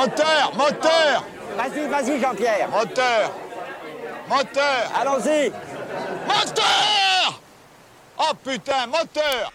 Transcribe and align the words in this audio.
Moteur, 0.00 0.52
moteur. 0.56 1.26
Vas-y, 1.58 1.86
vas-y, 1.86 2.18
Jean-Pierre. 2.22 2.70
Moteur. 2.70 3.34
Moteur. 4.30 4.92
Allons-y. 4.98 5.50
Moteur. 6.26 7.42
Oh 8.18 8.34
putain, 8.42 8.86
moteur. 8.86 9.52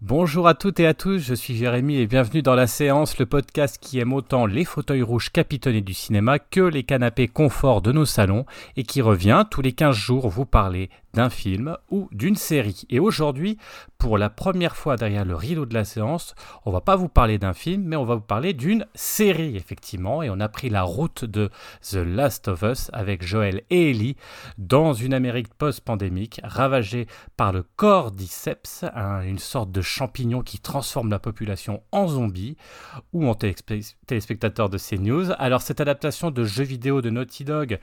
Bonjour 0.00 0.48
à 0.48 0.54
toutes 0.54 0.80
et 0.80 0.86
à 0.86 0.94
tous, 0.94 1.18
je 1.18 1.34
suis 1.34 1.54
Jérémy 1.54 1.98
et 1.98 2.06
bienvenue 2.06 2.40
dans 2.40 2.54
La 2.54 2.66
Séance, 2.66 3.18
le 3.18 3.26
podcast 3.26 3.76
qui 3.80 3.98
aime 3.98 4.14
autant 4.14 4.46
les 4.46 4.64
fauteuils 4.64 5.02
rouges 5.02 5.30
capitonnés 5.30 5.82
du 5.82 5.92
cinéma 5.92 6.38
que 6.38 6.62
les 6.62 6.84
canapés 6.84 7.28
confort 7.28 7.82
de 7.82 7.92
nos 7.92 8.06
salons 8.06 8.46
et 8.78 8.84
qui 8.84 9.02
revient 9.02 9.44
tous 9.50 9.60
les 9.60 9.72
15 9.72 9.94
jours 9.94 10.30
vous 10.30 10.46
parler 10.46 10.88
d'un 11.14 11.30
film 11.30 11.76
ou 11.90 12.08
d'une 12.12 12.36
série. 12.36 12.84
Et 12.90 12.98
aujourd'hui, 12.98 13.58
pour 13.98 14.18
la 14.18 14.30
première 14.30 14.76
fois 14.76 14.96
derrière 14.96 15.24
le 15.24 15.34
rideau 15.34 15.66
de 15.66 15.74
la 15.74 15.84
séance, 15.84 16.34
on 16.64 16.70
va 16.70 16.80
pas 16.80 16.96
vous 16.96 17.08
parler 17.08 17.38
d'un 17.38 17.52
film, 17.52 17.84
mais 17.84 17.96
on 17.96 18.04
va 18.04 18.14
vous 18.14 18.20
parler 18.20 18.52
d'une 18.52 18.86
série, 18.94 19.56
effectivement. 19.56 20.22
Et 20.22 20.30
on 20.30 20.40
a 20.40 20.48
pris 20.48 20.70
la 20.70 20.82
route 20.82 21.24
de 21.24 21.50
The 21.82 21.96
Last 21.96 22.48
of 22.48 22.62
Us 22.62 22.90
avec 22.92 23.24
Joël 23.24 23.62
et 23.70 23.90
Ellie 23.90 24.16
dans 24.58 24.92
une 24.92 25.14
Amérique 25.14 25.52
post-pandémique 25.54 26.40
ravagée 26.42 27.06
par 27.36 27.52
le 27.52 27.64
cordyceps, 27.76 28.84
une 29.24 29.38
sorte 29.38 29.70
de 29.70 29.82
champignon 29.82 30.42
qui 30.42 30.58
transforme 30.58 31.10
la 31.10 31.18
population 31.18 31.82
en 31.92 32.08
zombies 32.08 32.56
ou 33.12 33.28
en 33.28 33.34
téléspectateurs 33.34 34.68
de 34.68 34.78
CNews. 34.78 35.32
Alors 35.38 35.62
cette 35.62 35.80
adaptation 35.80 36.30
de 36.30 36.44
jeu 36.44 36.64
vidéo 36.64 37.02
de 37.02 37.10
Naughty 37.10 37.44
Dog 37.44 37.78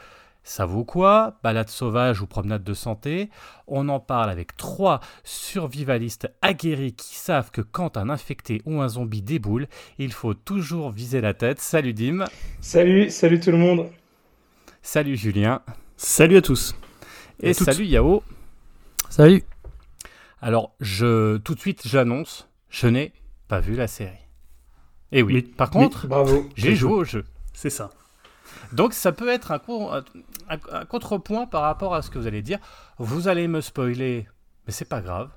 ça 0.50 0.66
vaut 0.66 0.84
quoi? 0.84 1.38
Balade 1.44 1.70
sauvage 1.70 2.22
ou 2.22 2.26
promenade 2.26 2.64
de 2.64 2.74
santé? 2.74 3.30
On 3.68 3.88
en 3.88 4.00
parle 4.00 4.32
avec 4.32 4.58
trois 4.58 5.00
survivalistes 5.24 6.28
aguerris 6.42 6.94
qui 6.94 7.18
savent 7.18 7.52
que 7.52 7.62
quand 7.62 7.98
un 7.98 8.10
infecté 8.10 8.64
ou 8.66 8.82
un 8.82 8.88
zombie 8.88 9.22
déboule, 9.22 9.68
il 10.00 10.12
faut 10.12 10.34
toujours 10.34 10.90
viser 10.90 11.22
la 11.22 11.36
tête. 11.36 11.60
Salut 11.60 11.94
Dim. 11.94 12.26
Salut, 12.62 13.12
salut 13.12 13.40
tout 13.40 13.52
le 13.52 13.58
monde. 13.58 13.92
Salut 14.82 15.16
Julien. 15.16 15.62
Salut 15.98 16.38
à 16.38 16.42
tous. 16.42 16.74
Et, 17.42 17.54
salut 17.54 17.86
Yao. 17.86 18.24
Salut. 19.08 19.44
Alors, 20.42 20.74
je 20.80 21.38
tout 21.38 21.54
de 21.54 21.60
suite, 21.60 21.84
j'annonce, 21.86 22.50
je 22.70 22.88
n'ai 22.88 23.14
pas 23.48 23.60
vu 23.60 23.76
la 23.76 23.88
série. 23.88 24.26
Et 25.12 25.22
oui, 25.22 25.44
par 25.44 25.70
contre, 25.70 26.08
j'ai 26.56 26.74
joué 26.74 26.94
au 26.94 27.04
jeu. 27.04 27.24
C'est 27.54 27.70
ça. 27.70 27.92
Donc 28.74 28.94
ça 28.94 29.12
peut 29.12 29.30
être 29.30 29.52
un, 29.52 30.86
contrepoint 30.86 31.46
par 31.46 31.62
rapport 31.64 31.94
à 31.96 32.02
ce 32.02 32.10
que 32.10 32.20
vous 32.20 32.28
allez 32.28 32.42
dire. 32.42 32.60
Vous 32.98 33.28
allez 33.28 33.48
me 33.48 33.62
spoiler, 33.62 34.28
mais 34.66 34.74
c'est 34.74 34.90
pas 34.90 35.02
grave. 35.02 35.30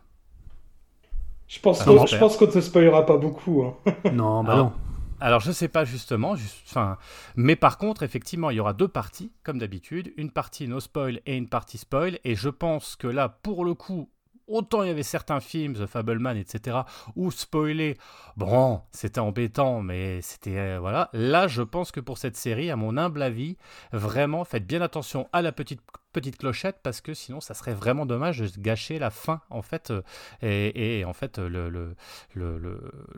Je 1.48 1.60
pense, 1.60 1.82
qu'on, 1.82 2.06
je 2.06 2.16
pense 2.16 2.36
qu'on 2.36 2.46
te 2.46 2.60
spoilera 2.60 3.04
pas 3.04 3.18
beaucoup. 3.18 3.62
Hein. 3.62 3.92
Non, 4.12 4.42
bah 4.42 4.56
non. 4.56 4.72
Alors 5.20 5.38
je 5.38 5.52
sais 5.52 5.68
pas 5.68 5.84
justement, 5.84 6.34
enfin, 6.66 6.98
mais 7.36 7.54
par 7.54 7.78
contre 7.78 8.02
effectivement 8.02 8.50
il 8.50 8.56
y 8.56 8.60
aura 8.60 8.72
deux 8.72 8.88
parties 8.88 9.30
comme 9.44 9.56
d'habitude, 9.56 10.12
une 10.16 10.32
partie 10.32 10.66
no 10.66 10.80
spoil 10.80 11.20
et 11.26 11.36
une 11.36 11.48
partie 11.48 11.78
spoil, 11.78 12.18
et 12.24 12.34
je 12.34 12.48
pense 12.48 12.96
que 12.96 13.06
là 13.06 13.28
pour 13.28 13.64
le 13.64 13.74
coup 13.74 14.08
Autant 14.48 14.82
il 14.82 14.88
y 14.88 14.90
avait 14.90 15.02
certains 15.02 15.40
films, 15.40 15.74
The 15.74 15.86
Fableman, 15.86 16.36
etc., 16.36 16.78
où 17.16 17.30
spoiler, 17.30 17.96
bon, 18.36 18.82
c'était 18.90 19.20
embêtant, 19.20 19.82
mais 19.82 20.20
c'était. 20.22 20.58
Euh, 20.58 20.78
voilà. 20.80 21.10
Là, 21.12 21.48
je 21.48 21.62
pense 21.62 21.92
que 21.92 22.00
pour 22.00 22.18
cette 22.18 22.36
série, 22.36 22.70
à 22.70 22.76
mon 22.76 22.96
humble 22.96 23.22
avis, 23.22 23.56
vraiment, 23.92 24.44
faites 24.44 24.66
bien 24.66 24.82
attention 24.82 25.28
à 25.32 25.42
la 25.42 25.52
petite 25.52 25.80
petite 26.12 26.36
clochette 26.36 26.76
parce 26.82 27.00
que 27.00 27.14
sinon 27.14 27.40
ça 27.40 27.54
serait 27.54 27.74
vraiment 27.74 28.06
dommage 28.06 28.40
de 28.40 28.60
gâcher 28.60 28.98
la 28.98 29.10
fin 29.10 29.40
en 29.50 29.62
fait 29.62 29.90
euh, 29.90 30.02
et, 30.42 31.04
en 31.04 31.14
fait 31.14 31.38
le, 31.38 31.96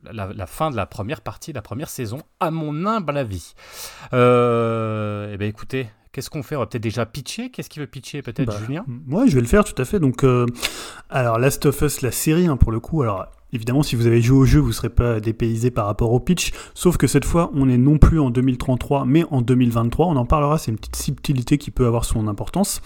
la, 0.05 0.47
fin 0.47 0.71
de 0.71 0.77
la 0.77 0.87
première 0.87 1.21
partie 1.21 1.53
la 1.53 1.63
première 1.63 1.91
saison 1.91 2.23
à 2.41 2.51
mon 2.51 2.87
humble 2.87 3.17
avis 3.17 3.55
euh, 4.13 5.31
eh 5.33 5.37
ben 5.37 5.49
écoutez 5.49 5.89
Qu'est-ce 6.15 6.31
qu'on 6.31 6.45
fait? 6.45 6.55
On 6.55 6.61
va 6.61 6.67
peut-être 6.67 6.81
déjà 6.81 7.07
pitcher. 7.07 7.51
Qu'est-ce 7.51 7.69
qu'il 7.69 7.81
veut 7.83 7.89
pitcher? 7.89 8.23
Peut-être, 8.23 8.47
bah, 8.47 8.57
Julien? 8.65 8.85
Moi, 8.87 9.27
je 9.27 9.35
vais 9.35 9.41
le 9.41 9.49
faire 9.49 9.65
tout 9.65 9.75
à 9.83 9.85
fait. 9.85 9.99
Donc, 9.99 10.23
euh, 10.23 10.47
alors 11.11 11.41
Last 11.41 11.67
of 11.67 11.83
Us, 11.83 12.03
la 12.03 12.13
série, 12.13 12.47
hein, 12.47 12.57
pour 12.57 12.71
le 12.71 12.79
coup. 12.79 13.03
Alors, 13.03 13.27
évidemment, 13.53 13.83
si 13.83 13.97
vous 13.97 14.07
avez 14.07 14.23
joué 14.23 14.39
au 14.39 14.45
jeu, 14.45 14.61
vous 14.61 14.69
ne 14.69 14.73
serez 14.73 14.91
pas 14.91 15.19
dépaysé 15.19 15.73
par 15.73 15.87
rapport 15.87 16.13
au 16.13 16.21
pitch. 16.21 16.53
Sauf 16.73 16.99
que 16.99 17.09
cette 17.09 17.25
fois, 17.25 17.51
on 17.53 17.69
est 17.69 17.79
non 17.79 17.99
plus 17.99 18.21
en 18.21 18.31
2033, 18.31 19.07
mais 19.07 19.25
en 19.33 19.43
2023. 19.43 20.07
On 20.07 20.15
en 20.15 20.25
parlera. 20.25 20.57
C'est 20.57 20.71
une 20.71 20.79
petite 20.79 20.95
subtilité 20.95 21.59
qui 21.59 21.73
peut 21.73 21.85
avoir 21.85 22.05
son 22.05 22.29
importance. 22.29 22.81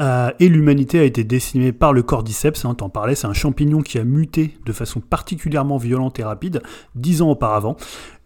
Euh, 0.00 0.30
et 0.40 0.48
l'humanité 0.48 0.98
a 0.98 1.04
été 1.04 1.24
décimée 1.24 1.72
par 1.72 1.92
le 1.92 2.02
cordyceps. 2.02 2.64
Hein, 2.64 2.74
T'en 2.74 2.88
parlais. 2.88 3.14
C'est 3.14 3.26
un 3.26 3.32
champignon 3.32 3.82
qui 3.82 3.98
a 3.98 4.04
muté 4.04 4.56
de 4.64 4.72
façon 4.72 5.00
particulièrement 5.00 5.76
violente 5.76 6.18
et 6.18 6.24
rapide 6.24 6.62
dix 6.94 7.22
ans 7.22 7.30
auparavant. 7.30 7.76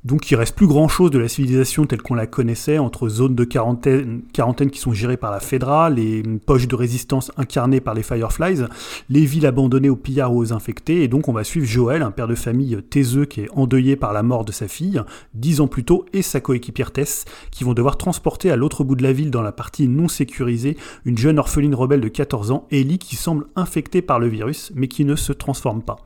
Donc 0.05 0.31
il 0.31 0.37
reste 0.37 0.55
plus 0.55 0.69
grand 0.69 0.87
chose 0.87 1.11
de 1.11 1.19
la 1.19 1.27
civilisation 1.27 1.85
telle 1.85 2.03
qu'on 2.03 2.15
la 2.15 2.29
connaissait, 2.29 2.79
entre 2.79 3.09
zones 3.09 3.35
de 3.35 3.43
quarantaine, 3.45 4.23
qui 4.71 4.79
sont 4.79 4.93
gérées 4.93 5.17
par 5.17 5.33
la 5.33 5.41
Fedra, 5.41 5.91
les 5.91 6.23
poches 6.23 6.69
de 6.69 6.77
résistance 6.77 7.33
incarnées 7.37 7.81
par 7.81 7.95
les 7.95 8.05
Fireflies, 8.05 8.65
les 9.11 9.25
villes 9.25 9.47
abandonnées 9.47 9.91
aux 9.91 9.97
pillards 9.97 10.33
ou 10.33 10.39
aux 10.39 10.53
infectés, 10.53 11.03
et 11.03 11.09
donc 11.09 11.29
on 11.29 11.33
va 11.33 11.43
suivre 11.43 11.67
Joël, 11.67 12.03
un 12.03 12.13
père 12.13 12.29
de 12.29 12.37
famille 12.37 12.79
taiseux 12.89 13.25
qui 13.25 13.41
est 13.41 13.51
endeuillé 13.53 13.97
par 13.97 14.13
la 14.13 14.23
mort 14.23 14.45
de 14.45 14.53
sa 14.53 14.69
fille, 14.69 15.03
dix 15.35 15.61
ans 15.61 15.67
plus 15.67 15.85
tôt, 15.85 16.07
et 16.13 16.23
sa 16.23 16.41
coéquipière 16.41 16.93
Tess, 16.93 17.25
qui 17.51 17.65
vont 17.65 17.75
devoir 17.75 17.99
transporter 17.99 18.53
à 18.53 18.57
l'autre 18.57 18.85
bout 18.85 18.95
de 18.95 19.03
la 19.03 19.13
ville, 19.13 19.33
dans 19.33 19.43
la 19.43 19.53
partie 19.53 19.89
non 19.89 20.07
sécurisée, 20.07 20.77
une 21.07 21.19
jeune 21.19 21.41
orpheline 21.41 21.48
rebelle 21.75 22.01
de 22.01 22.09
14 22.09 22.51
ans, 22.51 22.67
Ellie, 22.71 22.99
qui 22.99 23.17
semble 23.17 23.47
infectée 23.57 24.03
par 24.03 24.19
le 24.19 24.29
virus, 24.29 24.73
mais 24.75 24.89
qui 24.89 25.05
ne 25.05 25.17
se 25.17 25.33
transforme 25.33 25.83
pas. 25.83 25.97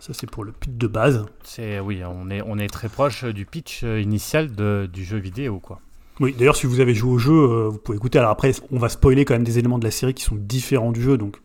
Ça, 0.00 0.14
c'est 0.14 0.30
pour 0.30 0.44
le 0.44 0.52
pitch 0.52 0.72
de 0.72 0.86
base. 0.86 1.26
C'est 1.42 1.78
oui, 1.78 2.00
on 2.04 2.30
est, 2.30 2.40
on 2.46 2.58
est 2.58 2.68
très 2.68 2.88
proche 2.88 3.24
du 3.24 3.44
pitch 3.44 3.82
euh, 3.84 4.00
initial 4.00 4.54
de, 4.54 4.88
du 4.90 5.04
jeu 5.04 5.18
vidéo, 5.18 5.58
quoi. 5.58 5.80
Oui, 6.20 6.34
d'ailleurs, 6.38 6.56
si 6.56 6.66
vous 6.66 6.80
avez 6.80 6.94
joué 6.94 7.12
au 7.12 7.18
jeu, 7.18 7.32
euh, 7.32 7.68
vous 7.68 7.78
pouvez 7.78 7.96
écouter. 7.96 8.18
Alors 8.18 8.30
après, 8.30 8.52
on 8.70 8.78
va 8.78 8.88
spoiler 8.88 9.24
quand 9.24 9.34
même 9.34 9.44
des 9.44 9.58
éléments 9.58 9.78
de 9.78 9.84
la 9.84 9.90
série 9.90 10.14
qui 10.14 10.22
sont 10.22 10.36
différents 10.36 10.92
du 10.92 11.02
jeu, 11.02 11.18
donc 11.18 11.36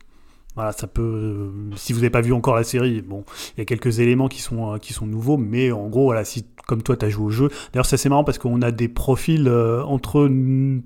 voilà, 0.55 0.71
ça 0.71 0.88
peut. 0.88 1.01
Euh, 1.01 1.51
si 1.75 1.93
vous 1.93 1.99
n'avez 1.99 2.09
pas 2.09 2.21
vu 2.21 2.33
encore 2.33 2.55
la 2.55 2.63
série, 2.63 3.01
bon, 3.01 3.23
il 3.55 3.59
y 3.59 3.61
a 3.61 3.66
quelques 3.66 3.99
éléments 3.99 4.27
qui 4.27 4.41
sont, 4.41 4.77
qui 4.79 4.93
sont 4.93 5.05
nouveaux, 5.05 5.38
mais 5.38 5.71
en 5.71 5.88
gros, 5.88 6.05
voilà, 6.05 6.23
si 6.23 6.45
comme 6.66 6.81
toi, 6.81 6.95
tu 6.95 7.05
as 7.05 7.09
joué 7.09 7.25
au 7.25 7.29
jeu. 7.29 7.49
D'ailleurs, 7.71 7.85
c'est 7.85 7.95
assez 7.95 8.09
marrant 8.09 8.23
parce 8.23 8.38
qu'on 8.38 8.61
a 8.61 8.71
des 8.71 8.88
profils 8.88 9.47
euh, 9.47 9.83
entre 9.83 10.29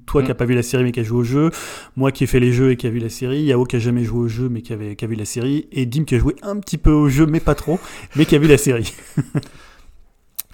toi 0.06 0.22
qui 0.22 0.28
n'as 0.28 0.34
mm. 0.34 0.38
pas 0.38 0.46
vu 0.46 0.56
la 0.56 0.64
série 0.64 0.84
mais 0.84 0.92
qui 0.92 1.00
a 1.00 1.04
joué 1.04 1.20
au 1.20 1.24
jeu, 1.24 1.52
moi 1.96 2.12
qui 2.12 2.24
ai 2.24 2.28
fait 2.28 2.40
les 2.40 2.52
jeux 2.52 2.72
et 2.72 2.76
qui 2.76 2.88
a 2.88 2.90
vu 2.90 3.00
la 3.00 3.10
série, 3.10 3.44
Yao 3.44 3.64
qui 3.66 3.76
a 3.76 3.80
jamais 3.80 4.04
joué 4.04 4.20
au 4.20 4.28
jeu 4.28 4.50
mais 4.50 4.62
qui, 4.62 4.74
avait, 4.74 4.96
qui 4.96 5.06
a 5.06 5.08
vu 5.08 5.16
la 5.16 5.26
série, 5.26 5.68
et 5.72 5.86
Dim 5.86 6.04
qui 6.04 6.16
a 6.16 6.20
joué 6.20 6.36
un 6.42 6.58
petit 6.60 6.78
peu 6.78 6.92
au 6.92 7.10
jeu 7.10 7.26
mais 7.26 7.40
pas 7.40 7.56
trop, 7.56 7.80
mais 8.16 8.26
qui 8.26 8.36
a 8.36 8.40
vu 8.40 8.48
la 8.48 8.58
série. 8.58 8.94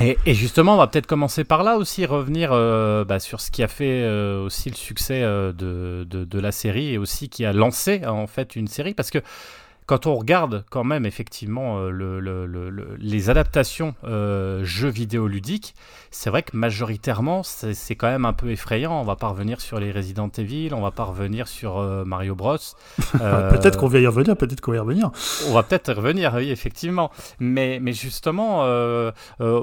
Et, 0.02 0.34
justement, 0.34 0.74
on 0.74 0.78
va 0.78 0.88
peut-être 0.88 1.08
commencer 1.08 1.46
par 1.46 1.64
là 1.64 1.78
aussi, 1.78 2.06
revenir 2.06 2.50
euh, 2.52 3.06
bah, 3.06 3.20
sur 3.20 3.40
ce 3.40 3.50
qui 3.50 3.64
a 3.64 3.70
fait 3.70 4.04
euh, 4.04 4.44
aussi 4.44 4.70
le 4.70 4.76
succès 4.76 5.22
de, 5.22 5.54
de, 5.54 6.26
de, 6.26 6.40
la 6.40 6.52
série 6.52 6.92
et 6.92 6.98
aussi 6.98 7.30
qui 7.30 7.46
a 7.46 7.54
lancé 7.54 8.06
en 8.06 8.28
fait 8.28 8.58
une 8.58 8.68
série, 8.68 8.94
parce 8.94 9.10
que 9.10 9.20
quand 9.86 10.08
on 10.08 10.16
regarde 10.16 10.66
quand 10.70 10.84
même 10.84 11.06
effectivement 11.06 11.80
euh, 11.80 11.90
le, 11.92 12.98
les 12.98 13.30
adaptations 13.30 13.94
euh, 14.04 14.64
jeux 14.64 14.90
vidéo 14.90 15.28
ludiques, 15.28 15.76
c'est 16.10 16.30
vrai 16.30 16.44
que 16.44 16.58
majoritairement 16.58 17.44
c'est 17.44 17.96
quand 17.96 18.08
même 18.08 18.26
un 18.26 18.34
peu 18.34 18.50
effrayant. 18.52 19.00
On 19.00 19.04
va 19.04 19.16
pas 19.16 19.28
revenir 19.28 19.62
sur 19.62 19.80
les 19.80 19.92
Resident 19.92 20.30
Evil, 20.38 20.74
on 20.74 20.82
va 20.82 20.92
pas 20.92 21.04
revenir 21.04 21.48
sur 21.48 21.78
euh, 21.78 22.04
Mario 22.04 22.36
Bros. 22.36 22.58
peut-être 23.12 23.78
qu'on 23.78 23.88
va 23.88 24.00
y 24.00 24.08
revenir, 24.08 24.36
peut-être 24.36 24.62
qu'on 24.62 24.72
va 24.72 24.78
y 24.78 24.80
revenir. 24.80 25.12
On 25.48 25.54
va 25.54 25.64
peut-être 25.64 25.94
revenir, 25.94 26.34
oui, 26.36 26.50
effectivement. 26.50 27.12
Mais, 27.40 27.80
mais 27.82 27.94
justement, 27.94 28.66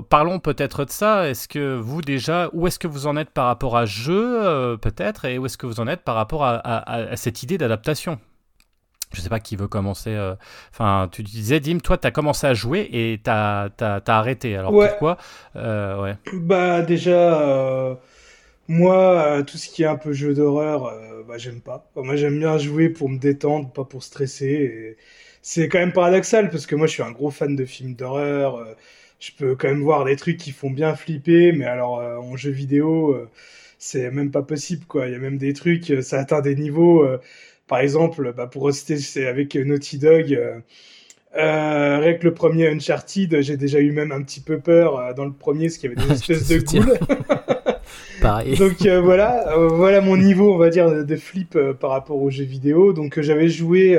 parlons 0.09 0.39
peut-être 0.39 0.85
de 0.85 0.91
ça. 0.91 1.29
Est-ce 1.29 1.49
que 1.49 1.77
vous 1.77 2.01
déjà, 2.01 2.49
où 2.53 2.67
est-ce 2.67 2.79
que 2.79 2.89
vous 2.89 3.07
en 3.07 3.17
êtes 3.17 3.31
par 3.31 3.47
rapport 3.47 3.77
à 3.77 3.87
jeu, 3.87 4.77
peut-être, 4.81 5.25
et 5.25 5.39
où 5.39 5.47
est-ce 5.47 5.59
que 5.59 5.67
vous 5.67 5.81
en 5.81 5.89
êtes 5.89 6.03
par 6.03 6.15
rapport 6.15 6.45
à 6.45 7.17
cette 7.17 7.43
idée 7.43 7.59
d'adaptation? 7.59 8.19
Je 9.13 9.21
sais 9.21 9.29
pas 9.29 9.41
qui 9.41 9.57
veut 9.57 9.69
commencer. 9.69 10.11
Euh, 10.11 10.35
enfin, 10.71 11.09
tu 11.11 11.23
disais, 11.23 11.61
Dim, 11.61 11.79
toi, 11.79 11.99
tu 11.99 12.07
as 12.07 12.11
commencé 12.11 12.47
à 12.47 12.55
jouer 12.55 12.89
et 12.93 13.21
tu 13.23 13.31
as, 13.31 13.71
arrêté. 14.07 14.57
Alors 14.57 14.73
pourquoi 14.73 15.19
euh, 15.57 16.03
ouais. 16.03 16.17
Bah, 16.33 16.83
déjà, 16.83 17.41
euh, 17.41 17.95
moi, 18.69 19.43
tout 19.47 19.59
ce 19.59 19.69
qui 19.69 19.83
est 19.83 19.87
un 19.87 19.97
peu 19.97 20.13
jeu 20.13 20.35
d'horreur, 20.35 20.93
bah, 21.29 21.39
j'aime 21.39 21.61
pas. 21.61 21.91
moi, 21.97 22.17
j'aime 22.17 22.39
bien 22.39 22.59
jouer 22.59 22.89
pour 22.89 23.09
me 23.09 23.19
détendre, 23.19 23.71
pas 23.71 23.85
pour 23.85 24.03
stresser. 24.03 24.97
C'est 25.43 25.69
quand 25.69 25.79
même 25.79 25.93
paradoxal 25.93 26.51
parce 26.51 26.67
que 26.67 26.75
moi, 26.75 26.87
je 26.87 26.93
suis 26.93 27.03
un 27.03 27.11
gros 27.11 27.31
fan 27.31 27.57
de 27.57 27.65
films 27.65 27.95
d'horreur. 27.95 28.65
je 29.21 29.31
peux 29.37 29.57
quand 29.57 29.69
même 29.69 29.83
voir 29.83 30.05
des 30.05 30.17
trucs 30.17 30.37
qui 30.37 30.53
font 30.53 30.71
bien 30.71 30.95
flipper, 30.95 31.53
mais 31.53 31.67
alors 31.67 31.95
en 31.95 32.37
jeu 32.37 32.51
vidéo, 32.51 33.17
c'est 33.79 34.11
même 34.11 34.31
pas 34.31 34.43
possible, 34.43 34.85
quoi. 34.87 35.09
Il 35.09 35.13
y 35.13 35.17
a 35.17 35.19
même 35.19 35.39
des 35.39 35.53
trucs, 35.53 35.93
ça 36.03 36.21
atteint 36.21 36.41
des 36.41 36.55
niveaux 36.55 37.05
par 37.67 37.81
exemple, 37.81 38.33
bah, 38.37 38.47
pour 38.47 38.67
rester 38.67 38.97
avec 39.27 39.55
Naughty 39.55 39.99
Dog, 39.99 40.33
euh, 40.35 40.59
euh, 41.37 41.97
avec 41.97 42.23
le 42.23 42.35
premier 42.35 42.69
Uncharted, 42.69 43.41
j'ai 43.41 43.57
déjà 43.57 43.81
eu 43.81 43.93
même 43.93 44.13
un 44.13 44.23
petit 44.23 44.41
peu 44.41 44.59
peur 44.59 44.99
euh, 44.99 45.13
dans 45.15 45.25
le 45.25 45.33
premier, 45.33 45.67
parce 45.67 45.79
qu'il 45.79 45.91
y 45.91 45.95
avait 45.95 46.07
des 46.07 46.13
espèces 46.31 46.49
de. 46.49 46.63
Pareil. 48.21 48.57
Donc 48.57 48.87
voilà, 48.87 49.57
voilà 49.57 50.01
mon 50.01 50.17
niveau, 50.17 50.55
on 50.55 50.59
va 50.59 50.71
dire, 50.71 51.05
de 51.05 51.17
flip 51.17 51.59
par 51.81 51.91
rapport 51.91 52.23
aux 52.23 52.31
jeux 52.31 52.45
vidéo. 52.45 52.93
Donc 52.93 53.21
j'avais 53.21 53.49
joué 53.49 53.99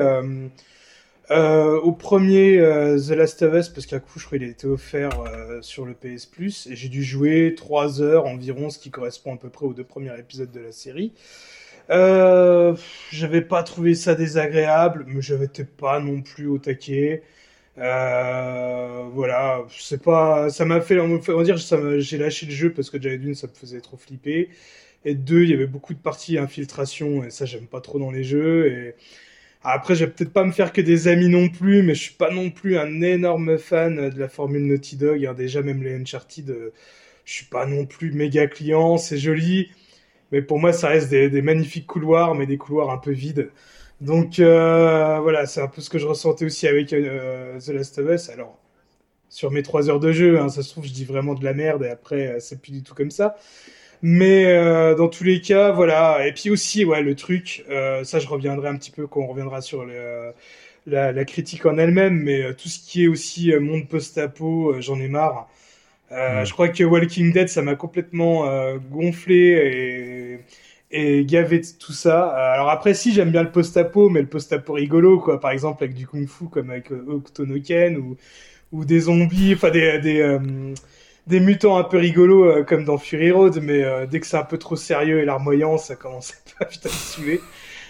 Euh, 1.32 1.80
au 1.80 1.94
premier 1.94 2.60
euh, 2.60 3.00
The 3.00 3.12
Last 3.12 3.42
of 3.44 3.54
Us, 3.54 3.70
parce 3.70 3.86
qu'à 3.86 4.00
coup, 4.00 4.20
je 4.20 4.26
crois 4.26 4.38
qu'il 4.38 4.48
a 4.48 4.52
été 4.52 4.68
offert 4.68 5.22
euh, 5.22 5.62
sur 5.62 5.86
le 5.86 5.94
PS 5.94 6.26
Plus, 6.26 6.68
et 6.68 6.76
j'ai 6.76 6.90
dû 6.90 7.04
jouer 7.04 7.56
3 7.56 8.02
heures 8.02 8.26
environ, 8.26 8.70
ce 8.70 8.78
qui 8.78 8.92
correspond 8.92 9.34
à 9.36 9.38
peu 9.38 9.50
près 9.50 9.66
aux 9.66 9.74
deux 9.74 9.86
premiers 9.86 10.18
épisodes 10.20 10.52
de 10.52 10.60
la 10.60 10.72
série. 10.72 11.14
Euh, 11.90 12.76
j'avais 13.12 13.42
pas 13.42 13.64
trouvé 13.64 13.94
ça 13.96 14.16
désagréable, 14.16 15.06
mais 15.08 15.22
j'avais 15.22 15.48
pas 15.78 16.00
non 16.00 16.22
plus 16.22 16.48
au 16.48 16.58
taquet. 16.58 17.24
Euh, 17.80 19.06
voilà, 19.14 19.66
c'est 19.70 20.02
pas, 20.04 20.50
ça 20.50 20.66
m'a 20.66 20.82
fait, 20.82 21.00
on 21.00 21.18
va 21.20 21.44
dire, 21.44 21.58
j'ai 22.00 22.18
lâché 22.20 22.46
le 22.48 22.52
jeu 22.54 22.74
parce 22.74 22.90
que 22.90 22.98
déjà 22.98 23.18
d'une, 23.18 23.36
ça 23.36 23.48
me 23.48 23.54
faisait 23.54 23.82
trop 23.82 23.98
flipper, 23.98 24.50
et 25.06 25.16
deux, 25.16 25.44
il 25.44 25.52
y 25.52 25.54
avait 25.54 25.68
beaucoup 25.68 25.94
de 25.94 26.00
parties 26.00 26.38
infiltration, 26.40 27.24
et 27.26 27.32
ça, 27.32 27.46
j'aime 27.46 27.68
pas 27.68 27.82
trop 27.82 28.00
dans 28.00 28.12
les 28.12 28.24
jeux, 28.26 28.68
et 28.72 28.96
après, 29.64 29.96
je 29.96 30.06
vais 30.06 30.12
peut-être 30.12 30.34
pas 30.34 30.44
me 30.44 30.52
faire 30.52 30.74
que 30.74 30.82
des 30.82 31.08
amis 31.08 31.30
non 31.30 31.48
plus, 31.50 31.84
mais 31.84 31.96
je 31.96 32.02
suis 32.04 32.14
pas 32.14 32.30
non 32.32 32.50
plus 32.50 32.78
un 32.78 33.02
énorme 33.02 33.58
fan 33.58 34.10
de 34.10 34.20
la 34.20 34.28
formule 34.28 34.66
Naughty 34.68 34.98
Dog. 34.98 35.26
hein. 35.26 35.34
Déjà, 35.34 35.62
même 35.62 35.82
les 35.84 35.96
Uncharted, 35.96 36.50
euh, 36.50 36.74
je 37.26 37.34
suis 37.34 37.46
pas 37.46 37.66
non 37.66 37.86
plus 37.86 38.12
méga 38.12 38.48
client. 38.48 38.98
C'est 38.98 39.18
joli, 39.18 39.72
mais 40.34 40.42
pour 40.42 40.60
moi, 40.60 40.74
ça 40.74 40.88
reste 40.90 41.12
des, 41.12 41.42
magnifiques 41.44 41.86
couloirs, 41.86 42.34
mais 42.34 42.48
des 42.48 42.58
couloirs 42.58 42.90
un 42.90 42.98
peu 42.98 43.12
vides. 43.12 43.52
Donc 44.02 44.40
euh, 44.40 45.20
voilà, 45.22 45.46
c'est 45.46 45.62
un 45.62 45.68
peu 45.68 45.80
ce 45.80 45.92
que 45.92 46.00
je 46.00 46.08
ressentais 46.08 46.46
aussi 46.46 46.68
avec 46.68 46.92
euh, 46.92 47.60
The 47.60 47.68
Last 47.70 48.00
of 48.00 48.10
Us. 48.10 48.30
Alors, 48.30 48.58
sur 49.30 49.52
mes 49.52 49.62
trois 49.62 49.92
heures 49.92 50.00
de 50.00 50.12
jeu, 50.12 50.40
hein, 50.40 50.50
ça 50.50 50.64
se 50.64 50.72
trouve, 50.72 50.86
je 50.86 50.92
dis 50.92 51.06
vraiment 51.06 51.36
de 51.36 51.44
la 51.44 51.54
merde, 51.54 51.84
et 51.84 51.90
après, 51.90 52.28
euh, 52.28 52.40
c'est 52.40 52.60
plus 52.60 52.72
du 52.72 52.82
tout 52.82 52.96
comme 52.96 53.12
ça. 53.12 53.38
Mais 54.02 54.46
dans 54.98 55.08
tous 55.08 55.24
les 55.24 55.40
cas, 55.40 55.72
voilà. 55.72 56.28
Et 56.28 56.34
puis 56.34 56.50
aussi, 56.50 56.84
ouais, 56.84 57.02
le 57.02 57.16
truc, 57.16 57.64
ça 58.04 58.20
je 58.20 58.28
reviendrai 58.28 58.68
un 58.68 58.76
petit 58.76 58.92
peu 58.92 59.08
quand 59.08 59.22
on 59.22 59.28
reviendra 59.28 59.62
sur 59.62 59.86
la, 59.86 61.14
la 61.14 61.26
critique 61.26 61.66
en 61.66 61.78
elle-même, 61.78 62.16
mais 62.16 62.54
tout 62.56 62.68
ce 62.68 62.80
qui 62.80 63.06
est 63.06 63.08
aussi 63.08 63.54
monde 63.62 63.88
post-apo, 63.88 64.76
j'en 64.82 65.00
ai 65.00 65.08
marre. 65.08 65.48
Euh. 66.12 66.46
Je 66.46 66.54
crois 66.54 66.70
que 66.70 66.84
Walking 66.84 67.32
Dead, 67.34 67.50
ça 67.50 67.62
m'a 67.62 67.76
complètement 67.76 68.48
euh, 68.48 68.78
gonflé 68.78 70.40
et, 70.92 71.20
et 71.20 71.26
gavé 71.26 71.60
de 71.60 71.66
tout 71.80 71.94
ça. 71.94 72.30
Euh, 72.36 72.54
alors 72.54 72.70
après, 72.70 72.94
si 72.94 73.14
j'aime 73.14 73.32
bien 73.32 73.42
le 73.44 73.52
post-apo, 73.52 74.10
mais 74.10 74.22
le 74.22 74.28
post-apo 74.28 74.74
rigolo, 74.74 75.20
quoi. 75.20 75.40
Par 75.40 75.52
exemple 75.52 75.84
avec 75.84 75.96
du 75.96 76.06
kung-fu, 76.08 76.50
comme 76.50 76.70
avec 76.70 76.92
Octonoken 76.92 77.98
ou 77.98 78.18
ou 78.72 78.86
des 78.86 79.02
zombies, 79.02 79.54
enfin 79.56 79.70
des 79.72 80.00
des 80.00 80.22
euh, 80.22 80.40
des 81.28 81.40
mutants 81.40 81.78
un 81.78 81.84
peu 81.84 81.98
rigolos 81.98 82.64
comme 82.66 82.86
dans 82.86 82.98
Fury 82.98 83.32
Road, 83.32 83.60
mais 83.62 84.08
dès 84.08 84.20
que 84.20 84.28
c'est 84.28 84.38
un 84.38 84.44
peu 84.44 84.58
trop 84.58 84.76
sérieux 84.76 85.22
et 85.22 85.26
larmoyant, 85.26 85.78
ça 85.78 85.96
commence 85.96 86.34
à 86.60 86.66
putain 86.66 86.90
de 86.90 86.94
saouler. 86.94 87.42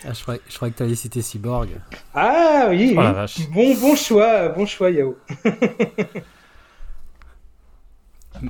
Ah, 0.06 0.12
je, 0.14 0.22
croyais, 0.22 0.42
je 0.50 0.56
croyais 0.56 0.72
que 0.74 0.78
tu 0.78 0.84
allais 0.84 0.96
citer 0.96 1.22
Cyborg. 1.22 1.70
Ah 2.14 2.68
oui, 2.70 2.94
Oh 2.98 3.02
oui. 3.38 3.48
bon 3.52 3.74
bon 3.76 3.96
choix, 3.96 4.50
bon 4.50 4.66
choix 4.66 4.92
Yao. 4.92 5.18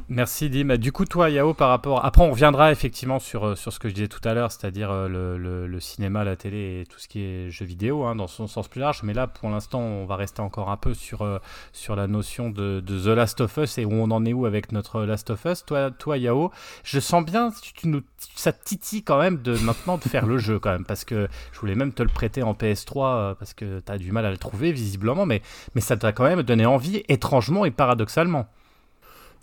Merci 0.09 0.49
Dim. 0.49 0.75
Du 0.77 0.91
coup, 0.91 1.05
toi, 1.05 1.29
Yao, 1.29 1.53
par 1.53 1.69
rapport. 1.69 2.03
Après, 2.03 2.23
on 2.23 2.31
reviendra 2.31 2.71
effectivement 2.71 3.19
sur, 3.19 3.45
euh, 3.45 3.55
sur 3.55 3.71
ce 3.71 3.77
que 3.77 3.89
je 3.89 3.93
disais 3.93 4.07
tout 4.07 4.27
à 4.27 4.33
l'heure, 4.33 4.51
c'est-à-dire 4.51 4.89
euh, 4.89 5.07
le, 5.07 5.67
le- 5.67 5.79
cinéma, 5.79 6.23
la 6.23 6.35
télé 6.35 6.81
et 6.81 6.85
tout 6.87 6.97
ce 6.97 7.07
qui 7.07 7.21
est 7.21 7.51
jeux 7.51 7.65
vidéo, 7.65 8.03
hein, 8.03 8.15
dans 8.15 8.25
son 8.25 8.47
sens 8.47 8.67
plus 8.67 8.79
large. 8.81 9.03
Mais 9.03 9.13
là, 9.13 9.27
pour 9.27 9.49
l'instant, 9.49 9.81
on 9.81 10.05
va 10.07 10.15
rester 10.15 10.41
encore 10.41 10.71
un 10.71 10.77
peu 10.77 10.95
sur, 10.95 11.21
euh, 11.21 11.37
sur 11.73 11.95
la 11.95 12.07
notion 12.07 12.49
de, 12.49 12.83
The 12.87 13.07
Last 13.07 13.41
of 13.41 13.55
Us 13.57 13.77
et 13.77 13.85
où 13.85 13.93
on 13.93 14.09
en 14.09 14.25
est 14.25 14.33
où 14.33 14.47
avec 14.47 14.71
notre 14.71 15.03
Last 15.03 15.29
of 15.29 15.45
Us. 15.45 15.63
Toi, 15.63 15.91
toi 15.91 16.17
Yao, 16.17 16.49
je 16.83 16.99
sens 16.99 17.23
bien, 17.23 17.51
tu, 17.61 17.87
nous, 17.87 18.01
ça 18.35 18.51
titille 18.51 19.03
quand 19.03 19.19
même 19.19 19.43
de 19.43 19.55
maintenant 19.59 19.97
de 19.99 20.03
faire 20.03 20.25
le 20.25 20.39
jeu 20.39 20.57
quand 20.57 20.71
même, 20.71 20.85
parce 20.85 21.05
que 21.05 21.27
je 21.51 21.59
voulais 21.59 21.75
même 21.75 21.93
te 21.93 22.01
le 22.01 22.09
prêter 22.09 22.41
en 22.41 22.53
PS3 22.53 23.15
euh, 23.15 23.35
parce 23.35 23.53
que 23.53 23.79
tu 23.79 23.91
as 23.91 23.97
du 23.99 24.11
mal 24.11 24.25
à 24.25 24.31
le 24.31 24.37
trouver 24.37 24.71
visiblement, 24.71 25.27
mais, 25.27 25.43
mais 25.75 25.81
ça 25.81 25.97
t'a 25.97 26.13
quand 26.13 26.23
même 26.23 26.41
donné 26.41 26.65
envie, 26.65 27.03
étrangement 27.09 27.65
et 27.65 27.71
paradoxalement. 27.71 28.47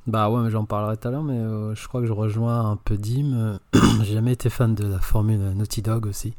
Bah 0.06 0.30
ouais, 0.30 0.42
mais 0.42 0.50
j'en 0.50 0.64
parlerai 0.64 0.96
tout 0.96 1.08
à 1.08 1.10
l'heure, 1.10 1.22
mais 1.22 1.38
euh, 1.38 1.74
je 1.74 1.86
crois 1.86 2.00
que 2.00 2.06
je 2.06 2.12
rejoins 2.12 2.70
un 2.70 2.76
peu 2.76 2.96
Dim. 2.96 3.32
Euh, 3.34 3.58
J'ai 4.02 4.14
jamais 4.14 4.32
été 4.32 4.48
fan 4.48 4.74
de 4.74 4.86
la 4.86 4.98
formule 4.98 5.38
Naughty 5.54 5.82
Dog 5.82 6.06
aussi. 6.06 6.34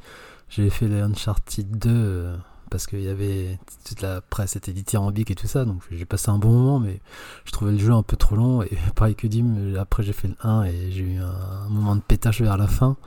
J'ai 0.50 0.70
fait 0.70 0.88
les 0.88 1.00
Uncharted 1.00 1.78
2 1.78 1.90
euh, 1.90 2.36
parce 2.70 2.88
qu'il 2.88 3.02
y 3.02 3.08
avait 3.08 3.60
toute 3.86 4.02
la 4.02 4.22
presse 4.22 4.56
était 4.56 4.74
dithyrambique 4.74 5.30
et 5.32 5.36
tout 5.36 5.48
ça, 5.48 5.66
donc 5.66 5.82
j'ai 5.92 6.06
passé 6.06 6.30
un 6.30 6.38
bon 6.38 6.52
moment, 6.52 6.80
mais 6.80 7.02
je 7.46 7.52
trouvais 7.52 7.72
le 7.74 7.78
jeu 7.78 7.94
un 7.94 8.04
peu 8.04 8.18
trop 8.18 8.36
long. 8.36 8.64
Et 8.64 8.78
pareil 8.96 9.16
que 9.16 9.28
Dim, 9.28 9.76
après 9.80 10.04
j'ai 10.04 10.14
fait 10.14 10.28
le 10.28 10.36
1 10.42 10.64
et 10.64 10.92
j'ai 10.92 11.04
eu 11.04 11.20
un, 11.20 11.70
moment 11.70 11.96
de 11.96 12.02
pétage 12.02 12.42
vers 12.42 12.58
la 12.58 12.68
fin. 12.68 12.98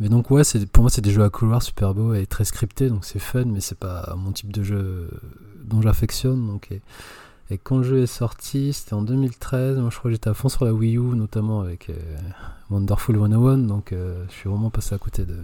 Mais 0.00 0.08
donc 0.08 0.30
ouais, 0.30 0.42
pour 0.70 0.82
moi 0.84 0.90
c'est 0.90 1.00
des 1.00 1.10
jeux 1.10 1.24
à 1.24 1.30
couloir 1.30 1.62
super 1.62 1.94
beaux 1.94 2.14
et 2.14 2.26
très 2.26 2.44
scriptés, 2.44 2.88
donc 2.88 3.04
c'est 3.04 3.18
fun, 3.18 3.46
mais 3.46 3.60
c'est 3.60 3.78
pas 3.78 4.14
mon 4.16 4.32
type 4.32 4.52
de 4.52 4.62
jeu 4.62 5.10
dont 5.64 5.80
j'affectionne. 5.80 6.46
Donc 6.46 6.68
et 7.50 7.58
quand 7.58 7.78
le 7.78 7.82
jeu 7.82 7.98
est 8.02 8.06
sorti, 8.06 8.72
c'était 8.72 8.94
en 8.94 9.02
2013. 9.02 9.78
Moi, 9.78 9.90
je 9.90 9.98
crois 9.98 10.10
que 10.10 10.14
j'étais 10.14 10.28
à 10.30 10.34
fond 10.34 10.48
sur 10.48 10.64
la 10.64 10.72
Wii 10.74 10.96
U, 10.96 11.00
notamment 11.16 11.60
avec 11.62 11.88
euh, 11.90 11.94
Wonderful 12.70 13.16
101. 13.18 13.58
Donc, 13.58 13.92
euh, 13.92 14.24
je 14.28 14.34
suis 14.34 14.48
vraiment 14.50 14.70
passé 14.70 14.94
à 14.94 14.98
côté 14.98 15.24
de, 15.24 15.36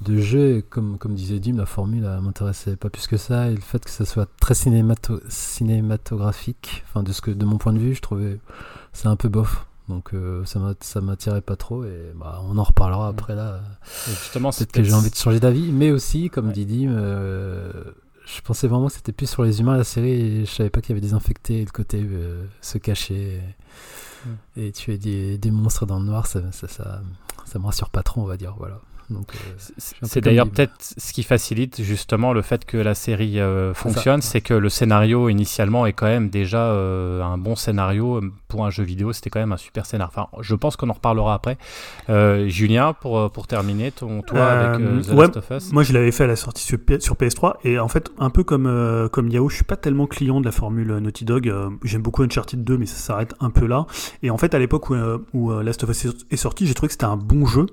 de 0.00 0.16
jeux. 0.18 0.56
Et 0.58 0.62
comme, 0.62 0.98
comme 0.98 1.14
disait 1.14 1.38
Dim, 1.38 1.56
la 1.56 1.66
formule 1.66 2.02
m'intéressait 2.22 2.76
pas 2.76 2.90
plus 2.90 3.06
que 3.06 3.16
ça. 3.16 3.48
Et 3.50 3.54
le 3.54 3.60
fait 3.60 3.84
que 3.84 3.90
ça 3.90 4.04
soit 4.04 4.28
très 4.40 4.54
cinémato 4.54 5.20
cinématographique, 5.28 6.82
enfin, 6.88 7.02
de, 7.02 7.12
ce 7.12 7.20
que, 7.20 7.30
de 7.30 7.44
mon 7.44 7.58
point 7.58 7.72
de 7.72 7.78
vue, 7.78 7.94
je 7.94 8.02
trouvais 8.02 8.38
c'est 8.92 9.08
un 9.08 9.16
peu 9.16 9.28
bof. 9.28 9.66
Donc, 9.88 10.14
euh, 10.14 10.44
ça 10.44 10.58
m'a- 10.58 10.74
ça 10.80 11.00
m'attirait 11.00 11.40
pas 11.40 11.56
trop. 11.56 11.84
Et 11.84 12.12
bah, 12.16 12.40
on 12.48 12.56
en 12.58 12.62
reparlera 12.64 13.08
après 13.08 13.34
là. 13.34 13.60
Et 14.08 14.10
justement, 14.10 14.52
c'est 14.52 14.64
Peut-être 14.70 14.84
que 14.84 14.88
j'ai 14.90 14.94
envie 14.94 15.10
de 15.10 15.16
changer 15.16 15.40
d'avis, 15.40 15.70
mais 15.72 15.90
aussi, 15.90 16.30
comme 16.30 16.52
dit 16.52 16.66
Dim, 16.66 16.90
euh, 16.90 17.72
je 18.36 18.40
pensais 18.42 18.66
vraiment 18.68 18.86
que 18.88 18.94
c'était 18.94 19.12
plus 19.12 19.28
sur 19.28 19.42
les 19.44 19.60
humains 19.60 19.76
la 19.76 19.84
série 19.84 20.10
et 20.10 20.44
je 20.46 20.50
savais 20.50 20.70
pas 20.70 20.80
qu'il 20.80 20.90
y 20.90 20.92
avait 20.92 21.06
des 21.06 21.14
infectés 21.14 21.60
et 21.60 21.64
le 21.64 21.70
côté 21.70 22.00
euh, 22.02 22.46
se 22.60 22.78
cacher 22.78 23.40
et, 24.56 24.66
et 24.66 24.72
tuer 24.72 24.98
des, 24.98 25.38
des 25.38 25.50
monstres 25.50 25.86
dans 25.86 25.98
le 25.98 26.04
noir, 26.04 26.26
ça, 26.26 26.52
ça, 26.52 26.68
ça, 26.68 27.02
ça 27.44 27.58
me 27.58 27.66
rassure 27.66 27.90
pas 27.90 28.02
trop, 28.02 28.20
on 28.22 28.26
va 28.26 28.36
dire. 28.36 28.54
Voilà. 28.58 28.80
Euh, 29.20 29.54
C'est- 29.78 30.20
d'ailleurs 30.20 30.48
peut-être 30.48 30.72
ce 30.78 31.12
qui 31.12 31.22
facilite 31.22 31.82
justement 31.82 32.32
le 32.32 32.42
fait 32.42 32.64
que 32.64 32.76
la 32.76 32.94
série 32.94 33.38
euh, 33.40 33.74
fonctionne, 33.74 34.22
c'est 34.22 34.40
que 34.40 34.54
le 34.54 34.68
scénario 34.68 35.28
initialement 35.28 35.86
est 35.86 35.92
quand 35.92 36.06
même 36.06 36.28
déjà 36.30 36.64
euh, 36.66 37.22
un 37.22 37.38
bon 37.38 37.54
scénario 37.56 38.20
pour 38.48 38.64
un 38.66 38.70
jeu 38.70 38.82
vidéo. 38.84 39.12
C'était 39.12 39.30
quand 39.30 39.40
même 39.40 39.52
un 39.52 39.56
super 39.56 39.86
scénario. 39.86 40.12
Enfin, 40.14 40.28
je 40.40 40.54
pense 40.54 40.76
qu'on 40.76 40.88
en 40.90 40.94
reparlera 40.94 41.34
après. 41.34 41.56
Euh, 42.10 42.48
Julien, 42.48 42.92
pour, 42.92 43.30
pour 43.30 43.46
terminer, 43.46 43.90
ton, 43.92 44.22
toi 44.22 44.44
avec 44.46 44.80
The 45.06 45.10
ouais, 45.12 45.26
Last 45.26 45.36
of 45.36 45.50
Us. 45.50 45.72
Moi, 45.72 45.82
je 45.82 45.92
l'avais 45.92 46.12
fait 46.12 46.24
à 46.24 46.28
la 46.28 46.36
sortie 46.36 46.62
sur, 46.64 46.78
P- 46.78 47.00
sur 47.00 47.14
PS3 47.16 47.54
et 47.64 47.78
en 47.78 47.88
fait, 47.88 48.10
un 48.18 48.30
peu 48.30 48.44
comme 48.44 48.66
euh, 48.66 49.08
comme 49.08 49.28
Yao, 49.28 49.48
je 49.48 49.54
suis 49.56 49.64
pas 49.64 49.76
tellement 49.76 50.06
client 50.06 50.40
de 50.40 50.44
la 50.46 50.52
formule 50.52 50.96
Naughty 50.98 51.24
Dog. 51.24 51.48
Euh, 51.48 51.70
J'aime 51.84 52.02
beaucoup 52.02 52.22
Uncharted 52.22 52.62
2, 52.64 52.78
mais 52.78 52.86
ça 52.86 52.96
s'arrête 52.96 53.34
un 53.40 53.50
peu 53.50 53.66
là. 53.66 53.86
Et 54.22 54.30
en 54.30 54.38
fait, 54.38 54.54
à 54.54 54.58
l'époque 54.58 54.90
où, 54.90 54.96
où 55.32 55.50
Last 55.60 55.84
of 55.84 55.90
Us 55.90 56.06
est 56.30 56.36
sorti, 56.36 56.66
j'ai 56.66 56.74
trouvé 56.74 56.88
que 56.88 56.92
c'était 56.92 57.04
un 57.04 57.16
bon 57.16 57.46
jeu. 57.46 57.66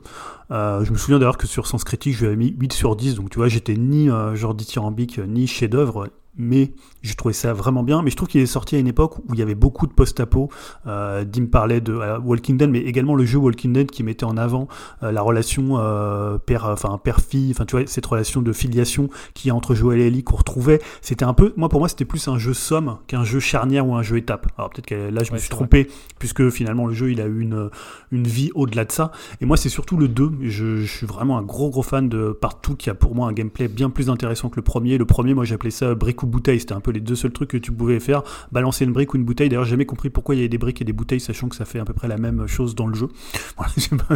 Euh, 0.52 0.84
je 0.84 0.92
me 0.92 0.98
souviens 0.98 1.20
d'ailleurs 1.20 1.38
que 1.38 1.48
sur 1.48 1.68
Sens 1.68 1.84
Critique, 1.84 2.14
je 2.16 2.20
lui 2.20 2.28
avais 2.28 2.36
mis 2.36 2.56
8 2.60 2.74
sur 2.74 2.96
10. 2.96 3.16
Donc, 3.16 3.30
tu 3.30 3.38
vois, 3.38 3.48
j'étais 3.48 3.76
ni 3.76 4.10
euh, 4.10 4.36
genre 4.36 4.56
dithyrambique, 4.56 5.20
ni 5.20 5.48
chef-d'œuvre. 5.48 6.10
Mais 6.40 6.72
j'ai 7.02 7.16
trouvé 7.16 7.34
ça 7.34 7.54
vraiment 7.54 7.84
bien. 7.84 8.02
Mais 8.02 8.10
je 8.10 8.16
trouve 8.16 8.30
qu'il 8.30 8.42
est 8.42 8.46
sorti 8.46 8.76
à 8.76 8.80
une 8.80 8.88
époque 8.88 9.20
où 9.20 9.34
il 9.34 9.40
y 9.40 9.42
avait 9.42 9.56
beaucoup 9.56 9.88
de 9.88 9.94
post-apo. 9.94 10.50
Euh, 10.88 11.26
Dim 11.26 11.46
parlait 11.48 11.82
de 11.82 11.94
euh, 11.94 12.18
Walking 12.20 12.58
Dead, 12.58 12.70
mais 12.70 12.80
également 12.80 13.14
le 13.14 13.26
jeu 13.26 13.38
Walking 13.38 13.74
Dead 13.74 13.92
qui 13.92 14.04
mettait 14.04 14.24
en 14.24 14.38
avant 14.38 14.68
euh, 15.04 15.12
la 15.12 15.22
relation 15.22 15.78
euh, 15.80 16.38
père, 16.38 16.66
enfin 16.66 16.98
père-fille, 16.98 17.52
enfin 17.52 17.66
tu 17.66 17.76
vois 17.76 17.86
cette 17.88 18.06
relation 18.06 18.42
de 18.42 18.54
filiation 18.54 19.10
qui 19.34 19.52
entre 19.52 19.76
Joël 19.76 20.00
et 20.00 20.08
Ellie 20.08 20.24
qu'on 20.24 20.38
retrouvait. 20.38 20.80
C'était 21.02 21.26
un 21.26 21.34
peu, 21.34 21.54
moi 21.58 21.70
pour 21.70 21.80
moi 21.80 21.90
c'était 21.90 22.06
plus 22.06 22.28
un 22.28 22.38
jeu 22.38 22.54
somme 22.54 22.98
qu'un 23.08 23.24
jeu 23.24 23.40
charnière 23.40 23.86
ou 23.88 23.96
un 23.96 24.02
jeu 24.02 24.18
étape. 24.18 24.48
Alors 24.58 24.70
peut-être 24.70 24.88
que 24.88 25.10
là 25.10 25.24
je 25.24 25.34
me 25.34 25.38
suis 25.38 25.50
trompé 25.50 25.90
puisque 26.20 26.50
finalement 26.50 26.88
le 26.88 26.94
jeu 26.94 27.12
il 27.12 27.22
a 27.22 27.26
eu 27.26 27.42
une 27.42 27.70
une 28.12 28.28
vie 28.28 28.52
au-delà 28.56 28.86
de 28.86 28.92
ça. 28.92 29.12
Et 29.42 29.46
moi 29.46 29.58
c'est 29.58 29.70
surtout 29.70 29.98
le 29.98 30.08
2. 30.08 30.32
Je, 30.44 30.78
je 30.78 30.98
suis 30.98 31.06
vraiment 31.06 31.38
un 31.38 31.44
gros 31.44 31.70
gros 31.70 31.84
fan 31.84 32.08
de 32.08 32.32
partout 32.32 32.76
qui 32.76 32.90
a 32.90 32.94
pour 32.94 33.16
moi 33.16 33.28
un 33.28 33.34
gameplay 33.34 33.68
bien 33.68 33.90
plus 33.90 34.10
intéressant 34.10 34.50
que 34.50 34.56
le 34.56 34.62
premier. 34.62 34.98
Le 34.98 35.06
premier 35.06 35.34
moi 35.34 35.44
j'appelais 35.44 35.72
ça 35.72 35.96
brique 35.96 36.24
ou 36.24 36.29
bouteille. 36.30 36.60
C'était 36.60 36.74
un 36.74 36.82
peu 36.82 36.92
les 36.92 37.02
deux 37.02 37.16
seuls 37.16 37.32
trucs 37.32 37.50
que 37.50 37.58
tu 37.58 37.72
pouvais 37.72 38.00
faire. 38.00 38.24
Balancer 38.52 38.86
une 38.86 38.94
brique 38.94 39.14
ou 39.14 39.18
une 39.18 39.26
bouteille. 39.26 39.50
D'ailleurs 39.50 39.66
j'ai 39.66 39.72
jamais 39.72 39.86
compris 39.86 40.10
pourquoi 40.10 40.36
il 40.36 40.40
y 40.40 40.42
avait 40.42 40.50
des 40.50 40.58
briques 40.58 40.82
et 40.82 40.86
des 40.86 40.94
bouteilles 40.94 41.20
sachant 41.20 41.50
que 41.50 41.56
ça 41.56 41.66
fait 41.66 41.80
à 41.80 41.86
peu 41.86 41.94
près 41.94 42.08
la 42.08 42.18
même 42.18 42.48
chose 42.48 42.76
dans 42.76 42.88
le 42.88 42.96
jeu. 42.96 43.08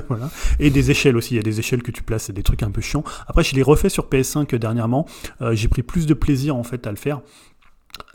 Voilà. 0.08 0.30
Et 0.60 0.70
des 0.70 0.92
échelles 0.92 1.18
aussi, 1.18 1.34
il 1.34 1.38
y 1.38 1.40
a 1.40 1.44
des 1.44 1.60
échelles 1.60 1.84
que 1.84 1.92
tu 1.92 2.04
places, 2.04 2.24
c'est 2.26 2.34
des 2.34 2.44
trucs 2.44 2.64
un 2.64 2.72
peu 2.72 2.82
chiants. 2.82 3.04
Après, 3.28 3.44
je 3.44 3.56
l'ai 3.56 3.64
refait 3.64 3.90
sur 3.90 4.08
PS5 4.08 4.56
dernièrement, 4.56 5.06
Euh, 5.42 5.56
j'ai 5.56 5.68
pris 5.68 5.84
plus 5.84 6.06
de 6.06 6.14
plaisir 6.14 6.56
en 6.56 6.64
fait 6.64 6.86
à 6.88 6.92
le 6.92 6.98
faire. 6.98 7.22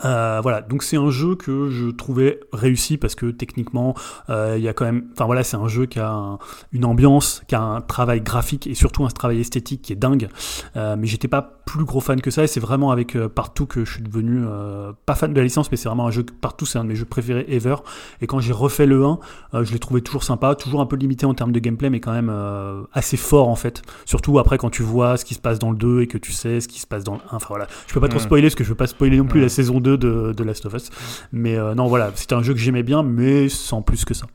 Euh, 0.04 0.40
voilà, 0.42 0.60
donc 0.60 0.82
c'est 0.84 0.96
un 0.96 1.10
jeu 1.10 1.34
que 1.34 1.70
je 1.70 1.86
trouvais 1.90 2.40
réussi 2.52 2.98
parce 2.98 3.14
que 3.16 3.26
techniquement, 3.30 3.94
euh, 4.30 4.54
il 4.56 4.62
y 4.62 4.68
a 4.68 4.72
quand 4.72 4.84
même, 4.84 5.06
enfin 5.12 5.24
voilà, 5.26 5.42
c'est 5.42 5.56
un 5.56 5.66
jeu 5.68 5.86
qui 5.86 5.98
a 5.98 6.10
un- 6.10 6.38
une 6.72 6.84
ambiance, 6.84 7.42
qui 7.48 7.54
a 7.56 7.60
un 7.62 7.80
travail 7.80 8.20
graphique 8.20 8.66
et 8.68 8.74
surtout 8.74 9.04
un 9.04 9.08
travail 9.08 9.40
esthétique 9.40 9.82
qui 9.82 9.92
est 9.92 9.96
dingue. 9.96 10.28
Euh, 10.76 10.96
mais 10.98 11.06
j'étais 11.06 11.26
pas 11.28 11.42
plus 11.66 11.84
gros 11.84 12.00
fan 12.00 12.20
que 12.20 12.30
ça 12.30 12.44
et 12.44 12.46
c'est 12.46 12.60
vraiment 12.60 12.90
avec 12.92 13.14
euh, 13.16 13.28
Partout 13.28 13.66
que 13.66 13.84
je 13.84 13.92
suis 13.94 14.02
devenu 14.02 14.40
euh, 14.46 14.92
pas 15.04 15.14
fan 15.14 15.32
de 15.32 15.38
la 15.38 15.44
licence, 15.44 15.70
mais 15.70 15.76
c'est 15.76 15.88
vraiment 15.88 16.06
un 16.06 16.10
jeu 16.12 16.22
que- 16.22 16.32
Partout, 16.32 16.64
c'est 16.66 16.78
un 16.78 16.84
de 16.84 16.88
mes 16.88 16.96
jeux 16.96 17.04
préférés 17.04 17.44
ever. 17.48 17.76
Et 18.20 18.26
quand 18.28 18.38
j'ai 18.40 18.52
refait 18.52 18.86
le 18.86 19.04
1, 19.04 19.18
euh, 19.54 19.64
je 19.64 19.72
l'ai 19.72 19.78
trouvé 19.80 20.00
toujours 20.00 20.22
sympa, 20.24 20.54
toujours 20.54 20.80
un 20.80 20.86
peu 20.86 20.96
limité 20.96 21.26
en 21.26 21.34
termes 21.34 21.52
de 21.52 21.58
gameplay, 21.60 21.90
mais 21.90 22.00
quand 22.00 22.12
même 22.12 22.30
euh, 22.32 22.82
assez 22.92 23.16
fort 23.16 23.48
en 23.48 23.56
fait. 23.56 23.82
Surtout 24.06 24.38
après 24.38 24.58
quand 24.58 24.70
tu 24.70 24.82
vois 24.82 25.16
ce 25.16 25.24
qui 25.24 25.34
se 25.34 25.40
passe 25.40 25.58
dans 25.58 25.70
le 25.72 25.76
2 25.76 26.00
et 26.02 26.06
que 26.06 26.18
tu 26.18 26.32
sais 26.32 26.60
ce 26.60 26.68
qui 26.68 26.80
se 26.80 26.86
passe 26.86 27.02
dans 27.04 27.14
le 27.14 27.20
1. 27.32 27.36
Enfin 27.36 27.46
voilà, 27.50 27.66
je 27.88 27.94
peux 27.94 28.00
pas 28.00 28.08
trop 28.08 28.18
spoiler 28.20 28.42
parce 28.48 28.54
que 28.54 28.64
je 28.64 28.68
veux 28.70 28.74
pas 28.74 28.86
spoiler 28.86 29.16
non 29.18 29.24
plus 29.26 29.40
la 29.40 29.48
saison 29.48 29.67
2 29.74 29.96
de, 29.98 30.32
de 30.36 30.44
Last 30.44 30.66
of 30.66 30.74
Us. 30.74 30.90
Mais 31.32 31.56
euh, 31.56 31.74
non, 31.74 31.86
voilà, 31.86 32.10
c'était 32.14 32.34
un 32.34 32.42
jeu 32.42 32.54
que 32.54 32.60
j'aimais 32.60 32.82
bien, 32.82 33.02
mais 33.02 33.48
sans 33.48 33.82
plus 33.82 34.04
que 34.04 34.14
ça. 34.14 34.26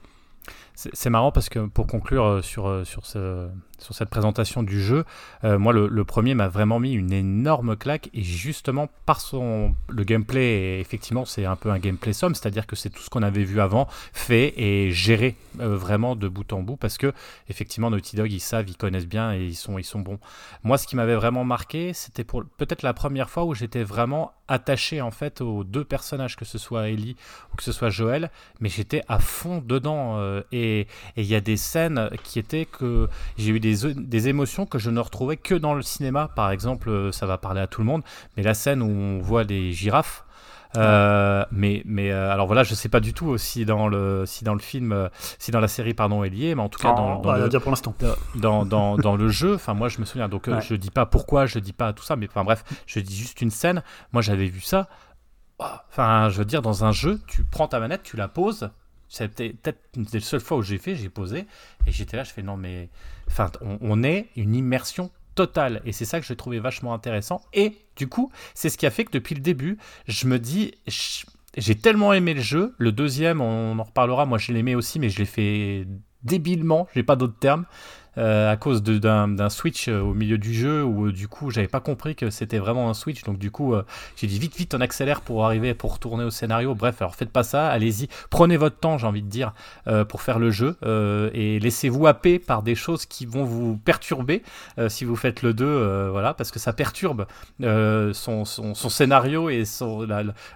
C'est 0.75 1.11
marrant 1.11 1.31
parce 1.31 1.49
que 1.49 1.59
pour 1.67 1.85
conclure 1.85 2.25
euh, 2.25 2.41
sur, 2.41 2.67
euh, 2.67 2.83
sur, 2.83 3.05
ce- 3.05 3.47
sur 3.77 3.93
cette 3.93 4.09
présentation 4.09 4.63
du 4.63 4.81
jeu, 4.81 5.05
euh, 5.43 5.59
moi 5.59 5.71
le, 5.71 6.03
premier 6.03 6.33
m'a 6.33 6.47
vraiment 6.47 6.79
mis 6.79 6.93
une 6.93 7.13
énorme 7.13 7.75
claque 7.75 8.09
et 8.13 8.23
justement 8.23 8.89
par 9.05 9.21
son 9.21 9.75
le 9.87 10.03
gameplay, 10.03 10.79
effectivement 10.79 11.25
c'est 11.25 11.45
un 11.45 11.55
peu 11.55 11.69
un 11.69 11.77
gameplay 11.77 12.11
somme, 12.11 12.33
c'est-à-dire 12.33 12.65
que 12.65 12.75
c'est 12.75 12.89
tout 12.89 13.03
ce 13.03 13.09
qu'on 13.11 13.21
avait 13.21 13.43
vu 13.43 13.61
avant 13.61 13.87
fait 14.13 14.53
et 14.57 14.91
géré 14.91 15.35
vraiment 15.59 16.15
de 16.15 16.27
bout 16.27 16.51
en 16.53 16.61
bout 16.63 16.75
parce 16.75 16.97
que 16.97 17.13
effectivement 17.49 17.91
Naughty 17.91 18.15
Dog 18.15 18.31
ils 18.31 18.39
savent, 18.39 18.67
ils 18.67 18.77
connaissent 18.77 19.07
bien 19.07 19.33
et 19.33 19.43
ils 19.45 19.55
sont, 19.55 19.77
ils 19.77 19.83
sont 19.83 19.99
bons. 19.99 20.19
Moi 20.63 20.77
ce 20.79 20.87
qui 20.87 20.95
m'avait 20.95 21.15
vraiment 21.15 21.43
marqué 21.43 21.93
c'était 21.93 22.23
peut-être 22.23 22.81
la 22.81 22.93
première 22.93 23.29
fois 23.29 23.43
où 23.45 23.53
j'étais 23.53 23.83
vraiment 23.83 24.31
attaché 24.47 25.01
en 25.01 25.11
fait 25.11 25.39
aux 25.41 25.63
deux 25.63 25.83
personnages, 25.85 26.35
que 26.35 26.45
ce 26.45 26.57
soit 26.57 26.89
Ellie 26.89 27.15
ou 27.53 27.57
que 27.57 27.63
ce 27.63 27.71
soit 27.71 27.89
Joël, 27.89 28.29
mais 28.59 28.69
j'étais 28.69 29.03
à 29.07 29.19
fond 29.19 29.61
dedans 29.65 30.19
et 30.51 30.62
et 30.63 30.87
il 31.17 31.25
y 31.25 31.35
a 31.35 31.41
des 31.41 31.57
scènes 31.57 32.09
qui 32.23 32.39
étaient 32.39 32.65
que 32.65 33.07
j'ai 33.37 33.51
eu 33.51 33.59
des, 33.59 33.93
des 33.93 34.27
émotions 34.29 34.65
que 34.65 34.79
je 34.79 34.89
ne 34.89 34.99
retrouvais 34.99 35.37
que 35.37 35.55
dans 35.55 35.73
le 35.73 35.81
cinéma. 35.81 36.29
Par 36.35 36.51
exemple, 36.51 36.89
euh, 36.89 37.11
ça 37.11 37.25
va 37.25 37.37
parler 37.37 37.61
à 37.61 37.67
tout 37.67 37.81
le 37.81 37.85
monde, 37.87 38.01
mais 38.37 38.43
la 38.43 38.53
scène 38.53 38.81
où 38.81 38.89
on 38.89 39.19
voit 39.19 39.43
des 39.43 39.71
girafes. 39.73 40.23
Euh, 40.75 41.45
mais 41.51 41.83
mais 41.85 42.11
euh, 42.11 42.31
alors 42.31 42.47
voilà, 42.47 42.63
je 42.63 42.73
sais 42.73 42.89
pas 42.89 42.99
du 42.99 43.13
tout 43.13 43.37
si 43.37 43.63
dans 43.63 43.87
le 43.87 44.23
si 44.25 44.43
dans 44.43 44.55
le 44.55 44.59
film, 44.59 45.07
si 45.37 45.51
dans 45.51 45.59
la 45.59 45.67
série 45.67 45.93
pardon 45.93 46.23
est 46.23 46.29
lié, 46.31 46.55
mais 46.55 46.63
en 46.63 46.69
tout 46.69 46.79
cas 46.79 46.93
dans, 46.93 47.19
Oh, 47.19 47.21
dans 47.21 47.29
on 47.29 47.33
va 47.33 47.37
le, 47.43 47.49
dire 47.49 47.61
pour 47.61 47.69
l'instant. 47.69 47.93
dans, 48.33 48.65
dans, 48.65 48.97
dans 48.97 49.15
le 49.15 49.29
jeu, 49.29 49.53
enfin 49.53 49.75
moi 49.75 49.87
je 49.87 49.99
me 49.99 50.05
souviens, 50.05 50.27
donc 50.29 50.47
Ouais. 50.47 50.61
je 50.61 50.73
dis 50.73 50.89
pas 50.89 51.05
pourquoi, 51.05 51.45
je 51.45 51.59
dis 51.59 51.73
pas 51.73 51.93
tout 51.93 52.03
ça, 52.03 52.15
mais 52.15 52.27
enfin 52.27 52.43
bref, 52.43 52.63
je 52.87 52.99
dis 52.99 53.15
juste 53.15 53.41
une 53.41 53.51
scène. 53.51 53.83
Moi 54.13 54.23
j'avais 54.23 54.47
vu 54.47 54.61
ça. 54.61 54.87
Enfin, 55.59 56.29
je 56.29 56.39
veux 56.39 56.45
dire, 56.45 56.61
dans 56.63 56.83
un 56.83 56.91
jeu, 56.91 57.21
tu 57.27 57.43
prends 57.43 57.67
ta 57.67 57.79
manette, 57.79 58.01
tu 58.03 58.17
la 58.17 58.27
poses. 58.27 58.71
C'était 59.13 59.49
peut-être 59.49 59.79
des 59.95 60.19
seules 60.21 60.41
fois 60.41 60.57
où 60.57 60.63
j'ai 60.63 60.79
fait, 60.79 60.95
j'ai 60.95 61.07
posé 61.07 61.45
et 61.85 61.91
j'étais 61.91 62.17
là, 62.17 62.23
je 62.23 62.33
fais 62.33 62.41
non 62.41 62.57
mais, 62.57 62.89
enfin, 63.27 63.51
on, 63.61 64.01
est 64.01 64.29
une 64.35 64.55
immersion 64.55 65.11
totale 65.35 65.83
et 65.85 65.91
c'est 65.91 66.05
ça 66.05 66.19
que 66.19 66.25
j'ai 66.25 66.35
trouvé 66.35 66.59
vachement 66.59 66.95
intéressant. 66.95 67.43
Et 67.53 67.77
du 67.95 68.07
coup, 68.07 68.31
c'est 68.55 68.69
ce 68.69 68.77
qui 68.77 68.87
a 68.87 68.89
fait 68.89 69.05
que 69.05 69.11
depuis 69.11 69.35
le 69.35 69.41
début, 69.41 69.77
je 70.07 70.25
me 70.25 70.39
dis, 70.39 70.73
j'ai 71.55 71.75
tellement 71.75 72.11
aimé 72.13 72.33
le 72.33 72.41
jeu. 72.41 72.73
Le 72.79 72.91
deuxième, 72.91 73.39
on 73.39 73.77
en 73.77 73.83
reparlera. 73.83 74.25
Moi, 74.25 74.39
je 74.39 74.51
l'ai 74.51 74.61
aimé 74.61 74.73
aussi, 74.73 74.97
mais 74.97 75.09
je 75.09 75.19
l'ai 75.19 75.25
fait 75.25 75.85
débilement. 76.23 76.87
J'ai 76.95 77.03
pas 77.03 77.15
d'autre 77.15 77.37
terme. 77.39 77.65
Euh, 78.17 78.51
à 78.51 78.57
cause 78.57 78.83
d'un 78.83 79.49
switch 79.49 79.87
euh, 79.87 80.01
au 80.01 80.13
milieu 80.13 80.37
du 80.37 80.53
jeu 80.53 80.83
où 80.83 81.07
euh, 81.07 81.11
du 81.11 81.27
coup 81.27 81.51
j'avais 81.51 81.67
pas 81.67 81.79
compris 81.79 82.15
que 82.15 82.29
c'était 82.29 82.59
vraiment 82.59 82.89
un 82.89 82.93
switch. 82.93 83.23
Donc 83.23 83.37
du 83.37 83.51
coup 83.51 83.75
j'ai 84.15 84.27
dit 84.27 84.39
vite 84.39 84.55
vite 84.55 84.73
on 84.75 84.81
accélère 84.81 85.21
pour 85.21 85.45
arriver 85.45 85.73
pour 85.73 85.93
retourner 85.93 86.23
au 86.23 86.31
scénario. 86.31 86.75
Bref 86.75 87.01
alors 87.01 87.15
faites 87.15 87.31
pas 87.31 87.43
ça. 87.43 87.69
Allez-y. 87.69 88.07
Prenez 88.29 88.57
votre 88.57 88.77
temps 88.77 88.97
j'ai 88.97 89.07
envie 89.07 89.21
de 89.21 89.29
dire 89.29 89.53
pour 90.09 90.21
faire 90.21 90.39
le 90.39 90.51
jeu 90.51 90.77
et 91.33 91.59
laissez-vous 91.59 92.07
happer 92.07 92.39
par 92.39 92.63
des 92.63 92.75
choses 92.75 93.05
qui 93.05 93.25
vont 93.25 93.43
vous 93.43 93.77
perturber 93.77 94.43
si 94.87 95.05
vous 95.05 95.15
faites 95.15 95.41
le 95.41 95.53
2 95.53 95.93
euh, 96.03 96.09
voilà 96.11 96.33
parce 96.33 96.51
que 96.51 96.59
ça 96.59 96.73
perturbe 96.73 97.25
son, 97.59 98.45
son, 98.45 98.73
scénario 98.73 99.49
et 99.49 99.65
son, 99.65 100.05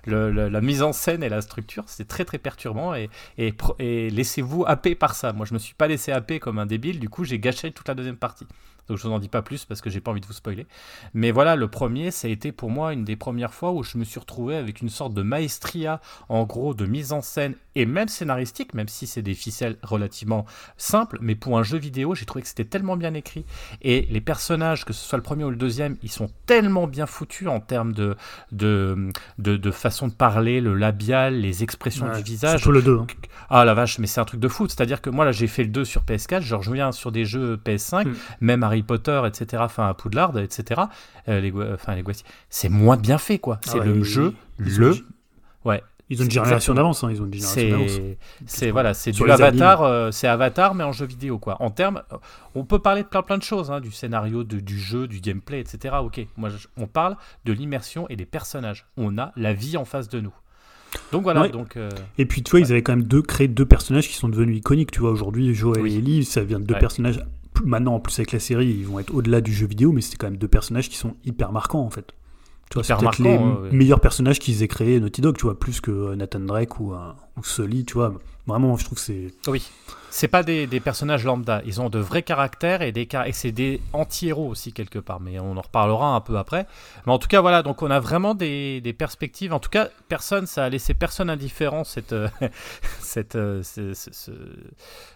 la, 0.06 0.62
mise 0.62 0.82
en 0.84 0.94
scène 0.94 1.24
et 1.24 1.30
la 1.30 1.42
structure. 1.42 1.84
C'est 1.88 2.08
très 2.08 2.26
très 2.26 2.38
perturbant 2.38 2.94
et, 2.94 3.10
et 3.38 4.10
laissez-vous 4.10 4.66
happer 4.66 4.96
par 4.96 5.16
ça. 5.16 5.34
Moi 5.34 5.46
je 5.46 5.54
me 5.54 5.60
suis 5.60 5.74
pas 5.74 5.88
laissé 5.88 6.12
happer 6.12 6.40
comme 6.40 6.60
un 6.60 6.66
débile. 6.66 7.00
Du 7.00 7.10
coup 7.10 7.24
j'ai 7.24 7.40
gâché 7.48 7.72
toute 7.72 7.88
la 7.88 7.96
deuxième 7.96 8.18
partie 8.18 8.46
donc 8.88 8.98
je 8.98 9.08
vous 9.08 9.14
en 9.14 9.20
dis 9.20 9.28
pas 9.30 9.42
plus 9.42 9.66
parce 9.66 9.82
que 9.82 9.90
j'ai 9.90 10.00
pas 10.02 10.12
envie 10.12 10.22
de 10.22 10.26
vous 10.26 10.34
spoiler 10.34 10.66
mais 11.14 11.32
voilà 11.32 11.56
le 11.56 11.68
premier 11.68 12.12
ça 12.12 12.28
a 12.28 12.32
été 12.32 12.52
pour 12.52 12.70
moi 12.70 12.94
une 12.94 13.04
des 13.04 13.16
premières 13.16 13.54
fois 13.54 13.72
où 13.72 13.84
je 13.84 13.98
me 13.98 14.04
suis 14.04 14.20
retrouvé 14.20 14.56
avec 14.56 14.82
une 14.82 14.90
sorte 14.90 15.14
de 15.14 15.22
maestria 15.22 16.00
en 16.30 16.44
gros 16.46 16.74
de 16.74 16.86
mise 16.86 17.12
en 17.14 17.22
scène 17.22 17.56
et 17.76 17.86
même 17.86 18.08
scénaristique 18.08 18.74
même 18.74 18.88
si 18.88 19.08
c'est 19.08 19.22
des 19.22 19.34
ficelles 19.34 19.78
relativement 19.84 20.46
simples 20.78 21.18
mais 21.22 21.36
pour 21.36 21.58
un 21.58 21.64
jeu 21.64 21.78
vidéo 21.78 22.16
j'ai 22.16 22.26
trouvé 22.26 22.42
que 22.42 22.48
c'était 22.48 22.66
tellement 22.66 22.98
bien 22.98 23.14
écrit 23.14 23.46
et 23.82 24.08
les 24.10 24.22
personnages 24.22 24.86
que 24.86 24.94
ce 24.94 25.06
soit 25.06 25.18
le 25.18 25.24
premier 25.24 25.44
ou 25.44 25.50
le 25.50 25.56
deuxième 25.56 25.98
ils 26.04 26.12
sont 26.12 26.30
tellement 26.46 26.88
bien 26.88 27.06
foutus 27.06 27.48
en 27.48 27.60
termes 27.60 27.94
de 27.94 28.16
de, 28.52 29.12
de, 29.38 29.58
de 29.58 29.72
façon 29.72 30.08
de 30.08 30.14
parler 30.14 30.62
le 30.62 30.74
labial 30.76 31.36
les 31.40 31.64
expressions 31.64 32.08
Ouais, 32.08 32.18
du 32.18 32.24
visage 32.24 32.60
Surtout 32.62 32.72
le 32.72 32.82
2. 32.82 32.98
hein. 33.00 33.08
ah 33.50 33.66
la 33.66 33.74
vache, 33.74 34.00
mais 34.00 34.08
c'est 34.08 34.20
un 34.22 34.26
truc 34.26 34.40
de 34.40 34.48
fou. 34.48 34.68
C'est-à-dire 34.68 35.02
que 35.02 35.10
moi 35.10 35.26
là 35.26 35.32
j'ai 35.32 35.48
fait 35.48 35.64
le 35.64 35.70
2 35.70 35.84
sur 35.86 36.04
PS4, 36.04 36.42
je 36.42 36.56
reviens 36.56 36.92
sur 36.92 37.12
des 37.12 37.26
jeux 37.26 37.58
PS5, 37.64 38.08
Mm. 38.08 38.14
même 38.42 38.64
Harry 38.64 38.77
Potter, 38.84 39.22
etc. 39.26 39.62
Enfin 39.66 39.88
à 39.88 39.94
Poudlard, 39.94 40.38
etc. 40.40 40.82
Euh, 41.28 41.40
les, 41.40 41.54
enfin 41.74 41.96
les 41.96 42.04
c'est 42.50 42.70
moins 42.70 42.98
bien 42.98 43.18
fait 43.18 43.40
quoi. 43.40 43.60
Ah 43.66 43.70
C'est 43.72 43.80
ouais, 43.80 43.86
le 43.86 44.04
jeu, 44.04 44.34
le 44.58 44.96
ouais. 45.66 45.84
Ils 46.10 46.22
ont 46.22 46.24
une 46.24 46.32
génération 46.32 46.74
d'avance, 46.74 47.04
hein, 47.04 47.10
ils 47.12 47.22
ont 47.22 47.26
une 47.26 47.34
génération 47.34 47.70
d'avance. 47.70 48.00
C'est 48.46 48.72
voilà, 48.72 48.94
c'est 48.94 49.12
du 49.12 49.30
Avatar, 49.30 49.82
euh, 49.84 50.10
c'est 50.12 50.28
Avatar 50.28 50.74
mais 50.74 50.86
en 50.86 50.94
jeu 50.94 51.06
vidéo 51.06 51.38
quoi. 51.38 51.62
En 51.62 51.70
termes, 51.70 52.02
on 52.56 52.64
peut 52.64 52.80
parler 52.80 53.04
de 53.04 53.08
plein 53.10 53.24
plein 53.24 53.38
de 53.38 53.44
choses, 53.44 53.72
hein, 53.72 53.82
du 53.82 53.92
scénario, 53.92 54.46
de- 54.46 54.62
du 54.62 54.80
jeu, 54.80 55.08
du 55.08 55.20
gameplay, 55.20 55.60
etc. 55.60 55.96
Ok, 56.02 56.26
moi 56.38 56.48
je- 56.50 56.68
on 56.78 56.88
parle 56.88 57.18
de 57.44 57.52
l'immersion 57.52 58.08
et 58.08 58.16
des 58.16 58.26
personnages. 58.26 58.86
On 58.96 59.18
a 59.18 59.34
la 59.36 59.52
vie 59.54 59.76
en 59.76 59.84
face 59.84 60.08
de 60.08 60.22
nous. 60.22 60.34
Donc 61.12 61.24
voilà, 61.24 61.42
Ouais. 61.42 61.50
donc 61.50 61.76
euh, 61.76 61.90
Et 62.18 62.26
puis 62.26 62.42
tu 62.42 62.52
vois, 62.52 62.62
ils 62.62 62.72
avaient 62.72 62.82
quand 62.82 62.94
même 62.96 63.04
deux, 63.04 63.22
créé 63.22 63.50
deux 63.50 63.66
personnages 63.66 64.08
qui 64.08 64.14
sont 64.16 64.30
devenus 64.30 64.60
iconiques. 64.60 64.92
Tu 64.92 65.02
vois, 65.02 65.12
aujourd'hui, 65.12 65.54
Joël 65.54 65.82
Oui. 65.84 65.96
et 65.96 65.98
Ellie, 65.98 66.24
ça 66.24 66.42
vient 66.42 66.62
de 66.62 66.64
deux 66.66 66.76
Ouais. 66.76 66.80
personnages. 66.80 67.20
Maintenant, 67.66 67.96
en 67.96 68.00
plus 68.00 68.18
avec 68.20 68.32
la 68.32 68.40
série, 68.40 68.68
ils 68.68 68.86
vont 68.86 69.00
être 69.00 69.14
au-delà 69.14 69.42
du 69.42 69.54
jeu 69.54 69.68
vidéo, 69.68 69.92
mais 69.92 70.02
c'était 70.02 70.18
quand 70.18 70.28
même 70.28 70.38
deux 70.38 70.48
personnages 70.48 70.90
qui 70.90 70.98
sont 70.98 71.16
hyper 71.26 71.52
marquants 71.52 71.82
en 71.82 71.90
fait. 71.90 72.14
Tu 72.70 72.76
vois, 72.76 72.84
c'est 72.84 72.96
les 72.98 73.04
marquants, 73.04 73.24
ouais, 73.24 73.62
ouais. 73.70 73.72
meilleurs 73.72 74.02
personnages 74.02 74.40
qu'ils 74.40 74.62
aient 74.62 74.68
créés 74.68 75.00
Naughty 75.00 75.22
Dog, 75.22 75.38
tu 75.38 75.44
vois, 75.44 75.58
plus 75.58 75.80
que 75.80 75.92
euh, 75.92 76.16
Nathan 76.16 76.42
Drake 76.42 76.80
ou, 76.80 76.94
euh, 76.94 77.12
ou 77.38 77.44
Sully, 77.44 77.86
tu 77.86 77.94
vois. 77.96 78.14
Vraiment, 78.48 78.78
je 78.78 78.86
trouve 78.86 78.98
que 78.98 79.04
c'est. 79.04 79.34
Oui. 79.48 79.70
C'est 80.10 80.30
pas 80.30 80.42
des, 80.42 80.68
personnages 80.80 81.26
lambda. 81.26 81.62
Ils 81.66 81.82
ont 81.82 81.90
de 81.90 82.00
vrais 82.00 82.24
caractères 82.24 82.82
et, 82.82 82.94
des, 82.94 83.08
et 83.26 83.32
c'est 83.34 83.52
des 83.52 83.82
anti-héros 83.92 84.48
aussi 84.48 84.72
quelque 84.72 85.00
part. 85.00 85.20
Mais 85.20 85.38
on 85.38 85.58
en 85.58 85.62
reparlera 85.62 86.16
un 86.16 86.22
peu 86.22 86.38
après. 86.38 86.66
Mais 87.06 87.12
en 87.12 87.20
tout 87.20 87.28
cas, 87.28 87.42
voilà. 87.42 87.62
Donc 87.62 87.82
on 87.82 87.92
a 87.92 88.00
vraiment 88.00 88.34
des, 88.34 88.96
perspectives. 88.98 89.54
En 89.54 89.60
tout 89.60 89.70
cas, 89.70 89.90
personne, 90.08 90.48
ça 90.48 90.64
a 90.64 90.70
laissé 90.70 90.94
personne 90.94 91.30
indifférent 91.30 91.84
cette, 91.84 92.14
euh, 92.14 92.30
cette, 93.00 93.36
euh, 93.36 93.62
ce- 93.64 93.94
ce- 93.94 94.32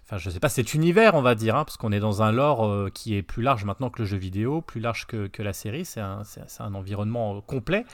enfin 0.06 0.18
je 0.18 0.30
sais 0.30 0.42
pas, 0.42 0.50
cet 0.50 0.74
univers, 0.74 1.16
on 1.16 1.22
va 1.22 1.36
dire, 1.36 1.56
hein, 1.56 1.63
parce 1.63 1.78
qu'on 1.78 1.94
est 1.94 2.01
dans 2.01 2.22
un 2.22 2.34
lore 2.34 2.68
euh, 2.68 2.90
qui 2.94 3.16
est 3.16 3.24
plus 3.24 3.42
large 3.42 3.63
maintenant 3.63 3.90
que 3.90 4.01
le 4.01 4.06
jeu 4.06 4.18
vidéo, 4.18 4.60
plus 4.62 4.82
large 4.82 5.08
que, 5.08 5.42
la 5.42 5.54
série. 5.54 5.86
C'est 5.86 6.01
un, 6.01 6.75
environnement 6.75 7.40
complet. 7.40 7.86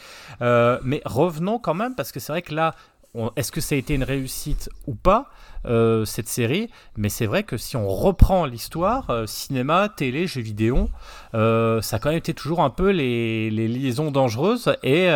Mais 0.42 1.02
revenons 1.06 1.60
quand 1.60 1.76
même, 1.76 1.94
parce 1.94 2.12
que 2.12 2.20
c'est 2.20 2.34
vrai 2.34 2.42
que 2.42 2.56
là, 2.56 2.74
est-ce 3.36 3.52
que 3.52 3.62
ça 3.62 3.76
a 3.76 3.78
été 3.78 3.94
une 3.94 4.04
réussite 4.04 4.70
ou 4.86 4.96
pas 4.96 5.30
euh, 5.66 6.06
cette 6.06 6.28
série? 6.28 6.70
Mais 6.98 7.10
c'est 7.10 7.26
vrai 7.26 7.44
que 7.44 7.58
si 7.58 7.76
on 7.76 7.88
reprend 7.88 8.46
l'histoire, 8.46 9.10
euh, 9.10 9.26
cinéma, 9.26 9.90
télé, 9.90 10.28
jeux 10.28 10.42
vidéo, 10.42 10.90
euh, 11.34 11.82
ça 11.82 11.96
a 11.96 12.00
quand 12.00 12.10
même 12.10 12.18
été 12.18 12.34
toujours 12.34 12.62
un 12.62 12.70
peu 12.70 12.92
les, 12.92 13.50
liaisons 13.50 14.12
dangereuses 14.12 14.76
et, 14.84 15.10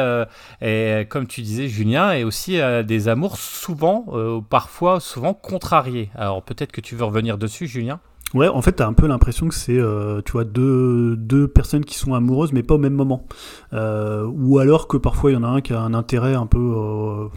comme 1.09 1.27
tu 1.27 1.41
disais, 1.41 1.67
Julien, 1.67 2.13
et 2.13 2.23
aussi 2.23 2.59
des 2.85 3.07
amours 3.07 3.37
souvent, 3.37 4.05
ou 4.07 4.41
parfois 4.41 4.99
souvent 4.99 5.33
contrariés. 5.33 6.09
Alors 6.15 6.43
peut-être 6.43 6.71
que 6.71 6.81
tu 6.81 6.95
veux 6.95 7.05
revenir 7.05 7.37
dessus, 7.37 7.67
Julien? 7.67 7.99
Ouais, 8.33 8.47
en 8.47 8.61
fait, 8.61 8.73
t'as 8.73 8.87
un 8.87 8.93
peu 8.93 9.07
l'impression 9.07 9.49
que 9.49 9.55
c'est, 9.55 9.79
tu 10.25 10.31
vois, 10.31 10.43
deux, 10.43 11.15
deux 11.17 11.47
personnes 11.47 11.85
qui 11.85 11.95
sont 11.95 12.13
amoureuses, 12.13 12.53
mais 12.53 12.63
pas 12.63 12.75
au 12.75 12.79
même 12.79 12.93
moment. 12.93 13.25
Ou 13.73 14.59
alors 14.59 14.87
que 14.87 14.97
parfois 14.97 15.31
il 15.31 15.35
y 15.35 15.37
en 15.37 15.43
a 15.43 15.47
un 15.47 15.61
qui 15.61 15.73
a 15.73 15.79
un 15.79 15.93
intérêt 15.93 16.35
un 16.35 16.45
peu, 16.47 17.29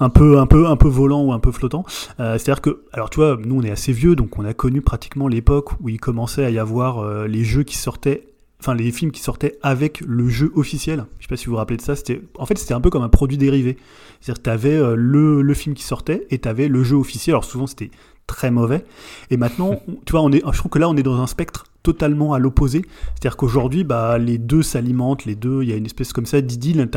un 0.00 0.08
peu, 0.08 0.38
un 0.38 0.46
peu, 0.46 0.66
un 0.66 0.76
peu 0.76 0.88
volant 0.88 1.22
ou 1.22 1.32
un 1.32 1.38
peu 1.38 1.52
flottant. 1.52 1.84
Euh, 2.20 2.38
C'est-à-dire 2.38 2.60
que, 2.60 2.82
alors 2.92 3.10
tu 3.10 3.16
vois, 3.16 3.38
nous 3.44 3.56
on 3.56 3.62
est 3.62 3.70
assez 3.70 3.92
vieux, 3.92 4.16
donc 4.16 4.38
on 4.38 4.44
a 4.44 4.54
connu 4.54 4.80
pratiquement 4.80 5.28
l'époque 5.28 5.72
où 5.80 5.88
il 5.88 6.00
commençait 6.00 6.44
à 6.44 6.50
y 6.50 6.58
avoir 6.58 6.98
euh, 6.98 7.26
les 7.26 7.44
jeux 7.44 7.62
qui 7.64 7.76
sortaient. 7.76 8.24
Enfin, 8.60 8.74
les 8.74 8.90
films 8.90 9.12
qui 9.12 9.20
sortaient 9.20 9.56
avec 9.62 10.00
le 10.00 10.28
jeu 10.28 10.50
officiel. 10.56 11.06
Je 11.20 11.26
sais 11.26 11.28
pas 11.28 11.36
si 11.36 11.46
vous 11.46 11.52
vous 11.52 11.58
rappelez 11.58 11.76
de 11.76 11.82
ça. 11.82 11.94
C'était, 11.94 12.20
en 12.36 12.44
fait, 12.44 12.58
c'était 12.58 12.74
un 12.74 12.80
peu 12.80 12.90
comme 12.90 13.04
un 13.04 13.08
produit 13.08 13.38
dérivé. 13.38 13.76
C'est-à-dire 14.20 14.42
que 14.42 14.44
t'avais 14.44 14.74
euh, 14.74 14.96
le, 14.96 15.42
le 15.42 15.54
film 15.54 15.76
qui 15.76 15.84
sortait 15.84 16.26
et 16.30 16.38
t'avais 16.38 16.66
le 16.66 16.82
jeu 16.82 16.96
officiel. 16.96 17.34
Alors 17.34 17.44
souvent, 17.44 17.68
c'était 17.68 17.92
très 18.26 18.50
mauvais. 18.50 18.84
Et 19.30 19.36
maintenant, 19.36 19.80
tu 20.04 20.10
vois, 20.10 20.22
on 20.22 20.32
est, 20.32 20.42
je 20.44 20.58
trouve 20.58 20.72
que 20.72 20.80
là, 20.80 20.88
on 20.88 20.96
est 20.96 21.04
dans 21.04 21.20
un 21.20 21.28
spectre 21.28 21.66
totalement 21.82 22.32
à 22.34 22.38
l'opposé. 22.38 22.82
C'est-à-dire 23.14 23.36
qu'aujourd'hui, 23.36 23.84
bah, 23.84 24.18
les 24.18 24.38
deux 24.38 24.62
s'alimentent, 24.62 25.24
les 25.24 25.34
deux, 25.34 25.62
il 25.62 25.68
y 25.68 25.72
a 25.72 25.76
une 25.76 25.86
espèce 25.86 26.12
comme 26.12 26.26
ça 26.26 26.40
d'idylle. 26.40 26.88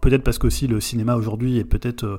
Peut-être 0.00 0.22
parce 0.22 0.38
que 0.38 0.46
aussi 0.46 0.66
le 0.66 0.80
cinéma 0.80 1.16
aujourd'hui 1.16 1.58
est 1.58 1.64
peut-être 1.64 2.04
euh, 2.04 2.18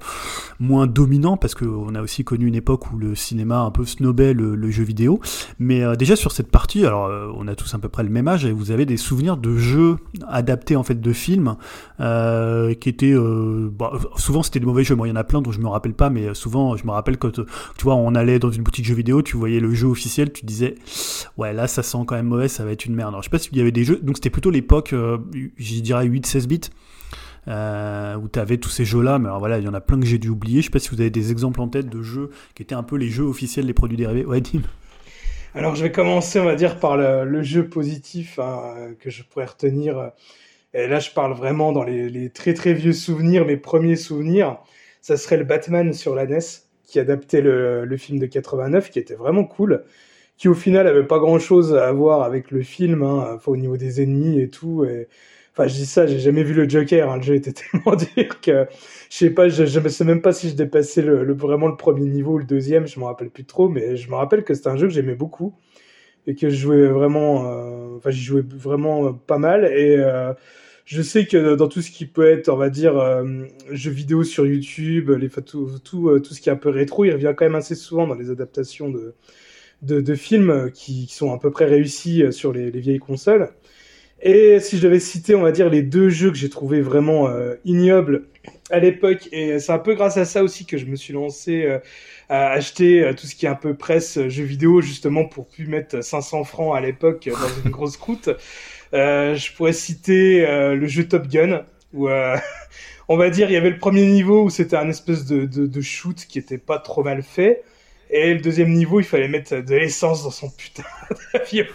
moins 0.60 0.88
dominant, 0.88 1.38
parce 1.38 1.56
qu'on 1.56 1.96
a 1.96 2.02
aussi 2.02 2.24
connu 2.24 2.48
une 2.48 2.56
époque 2.56 2.92
où 2.92 2.98
le 2.98 3.16
cinéma 3.16 3.60
un 3.60 3.72
peu 3.72 3.86
snobait 3.86 4.34
le, 4.34 4.72
jeu 4.72 4.84
vidéo. 4.84 5.20
Mais 5.60 5.84
euh, 5.84 5.96
déjà 5.96 6.16
sur 6.16 6.32
cette 6.32 6.50
partie, 6.50 6.86
alors 6.86 7.06
euh, 7.06 7.32
on 7.36 7.48
a 7.48 7.56
tous 7.56 7.74
à 7.74 7.80
peu 7.80 7.90
près 7.90 8.04
le 8.04 8.10
même 8.10 8.28
âge, 8.28 8.46
et 8.46 8.52
vous 8.52 8.72
avez 8.72 8.86
des 8.86 8.98
souvenirs 8.98 9.38
de 9.38 9.56
jeux 9.58 9.98
adaptés 10.28 10.76
en 10.76 10.84
fait 10.84 11.00
de 11.00 11.14
films 11.14 11.56
qui 12.00 12.90
étaient 12.90 13.16
bah, 13.16 13.94
souvent 14.18 14.44
c'était 14.44 14.60
des 14.60 14.66
mauvais 14.66 14.84
jeux. 14.84 14.96
Moi, 14.96 15.08
il 15.08 15.12
y 15.12 15.14
en 15.14 15.18
a 15.18 15.24
plein 15.24 15.42
dont 15.42 15.52
je 15.52 15.60
me 15.60 15.68
rappelle 15.68 15.94
pas, 15.94 16.10
mais 16.10 16.34
souvent 16.34 16.76
je 16.76 16.86
me 16.86 16.92
rappelle 16.92 17.18
quand 17.18 17.32
tu 17.32 17.84
vois 17.84 17.96
on 17.96 18.16
allait 18.16 18.40
dans 18.40 18.52
une 18.52 18.64
boutique 18.64 18.86
de 18.86 18.90
jeux 18.90 18.96
vidéo, 18.96 19.22
tu 19.22 19.38
voyais 19.38 19.60
le 19.60 19.74
jeu 19.74 19.88
officiel, 19.88 20.32
tu 20.34 20.46
disais 20.46 20.76
ouais 21.38 21.54
là 21.54 21.68
ça 21.68 21.84
quand 22.06 22.16
même 22.16 22.28
mauvais, 22.28 22.48
ça 22.48 22.66
va 22.66 22.72
être 22.72 22.86
une 22.86 22.96
merde. 22.96 23.10
Alors, 23.10 23.22
je 23.22 23.28
sais 23.28 23.32
pas 23.32 23.40
s'il 23.40 23.58
y 23.58 23.62
avait 23.62 23.72
des 23.72 23.84
jeux, 23.84 23.98
donc 23.98 24.18
c'était 24.18 24.30
plutôt 24.30 24.50
l'époque, 24.50 24.94
euh, 24.94 25.18
je 25.58 25.80
dirais 25.80 26.06
8-16 26.08 26.48
bits, 26.48 26.62
euh, 27.48 28.16
où 28.16 28.28
tu 28.28 28.40
avais 28.40 28.58
tous 28.58 28.70
ces 28.70 28.86
jeux-là, 28.86 29.20
mais 29.20 29.28
alors 29.28 29.40
voilà, 29.40 29.60
il 29.60 29.66
y 29.66 29.68
en 29.68 29.74
a 29.74 29.82
plein 29.82 30.00
que 30.00 30.06
j'ai 30.06 30.18
dû 30.18 30.30
oublier. 30.30 30.62
Je 30.62 30.66
sais 30.66 30.72
pas 30.72 30.80
si 30.80 30.90
vous 30.90 31.00
avez 31.00 31.10
des 31.10 31.32
exemples 31.32 31.62
en 31.62 31.68
tête 31.68 31.90
de 31.90 32.02
jeux 32.02 32.32
qui 32.56 32.64
étaient 32.64 32.76
un 32.76 32.84
peu 32.84 32.96
les 32.96 33.10
jeux 33.10 33.26
officiels 33.26 33.66
des 33.66 33.74
produits 33.74 33.98
dérivés. 33.98 34.26
Ouais, 34.26 34.42
Dim. 34.42 34.62
Alors, 35.56 35.76
je 35.76 35.84
vais 35.84 35.92
commencer, 35.92 36.40
on 36.40 36.46
va 36.46 36.56
dire, 36.56 36.80
par 36.80 36.98
le, 36.98 37.44
jeu 37.44 37.70
positif 37.70 38.40
hein, 38.40 38.96
que 39.00 39.10
je 39.10 39.24
pourrais 39.24 39.46
retenir. 39.46 40.12
Et 40.74 40.88
là, 40.88 41.00
je 41.00 41.12
parle 41.12 41.34
vraiment 41.34 41.72
dans 41.72 41.84
les, 41.84 42.30
très 42.32 42.56
très 42.56 42.74
vieux 42.74 42.94
souvenirs, 42.94 43.46
mes 43.46 43.58
premiers 43.58 43.96
souvenirs. 43.96 44.58
Ça 45.02 45.16
serait 45.16 45.38
le 45.38 45.44
Batman 45.44 45.94
sur 45.94 46.16
la 46.16 46.26
NES, 46.26 46.40
qui 46.88 47.00
adaptait 47.00 47.42
le 47.42 47.98
film 47.98 48.18
de 48.18 48.26
89, 48.26 48.90
qui 48.90 48.98
était 48.98 49.14
vraiment 49.14 49.44
cool 49.44 49.84
qui 50.38 50.48
au 50.48 50.54
final 50.54 50.88
avait 50.88 51.06
pas 51.06 51.20
grand 51.20 51.40
chose 51.40 51.76
à 51.76 51.92
voir 51.92 52.24
avec 52.24 52.52
le 52.52 52.62
film, 52.62 53.04
hein, 53.04 53.38
au 53.46 53.58
niveau 53.58 53.78
des 53.78 54.02
ennemis 54.02 54.40
et 54.42 54.50
tout. 54.50 54.84
Et, 54.86 55.08
enfin, 55.54 55.68
je 55.68 55.76
dis 55.76 55.86
ça, 55.86 56.08
j'ai 56.08 56.20
jamais 56.20 56.44
vu 56.44 56.54
le 56.54 56.68
Joker, 56.68 57.12
hein, 57.12 57.18
le 57.18 57.24
jeu 57.24 57.36
était 57.36 57.54
tellement 57.72 57.96
dur 57.96 58.42
que 58.42 58.68
je 59.10 59.18
sais 59.18 59.30
pas, 59.30 59.50
je, 59.50 59.66
je 59.66 59.88
sais 59.90 60.04
même 60.06 60.22
pas 60.22 60.34
si 60.34 60.50
je 60.50 60.56
dépassais 60.56 61.02
le, 61.02 61.24
le, 61.24 61.34
vraiment 61.34 61.68
le 61.68 61.78
premier 61.78 62.10
niveau 62.10 62.34
ou 62.34 62.38
le 62.40 62.46
deuxième, 62.46 62.88
je 62.88 63.00
me 63.00 63.06
rappelle 63.06 63.30
plus 63.30 63.46
trop, 63.46 63.70
mais 63.70 63.96
je 63.96 64.10
me 64.10 64.16
rappelle 64.16 64.44
que 64.44 64.54
c'était 64.54 64.70
un 64.70 64.78
jeu 64.78 64.88
que 64.88 64.94
j'aimais 64.94 65.16
beaucoup 65.16 65.56
et 66.28 66.36
que 66.36 66.50
je 66.50 66.56
jouais 66.56 66.88
vraiment, 66.88 67.50
euh, 67.52 67.98
enfin, 67.98 68.10
j'y 68.12 68.22
jouais 68.24 68.44
vraiment 68.44 69.08
euh, 69.08 69.12
pas 69.14 69.38
mal 69.38 69.66
et 69.66 69.98
euh, 69.98 70.34
je 70.86 71.02
sais 71.02 71.26
que 71.26 71.56
dans 71.56 71.68
tout 71.70 71.82
ce 71.82 71.92
qui 71.92 72.06
peut 72.06 72.30
être, 72.30 72.50
on 72.50 72.58
va 72.58 72.70
dire, 72.70 72.98
euh, 72.98 73.24
jeux 73.72 73.92
vidéo 73.92 74.24
sur 74.24 74.46
YouTube, 74.46 75.12
les, 75.12 75.30
tout, 75.30 75.70
tout, 75.84 76.20
tout 76.20 76.34
ce 76.34 76.42
qui 76.42 76.50
est 76.50 76.52
un 76.52 76.58
peu 76.58 76.70
rétro, 76.70 77.06
il 77.06 77.12
revient 77.12 77.34
quand 77.38 77.46
même 77.46 77.56
assez 77.56 77.76
souvent 77.76 78.08
dans 78.08 78.16
les 78.16 78.30
adaptations 78.32 78.90
de, 78.90 79.16
de, 79.84 80.16
films 80.16 80.72
qui, 80.74 81.08
sont 81.08 81.34
à 81.34 81.40
peu 81.40 81.52
près 81.52 81.66
réussis 81.66 82.24
euh, 82.24 82.32
sur 82.32 82.54
les, 82.54 82.70
vieilles 82.72 83.00
consoles. 83.00 83.50
Et 84.22 84.60
si 84.62 84.78
je 84.78 84.84
devais 84.84 85.00
citer, 85.00 85.36
on 85.36 85.42
va 85.42 85.52
dire, 85.52 85.70
les 85.70 85.82
deux 85.82 86.10
jeux 86.10 86.32
que 86.32 86.38
j'ai 86.38 86.50
trouvé 86.50 86.80
vraiment 86.80 87.28
euh, 87.28 87.56
ignobles 87.66 88.24
à 88.72 88.80
l'époque, 88.80 89.28
et 89.34 89.60
c'est 89.60 89.74
un 89.74 89.80
peu 89.80 89.96
grâce 89.96 90.16
à 90.16 90.24
ça 90.24 90.44
aussi 90.44 90.66
que 90.66 90.78
je 90.78 90.86
me 90.86 90.96
suis 90.96 91.14
lancé 91.14 91.66
euh, 91.66 91.80
à 92.30 92.52
acheter 92.52 93.12
tout 93.18 93.28
ce 93.28 93.36
qui 93.36 93.46
est 93.46 93.50
un 93.50 93.56
peu 93.56 93.76
presse 93.76 94.18
jeux 94.30 94.46
vidéo, 94.46 94.80
justement 94.80 95.26
pour 95.26 95.48
plus 95.48 95.68
mettre 95.68 96.02
500 96.02 96.46
francs 96.46 96.76
à 96.76 96.80
l'époque 96.80 97.30
dans 97.30 97.64
une 97.66 97.72
grosse 97.72 97.98
croûte. 97.98 98.30
je 98.94 99.56
pourrais 99.56 99.74
citer 99.74 100.46
le 100.48 100.88
jeu 100.88 101.06
Top 101.06 101.28
Gun, 101.28 101.66
où 101.94 102.08
on 103.10 103.18
va 103.18 103.30
dire 103.30 103.50
il 103.50 103.54
y 103.54 103.58
avait 103.58 103.70
le 103.70 103.78
premier 103.78 104.06
niveau 104.06 104.46
où 104.46 104.50
c'était 104.50 104.78
un 104.78 104.90
espèce 104.90 105.26
de, 105.26 105.46
de, 105.46 105.68
de 105.68 105.82
shoot 105.82 106.26
qui 106.28 106.40
était 106.40 106.58
pas 106.58 106.80
trop 106.80 107.04
mal 107.04 107.22
fait. 107.24 107.64
Et 108.16 108.36
le 108.36 108.42
deuxième 108.42 108.72
niveau, 108.72 109.00
il 109.00 109.06
fallait 109.06 109.28
mettre 109.28 109.56
de 109.56 109.76
l'essence 109.76 110.24
dans 110.24 110.30
son 110.30 110.48
putain 110.48 110.84
d'avion. 111.34 111.66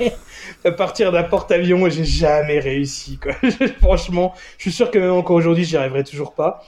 À 0.64 0.71
partir 0.71 1.11
d'un 1.11 1.25
porte-avions, 1.25 1.85
et 1.88 1.90
j'ai 1.90 2.04
jamais 2.04 2.61
réussi, 2.61 3.18
quoi. 3.18 3.33
Franchement, 3.80 4.33
je 4.57 4.62
suis 4.62 4.73
sûr 4.73 4.92
que 4.92 5.00
même 5.00 5.11
encore 5.11 5.35
aujourd'hui, 5.35 5.64
j'y 5.64 5.76
arriverai 5.76 6.04
toujours 6.04 6.35
pas. 6.35 6.64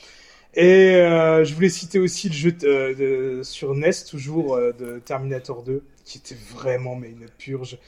Et 0.54 0.96
euh, 0.96 1.44
je 1.44 1.54
voulais 1.54 1.68
citer 1.68 2.00
aussi 2.00 2.28
le 2.28 2.34
jeu 2.34 2.50
de, 2.50 3.42
sur 3.44 3.76
NES, 3.76 3.92
toujours, 4.10 4.56
euh, 4.56 4.72
de 4.76 4.98
Terminator 4.98 5.62
2, 5.62 5.84
qui 6.04 6.18
était 6.18 6.36
vraiment 6.52 6.96
mais 6.96 7.10
une 7.10 7.28
purge. 7.38 7.78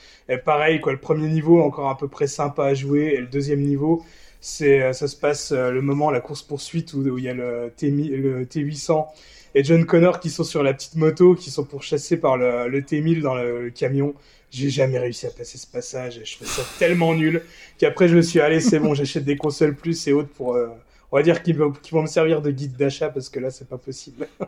Pareil, 0.45 0.81
quoi, 0.81 0.93
le 0.93 1.01
premier 1.01 1.27
niveau, 1.27 1.61
encore 1.63 1.89
à 1.91 1.99
peu 1.99 2.07
près 2.07 2.29
sympa 2.29 2.67
à 2.67 2.75
jouer, 2.75 3.15
et 3.17 3.21
le 3.21 3.27
deuxième 3.27 3.61
niveau, 3.61 4.05
c'est 4.41 4.83
euh, 4.83 4.93
ça 4.93 5.09
se 5.09 5.17
passe 5.17 5.51
le 5.51 5.83
moment, 5.83 6.13
la 6.13 6.21
course-poursuite, 6.21 6.95
où, 6.95 7.01
où, 7.01 7.19
il 7.19 7.25
y 7.25 7.29
a 7.29 7.35
le 7.35 7.73
T800 7.77 9.09
et 9.55 9.65
John 9.65 9.85
Connor 9.85 10.21
qui 10.21 10.31
sont 10.31 10.45
sur 10.45 10.63
la 10.63 10.73
petite 10.75 10.97
moto, 10.97 11.35
qui 11.35 11.51
sont 11.51 11.65
pourchassés 11.65 12.17
par 12.17 12.37
le, 12.37 12.69
le 12.69 12.81
T1000 12.81 13.21
dans 13.21 13.35
le, 13.35 13.71
camion. 13.71 14.15
J'ai 14.51 14.71
jamais 14.71 14.99
réussi 14.99 15.27
à 15.27 15.31
passer 15.31 15.59
ce 15.59 15.67
passage. 15.67 16.21
Je 16.25 16.37
fais 16.37 16.45
ça 16.45 16.63
tellement 16.79 17.15
nul 17.15 17.43
qu'après 17.79 18.09
je 18.09 18.17
me 18.17 18.23
suis 18.23 18.41
allé, 18.41 18.61
c'est 18.61 18.79
bon, 18.79 18.95
j'achète 18.95 19.25
des 19.25 19.37
consoles 19.37 19.75
plus 19.75 20.07
et 20.09 20.13
autres 20.13 20.29
pour, 20.29 20.55
euh, 20.55 20.69
on 21.11 21.17
va 21.17 21.23
dire 21.23 21.43
qu'ils 21.43 21.57
vont, 21.57 21.73
me 21.93 22.07
servir 22.07 22.43
de 22.43 22.51
guide 22.51 22.77
d'achat 22.77 23.09
parce 23.09 23.29
que 23.29 23.41
là 23.41 23.51
c'est 23.51 23.69
pas 23.69 23.79
possible. 23.79 24.29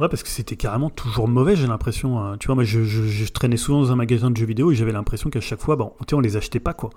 Ouais, 0.00 0.08
parce 0.08 0.24
que 0.24 0.28
c'était 0.28 0.56
carrément 0.56 0.90
toujours 0.90 1.28
mauvais, 1.28 1.54
j'ai 1.54 1.68
l'impression. 1.68 2.18
Hein. 2.18 2.36
Tu 2.38 2.46
vois, 2.46 2.56
moi, 2.56 2.64
je, 2.64 2.82
je, 2.82 3.32
traînais 3.32 3.56
souvent 3.56 3.80
dans 3.80 3.92
un 3.92 3.94
magasin 3.94 4.28
de 4.28 4.36
jeux 4.36 4.44
vidéo 4.44 4.72
et 4.72 4.74
j'avais 4.74 4.90
l'impression 4.90 5.30
qu'à 5.30 5.40
chaque 5.40 5.60
fois, 5.60 5.76
bon, 5.76 5.92
on 6.12 6.18
les 6.18 6.36
achetait 6.36 6.58
pas, 6.58 6.74
quoi. 6.74 6.90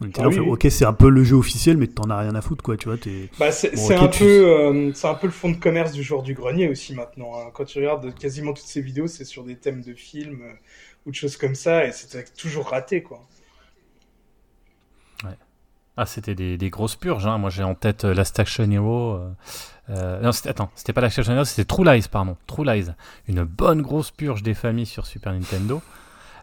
On 0.00 0.06
était 0.06 0.22
ah 0.22 0.28
ok, 0.28 0.66
c'est 0.70 0.84
un 0.84 0.92
peu 0.92 1.08
le 1.08 1.24
jeu 1.24 1.34
officiel, 1.34 1.76
mais 1.76 1.88
t'en 1.88 2.08
as 2.08 2.18
rien 2.18 2.34
à 2.36 2.40
foutre, 2.40 2.62
quoi, 2.62 2.76
tu 2.76 2.88
vois. 2.88 2.98
Bah, 3.38 3.50
c'est 3.50 3.72
un, 3.94 4.06
peu, 4.06 4.24
euh, 4.24 4.92
c'est 4.94 5.08
un 5.08 5.14
peu 5.14 5.26
le 5.26 5.32
fond 5.32 5.50
de 5.50 5.56
commerce 5.56 5.90
du 5.90 6.04
joueur 6.04 6.22
du 6.22 6.34
grenier 6.34 6.68
aussi 6.68 6.94
maintenant. 6.94 7.32
Hein. 7.34 7.50
Quand 7.52 7.64
tu 7.64 7.78
regardes 7.78 8.14
quasiment 8.14 8.52
toutes 8.52 8.66
ces 8.66 8.80
vidéos, 8.80 9.08
c'est 9.08 9.24
sur 9.24 9.42
des 9.42 9.56
thèmes 9.56 9.82
de 9.82 9.94
films 9.94 10.42
euh, 10.42 10.52
ou 11.04 11.10
de 11.10 11.16
choses 11.16 11.36
comme 11.36 11.56
ça, 11.56 11.84
et 11.84 11.90
c'était 11.90 12.24
toujours 12.24 12.68
raté, 12.68 13.02
quoi. 13.02 13.26
Ouais. 15.24 15.36
Ah, 15.96 16.06
c'était 16.06 16.36
des, 16.36 16.56
des, 16.56 16.70
grosses 16.70 16.94
purges. 16.94 17.26
Hein. 17.26 17.38
Moi, 17.38 17.50
j'ai 17.50 17.64
en 17.64 17.74
tête 17.74 18.04
euh, 18.04 18.14
Last 18.14 18.38
Action 18.38 18.70
Hero. 18.70 19.18
non, 19.88 20.30
attends, 20.30 20.70
c'était 20.76 20.92
pas 20.92 21.00
Last 21.00 21.18
Action 21.18 21.34
Hero, 21.34 21.44
c'était 21.44 21.64
True 21.64 21.84
Lies, 21.84 22.06
pardon. 22.08 22.36
True 22.46 22.64
Lies. 22.64 22.92
Une 23.26 23.42
bonne 23.42 23.82
grosse 23.82 24.12
purge 24.12 24.44
des 24.44 24.54
familles 24.54 24.86
sur 24.86 25.06
Super 25.06 25.32
Nintendo. 25.32 25.82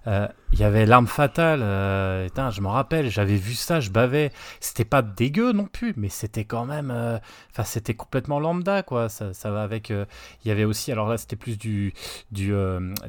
Euh, 0.08 0.28
il 0.56 0.62
y 0.62 0.64
avait 0.64 0.86
l'arme 0.86 1.08
fatale. 1.08 1.62
Euh, 1.62 2.30
je 2.50 2.62
me 2.62 2.68
rappelle, 2.68 3.10
j'avais 3.10 3.36
vu 3.36 3.56
ça, 3.56 3.82
je 3.82 3.90
bavais. 3.90 4.32
C'était 4.62 4.86
pas 4.86 5.02
dégueu 5.02 5.52
non 5.52 5.66
plus, 5.66 5.94
mais 5.98 6.08
c'était 6.08 6.46
quand 6.46 6.64
même. 6.64 6.92
Euh, 6.92 7.18
enfin, 7.52 7.64
c'était 7.66 7.94
complètement 7.94 8.40
lambda, 8.40 8.82
quoi. 8.82 9.10
Ça, 9.10 9.34
ça 9.34 9.52
va 9.52 9.64
avec. 9.64 9.90
Il 9.90 10.48
y 10.48 10.52
avait 10.52 10.64
aussi, 10.64 10.94
alors 10.94 11.10
là, 11.10 11.18
c'était 11.18 11.36
plus 11.36 11.58
du, 11.58 11.94
du, 12.32 12.54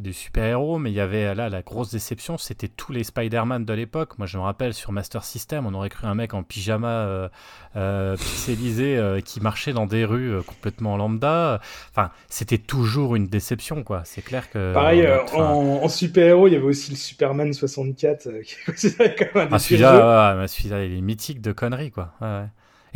du 0.01 0.13
super-héros, 0.13 0.79
mais 0.79 0.91
il 0.91 0.95
y 0.95 1.01
avait 1.01 1.37
là 1.37 1.49
la 1.49 1.63
grosse 1.63 1.93
déception, 1.93 2.37
c'était 2.37 2.67
tous 2.67 2.91
les 2.91 3.05
Spider-Man 3.05 3.65
de 3.65 3.73
l'époque. 3.73 4.19
Moi, 4.19 4.27
je 4.27 4.39
me 4.39 4.43
rappelle 4.43 4.75
sur 4.75 4.91
Master 4.91 5.23
System, 5.23 5.67
on 5.67 5.75
aurait 5.75 5.89
cru 5.89 6.09
un 6.09 6.17
mec 6.17 6.35
en 6.35 6.43
pyjama 6.43 7.31
pixelisé 7.75 9.21
qui 9.25 9.41
marchait 9.41 9.73
dans 9.73 9.87
des 9.87 10.05
rues 10.05 10.43
complètement 10.45 10.97
lambda. 10.97 11.61
Enfin, 11.93 12.11
c'était 12.29 12.59
toujours 12.59 13.15
une 13.15 13.29
déception, 13.29 13.85
quoi. 13.85 14.03
C'est 14.05 14.23
clair 14.23 14.51
que. 14.51 14.75
Pareil, 14.75 15.07
en 15.35 15.89
super-héros, 15.89 16.49
il 16.49 16.55
y 16.55 16.57
avait 16.57 16.65
aussi 16.65 16.91
le 16.91 16.97
Superman 16.97 17.36
64, 17.53 18.27
euh, 18.27 18.43
qui 18.77 18.87
est 18.87 19.15
quand 19.17 19.39
même 19.39 19.53
un 19.53 19.57
ah, 19.57 19.59
celui-là, 19.59 20.47
celui-là, 20.49 20.85
il 20.85 20.99
est 20.99 21.01
mythique 21.01 21.41
de 21.41 21.53
conneries, 21.53 21.91
quoi. 21.91 22.13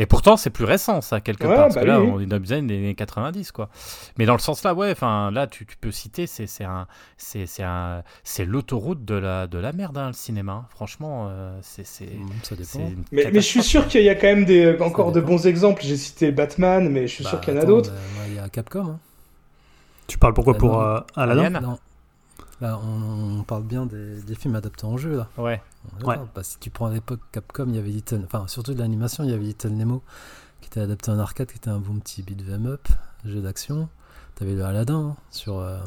Et 0.01 0.07
pourtant, 0.07 0.39
c'est 0.39 0.49
plus 0.49 0.65
récent, 0.65 1.03
ça, 1.03 1.21
quelque 1.21 1.45
part. 1.45 1.57
Parce 1.57 1.75
bah 1.75 1.83
que 1.83 1.87
là, 1.87 2.01
on 2.01 2.19
est 2.21 2.25
dans 2.25 2.39
les 2.39 2.53
années 2.53 2.95
90, 2.95 3.53
quoi. 3.53 3.69
Mais 4.17 4.25
dans 4.25 4.33
le 4.33 4.39
sens 4.39 4.63
là, 4.63 4.73
ouais, 4.73 4.91
enfin, 4.93 5.31
là, 5.31 5.47
tu, 5.47 5.67
tu, 5.67 5.77
peux 5.77 5.91
citer, 5.91 6.27
c'est 6.27 6.47
un, 6.65 6.87
c'est 7.19 7.45
un, 7.63 8.03
c'est 8.25 8.47
l'autoroute 8.47 9.05
de 9.05 9.15
la, 9.15 9.47
de 9.47 9.59
la 9.59 9.73
merde, 9.73 9.99
hein, 9.99 10.07
le 10.07 10.13
cinéma. 10.15 10.53
Hein. 10.53 10.65
Franchement, 10.71 11.29
euh, 11.29 11.59
c'est, 11.61 11.83
mmh, 11.83 12.29
ça 12.43 12.57
dépend. 12.57 12.93
Mais, 13.13 13.25
mais, 13.25 13.41
je 13.41 13.47
suis 13.47 13.63
sûr 13.63 13.89
qu'il 13.89 14.03
y 14.03 14.09
a 14.09 14.15
quand 14.15 14.29
même 14.29 14.47
des, 14.47 14.75
encore 14.81 15.13
de 15.13 15.21
bons 15.21 15.47
exemples. 15.47 15.83
J'ai 15.85 15.99
cité 15.99 16.33
Batman, 16.33 16.89
mais 16.89 17.07
je 17.07 17.13
suis 17.17 17.25
sûr 17.25 17.35
bah, 17.35 17.45
qu'il 17.45 17.55
y 17.55 17.59
en 17.59 17.61
a 17.61 17.67
d'autres. 17.67 17.91
Bah, 17.91 18.25
il 18.27 18.37
y 18.37 18.39
a 18.39 18.49
Capcom. 18.49 18.87
Hein. 18.87 18.99
Tu 20.07 20.17
parles 20.17 20.33
pourquoi 20.33 20.55
pour 20.55 20.81
euh, 20.81 21.01
Aladdin 21.15 21.61
non. 21.61 21.79
Là, 22.61 22.79
on, 22.79 23.43
parle 23.43 23.63
bien 23.63 23.87
des, 23.87 24.35
films 24.35 24.55
adaptés 24.55 24.85
en 24.85 24.99
jeu, 24.99 25.17
là. 25.17 25.29
Ouais. 25.39 25.63
ouais. 26.05 26.17
Bah, 26.35 26.43
si 26.43 26.59
tu 26.59 26.69
prends 26.69 26.87
à 26.87 26.93
l'époque 26.93 27.21
Capcom, 27.33 27.67
il 27.69 27.77
y 27.77 27.79
avait 27.79 27.89
Little... 27.89 28.23
Enfin, 28.27 28.47
surtout 28.49 28.75
de 28.75 28.79
l'animation, 28.79 29.25
il 29.25 29.31
y 29.31 29.33
avait 29.33 29.45
Little 29.45 29.71
Nemo, 29.71 30.03
qui 30.61 30.69
était 30.69 30.81
adapté 30.81 31.11
en 31.11 31.19
arcade, 31.19 31.49
qui 31.49 31.57
était 31.57 31.71
un 31.71 31.79
bon 31.79 31.99
petit 31.99 32.23
beat 32.23 32.47
them 32.47 32.67
up, 32.67 32.87
jeu 33.25 33.41
d'action. 33.41 33.89
T'avais 34.35 34.55
le 34.55 34.65
Aladdin, 34.65 35.11
hein, 35.13 35.17
sur... 35.31 35.59
Euh, 35.59 35.79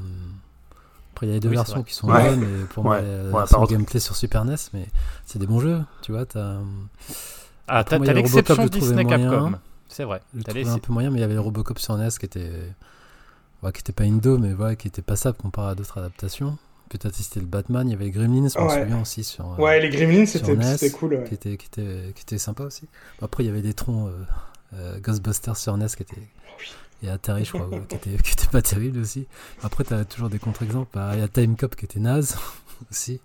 après, 1.14 1.28
il 1.28 1.30
y 1.30 1.32
a 1.34 1.36
les 1.36 1.40
deux 1.40 1.50
versions 1.50 1.84
qui 1.84 1.94
sont 1.94 2.08
bonnes, 2.08 2.40
mais 2.40 2.66
pour 2.66 2.84
moi, 2.84 3.00
c'est 3.46 3.70
gameplay 3.70 4.00
sur 4.00 4.16
Super 4.16 4.44
NES, 4.46 4.56
mais 4.74 4.88
c'est 5.26 5.38
des 5.38 5.46
bons 5.46 5.60
jeux, 5.60 5.84
tu 6.02 6.12
vois. 6.12 6.26
As... 6.36 6.58
Ah, 7.68 7.84
t'as 7.84 8.00
l'exception 8.00 8.66
Disney 8.66 9.06
Capcom. 9.06 9.54
C'est 9.88 10.06
vrai. 10.06 10.22
T'as 10.44 10.54
un 10.72 10.80
peu 10.80 10.92
moyen, 10.92 11.12
mais 11.12 11.20
il 11.20 11.22
y 11.22 11.24
avait 11.24 11.36
le 11.36 11.40
Robocop 11.40 11.78
sur 11.78 11.96
NES 11.98 12.10
qui 12.20 12.26
était 12.26 12.52
qui 13.71 13.80
était 13.80 13.93
pas 13.93 14.04
Indo, 14.04 14.38
mais 14.38 14.54
voilà, 14.54 14.76
qui 14.76 14.88
était 14.88 15.02
passable 15.02 15.38
comparé 15.38 15.71
à 15.71 15.76
d'autres 15.76 15.97
adaptations. 15.97 16.58
Peut-être 16.89 17.15
c'était 17.15 17.39
le 17.39 17.47
Batman, 17.47 17.88
il 17.88 17.91
y 17.91 17.93
avait 17.95 18.06
les 18.06 18.12
Gremlins, 18.12 18.47
je 18.49 18.60
me 18.60 18.69
souviens 18.69 19.02
aussi. 19.02 19.23
Sur, 19.23 19.54
euh, 19.54 19.62
ouais, 19.62 19.80
les 19.80 19.89
Gremlins, 19.89 20.26
c'était 20.26 20.52
e 20.52 20.89
cool. 20.91 21.23
Qui, 21.23 21.34
était, 21.34 21.58
qui, 21.58 21.65
était, 21.65 22.13
qui 22.13 22.21
était 22.21 22.38
sympa 22.38 22.63
aussi. 22.65 22.88
Après, 23.21 23.43
il 23.43 23.47
y 23.47 23.49
avait 23.49 23.62
des 23.62 23.73
troncs 23.73 24.10
euh, 24.10 24.23
euh, 24.76 24.99
Ghostbusters 24.99 25.58
sur 25.58 25.76
NES 25.76 25.88
qui 25.88 26.04
étaient 26.04 26.28
et 27.02 27.10
Atari, 27.10 27.43
je 27.43 27.52
crois, 27.52 27.69
qui, 27.89 27.95
était, 27.95 28.17
qui 28.23 28.34
était 28.34 28.47
pas 28.47 28.62
terrible 28.62 28.99
aussi. 28.99 29.28
Après, 29.62 29.84
tu 29.84 29.93
as 29.93 30.06
toujours 30.06 30.30
des 30.30 30.39
contre-exemples. 30.39 30.97
Il 31.13 31.19
y 31.19 31.21
a 31.21 31.28
Time 31.28 31.58
Cop 31.58 31.76
qui 31.76 31.86
était 31.86 31.99
naze 31.99 32.38
aussi 32.91 33.19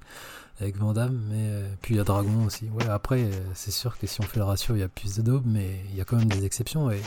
avec 0.60 0.76
Vandame, 0.76 1.20
mais 1.30 1.36
euh, 1.38 1.68
puis 1.80 1.94
il 1.94 1.98
y 1.98 2.00
a 2.00 2.04
Dragon 2.04 2.44
aussi. 2.46 2.64
Ouais, 2.74 2.88
après, 2.90 3.20
euh, 3.20 3.30
c'est 3.54 3.70
sûr 3.70 3.96
que 3.96 4.06
si 4.06 4.20
on 4.20 4.24
fait 4.24 4.40
le 4.40 4.44
ratio, 4.44 4.74
il 4.74 4.80
y 4.80 4.82
a 4.82 4.88
plus 4.88 5.16
de 5.16 5.22
daubes, 5.22 5.44
mais 5.46 5.66
il 5.90 5.96
y 5.96 6.00
a 6.00 6.04
quand 6.04 6.16
même 6.16 6.28
des 6.28 6.44
exceptions. 6.44 6.90
Et 6.90 6.98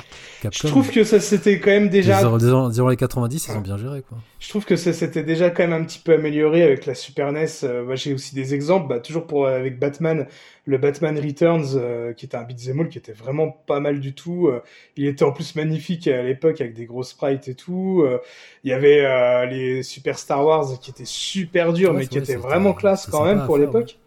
je 0.44 0.68
trouve 0.68 0.90
que 0.90 1.04
ça 1.04 1.20
c'était 1.20 1.60
quand 1.60 1.72
même 1.72 1.90
déjà. 1.90 2.22
Durant, 2.22 2.90
les 2.90 2.98
90, 2.98 3.48
ils 3.48 3.58
ont 3.58 3.62
bien 3.62 3.78
géré. 3.78 4.04
Quoi. 4.08 4.18
Je 4.40 4.48
trouve 4.50 4.64
que 4.64 4.78
ça 4.78 4.94
s'était 4.94 5.24
déjà 5.24 5.50
quand 5.50 5.64
même 5.68 5.82
un 5.82 5.84
petit 5.84 6.00
peu 6.00 6.14
amélioré 6.14 6.64
avec 6.64 6.86
la 6.86 6.96
Super 6.96 7.32
NES. 7.34 7.46
Euh, 7.64 7.96
J'ai 7.96 8.14
aussi 8.14 8.36
des 8.36 8.54
exemples, 8.54 8.88
bah, 8.88 9.00
toujours 9.00 9.28
pour, 9.28 9.48
avec 9.48 9.80
Batman, 9.80 10.28
le 10.66 10.78
Batman 10.78 11.18
Returns, 11.18 11.76
euh, 11.76 12.14
qui 12.14 12.26
était 12.26 12.38
un 12.38 12.44
beat'em 12.44 12.80
all, 12.80 12.90
qui 12.90 12.98
était 12.98 13.14
vraiment 13.14 13.50
pas 13.50 13.80
mal 13.80 14.00
du 14.00 14.14
tout. 14.14 14.48
Euh, 14.48 14.62
il 14.96 15.08
était 15.08 15.24
en 15.24 15.32
plus 15.32 15.56
magnifique 15.56 16.08
à 16.08 16.22
l'époque 16.22 16.62
avec 16.62 16.74
des 16.74 16.86
gros 16.86 17.04
sprites 17.04 17.48
et 17.48 17.56
tout. 17.56 18.04
Euh, 18.06 18.20
il 18.64 18.70
y 18.70 18.74
avait 18.74 19.48
les 19.48 19.84
Super 19.84 20.18
Star 20.20 20.46
Wars 20.46 20.80
qui 20.80 20.92
étaient 20.92 21.06
super 21.06 21.74
durs, 21.74 21.94
mais 21.94 22.08
qui 22.08 22.18
étaient 22.18 22.36
vraiment 22.36 22.74
classe 22.74 23.08
quand 23.08 23.26
même 23.26 23.46
pour 23.46 23.58
l'époque. 23.58 23.98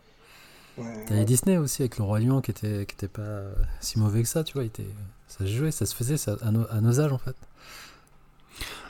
Ouais. 0.77 0.85
Ouais. 1.11 1.25
Disney 1.25 1.57
aussi 1.57 1.83
avec 1.83 1.99
le 1.99 2.05
Roi 2.05 2.19
Lion 2.19 2.40
qui 2.40 2.51
était, 2.51 2.85
qui 2.87 2.95
était 2.95 3.09
pas 3.09 3.43
si 3.81 3.99
mauvais 3.99 4.23
que 4.23 4.29
ça, 4.29 4.43
tu 4.43 4.55
vois. 4.55 4.64
était, 4.64 4.87
ça 5.29 5.45
se 5.45 5.51
jouait, 5.51 5.71
ça 5.71 5.87
se 5.87 5.95
faisait 5.95 6.17
ça, 6.17 6.37
à, 6.43 6.49
à 6.77 6.81
nos 6.81 7.01
âges 7.01 7.12
en 7.12 7.19
fait. 7.19 7.37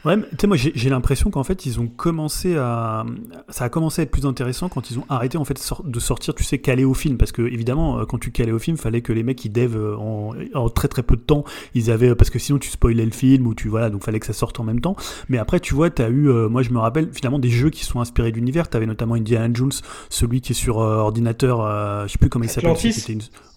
Ouais, 0.05 0.19
tu 0.19 0.37
sais, 0.41 0.47
moi 0.47 0.57
j'ai 0.57 0.91
l'impression 0.91 1.31
qu'en 1.31 1.45
fait 1.45 1.65
ils 1.65 1.81
ont 1.81 1.87
commencé 1.87 2.57
à. 2.57 3.07
Ça 3.49 3.65
a 3.65 3.69
commencé 3.71 4.03
à 4.03 4.05
être 4.05 4.11
plus 4.11 4.27
intéressant 4.27 4.69
quand 4.69 4.91
ils 4.91 4.99
ont 4.99 5.05
arrêté 5.09 5.39
en 5.39 5.45
fait 5.45 5.59
de 5.85 6.01
sortir, 6.01 6.35
tu 6.35 6.45
sais, 6.45 6.59
calé 6.59 6.85
au 6.85 6.93
film. 6.93 7.17
Parce 7.17 7.33
que 7.33 7.43
évidemment, 7.43 7.99
euh, 7.99 8.05
quand 8.05 8.19
tu 8.19 8.31
calais 8.31 8.53
au 8.53 8.59
film, 8.59 8.77
fallait 8.77 9.01
que 9.01 9.13
les 9.13 9.23
mecs 9.23 9.43
ils 9.45 9.51
dev 9.51 9.77
euh, 9.77 9.97
en, 9.97 10.33
en, 10.55 10.69
très 10.69 10.89
très 10.89 11.03
peu 11.03 11.17
de 11.17 11.23
temps. 11.23 11.45
Ils 11.75 11.91
avaient. 11.91 12.15
Parce 12.15 12.29
que 12.29 12.39
sinon 12.39 12.59
tu 12.59 12.69
spoilais 12.69 13.05
le 13.05 13.13
film 13.13 13.47
ou 13.47 13.55
tu. 13.55 13.69
Voilà, 13.69 13.89
donc 13.89 14.05
fallait 14.05 14.21
que 14.21 14.27
ça 14.27 14.35
sorte 14.35 14.61
en 14.61 14.65
même 14.65 14.81
temps. 14.81 14.97
Mais 15.31 15.39
après, 15.39 15.59
tu 15.59 15.75
vois, 15.75 15.89
tu 15.89 16.03
as 16.03 16.09
eu. 16.11 16.29
Euh, 16.29 16.49
moi 16.49 16.63
je 16.63 16.71
me 16.71 16.79
rappelle 16.79 17.09
finalement 17.13 17.39
des 17.39 17.51
jeux 17.51 17.71
qui 17.71 17.85
sont 17.85 18.01
inspirés 18.01 18.31
de 18.31 18.37
l'univers. 18.37 18.69
Tu 18.69 18.77
avais 18.77 18.87
notamment 18.87 19.15
Indiana 19.15 19.49
Jones, 19.55 19.73
celui 20.11 20.43
qui 20.43 20.53
est 20.53 20.55
sur 20.55 20.77
ordinateur, 20.77 22.07
je 22.07 22.13
sais 22.13 22.19
plus 22.19 22.29
comment 22.29 22.45
il 22.45 22.51
s'appelle. 22.51 22.77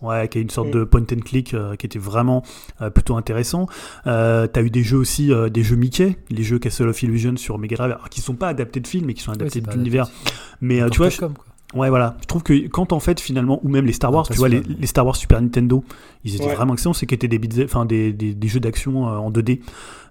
Ouais, 0.01 0.27
qui 0.27 0.37
a 0.37 0.41
une 0.41 0.49
sorte 0.49 0.67
mm. 0.67 0.71
de 0.71 0.83
point 0.83 1.01
and 1.01 1.21
click 1.25 1.55
qui 1.79 1.85
était 1.85 1.99
vraiment 1.99 2.43
plutôt 2.93 3.15
intéressant. 3.17 3.67
Euh, 4.05 4.47
tu 4.51 4.59
as 4.59 4.63
eu 4.63 4.69
des 4.69 4.83
jeux 4.83 4.97
aussi, 4.97 5.31
des 5.51 5.63
jeux 5.63 5.75
Mickey 5.75 6.17
les 6.37 6.43
jeux 6.43 6.59
Castle 6.59 6.89
of 6.89 7.03
Illusion 7.03 7.35
sur 7.37 7.57
Mega 7.57 7.75
Drive, 7.75 7.97
qui 8.09 8.21
sont 8.21 8.35
pas 8.35 8.49
adaptés 8.49 8.79
de 8.79 8.87
films, 8.87 9.05
mais 9.07 9.13
qui 9.13 9.23
sont 9.23 9.31
adaptés 9.31 9.61
de 9.61 9.71
l'univers. 9.71 10.09
Mais 10.61 10.81
euh, 10.81 10.89
tu 10.89 10.99
vois, 10.99 11.09
ouais, 11.73 11.89
voilà. 11.89 12.15
Je 12.21 12.27
trouve 12.27 12.43
que 12.43 12.67
quand 12.67 12.93
en 12.93 12.99
fait 12.99 13.19
finalement, 13.19 13.59
ou 13.63 13.69
même 13.69 13.85
les 13.85 13.93
Star 13.93 14.13
Wars, 14.13 14.27
tu 14.27 14.37
vois, 14.37 14.49
les, 14.49 14.63
Star 14.85 15.05
Wars 15.05 15.15
Super 15.15 15.41
Nintendo, 15.41 15.83
ils 16.23 16.35
étaient 16.35 16.53
vraiment 16.53 16.73
excellents. 16.73 16.93
C'est 16.93 17.05
qu'ils 17.05 17.15
étaient 17.15 17.27
des, 17.27 17.63
enfin, 17.63 17.85
des, 17.85 18.13
des, 18.13 18.33
des, 18.33 18.47
jeux 18.47 18.59
d'action 18.59 19.07
euh, 19.07 19.17
en 19.17 19.31
2D. 19.31 19.61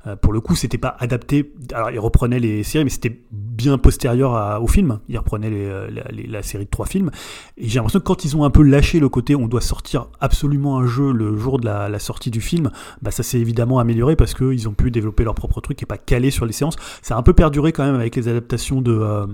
Euh, 0.06 0.16
pour 0.16 0.32
le 0.32 0.40
coup, 0.40 0.54
c'était 0.54 0.78
pas 0.78 0.96
adapté. 0.98 1.52
Alors, 1.72 1.90
ils 1.90 1.98
reprenaient 1.98 2.40
les 2.40 2.62
séries, 2.62 2.84
mais 2.84 2.90
c'était 2.90 3.20
bien 3.56 3.78
postérieur 3.78 4.62
au 4.62 4.66
film. 4.66 5.00
Ils 5.08 5.18
reprenaient 5.18 5.50
euh, 5.50 5.88
la, 6.28 6.42
série 6.42 6.66
de 6.66 6.70
trois 6.70 6.86
films. 6.86 7.10
Et 7.56 7.68
j'ai 7.68 7.76
l'impression 7.76 8.00
que 8.00 8.04
quand 8.04 8.24
ils 8.24 8.36
ont 8.36 8.44
un 8.44 8.50
peu 8.50 8.62
lâché 8.62 9.00
le 9.00 9.08
côté 9.08 9.34
on 9.34 9.48
doit 9.48 9.60
sortir 9.60 10.08
absolument 10.20 10.78
un 10.78 10.86
jeu 10.86 11.12
le 11.12 11.36
jour 11.36 11.58
de 11.58 11.64
la, 11.64 11.98
sortie 11.98 12.30
du 12.30 12.40
film, 12.40 12.70
bah 13.00 13.10
ça 13.10 13.22
s'est 13.22 13.38
évidemment 13.38 13.78
amélioré 13.78 14.16
parce 14.16 14.34
qu'ils 14.34 14.68
ont 14.68 14.74
pu 14.74 14.90
développer 14.90 15.24
leur 15.24 15.34
propre 15.34 15.60
truc 15.60 15.82
et 15.82 15.86
pas 15.86 15.96
caler 15.96 16.30
sur 16.30 16.44
les 16.44 16.52
séances. 16.52 16.76
Ça 17.00 17.16
a 17.16 17.18
un 17.18 17.22
peu 17.22 17.32
perduré 17.32 17.72
quand 17.72 17.84
même 17.84 17.94
avec 17.94 18.14
les 18.16 18.28
adaptations 18.28 18.82
de, 18.82 18.92
euh, 18.92 19.26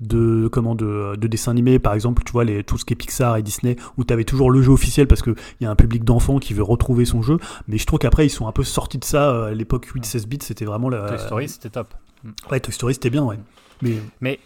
de, 0.00 0.48
comment, 0.48 0.74
de, 0.74 1.16
de, 1.16 1.26
dessins 1.28 1.50
animés, 1.50 1.78
par 1.78 1.94
exemple, 1.94 2.22
tu 2.24 2.32
vois, 2.32 2.44
les, 2.44 2.62
tout 2.62 2.76
ce 2.76 2.84
qui 2.84 2.92
est 2.92 2.96
Pixar 2.96 3.36
et 3.38 3.42
Disney, 3.42 3.76
où 3.96 4.04
tu 4.04 4.12
avais 4.12 4.24
toujours 4.24 4.50
le 4.50 4.60
jeu 4.60 4.70
officiel 4.70 5.06
parce 5.06 5.22
qu'il 5.22 5.34
y 5.62 5.64
a 5.64 5.70
un 5.70 5.76
public 5.76 6.04
d'enfants 6.04 6.38
qui 6.38 6.52
veut 6.52 6.62
retrouver 6.62 7.06
son 7.06 7.22
jeu. 7.22 7.38
Mais 7.66 7.78
je 7.78 7.86
trouve 7.86 7.98
qu'après, 7.98 8.26
ils 8.26 8.30
sont 8.30 8.46
un 8.46 8.52
peu 8.52 8.64
sortis 8.64 8.98
de 8.98 9.04
ça 9.04 9.46
à 9.46 9.52
l'époque 9.52 9.88
8-16 9.94 10.19
bits, 10.26 10.38
c'était 10.42 10.64
vraiment 10.64 10.88
la. 10.88 11.08
Toy 11.08 11.18
Story, 11.18 11.48
c'était 11.48 11.70
top. 11.70 11.94
Ouais, 12.50 12.60
Toy 12.60 12.72
Story, 12.72 12.94
c'était 12.94 13.10
bien, 13.10 13.24
ouais. 13.24 13.38
Mais, 13.82 13.98
mais, 14.20 14.38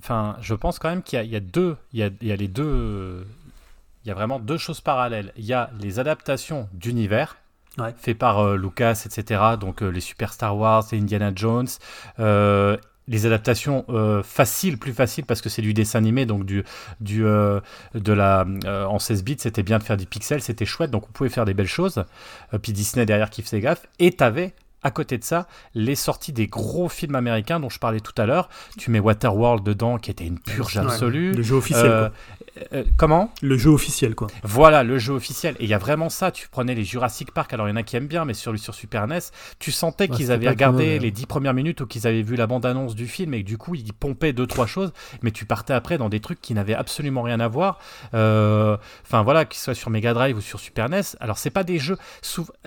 enfin, 0.00 0.36
je 0.40 0.54
pense 0.54 0.78
quand 0.78 0.90
même 0.90 1.02
qu'il 1.02 1.22
y, 1.22 1.28
y, 1.28 1.36
a 1.36 1.40
deux, 1.40 1.76
il 1.92 2.00
y 2.00 2.02
a, 2.02 2.10
il 2.20 2.28
y 2.28 2.32
a 2.32 2.36
les 2.36 2.48
deux, 2.48 3.26
il 4.04 4.08
y 4.08 4.10
a 4.10 4.14
vraiment 4.14 4.38
deux 4.38 4.58
choses 4.58 4.80
parallèles. 4.80 5.32
Il 5.36 5.44
y 5.44 5.54
a 5.54 5.70
les 5.80 5.98
adaptations 5.98 6.68
d'univers. 6.72 7.36
Ouais. 7.76 7.94
fait 7.96 8.14
par 8.14 8.40
euh, 8.40 8.56
Lucas, 8.56 9.04
etc. 9.06 9.40
Donc 9.60 9.82
euh, 9.82 9.88
les 9.88 10.00
Super 10.00 10.32
Star 10.32 10.56
Wars, 10.56 10.84
les 10.90 10.98
Indiana 10.98 11.30
Jones, 11.32 11.68
euh, 12.18 12.76
les 13.08 13.26
adaptations 13.26 13.84
euh, 13.88 14.22
faciles, 14.22 14.78
plus 14.78 14.92
faciles 14.92 15.24
parce 15.24 15.40
que 15.40 15.48
c'est 15.48 15.62
du 15.62 15.74
dessin 15.74 15.98
animé, 15.98 16.26
donc 16.26 16.44
du, 16.44 16.62
du 17.00 17.24
euh, 17.24 17.60
de 17.94 18.12
la 18.12 18.46
euh, 18.64 18.84
en 18.84 18.98
16 18.98 19.24
bits, 19.24 19.36
c'était 19.38 19.62
bien 19.62 19.78
de 19.78 19.82
faire 19.82 19.96
des 19.96 20.06
pixels, 20.06 20.42
c'était 20.42 20.66
chouette, 20.66 20.90
donc 20.90 21.08
on 21.08 21.12
pouvait 21.12 21.30
faire 21.30 21.46
des 21.46 21.54
belles 21.54 21.66
choses. 21.66 22.04
puis 22.62 22.72
Disney 22.72 23.06
derrière 23.06 23.30
qui 23.30 23.42
faisait 23.42 23.60
gaffe, 23.60 23.86
et 23.98 24.12
t'avais 24.12 24.54
à 24.82 24.90
côté 24.90 25.18
de 25.18 25.24
ça, 25.24 25.46
les 25.74 25.94
sorties 25.94 26.32
des 26.32 26.46
gros 26.46 26.88
films 26.88 27.14
américains 27.16 27.58
dont 27.60 27.68
je 27.68 27.78
parlais 27.78 28.00
tout 28.00 28.12
à 28.16 28.26
l'heure, 28.26 28.48
tu 28.76 28.90
mets 28.90 29.00
Waterworld 29.00 29.64
dedans, 29.64 29.98
qui 29.98 30.10
était 30.10 30.26
une 30.26 30.38
purge 30.38 30.76
absolue. 30.76 31.32
le 31.32 31.42
jeu 31.42 31.56
officiel. 31.56 31.86
Euh, 31.86 32.08
euh, 32.72 32.84
comment 32.96 33.32
Le 33.42 33.56
jeu 33.56 33.70
officiel, 33.70 34.14
quoi. 34.14 34.28
Voilà, 34.42 34.82
le 34.82 34.98
jeu 34.98 35.12
officiel. 35.12 35.54
Et 35.58 35.64
il 35.64 35.70
y 35.70 35.74
a 35.74 35.78
vraiment 35.78 36.08
ça. 36.08 36.30
Tu 36.30 36.48
prenais 36.48 36.74
les 36.74 36.84
Jurassic 36.84 37.32
Park, 37.32 37.52
alors 37.52 37.68
il 37.68 37.70
y 37.70 37.72
en 37.72 37.76
a 37.76 37.82
qui 37.82 37.96
aiment 37.96 38.06
bien, 38.06 38.24
mais 38.24 38.34
sur, 38.34 38.56
sur 38.58 38.74
Super 38.74 39.06
NES, 39.06 39.18
tu 39.58 39.72
sentais 39.72 40.08
qu'ils 40.08 40.32
avaient 40.32 40.48
regardé 40.48 40.98
les 40.98 41.10
dix 41.10 41.26
premières 41.26 41.54
minutes 41.54 41.80
ou 41.80 41.86
qu'ils 41.86 42.06
avaient 42.06 42.22
vu 42.22 42.36
la 42.36 42.46
bande-annonce 42.46 42.94
du 42.94 43.06
film 43.06 43.34
et 43.34 43.42
que 43.42 43.46
du 43.46 43.58
coup, 43.58 43.74
ils 43.74 43.92
pompaient 43.92 44.32
deux, 44.32 44.46
trois 44.46 44.66
choses, 44.66 44.92
mais 45.22 45.30
tu 45.30 45.44
partais 45.44 45.72
après 45.72 45.98
dans 45.98 46.08
des 46.08 46.20
trucs 46.20 46.40
qui 46.40 46.54
n'avaient 46.54 46.74
absolument 46.74 47.22
rien 47.22 47.40
à 47.40 47.48
voir. 47.48 47.78
Euh, 48.14 48.76
enfin, 49.04 49.22
voilà, 49.22 49.44
qu'ils 49.44 49.60
soient 49.60 49.74
sur 49.74 49.90
Mega 49.90 50.14
Drive 50.14 50.36
ou 50.36 50.40
sur 50.40 50.60
Super 50.60 50.88
NES. 50.88 51.02
Alors, 51.20 51.38
c'est 51.38 51.50
pas 51.50 51.64
des 51.64 51.78
jeux. 51.78 51.96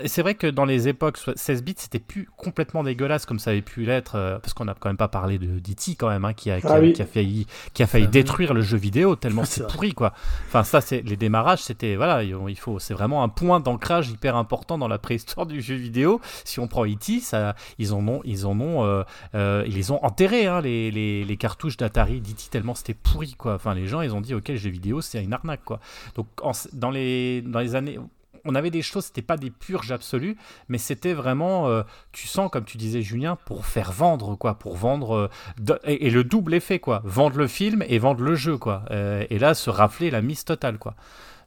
C'est 0.06 0.22
vrai 0.22 0.36
que 0.36 0.48
dans 0.48 0.66
les 0.66 0.88
époques 0.88 1.20
16 1.36 1.64
bits, 1.64 1.76
c'était 1.78 2.00
plus 2.00 2.30
complètement 2.38 2.84
dégueulasse 2.84 3.26
comme 3.26 3.40
ça 3.40 3.52
avait 3.52 3.62
pu 3.62 3.84
l'être, 3.84 4.16
euh, 4.16 4.40
parce 4.40 4.54
qu'on 4.54 4.66
n'a 4.66 4.76
quand 4.80 4.90
même 4.90 4.98
pas 4.98 5.08
parlé 5.08 5.38
de 5.38 5.60
d'E.T. 5.60 5.96
quand 5.96 6.10
même, 6.10 6.26
hein, 6.26 6.34
qui, 6.34 6.50
a, 6.52 6.60
qui, 6.60 6.68
ah 6.68 6.76
a, 6.76 7.06
failli, 7.06 7.48
qui 7.74 7.84
a 7.84 7.88
failli 7.88 8.08
détruire 8.08 8.54
le 8.54 8.62
jeu 8.62 8.78
vidéo 8.78 9.16
tellement 9.16 9.46
c'est 9.46 9.68
quoi. 9.90 10.14
Enfin 10.48 10.64
ça 10.64 10.82
c'est 10.82 11.02
les 11.02 11.18
démarrages, 11.18 11.64
c'était 11.64 11.96
voilà, 11.96 12.24
il 12.24 12.58
faut 12.58 12.80
c'est 12.80 12.94
vraiment 12.94 13.24
un 13.24 13.30
point 13.30 13.60
d'ancrage 13.60 14.10
hyper 14.10 14.36
important 14.36 14.78
dans 14.78 14.88
la 14.88 15.00
préhistoire 15.00 15.46
du 15.48 15.62
jeu 15.62 15.76
vidéo. 15.76 16.22
Si 16.46 16.60
on 16.60 16.68
prend 16.68 16.86
E.T., 16.86 17.20
ça 17.20 17.56
ils 17.80 17.94
en 17.94 18.08
ont 18.08 18.22
ils 18.24 18.46
en 18.46 18.60
ont 18.60 18.86
euh, 18.86 19.04
euh, 19.36 19.64
ils 19.68 19.76
les 19.76 19.92
ont 19.92 20.04
enterrés 20.04 20.46
hein, 20.48 20.62
les, 20.62 20.92
les, 20.92 21.26
les, 21.26 21.38
cartouches 21.38 21.78
d'Atari 21.78 22.22
d'E.T. 22.22 22.50
tellement 22.52 22.76
c'était 22.76 22.94
pourri 22.94 23.34
quoi. 23.34 23.56
Enfin 23.56 23.74
les 23.74 23.88
gens 23.88 24.02
ils 24.02 24.14
ont 24.14 24.22
dit 24.22 24.34
ok 24.34 24.50
le 24.50 24.56
jeu 24.56 24.70
vidéo 24.70 25.02
c'est 25.02 25.24
une 25.24 25.34
arnaque 25.34 25.64
quoi. 25.66 25.80
Donc 26.16 26.28
dans 26.74 26.92
les 26.92 27.42
dans 27.42 27.60
les 27.60 27.76
années 27.76 28.00
on 28.46 28.56
avait 28.56 28.72
des 28.72 28.82
choses, 28.82 29.06
c'était 29.06 29.22
pas 29.22 29.38
des 29.38 29.52
purges 29.52 29.92
absolues, 29.92 30.38
mais 30.70 30.78
c'était 30.78 31.14
vraiment, 31.14 31.68
euh, 31.68 31.84
tu 32.12 32.28
sens, 32.28 32.50
comme 32.52 32.66
tu 32.66 32.78
disais 32.78 33.02
Julien, 33.02 33.38
pour 33.46 33.66
faire 33.66 33.92
vendre, 33.92 34.36
quoi, 34.36 34.56
pour 34.56 34.76
vendre, 34.76 35.30
euh, 35.70 35.78
et, 35.84 36.10
le 36.10 36.24
double 36.24 36.54
effet, 36.54 36.80
quoi, 36.80 37.02
vendre 37.04 37.38
le 37.38 37.48
film 37.48 37.84
et 37.88 38.00
vendre 38.00 38.24
le 38.24 38.36
jeu, 38.36 38.58
quoi, 38.58 38.84
euh, 38.92 39.26
et 39.30 39.40
là, 39.40 39.54
se 39.54 39.70
rafler 39.70 40.10
la 40.12 40.22
mise 40.22 40.44
totale, 40.44 40.78
quoi. 40.78 40.96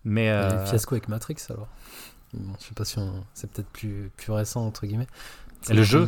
Mais 0.05 0.31
euh... 0.31 0.65
fiasco 0.67 0.95
avec 0.95 1.09
Matrix, 1.09 1.37
alors. 1.51 1.69
je 2.35 2.39
sais 2.65 2.75
pas 2.75 2.85
si 2.85 2.99
c'est 3.33 3.51
peut-être 3.51 3.71
plus, 3.71 4.11
plus 4.17 4.33
récent 4.33 4.67
entre 4.67 4.87
guillemets. 4.87 5.07
Le 5.71 5.83
jeu, 5.83 6.07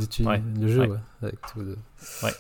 le 0.61 0.69
jeu, 0.69 0.87
ouais. 0.87 0.99
avec 1.23 1.41
tout 1.41 1.61
le... 1.61 1.79
ouais. 2.23 2.33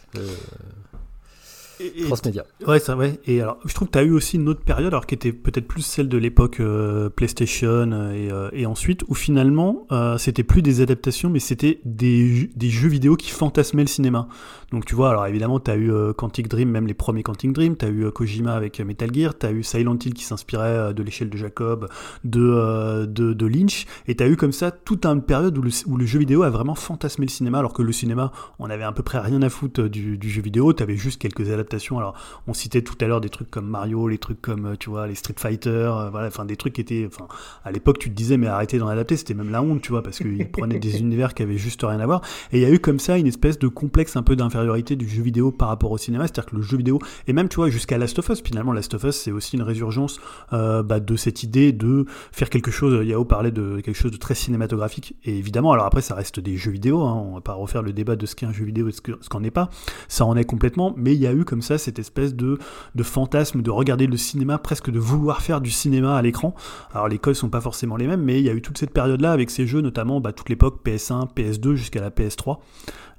Transmédia. 2.07 2.45
Ouais, 2.67 2.79
ça, 2.79 2.97
ouais. 2.97 3.21
Et 3.27 3.41
alors, 3.41 3.59
je 3.65 3.75
trouve 3.75 3.89
que 3.89 3.93
tu 3.93 3.99
as 3.99 4.03
eu 4.03 4.13
aussi 4.13 4.37
une 4.37 4.49
autre 4.49 4.63
période, 4.63 4.89
alors 4.89 5.07
qui 5.07 5.15
était 5.15 5.33
peut-être 5.33 5.67
plus 5.67 5.83
celle 5.83 6.09
de 6.09 6.17
l'époque 6.17 6.61
euh, 6.61 7.11
PlayStation 7.11 7.91
euh, 7.93 8.13
et, 8.13 8.31
euh, 8.33 8.49
et, 8.53 8.67
ensuite, 8.67 9.05
où 9.09 9.15
finalement, 9.15 9.87
c'était 10.19 10.43
plus 10.43 10.63
des 10.63 10.81
adaptations, 10.81 11.29
mais 11.31 11.39
c'était 11.39 11.81
des, 11.85 12.51
des, 12.55 12.71
jeux 12.71 12.89
vidéo 12.89 13.17
qui 13.17 13.31
fantasmaient 13.31 13.83
le 13.83 13.89
cinéma. 13.89 14.29
Donc, 14.73 14.85
tu 14.85 14.95
vois, 14.95 15.11
alors 15.11 15.27
évidemment, 15.27 15.61
tu 15.61 15.71
as 15.71 15.77
eu 15.77 15.93
Quantic 16.17 16.49
Dream, 16.49 16.71
même 16.71 16.87
les 16.87 16.95
premiers 16.95 17.23
Quantic 17.23 17.53
Dream, 17.53 17.77
tu 17.77 17.85
as 17.85 17.89
eu 17.89 18.11
Kojima 18.11 18.55
avec 18.55 18.81
Metal 18.81 19.13
Gear, 19.13 19.37
tu 19.39 19.47
as 19.47 19.53
eu 19.53 19.63
Silent 19.63 19.99
Hill 20.05 20.15
qui 20.15 20.25
s'inspirait 20.25 20.95
de 20.95 21.03
l'échelle 21.03 21.31
de 21.31 21.37
Jacob, 21.37 21.89
de, 22.25 23.07
de, 23.07 23.33
de 23.33 23.47
Lynch, 23.47 23.87
et 24.09 24.17
tu 24.17 24.23
as 24.23 24.29
eu 24.29 24.37
comme 24.37 24.53
ça 24.53 24.71
toute 24.71 25.07
une 25.07 25.23
période 25.23 25.57
où 25.59 25.63
le, 25.63 25.71
où 25.87 25.97
le, 25.97 26.07
jeu 26.07 26.19
vidéo 26.19 26.43
a 26.43 26.51
vraiment 26.51 26.75
fantasmé 26.75 27.27
le 27.27 27.31
cinéma, 27.31 27.59
alors 27.59 27.73
que 27.73 27.83
le 27.83 27.93
cinéma, 27.93 28.33
on 28.59 28.71
avait 28.71 28.85
à 28.85 28.93
peu 28.93 29.03
près 29.03 29.19
rien 29.19 29.43
à 29.43 29.49
foutre 29.49 29.89
du, 29.89 30.19
du 30.19 30.31
jeu 30.31 30.43
vidéo, 30.43 30.73
tu 30.73 30.83
avais 30.83 30.97
juste 30.97 31.21
quelques 31.21 31.51
adaptations 31.51 31.66
alors, 31.99 32.15
on 32.47 32.55
citait 32.55 32.83
tout 32.83 32.97
à 33.01 33.07
l'heure 33.07 33.21
des 33.21 33.29
trucs 33.29 33.51
comme 33.51 33.67
Mario, 33.67 34.09
les 34.09 34.19
trucs 34.19 34.41
comme, 34.41 34.67
euh, 34.67 34.77
tu 34.79 34.91
vois, 34.91 35.07
les 35.07 35.15
Street 35.15 35.35
Fighter, 35.37 35.71
euh, 35.71 36.11
voilà, 36.11 36.29
enfin, 36.29 36.45
des 36.45 36.57
trucs 36.57 36.75
qui 36.75 36.81
étaient, 36.81 37.07
enfin, 37.07 37.27
à 37.65 37.73
l'époque, 37.73 37.99
tu 37.99 38.11
te 38.11 38.15
disais, 38.15 38.37
mais 38.37 38.47
arrêtez 38.47 38.79
d'en 38.79 38.89
adapter, 38.89 39.17
c'était 39.17 39.35
même 39.35 39.51
la 39.51 39.63
honte, 39.63 39.83
tu 39.83 39.91
vois, 39.91 40.03
parce 40.03 40.19
qu'ils 40.19 40.51
prenaient 40.51 40.79
des 40.79 41.01
univers 41.01 41.35
qui 41.35 41.43
avaient 41.43 41.59
juste 41.59 41.83
rien 41.83 42.01
à 42.01 42.07
voir. 42.07 42.23
Et 42.53 42.59
il 42.59 42.63
y 42.63 42.65
a 42.65 42.71
eu 42.71 42.79
comme 42.79 42.99
ça 42.99 43.19
une 43.19 43.27
espèce 43.27 43.59
de 43.59 43.69
complexe 43.69 44.17
un 44.17 44.23
peu 44.23 44.37
d'infériorité 44.37 44.97
du 44.97 45.09
jeu 45.09 45.23
vidéo 45.23 45.53
par 45.53 45.69
rapport 45.69 45.91
au 45.91 45.99
cinéma, 45.99 46.25
c'est-à-dire 46.25 46.47
que 46.47 46.57
le 46.57 46.63
jeu 46.63 46.77
vidéo, 46.77 46.99
et 47.27 47.33
même, 47.33 47.49
tu 47.49 47.57
vois, 47.57 47.71
jusqu'à 47.71 47.99
Last 47.99 48.19
of 48.19 48.29
Us, 48.29 48.43
finalement, 48.43 48.73
Last 48.73 48.95
of 48.95 49.05
Us, 49.05 49.17
c'est 49.17 49.33
aussi 49.33 49.57
une 49.57 49.63
résurgence 49.63 50.21
euh, 50.53 50.83
bah, 50.83 51.01
de 51.01 51.17
cette 51.17 51.43
idée 51.43 51.73
de 51.73 52.07
faire 52.33 52.51
quelque 52.51 52.71
chose, 52.71 53.07
Yao 53.07 53.25
parlait 53.25 53.51
de 53.51 53.81
quelque 53.81 53.97
chose 53.97 54.13
de 54.13 54.17
très 54.17 54.35
cinématographique, 54.35 55.17
et 55.25 55.37
évidemment, 55.37 55.73
alors 55.73 55.87
après, 55.87 56.03
ça 56.03 56.15
reste 56.15 56.41
des 56.41 56.57
jeux 56.57 56.71
vidéo, 56.71 57.03
hein, 57.03 57.25
on 57.27 57.35
va 57.35 57.41
pas 57.41 57.55
refaire 57.55 57.83
le 57.83 57.93
débat 57.93 58.17
de 58.17 58.27
ce 58.27 58.35
qu'est 58.35 58.47
un 58.47 58.53
jeu 58.53 58.65
vidéo 58.65 58.89
et 58.89 58.93
ce 58.93 59.01
qu'en 59.01 59.43
est 59.43 59.51
pas, 59.51 59.71
ça 60.09 60.25
en 60.25 60.37
est 60.37 60.45
complètement, 60.45 60.95
mais 60.97 61.15
il 61.15 61.21
y 61.21 61.27
a 61.27 61.33
eu 61.33 61.45
comme 61.45 61.56
ça 61.63 61.79
cette 61.79 61.99
espèce 61.99 62.35
de, 62.35 62.59
fantasme 63.03 63.63
de 63.63 63.71
regarder 63.71 64.07
le 64.07 64.17
cinéma, 64.17 64.59
presque 64.59 64.91
de 64.91 64.99
vouloir 64.99 65.43
faire 65.43 65.61
du 65.61 65.71
cinéma 65.71 66.17
à 66.17 66.23
l'écran. 66.23 66.55
Alors 66.93 67.09
les 67.09 67.19
codes 67.19 67.35
sont 67.35 67.49
pas 67.49 67.61
forcément 67.61 67.97
les 67.97 68.07
mêmes, 68.07 68.23
mais 68.23 68.41
il 68.41 68.45
y 68.45 68.51
a 68.51 68.53
eu 68.53 68.63
toute 68.63 68.79
cette 68.79 68.93
période-là 68.93 69.33
avec 69.33 69.51
ces 69.51 69.67
jeux, 69.67 69.81
notamment 69.81 70.21
bah, 70.21 70.33
toute 70.33 70.49
l'époque 70.49 70.81
PS1, 70.85 71.33
PS2 71.35 71.75
jusqu'à 71.75 72.01
la 72.01 72.11
PS3. 72.11 72.59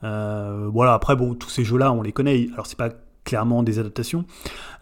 Euh, 0.03 0.69
voilà, 0.71 0.93
après 0.93 1.15
bon, 1.15 1.33
tous 1.33 1.49
ces 1.49 1.63
jeux-là, 1.63 1.91
on 1.91 2.01
les 2.01 2.11
connaît. 2.11 2.47
Alors 2.53 2.67
c'est 2.67 2.77
pas 2.77 2.89
clairement 3.23 3.61
des 3.61 3.77
adaptations, 3.77 4.23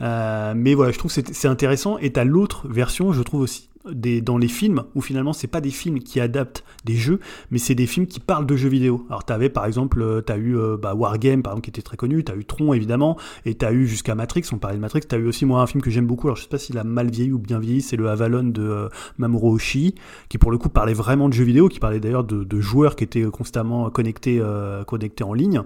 euh, 0.02 0.54
mais 0.56 0.76
voilà, 0.76 0.92
je 0.92 1.00
trouve 1.00 1.12
c'est 1.12 1.48
intéressant. 1.48 1.98
Et 1.98 2.12
t'as 2.12 2.24
l'autre 2.24 2.68
version, 2.68 3.12
je 3.12 3.24
trouve 3.24 3.42
aussi 3.42 3.70
dans 3.92 4.38
les 4.38 4.48
films 4.48 4.84
où 4.96 5.02
finalement 5.02 5.34
c'est 5.34 5.48
pas 5.48 5.62
des 5.62 5.70
films 5.70 6.00
qui 6.00 6.20
adaptent 6.20 6.64
des 6.86 6.96
jeux, 6.96 7.20
mais 7.52 7.58
c'est 7.58 7.76
des 7.76 7.88
films 7.88 8.08
qui 8.08 8.20
parlent 8.20 8.46
de 8.46 8.56
jeux 8.56 8.70
vidéo. 8.70 9.06
Alors 9.10 9.24
t'avais 9.24 9.50
par 9.50 9.66
exemple, 9.66 10.02
euh, 10.02 10.22
t'as 10.22 10.38
eu 10.38 10.58
euh, 10.58 10.78
bah, 10.78 10.94
Wargame 10.94 11.44
par 11.44 11.54
exemple 11.54 11.66
qui 11.66 11.70
était 11.70 11.82
très 11.82 11.98
connu, 11.98 12.24
t'as 12.24 12.36
eu 12.36 12.46
Tron 12.46 12.74
évidemment, 12.74 13.18
et 13.46 13.56
t'as 13.56 13.72
eu 13.72 13.88
jusqu'à 13.88 14.16
Matrix, 14.16 14.44
on 14.52 14.58
parlait 14.58 14.78
de 14.78 14.82
Matrix, 14.82 15.02
t'as 15.08 15.18
eu 15.18 15.28
aussi 15.28 15.46
moi 15.46 15.62
un 15.62 15.68
film 15.68 15.82
que 15.82 15.90
j'aime 15.90 16.08
beaucoup, 16.08 16.28
alors 16.28 16.38
je 16.38 16.44
sais 16.44 16.50
pas 16.50 16.58
s'il 16.58 16.78
a 16.78 16.84
mal 16.84 17.10
vieilli 17.10 17.32
ou 17.32 17.40
bien 17.40 17.60
vieilli, 17.60 17.82
c'est 17.82 17.98
le 17.98 18.10
Avalon 18.10 18.44
de 18.44 18.62
euh, 18.62 18.90
Mamoru 19.18 19.56
Oshii, 19.56 19.96
qui 20.30 20.38
pour 20.38 20.52
le 20.52 20.58
coup 20.58 20.70
parlait 20.70 20.94
vraiment 20.94 21.30
de 21.30 21.34
jeux 21.34 21.44
vidéo, 21.44 21.70
qui 21.70 21.80
parlait 21.80 22.00
d'ailleurs 22.00 22.24
de, 22.24 22.62
joueurs 22.62 22.96
qui 22.96 23.04
étaient 23.04 23.26
constamment 23.26 23.90
connectés, 23.90 24.42
connectés 24.88 25.24
en 25.24 25.34
ligne. 25.34 25.62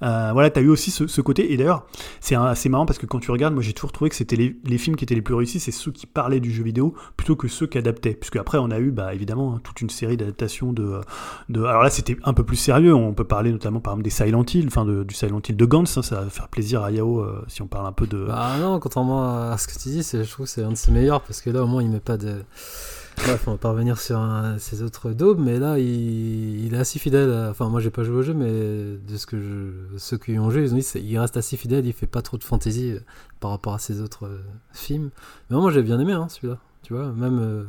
voilà, 0.00 0.50
t'as 0.50 0.62
eu 0.62 0.68
aussi 0.68 0.90
ce, 0.90 1.06
ce 1.06 1.20
côté, 1.20 1.52
et 1.52 1.56
d'ailleurs 1.56 1.86
c'est 2.20 2.34
assez 2.34 2.68
marrant 2.68 2.86
parce 2.86 2.98
que 2.98 3.06
quand 3.06 3.20
tu 3.20 3.30
regardes, 3.30 3.54
moi 3.54 3.62
j'ai 3.62 3.72
toujours 3.72 3.92
trouvé 3.92 4.08
que 4.08 4.16
c'était 4.16 4.36
les, 4.36 4.56
les, 4.64 4.78
films 4.78 4.96
qui 4.96 5.04
étaient 5.04 5.14
les 5.14 5.22
plus 5.22 5.34
réussis, 5.34 5.60
c'est 5.60 5.70
ceux 5.70 5.92
qui 5.92 6.06
parlaient 6.06 6.40
du 6.40 6.50
jeu 6.50 6.64
vidéo 6.64 6.94
plutôt 7.16 7.36
que 7.36 7.48
ceux 7.48 7.59
qui 7.66 7.78
adaptaient. 7.78 8.14
Puisque 8.14 8.36
après, 8.36 8.58
on 8.58 8.70
a 8.70 8.78
eu 8.78 8.90
bah, 8.90 9.14
évidemment 9.14 9.54
hein, 9.54 9.60
toute 9.62 9.80
une 9.80 9.90
série 9.90 10.16
d'adaptations 10.16 10.72
de, 10.72 11.00
de. 11.48 11.62
Alors 11.64 11.82
là, 11.82 11.90
c'était 11.90 12.16
un 12.24 12.34
peu 12.34 12.44
plus 12.44 12.56
sérieux. 12.56 12.94
On 12.94 13.12
peut 13.12 13.24
parler 13.24 13.52
notamment 13.52 13.80
par 13.80 13.92
exemple 13.94 14.04
des 14.04 14.10
Silent 14.10 14.44
Hill, 14.52 14.66
enfin 14.66 14.84
du 14.84 15.14
Silent 15.14 15.40
Hill 15.48 15.56
de 15.56 15.64
Gantz. 15.64 15.98
Hein, 15.98 16.02
ça 16.02 16.20
va 16.20 16.30
faire 16.30 16.48
plaisir 16.48 16.82
à 16.82 16.90
Yao 16.90 17.20
euh, 17.20 17.44
si 17.48 17.62
on 17.62 17.66
parle 17.66 17.86
un 17.86 17.92
peu 17.92 18.06
de. 18.06 18.24
Bah 18.26 18.56
non, 18.60 18.78
contrairement 18.80 19.50
à 19.50 19.56
ce 19.58 19.68
que 19.68 19.72
tu 19.72 19.88
dis, 19.88 20.02
je 20.02 20.30
trouve 20.30 20.46
que 20.46 20.52
c'est 20.52 20.62
un 20.62 20.70
de 20.70 20.74
ses 20.76 20.92
meilleurs 20.92 21.22
parce 21.22 21.40
que 21.40 21.50
là, 21.50 21.62
au 21.62 21.66
moins, 21.66 21.82
il 21.82 21.90
met 21.90 22.00
pas 22.00 22.16
de. 22.16 22.42
Bref, 23.16 23.42
on 23.48 23.52
va 23.52 23.58
pas 23.58 23.70
revenir 23.70 24.00
sur 24.00 24.18
ses 24.58 24.82
autres 24.82 25.10
daubes, 25.10 25.40
mais 25.40 25.58
là, 25.58 25.78
il, 25.78 26.64
il 26.64 26.74
est 26.74 26.78
assez 26.78 26.98
fidèle. 26.98 27.48
Enfin, 27.50 27.68
moi, 27.68 27.80
j'ai 27.80 27.90
pas 27.90 28.02
joué 28.02 28.16
au 28.16 28.22
jeu, 28.22 28.32
mais 28.32 28.48
de 28.50 29.16
ce 29.16 29.26
que 29.26 29.74
ceux 29.98 30.16
qui 30.16 30.38
ont 30.38 30.50
joué, 30.50 30.62
ils 30.62 30.72
ont 30.72 30.78
dit 30.78 30.86
il 31.04 31.18
reste 31.18 31.36
assez 31.36 31.56
fidèle, 31.56 31.86
il 31.86 31.92
fait 31.92 32.06
pas 32.06 32.22
trop 32.22 32.38
de 32.38 32.44
fantaisie 32.44 32.92
euh, 32.92 33.00
par 33.40 33.50
rapport 33.50 33.74
à 33.74 33.78
ses 33.78 34.00
autres 34.00 34.26
euh, 34.26 34.40
films. 34.72 35.10
Mais 35.50 35.56
moi, 35.56 35.70
j'ai 35.70 35.82
bien 35.82 35.98
aimé 36.00 36.12
hein, 36.12 36.28
celui-là. 36.30 36.58
Tu 36.82 36.94
vois, 36.94 37.12
même. 37.12 37.38
Euh, 37.40 37.64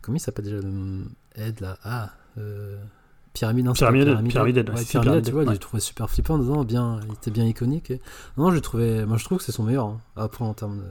comment 0.00 0.16
il 0.16 0.20
s'appelle 0.20 0.44
déjà 0.44 0.58
Ed 1.36 1.60
là? 1.60 1.78
Ah 1.84 2.10
euh, 2.38 2.78
Pyramide, 3.32 3.72
Pyramide, 3.72 4.04
Pyramide, 4.04 4.30
Pyramide, 4.30 4.70
ouais, 4.70 4.84
Pyramide, 4.84 5.24
tu 5.24 5.30
vois, 5.32 5.44
ouais. 5.44 5.56
trouvé 5.58 5.80
super 5.80 6.10
flippant 6.10 6.38
dedans, 6.38 6.64
bien, 6.64 7.00
il 7.06 7.12
était 7.12 7.30
bien 7.30 7.44
iconique. 7.44 7.90
Et... 7.90 8.00
Non, 8.36 8.50
j'ai 8.52 8.60
trouvé, 8.60 9.04
moi 9.06 9.16
je 9.16 9.24
trouve 9.24 9.38
que 9.38 9.44
c'est 9.44 9.52
son 9.52 9.62
meilleur, 9.62 9.86
hein, 9.86 10.00
après 10.16 10.44
en 10.44 10.54
termes 10.54 10.78
de 10.78 10.84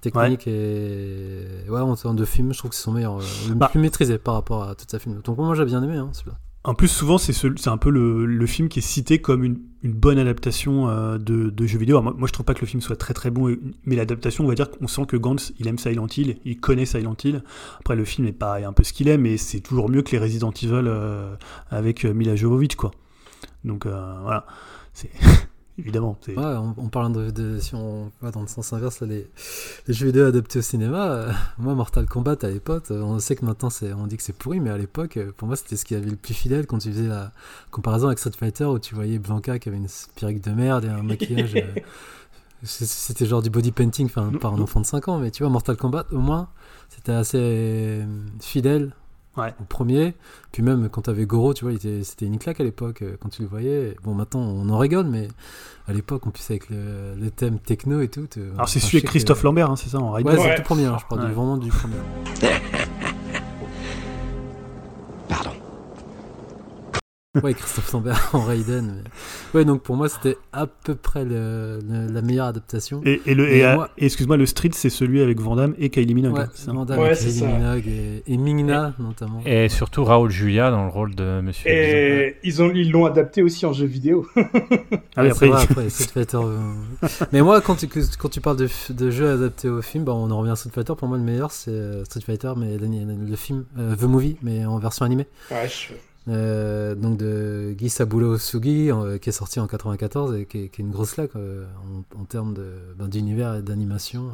technique 0.00 0.46
ouais. 0.46 0.52
et 0.52 1.70
ouais, 1.70 1.80
en 1.80 1.94
termes 1.94 2.16
de 2.16 2.24
film, 2.24 2.52
je 2.52 2.58
trouve 2.58 2.70
que 2.70 2.76
c'est 2.76 2.82
son 2.82 2.92
meilleur, 2.92 3.20
euh, 3.20 3.24
le 3.48 3.54
Bah. 3.54 3.68
plus 3.68 3.80
maîtrisé 3.80 4.18
par 4.18 4.34
rapport 4.34 4.64
à 4.64 4.74
toute 4.74 4.90
sa 4.90 4.98
film. 4.98 5.20
Donc 5.22 5.38
moi 5.38 5.54
j'ai 5.54 5.64
bien 5.64 5.82
aimé 5.82 5.96
hein, 5.96 6.08
celui-là. 6.12 6.36
En 6.66 6.74
plus, 6.74 6.88
souvent, 6.88 7.18
c'est 7.18 7.34
ce- 7.34 7.68
un 7.68 7.76
peu 7.76 7.90
le, 7.90 8.24
le 8.24 8.46
film 8.46 8.68
qui 8.70 8.78
est 8.78 8.82
cité 8.82 9.20
comme 9.20 9.44
une, 9.44 9.58
une 9.82 9.92
bonne 9.92 10.18
adaptation 10.18 10.88
euh, 10.88 11.18
de, 11.18 11.50
de 11.50 11.66
jeux 11.66 11.78
vidéo. 11.78 12.00
Moi, 12.00 12.14
je 12.26 12.32
trouve 12.32 12.46
pas 12.46 12.54
que 12.54 12.62
le 12.62 12.66
film 12.66 12.80
soit 12.80 12.96
très 12.96 13.12
très 13.12 13.30
bon, 13.30 13.54
mais 13.84 13.96
l'adaptation, 13.96 14.44
on 14.44 14.48
va 14.48 14.54
dire 14.54 14.70
qu'on 14.70 14.86
sent 14.88 15.04
que 15.06 15.16
Gantz, 15.18 15.52
il 15.58 15.68
aime 15.68 15.76
Silent 15.78 16.06
Hill, 16.16 16.38
il 16.46 16.58
connaît 16.58 16.86
Silent 16.86 17.16
Hill. 17.22 17.42
Après, 17.80 17.96
le 17.96 18.04
film 18.06 18.26
est 18.26 18.32
pas 18.32 18.56
un 18.66 18.72
peu 18.72 18.82
ce 18.82 18.94
qu'il 18.94 19.08
est, 19.08 19.18
mais 19.18 19.36
c'est 19.36 19.60
toujours 19.60 19.90
mieux 19.90 20.00
que 20.02 20.12
les 20.12 20.18
Resident 20.18 20.52
Evil 20.52 20.84
euh, 20.86 21.36
avec 21.68 22.06
euh, 22.06 22.14
Mila 22.14 22.34
Jovovich, 22.34 22.76
quoi. 22.76 22.92
Donc 23.64 23.84
euh, 23.84 24.14
voilà, 24.22 24.46
c'est 24.94 25.10
évidemment. 25.78 26.16
Ouais, 26.28 26.36
en, 26.44 26.74
en 26.76 26.88
parlant 26.88 27.10
de, 27.10 27.30
de- 27.30 27.58
si 27.60 27.74
on 27.74 28.10
va 28.22 28.30
dans 28.30 28.40
le 28.42 28.46
sens 28.46 28.72
inverse, 28.72 29.00
là, 29.00 29.06
les, 29.08 29.28
les 29.88 29.94
jeux 29.94 30.06
vidéo 30.06 30.24
adaptés 30.26 30.58
au 30.58 30.62
cinéma, 30.62 31.06
euh, 31.10 31.32
moi 31.58 31.74
Mortal 31.74 32.06
Kombat 32.06 32.36
à 32.42 32.48
l'époque, 32.48 32.84
euh, 32.90 33.02
on 33.02 33.18
sait 33.18 33.36
que 33.36 33.44
maintenant 33.44 33.70
c'est, 33.70 33.92
on 33.92 34.06
dit 34.06 34.16
que 34.16 34.22
c'est 34.22 34.32
pourri, 34.36 34.60
mais 34.60 34.70
à 34.70 34.78
l'époque, 34.78 35.16
euh, 35.16 35.32
pour 35.36 35.46
moi 35.48 35.56
c'était 35.56 35.76
ce 35.76 35.84
qui 35.84 35.94
avait 35.94 36.10
le 36.10 36.16
plus 36.16 36.34
fidèle 36.34 36.66
quand 36.66 36.78
tu 36.78 36.90
faisais 36.92 37.08
la 37.08 37.32
comparaison 37.70 38.06
avec 38.06 38.18
Street 38.18 38.32
Fighter 38.38 38.64
où 38.64 38.78
tu 38.78 38.94
voyais 38.94 39.18
Blanca 39.18 39.58
qui 39.58 39.68
avait 39.68 39.78
une 39.78 39.88
perruque 40.18 40.40
de 40.42 40.50
merde 40.50 40.84
et 40.84 40.88
un 40.88 41.02
maquillage. 41.02 41.54
euh, 41.56 41.80
c'était 42.62 43.26
genre 43.26 43.42
du 43.42 43.50
body 43.50 43.72
painting, 43.72 44.08
par 44.08 44.54
un 44.54 44.60
enfant 44.60 44.80
de 44.80 44.86
5 44.86 45.08
ans, 45.08 45.18
mais 45.18 45.30
tu 45.30 45.42
vois, 45.42 45.50
Mortal 45.50 45.76
Kombat 45.76 46.06
au 46.12 46.18
moins 46.18 46.48
c'était 46.88 47.12
assez 47.12 48.02
fidèle 48.40 48.92
Ouais. 49.36 49.52
au 49.60 49.64
premier. 49.64 50.14
Puis 50.52 50.62
même 50.62 50.88
quand 50.88 51.02
t'avais 51.02 51.26
Goro, 51.26 51.54
tu 51.54 51.64
vois, 51.64 51.72
il 51.72 51.76
était- 51.76 52.04
c'était 52.04 52.26
une 52.26 52.38
claque 52.38 52.60
à 52.60 52.64
l'époque 52.64 53.02
euh, 53.02 53.16
quand 53.20 53.28
tu 53.28 53.42
le 53.42 53.48
voyais. 53.48 53.96
Bon, 54.04 54.14
maintenant 54.14 54.40
on 54.40 54.68
en 54.68 54.78
rigole, 54.78 55.06
mais 55.06 55.28
à 55.88 55.92
l'époque, 55.92 56.26
en 56.26 56.30
plus 56.30 56.48
avec 56.50 56.70
le, 56.70 57.14
le 57.20 57.30
thème 57.30 57.58
techno 57.58 58.00
et 58.00 58.08
tout. 58.08 58.28
Alors 58.54 58.68
c'est 58.68 58.80
celui 58.80 58.98
avec 58.98 59.08
Christophe 59.10 59.40
que- 59.40 59.46
Lambert, 59.46 59.70
hein, 59.70 59.76
c'est 59.76 59.88
ça, 59.90 59.98
en 59.98 60.12
Ouais, 60.14 60.22
c'est 60.24 60.38
Ouais. 60.38 60.50
le 60.50 60.56
tout 60.56 60.62
premier, 60.62 60.84
hein, 60.86 60.96
je 61.00 61.04
parle 61.06 61.26
du- 61.28 61.32
vraiment 61.34 61.56
du 61.56 61.68
premier. 61.70 61.94
Ouais, 67.42 67.52
Christophe 67.54 67.92
Lambert 67.92 68.30
en 68.32 68.42
Raiden. 68.44 69.02
mais- 69.02 69.58
Ouais, 69.58 69.64
donc 69.64 69.82
pour 69.82 69.96
moi, 69.96 70.08
c'était 70.08 70.36
à 70.52 70.66
peu 70.68 70.94
près 70.94 71.24
le- 71.24 71.80
le- 71.88 72.12
la 72.12 72.22
meilleure 72.22 72.46
adaptation. 72.46 73.02
Et, 73.04 73.20
et 73.26 73.34
le, 73.34 73.48
Et 73.48 73.58
et, 73.58 73.64
euh, 73.66 73.74
moi- 73.74 73.88
et 73.98 74.04
excuse-moi, 74.06 74.36
le 74.36 74.46
Street, 74.46 74.70
c'est 74.72 74.88
celui 74.90 75.20
avec 75.20 75.40
Van 75.40 75.56
Damme 75.56 75.74
et 75.78 75.90
Kylie 75.90 76.14
Minogue. 76.14 76.34
Ouais, 76.34 76.40
hein, 76.42 76.50
c'est 76.54 76.66
ça 76.66 76.72
Van 76.72 76.84
Damme 76.84 77.00
Ouais, 77.00 77.06
avec 77.06 77.18
c'est 77.18 77.26
Kylie 77.26 77.38
ça. 77.40 77.46
Minogue 77.48 77.86
et, 77.88 78.22
et 78.32 78.36
Mingna, 78.36 78.94
notamment. 79.00 79.40
Et 79.44 79.68
surtout 79.68 80.04
Raoul 80.04 80.30
Julia 80.30 80.70
dans 80.70 80.84
le 80.84 80.90
rôle 80.90 81.14
de 81.16 81.40
Monsieur. 81.40 81.68
Et 81.70 82.36
ils 82.44 82.62
ont 82.62 82.70
ils 82.72 82.90
l'ont 82.92 83.04
adapté 83.06 83.42
aussi 83.42 83.66
en 83.66 83.72
jeu 83.72 83.86
vidéo. 83.86 84.26
Ah 85.16 85.22
oui, 85.22 85.28
après, 85.30 85.46
c'est 85.46 85.46
vrai, 85.52 85.62
après, 85.62 85.90
Street 85.90 86.10
Fighter. 86.12 86.38
euh, 86.42 86.58
Mais 87.32 87.40
moi, 87.40 87.60
quand 87.60 87.76
tu, 87.76 87.86
quand 88.18 88.28
tu 88.28 88.40
parles 88.40 88.56
de, 88.56 89.10
jeux 89.10 89.30
adaptés 89.30 89.68
au 89.68 89.80
film, 89.80 90.02
bah, 90.02 90.12
on 90.12 90.28
en 90.32 90.38
revient 90.40 90.50
à 90.50 90.56
Street 90.56 90.70
Fighter. 90.74 90.94
Pour 90.98 91.06
moi, 91.06 91.16
le 91.18 91.22
meilleur, 91.22 91.52
c'est 91.52 91.70
euh, 91.70 92.04
Street 92.04 92.20
Fighter, 92.20 92.52
mais 92.56 92.76
le, 92.78 92.88
le 93.28 93.36
film, 93.36 93.64
euh, 93.78 93.94
The 93.94 94.02
Movie, 94.04 94.36
mais 94.42 94.64
en 94.66 94.78
version 94.78 95.04
animée. 95.04 95.28
Ouais, 95.52 95.68
je- 95.68 95.94
Euh, 96.26 96.94
donc 96.94 97.18
de 97.18 97.74
Guy 97.76 97.90
Sabulo 97.90 98.38
Sugi, 98.38 98.90
euh, 98.90 99.18
qui 99.18 99.28
est 99.28 99.32
sorti 99.32 99.60
en 99.60 99.66
94 99.66 100.34
et 100.36 100.46
qui 100.46 100.58
est, 100.64 100.68
qui 100.70 100.80
est 100.80 100.84
une 100.84 100.90
grosse 100.90 101.12
claque 101.12 101.36
euh, 101.36 101.66
en, 102.16 102.20
en 102.22 102.24
termes 102.24 102.54
ben, 102.96 103.08
d'univers 103.08 103.56
et 103.56 103.62
d'animation. 103.62 104.28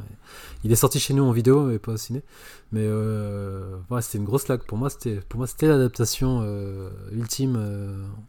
Il 0.62 0.70
est 0.70 0.76
sorti 0.76 1.00
chez 1.00 1.14
nous 1.14 1.24
en 1.24 1.32
vidéo 1.32 1.70
et 1.70 1.80
pas 1.80 1.92
au 1.92 1.96
ciné. 1.96 2.22
Mais 2.70 2.86
ouais, 3.90 4.02
c'était 4.02 4.18
une 4.18 4.24
grosse 4.24 4.44
claque. 4.44 4.64
Pour 4.64 4.78
moi, 4.78 4.88
c'était 4.90 5.16
pour 5.28 5.38
moi 5.38 5.46
c'était 5.48 5.66
l'adaptation 5.66 6.44
ultime 7.12 7.58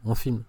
en 0.04 0.14
film. 0.16 0.42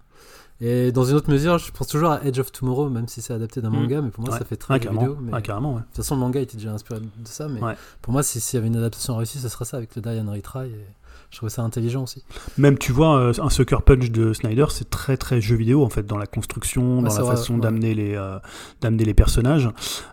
Et 0.62 0.92
dans 0.92 1.04
une 1.04 1.16
autre 1.16 1.30
mesure, 1.30 1.58
je 1.58 1.72
pense 1.72 1.88
toujours 1.88 2.12
à 2.12 2.24
Edge 2.26 2.40
of 2.40 2.52
Tomorrow, 2.52 2.88
même 2.90 3.08
si 3.08 3.22
c'est 3.22 3.34
adapté 3.34 3.60
d'un 3.62 3.70
Mhm. 3.70 3.76
manga, 3.82 4.02
mais 4.02 4.12
pour 4.12 4.24
moi 4.24 4.32
Ouais. 4.34 4.40
ça 4.40 4.46
fait 4.46 4.56
très 4.56 4.76
ah, 4.76 4.78
vidéo. 4.78 5.18
Mais 5.22 5.32
Ah, 5.34 5.42
de 5.42 5.46
carrément, 5.46 5.76
ouais. 5.76 5.82
toute 5.82 5.98
façon, 5.98 6.16
le 6.16 6.22
manga 6.22 6.40
était 6.40 6.56
déjà 6.58 6.72
inspiré 6.72 7.02
de 7.02 7.08
ça, 7.26 7.48
mais 7.50 7.60
pour 8.02 8.14
moi, 8.14 8.24
si- 8.24 8.40
s'il 8.40 8.58
y 8.58 8.60
avait 8.60 8.68
une 8.68 8.78
adaptation 8.78 9.18
réussie, 9.18 9.40
ce 9.40 9.50
serait 9.50 9.66
ça 9.66 9.78
avec 9.78 9.96
le 9.96 10.02
Diane 10.02 10.30
Retry. 10.30 10.70
Et 10.70 10.86
je 11.34 11.38
trouvais 11.40 11.50
ça 11.50 11.64
intelligent 11.64 12.04
aussi. 12.04 12.24
Même, 12.60 12.78
tu 12.78 12.92
vois, 12.92 13.18
euh, 13.18 13.34
un 13.42 13.50
Sucker 13.50 13.78
Punch 13.84 14.12
de 14.12 14.34
Snyder, 14.34 14.68
c'est 14.70 14.92
très 14.92 15.18
très 15.18 15.42
jeu 15.42 15.56
vidéo 15.56 15.84
en 15.84 15.90
fait, 15.90 16.06
dans 16.06 16.20
la 16.20 16.28
construction, 16.28 17.00
Ouais, 17.00 17.10
dans 17.10 17.16
la 17.16 17.22
vrai, 17.24 17.36
façon 17.36 17.56
ouais. 17.56 17.60
d'amener 17.62 17.96
les 17.96 18.14
euh, 18.16 18.38
d'amener 18.82 19.04
les 19.04 19.16
personnages. 19.16 19.68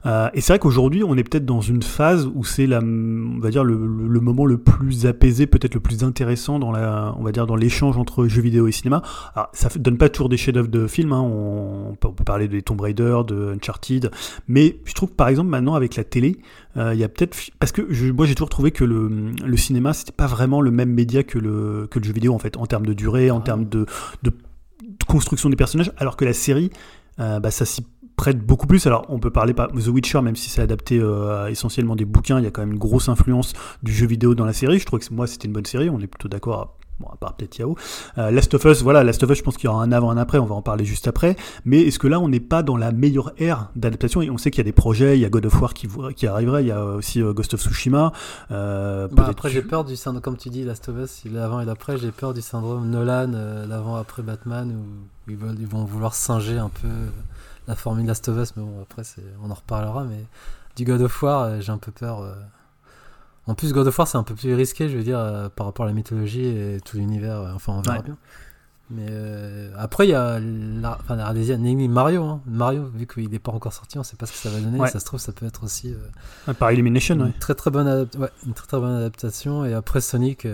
Euh, 0.07 0.31
et 0.33 0.41
c'est 0.41 0.55
vrai 0.55 0.59
qu'aujourd'hui, 0.59 1.05
on 1.05 1.17
est 1.19 1.23
peut-être 1.23 1.45
dans 1.45 1.61
une 1.61 1.83
phase 1.83 2.27
où 2.35 2.43
c'est 2.43 2.67
la, 2.67 2.79
on 2.81 3.39
va 3.39 3.51
dire 3.51 3.65
le, 3.65 3.75
le- 3.75 4.21
moment 4.21 4.47
le 4.47 4.57
plus 4.57 5.05
apaisé, 5.05 5.47
peut-être 5.47 5.75
le 5.75 5.81
plus 5.81 6.05
intéressant 6.05 6.59
dans 6.59 6.73
la, 6.73 7.15
on 7.19 7.23
va 7.23 7.33
dire 7.33 7.47
dans 7.47 7.57
l'échange 7.57 7.99
entre 7.99 8.27
jeux 8.27 8.41
vidéo 8.41 8.67
et 8.67 8.73
cinéma. 8.73 9.03
Alors, 9.35 9.51
ça 9.53 9.69
fait- 9.69 9.79
donne 9.79 9.99
pas 9.99 10.09
toujours 10.09 10.31
des 10.31 10.39
chefs-d'œuvre 10.39 10.69
de 10.69 10.87
films. 10.87 11.13
hein, 11.13 11.21
on, 11.21 11.91
on 11.91 11.95
peut, 11.97 12.09
on 12.09 12.13
peut 12.13 12.25
parler 12.25 12.49
des 12.49 12.63
Tomb 12.63 12.81
Raider, 12.81 13.19
de 13.27 13.53
Uncharted, 13.55 14.11
mais 14.49 14.79
je 14.87 14.95
trouve 14.95 15.11
par 15.13 15.29
exemple 15.29 15.51
maintenant 15.51 15.75
avec 15.75 15.97
la 15.97 16.05
télé, 16.05 16.39
euh, 16.77 16.95
il 16.95 17.01
y 17.01 17.05
a 17.05 17.09
peut-être 17.09 17.37
parce 17.59 17.73
que 17.73 17.83
je- 17.91 18.13
moi 18.13 18.27
j'ai 18.27 18.35
toujours 18.35 18.49
trouvé 18.51 18.71
que 18.71 18.85
le, 18.85 19.33
le 19.45 19.57
cinéma 19.57 19.93
c'était 19.93 20.13
pas 20.13 20.27
vraiment 20.27 20.61
le 20.61 20.71
même 20.71 20.91
média 20.93 21.23
que 21.23 21.39
le 21.39 21.89
que 21.91 21.99
le 21.99 22.05
jeu 22.05 22.13
vidéo 22.13 22.33
en 22.35 22.39
fait 22.39 22.57
en 22.57 22.67
termes 22.67 22.87
de 22.87 22.93
durée, 22.93 23.31
en 23.31 23.39
Ah. 23.39 23.43
termes 23.43 23.69
de, 23.69 23.87
de 24.23 24.33
construction 25.07 25.51
des 25.51 25.57
personnages, 25.57 25.93
alors 25.97 26.17
que 26.17 26.25
la 26.25 26.33
série, 26.33 26.71
euh, 27.19 27.41
bah, 27.41 27.51
ça 27.51 27.65
s'y 27.65 27.85
prête 28.17 28.39
beaucoup 28.45 28.67
plus. 28.67 28.87
Alors 28.87 29.07
on 29.09 29.19
peut 29.19 29.31
parler 29.31 29.55
par 29.55 29.69
The 29.69 29.89
Witcher, 29.89 30.21
même 30.23 30.37
si 30.37 30.51
c'est 30.51 30.61
adapté 30.63 30.99
euh, 31.01 31.49
essentiellement 31.49 31.97
des 31.97 32.05
bouquins, 32.05 32.39
il 32.39 32.45
y 32.45 32.47
a 32.47 32.51
quand 32.51 32.61
même 32.63 32.73
une 32.73 32.79
grosse 32.79 33.09
influence 33.09 33.53
du 33.83 33.93
jeu 33.93 34.07
vidéo 34.07 34.35
dans 34.35 34.45
la 34.45 34.53
série. 34.53 34.79
Je 34.79 34.87
trouve 34.87 35.01
que 35.01 35.13
moi 35.15 35.27
c'était 35.27 35.47
une 35.49 35.53
bonne 35.55 35.65
série, 35.67 35.91
on 35.91 36.01
est 36.01 36.07
plutôt 36.07 36.29
d'accord. 36.29 36.77
Bon, 37.01 37.09
à 37.09 37.17
part 37.17 37.35
peut-être 37.35 37.59
Yao. 37.59 37.77
Euh, 38.19 38.31
Last 38.31 38.53
of 38.53 38.63
Us, 38.67 38.83
voilà, 38.83 39.03
Last 39.03 39.23
of 39.23 39.31
Us, 39.31 39.39
je 39.39 39.43
pense 39.43 39.57
qu'il 39.57 39.65
y 39.65 39.69
aura 39.69 39.83
un 39.83 39.91
avant, 39.91 40.11
un 40.11 40.19
après, 40.19 40.39
on 40.39 40.45
va 40.45 40.55
en 40.55 40.61
parler 40.61 40.85
juste 40.85 41.09
après. 41.09 41.35
Mais 41.65 41.81
est-ce 41.81 41.99
que 41.99 42.07
là, 42.07 42.21
on 42.21 42.29
n'est 42.29 42.41
pas 42.41 42.63
dans 42.63 42.77
la 42.77 42.93
meilleure 42.93 43.33
ère 43.39 43.71
d'adaptation? 43.75 44.21
Et 44.21 44.29
on 44.29 44.37
sait 44.37 44.51
qu'il 44.51 44.59
y 44.59 44.67
a 44.67 44.71
des 44.71 44.73
projets, 44.73 45.17
il 45.17 45.21
y 45.23 45.25
a 45.25 45.31
God 45.31 45.47
of 45.47 45.61
War 45.63 45.73
qui, 45.73 45.89
qui 46.15 46.27
arriverait, 46.27 46.63
il 46.63 46.67
y 46.67 46.73
a 46.73 46.85
aussi 46.85 47.23
euh, 47.23 47.33
Ghost 47.33 47.55
of 47.55 47.63
Tsushima. 47.63 48.13
Euh, 48.51 49.09
Bah, 49.13 49.27
après, 49.31 49.49
j'ai 49.49 49.63
peur 49.63 49.85
du 49.85 49.97
syndrome, 49.97 50.21
comme 50.21 50.37
tu 50.37 50.51
dis, 50.51 50.63
Last 50.63 50.91
of 50.91 50.97
Us, 50.99 51.23
l'avant 51.25 51.61
et 51.61 51.65
l'après, 51.65 51.97
j'ai 51.97 52.11
peur 52.11 52.35
du 52.35 52.43
syndrome 52.43 52.91
Nolan, 52.91 53.33
euh, 53.35 53.67
l'avant-après 53.67 54.23
Batman, 54.23 54.71
où 54.71 55.31
ils, 55.31 55.37
veulent, 55.39 55.57
ils 55.59 55.67
vont 55.67 55.87
vouloir 55.87 56.15
singer 56.15 56.59
un 56.59 56.69
peu 56.69 56.89
la 57.67 57.77
formule 57.77 58.07
Last 58.07 58.29
of 58.29 58.37
Us, 58.37 58.53
mais 58.57 58.63
bon, 58.63 58.83
après, 58.83 59.05
on 59.43 59.51
en 59.51 59.55
reparlera, 59.55 60.05
mais 60.05 60.23
du 60.77 60.85
God 60.85 61.01
of 61.01 61.23
War, 61.23 61.63
j'ai 61.63 61.73
un 61.73 61.79
peu 61.79 61.93
peur. 61.93 62.27
En 63.51 63.55
plus, 63.55 63.73
God 63.73 63.87
of 63.89 63.99
War, 63.99 64.07
c'est 64.07 64.17
un 64.19 64.23
peu 64.23 64.35
plus 64.35 64.55
risqué, 64.55 64.89
je 64.89 64.97
veux 64.97 65.03
dire, 65.03 65.19
euh, 65.19 65.49
par 65.49 65.67
rapport 65.67 65.85
à 65.85 65.89
la 65.89 65.95
mythologie 65.95 66.45
et 66.47 66.79
tout 66.85 66.97
l'univers, 66.99 67.41
euh, 67.41 67.53
enfin, 67.55 67.73
on 67.73 67.81
verra 67.83 67.97
Ouais. 67.99 68.03
bien. 68.05 68.17
Mais 68.93 69.07
euh, 69.09 69.71
après, 69.77 70.07
il 70.07 70.11
y 70.11 70.15
a 70.15 70.39
la, 70.41 70.99
enfin, 71.01 71.15
la 71.17 71.33
Mario. 71.89 72.25
Hein. 72.25 72.41
Mario, 72.47 72.85
vu 72.95 73.07
qu'il 73.07 73.29
n'est 73.31 73.39
pas 73.39 73.53
encore 73.53 73.73
sorti, 73.73 73.99
on 73.99 74.01
ne 74.01 74.05
sait 74.05 74.17
pas 74.17 74.27
ce 74.27 74.33
que 74.33 74.39
ça 74.39 74.51
va 74.51 74.61
donner. 74.61 74.79
Ouais. 74.79 74.89
Ça 74.89 74.99
se 75.01 75.05
trouve, 75.05 75.21
ça 75.21 75.33
peut 75.33 75.47
être 75.47 75.63
aussi 75.65 75.95
Par 76.59 76.71
Elimination, 76.71 77.15
une, 77.17 77.23
ouais. 77.23 77.33
très, 77.39 77.55
très 77.55 77.71
bonne 77.71 78.09
une 78.47 78.53
très 78.53 78.67
très 78.67 78.79
bonne 78.81 78.95
adaptation. 78.97 79.65
Et 79.65 79.75
après, 79.75 80.01
Sonic, 80.01 80.47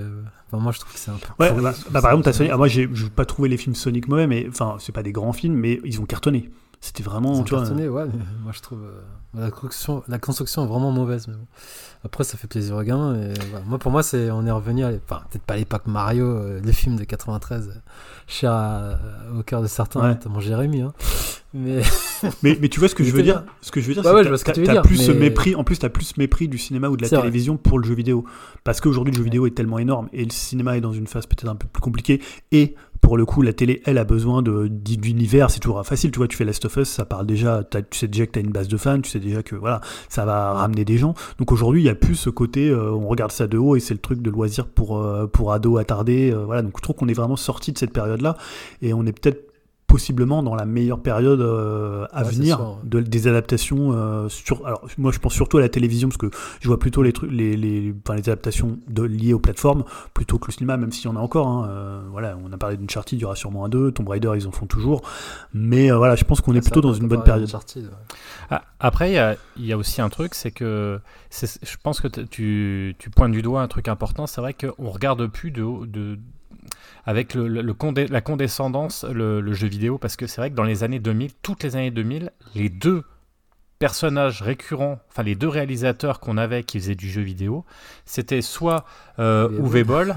enfin, 0.52 0.62
moi 0.62 0.72
je 0.72 0.80
trouve 0.80 0.92
que 0.92 0.98
c'est 0.98 1.10
un 1.10 1.14
peu. 1.16 1.28
Ouais, 1.42 1.50
bah, 1.62 1.72
je 1.72 1.90
bah, 1.90 2.02
par 2.02 2.10
exemple, 2.12 2.24
peu- 2.24 2.32
Sonic. 2.32 2.52
Ah, 2.52 2.58
moi, 2.58 2.68
j'ai 2.68 2.88
j'ai 2.92 3.08
pas 3.08 3.24
trouvé 3.24 3.48
les 3.48 3.56
films 3.56 3.74
Sonic 3.74 4.06
mauvais, 4.06 4.26
mais 4.26 4.46
enfin, 4.50 4.76
c'est 4.80 4.92
pas 4.92 5.02
des 5.02 5.12
grands 5.12 5.32
films, 5.32 5.54
mais 5.54 5.80
ils 5.84 6.00
ont 6.00 6.04
cartonné. 6.06 6.50
C'était 6.86 7.02
vraiment, 7.02 7.42
tu 7.42 7.52
vois. 7.52 7.64
ouais, 7.68 7.88
moi 8.44 8.52
je 8.52 8.60
trouve 8.60 8.78
euh, 8.84 9.00
la, 9.40 9.50
construction, 9.50 10.04
la 10.06 10.20
construction 10.20 10.62
est 10.62 10.68
vraiment 10.68 10.92
mauvaise. 10.92 11.26
Mais 11.26 11.34
bon. 11.34 11.46
Après, 12.04 12.22
ça 12.22 12.36
fait 12.38 12.46
plaisir 12.46 12.76
aux 12.76 12.82
gamins. 12.84 13.16
Et, 13.16 13.32
voilà. 13.50 13.64
Moi, 13.66 13.78
pour 13.80 13.90
moi, 13.90 14.04
c'est 14.04 14.30
on 14.30 14.46
est 14.46 14.50
revenu 14.52 14.84
à 14.84 14.90
enfin, 14.90 15.22
peut-être 15.28 15.42
pas 15.42 15.56
l'époque 15.56 15.88
Mario, 15.88 16.24
euh, 16.24 16.60
le 16.64 16.70
film 16.72 16.94
de 16.94 17.02
93, 17.02 17.68
euh, 17.68 17.72
cher 18.28 18.52
à- 18.52 18.98
au 19.36 19.42
cœur 19.42 19.62
de 19.62 19.66
certains, 19.66 20.00
Ouais. 20.00 20.08
notamment 20.10 20.38
Jérémy. 20.38 20.82
Hein. 20.82 20.92
Mais 21.54 21.82
Mais, 22.42 22.58
mais 22.60 22.68
tu 22.68 22.80
vois 22.80 22.88
ce 22.88 22.94
que 22.94 23.02
je 23.02 23.10
veux 23.12 23.22
dire? 23.22 23.44
Ce 23.62 23.70
que 23.70 23.80
je 23.80 23.86
veux 23.88 23.94
dire, 23.94 24.04
Ouais, 24.04 24.22
c'est 24.36 24.52
que 24.52 24.60
tu 24.60 24.82
plus 24.88 24.96
ce 24.96 25.10
mépris. 25.12 25.54
En 25.54 25.64
plus, 25.64 25.78
t'as 25.78 25.88
plus 25.88 26.04
ce 26.04 26.14
mépris 26.18 26.48
du 26.48 26.58
cinéma 26.58 26.88
ou 26.88 26.96
de 26.96 27.02
la 27.02 27.08
vrai. 27.08 27.18
télévision 27.18 27.56
pour 27.56 27.78
le 27.78 27.84
jeu 27.86 27.94
vidéo, 27.94 28.24
parce 28.62 28.80
qu'aujourd'hui 28.80 29.12
le 29.12 29.18
jeu 29.18 29.24
vidéo 29.24 29.46
est 29.46 29.50
tellement 29.56 29.78
énorme 29.78 30.08
et 30.12 30.24
le 30.24 30.30
cinéma 30.30 30.76
est 30.76 30.80
dans 30.80 30.92
une 30.92 31.06
phase 31.06 31.26
peut-être 31.26 31.48
un 31.48 31.56
peu 31.56 31.66
plus 31.66 31.80
compliquée. 31.80 32.20
Et 32.52 32.74
pour 33.00 33.16
le 33.16 33.24
coup, 33.24 33.42
la 33.42 33.52
télé, 33.52 33.82
elle 33.84 33.98
a 33.98 34.04
besoin 34.04 34.42
de 34.42 34.68
d'univers. 34.68 35.50
C'est 35.50 35.60
toujours 35.60 35.84
facile. 35.86 36.10
Tu 36.10 36.18
vois, 36.18 36.28
tu 36.28 36.36
fais 36.36 36.44
Last 36.44 36.64
of 36.64 36.76
Us, 36.76 36.88
ça 36.88 37.04
parle 37.04 37.26
déjà. 37.26 37.62
Tu 37.64 37.98
sais 37.98 38.08
déjà 38.08 38.26
que 38.26 38.32
t'as 38.32 38.40
une 38.40 38.50
base 38.50 38.68
de 38.68 38.76
fans. 38.76 39.00
Tu 39.00 39.10
sais 39.10 39.20
déjà 39.20 39.42
que 39.42 39.54
voilà, 39.56 39.80
ça 40.08 40.24
va 40.24 40.52
ramener 40.52 40.84
des 40.84 40.98
gens. 40.98 41.14
Donc 41.38 41.52
aujourd'hui, 41.52 41.82
il 41.82 41.86
y 41.86 41.90
a 41.90 41.94
plus 41.94 42.14
ce 42.14 42.30
côté. 42.30 42.68
euh, 42.68 42.90
on 42.92 43.08
regarde 43.08 43.32
ça 43.32 43.46
de 43.46 43.58
haut 43.58 43.76
et 43.76 43.80
c'est 43.80 43.94
le 43.94 44.00
truc 44.00 44.22
de 44.22 44.30
loisir 44.30 44.66
pour 44.66 44.98
euh, 44.98 45.26
pour 45.26 45.52
ados 45.52 45.78
attardés. 45.80 46.30
euh, 46.32 46.44
voilà. 46.44 46.62
Donc 46.62 46.72
je 46.76 46.82
trouve 46.82 46.96
qu'on 46.96 47.08
est 47.08 47.14
vraiment 47.14 47.36
sorti 47.36 47.72
de 47.72 47.78
cette 47.78 47.92
période-là 47.92 48.36
et 48.82 48.92
on 48.94 49.04
est 49.06 49.12
peut-être 49.12 49.45
possiblement 49.86 50.42
dans 50.42 50.54
la 50.54 50.64
meilleure 50.64 51.00
période 51.00 51.40
euh, 51.40 52.06
à 52.12 52.22
Ouais, 52.24 52.30
venir 52.30 52.60
ouais. 52.60 52.74
de, 52.84 53.00
des 53.00 53.28
adaptations 53.28 53.92
euh, 53.92 54.28
sur 54.28 54.66
alors 54.66 54.84
moi 54.98 55.12
je 55.12 55.18
pense 55.18 55.32
surtout 55.32 55.58
à 55.58 55.60
la 55.60 55.68
télévision 55.68 56.08
parce 56.08 56.16
que 56.16 56.30
je 56.60 56.66
vois 56.68 56.78
plutôt 56.78 57.02
les 57.02 57.12
trucs 57.12 57.30
les, 57.30 57.56
les, 57.56 57.94
enfin, 58.04 58.14
les 58.16 58.28
adaptations 58.28 58.78
de, 58.88 59.02
liées 59.04 59.32
aux 59.32 59.38
plateformes 59.38 59.84
plutôt 60.12 60.38
que 60.38 60.48
le 60.48 60.52
cinéma 60.52 60.76
même 60.76 60.90
s'il 60.92 61.04
y 61.04 61.08
en 61.08 61.16
a 61.16 61.20
encore 61.20 61.46
hein. 61.48 61.68
Euh, 61.68 62.00
voilà 62.10 62.36
on 62.44 62.52
a 62.52 62.56
parlé 62.58 62.76
d'Uncharted 62.76 63.18
il 63.18 63.22
y 63.22 63.24
aura 63.24 63.36
sûrement 63.36 63.64
un 63.64 63.68
2 63.68 63.92
Tomb 63.92 64.08
Raider 64.08 64.32
ils 64.34 64.46
en 64.48 64.50
font 64.52 64.66
toujours 64.66 65.02
mais 65.54 65.90
euh, 65.92 65.96
voilà 65.96 66.16
je 66.16 66.24
pense 66.24 66.40
qu'on 66.40 66.54
est 66.54 66.60
plutôt 66.60 66.80
dans 66.80 66.94
une 66.94 67.06
bonne 67.08 67.22
période 67.22 67.48
ouais. 67.48 67.82
Ah, 68.50 68.62
Après, 68.80 69.10
il 69.10 69.14
y 69.14 69.18
a, 69.18 69.36
il 69.56 69.66
y 69.66 69.72
a 69.72 69.76
aussi 69.76 70.00
un 70.00 70.08
truc, 70.08 70.34
c'est 70.34 70.50
que 70.50 71.00
je 71.30 71.76
pense 71.82 72.00
que 72.00 72.08
tu, 72.08 72.94
tu 72.98 73.10
pointes 73.10 73.32
du 73.32 73.42
doigt 73.42 73.60
un 73.60 73.68
truc 73.68 73.88
important. 73.88 74.26
C'est 74.26 74.40
vrai 74.40 74.54
qu'on 74.54 74.90
regarde 74.90 75.26
plus 75.26 75.50
de 75.50 76.18
avec 77.06 77.34
le, 77.34 77.48
le- 77.48 77.62
le 77.62 77.72
condé- 77.72 78.08
la 78.10 78.20
condescendance 78.20 79.04
le, 79.04 79.40
le 79.40 79.52
jeu 79.54 79.68
vidéo, 79.68 79.96
parce 79.98 80.16
que 80.16 80.26
c'est 80.26 80.40
vrai 80.40 80.50
que 80.50 80.56
dans 80.56 80.64
les 80.64 80.82
années 80.84 80.98
2000, 80.98 81.30
toutes 81.42 81.62
les 81.62 81.76
années 81.76 81.90
2000, 81.90 82.30
les 82.54 82.68
deux 82.68 83.04
personnages 83.78 84.40
récurrents, 84.42 84.98
enfin 85.10 85.22
les 85.22 85.34
deux 85.34 85.48
réalisateurs 85.48 86.18
qu'on 86.18 86.38
avait 86.38 86.62
qui 86.64 86.80
faisaient 86.80 86.94
du 86.94 87.10
jeu 87.10 87.20
vidéo, 87.20 87.64
c'était 88.06 88.40
soit 88.40 88.86
euh, 89.18 89.50
Uwe 89.60 89.84
Boll, 89.84 90.14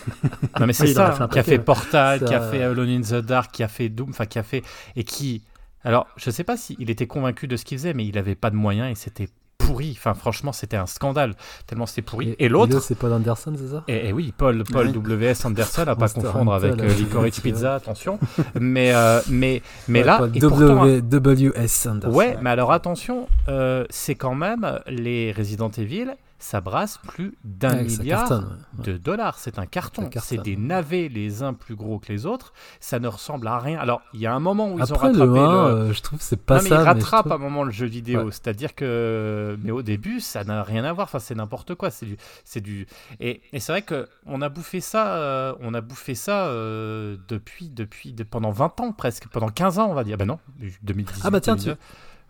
non 0.60 0.66
mais 0.66 0.72
c'est 0.72 0.84
Oui, 0.84 0.90
a 0.98 1.12
ça, 1.12 1.28
qui 1.30 1.38
a 1.38 1.42
fait. 1.44 1.58
Portal, 1.58 2.24
qui 2.24 2.34
a 2.34 2.40
fait 2.40 2.62
euh, 2.62 2.72
Alone 2.72 2.88
in 2.90 3.00
the 3.02 3.24
Dark, 3.24 3.52
qui 3.52 3.62
a 3.62 3.68
fait 3.68 3.88
Doom, 3.88 4.10
enfin 4.10 4.26
qui 4.26 4.38
a 4.38 4.42
fait 4.42 4.62
et 4.96 5.04
qui, 5.04 5.42
alors 5.84 6.08
je 6.16 6.30
sais 6.30 6.42
pas 6.44 6.56
s'il 6.56 6.90
était 6.90 7.06
convaincu 7.06 7.46
de 7.46 7.56
ce 7.56 7.64
qu'il 7.64 7.78
faisait, 7.78 7.94
mais 7.94 8.04
il 8.06 8.18
avait 8.18 8.34
pas 8.34 8.50
de 8.50 8.56
moyens 8.56 8.90
et 8.90 8.94
c'était 8.96 9.28
pourri. 9.66 9.94
Enfin 9.98 10.14
franchement 10.14 10.52
c'était 10.52 10.76
un 10.76 10.86
scandale 10.86 11.34
tellement 11.66 11.86
c'était 11.86 12.02
pourri. 12.02 12.34
Et, 12.38 12.48
l'autre, 12.48 12.80
c'est 12.80 12.94
Paul 12.94 13.12
Anderson, 13.12 13.52
c'est 13.56 13.68
ça? 13.68 13.84
Et, 13.88 14.08
et 14.08 14.12
oui, 14.12 14.32
Paul, 14.36 14.64
Paul 14.64 14.86
Ouais. 14.86 14.92
W.S. 14.92 15.44
Anderson, 15.44 15.82
à 15.82 15.94
pas 15.94 16.00
Monster 16.00 16.20
confondre 16.20 16.52
avec 16.54 16.80
euh, 16.80 16.88
Licorice 16.94 17.40
Pizza, 17.40 17.74
attention. 17.74 18.18
mais, 18.58 18.94
euh, 18.94 19.20
mais, 19.28 19.62
mais 19.88 20.00
Ouais, 20.00 20.04
là, 20.06 20.18
Paul 20.18 20.30
et 20.34 20.40
pourtant, 20.40 20.86
W- 20.86 21.02
W.S. 21.02 21.86
Anderson. 21.86 22.14
ouais, 22.16 22.36
mais 22.42 22.50
alors 22.50 22.72
attention, 22.72 23.28
euh, 23.48 23.84
c'est 23.90 24.14
quand 24.14 24.34
même 24.34 24.80
les 24.86 25.32
Resident 25.32 25.70
Evil, 25.70 26.08
ça 26.38 26.60
brasse 26.60 26.98
plus 26.98 27.34
d'un 27.44 27.76
Ouais, 27.76 27.84
milliard 27.84 28.28
cartonne, 28.28 28.58
ouais. 28.78 28.84
de 28.84 28.96
dollars. 28.98 29.38
C'est 29.38 29.58
un 29.58 29.64
carton. 29.66 30.08
C'est 30.20 30.42
des 30.42 30.56
navets 30.56 31.08
les 31.08 31.42
uns 31.42 31.54
plus 31.54 31.74
gros 31.76 31.98
que 31.98 32.12
les 32.12 32.26
autres. 32.26 32.52
Ça 32.78 32.98
ne 32.98 33.08
ressemble 33.08 33.46
à 33.48 33.58
rien. 33.58 33.78
Alors, 33.78 34.02
il 34.12 34.20
y 34.20 34.26
a 34.26 34.34
un 34.34 34.40
moment 34.40 34.70
où 34.72 34.78
ils 34.78 34.92
ont 34.92 34.96
rattrapé 34.96 35.16
le 35.16 35.22
1, 35.22 35.26
le. 35.26 35.38
euh, 35.38 35.92
je 35.92 36.02
trouve 36.02 36.18
que 36.18 36.24
c'est 36.24 36.36
pas 36.42 36.58
non, 36.58 36.62
mais 36.64 36.68
ça. 36.68 36.74
ils 36.82 36.84
rattrapent 36.84 37.20
trouve- 37.20 37.32
à 37.32 37.34
un 37.36 37.38
moment 37.38 37.64
le 37.64 37.70
jeu 37.70 37.86
vidéo. 37.86 38.24
Ouais. 38.24 38.30
C'est-à-dire 38.32 38.74
que. 38.74 39.56
Mais 39.62 39.70
au 39.70 39.82
début, 39.82 40.20
ça 40.20 40.44
n'a 40.44 40.62
rien 40.62 40.84
à 40.84 40.92
voir. 40.92 41.06
Enfin, 41.06 41.18
c'est 41.20 41.34
n'importe 41.34 41.74
quoi. 41.74 41.90
C'est 41.90 42.06
du. 42.06 42.16
Du... 42.62 42.86
Et, 43.20 43.40
et 43.52 43.60
c'est 43.60 43.72
vrai 43.72 43.82
qu'on 43.82 44.40
a 44.42 44.48
bouffé 44.48 44.80
ça, 44.80 45.16
euh, 45.16 45.54
on 45.60 45.72
a 45.74 45.80
bouffé 45.80 46.14
ça 46.14 46.46
euh, 46.48 47.16
depuis, 47.28 47.68
depuis 47.70 48.12
de- 48.12 48.24
pendant 48.24 48.50
20 48.50 48.80
ans 48.80 48.92
presque. 48.92 49.28
Pendant 49.28 49.48
15 49.48 49.78
ans, 49.78 49.88
on 49.90 49.94
va 49.94 50.04
dire. 50.04 50.16
Ben 50.18 50.26
non, 50.26 50.38
2018. 50.82 51.22
Ah 51.24 51.30
bah 51.30 51.40
tiens, 51.40 51.56
tu- 51.56 51.64
2019. 51.66 51.78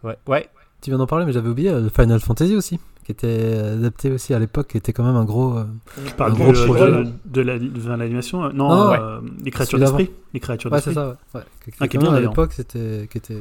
Ouais, 0.04 0.16
ouais. 0.28 0.48
Tu 0.82 0.90
viens 0.90 0.98
d'en 0.98 1.06
parler, 1.06 1.24
mais 1.24 1.32
j'avais 1.32 1.48
oublié 1.48 1.70
euh, 1.70 1.88
Final 1.88 2.20
Fantasy 2.20 2.54
aussi, 2.54 2.78
qui 3.06 3.12
était 3.12 3.60
adapté 3.74 4.10
aussi 4.10 4.34
à 4.34 4.38
l'époque, 4.40 4.66
qui 4.68 4.76
était 4.78 4.92
quand 4.92 5.04
même 5.04 5.14
un 5.16 5.24
gros. 5.24 5.56
euh, 5.56 5.64
tu 6.06 6.12
parles 6.14 6.32
Un 6.32 6.34
de, 6.34 6.64
projet. 6.64 6.90
de, 6.90 7.06
de 7.26 7.40
la- 7.40 7.58
de 7.58 7.88
l'animation 7.88 8.44
euh, 8.44 8.50
non, 8.52 8.68
Non, 8.68 8.92
euh, 8.92 9.20
les 9.44 9.50
créatures 9.52 9.78
d'esprit 9.78 10.10
les 10.34 10.40
créatures 10.40 10.72
Ouais, 10.72 10.80
c'est 10.80 10.90
d'esprit 10.90 11.14
ça, 11.32 11.38
ouais. 11.38 11.40
ouais. 11.40 11.46
Qui, 11.64 11.70
Ah, 11.80 11.88
qui 11.88 11.96
est 11.96 12.00
bien, 12.00 12.12
à 12.12 12.20
l'époque, 12.20 12.52
c'était. 12.52 13.08
Qui 13.10 13.18
était... 13.18 13.38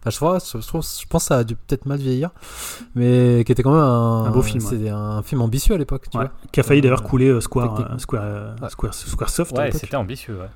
Enfin, 0.00 0.10
je, 0.10 0.16
crois, 0.16 0.38
je, 0.38 0.64
trouve- 0.66 0.82
je 0.84 1.06
pense 1.08 1.24
que 1.24 1.28
ça 1.28 1.38
a 1.38 1.44
dû 1.44 1.56
peut-être 1.56 1.84
mal 1.86 1.98
vieillir, 1.98 2.30
mais 2.94 3.42
qui 3.44 3.50
était 3.50 3.64
quand 3.64 3.72
même 3.72 3.80
un, 3.82 4.26
Un 4.26 4.30
beau 4.30 4.42
film, 4.42 4.62
ouais. 4.64 4.70
C'est 4.78 4.88
un 4.88 5.22
film 5.22 5.40
ambitieux 5.42 5.74
à 5.74 5.78
l'époque, 5.78 6.04
tu 6.10 6.16
Ouais. 6.16 6.24
vois. 6.24 6.32
qui 6.52 6.60
a 6.60 6.62
failli 6.62 6.80
d'ailleurs 6.80 7.02
Euh, 7.02 7.08
couler 7.08 7.28
euh, 7.28 7.40
Square, 7.40 7.80
euh, 7.92 7.98
Square, 7.98 8.22
euh, 8.24 8.54
Ouais. 8.62 8.68
Square, 8.70 8.94
Squaresoft 8.94 9.58
à 9.58 9.62
Ouais, 9.62 9.72
c'était 9.72 9.96
ambitieux, 9.96 10.34
ouais. 10.38 10.46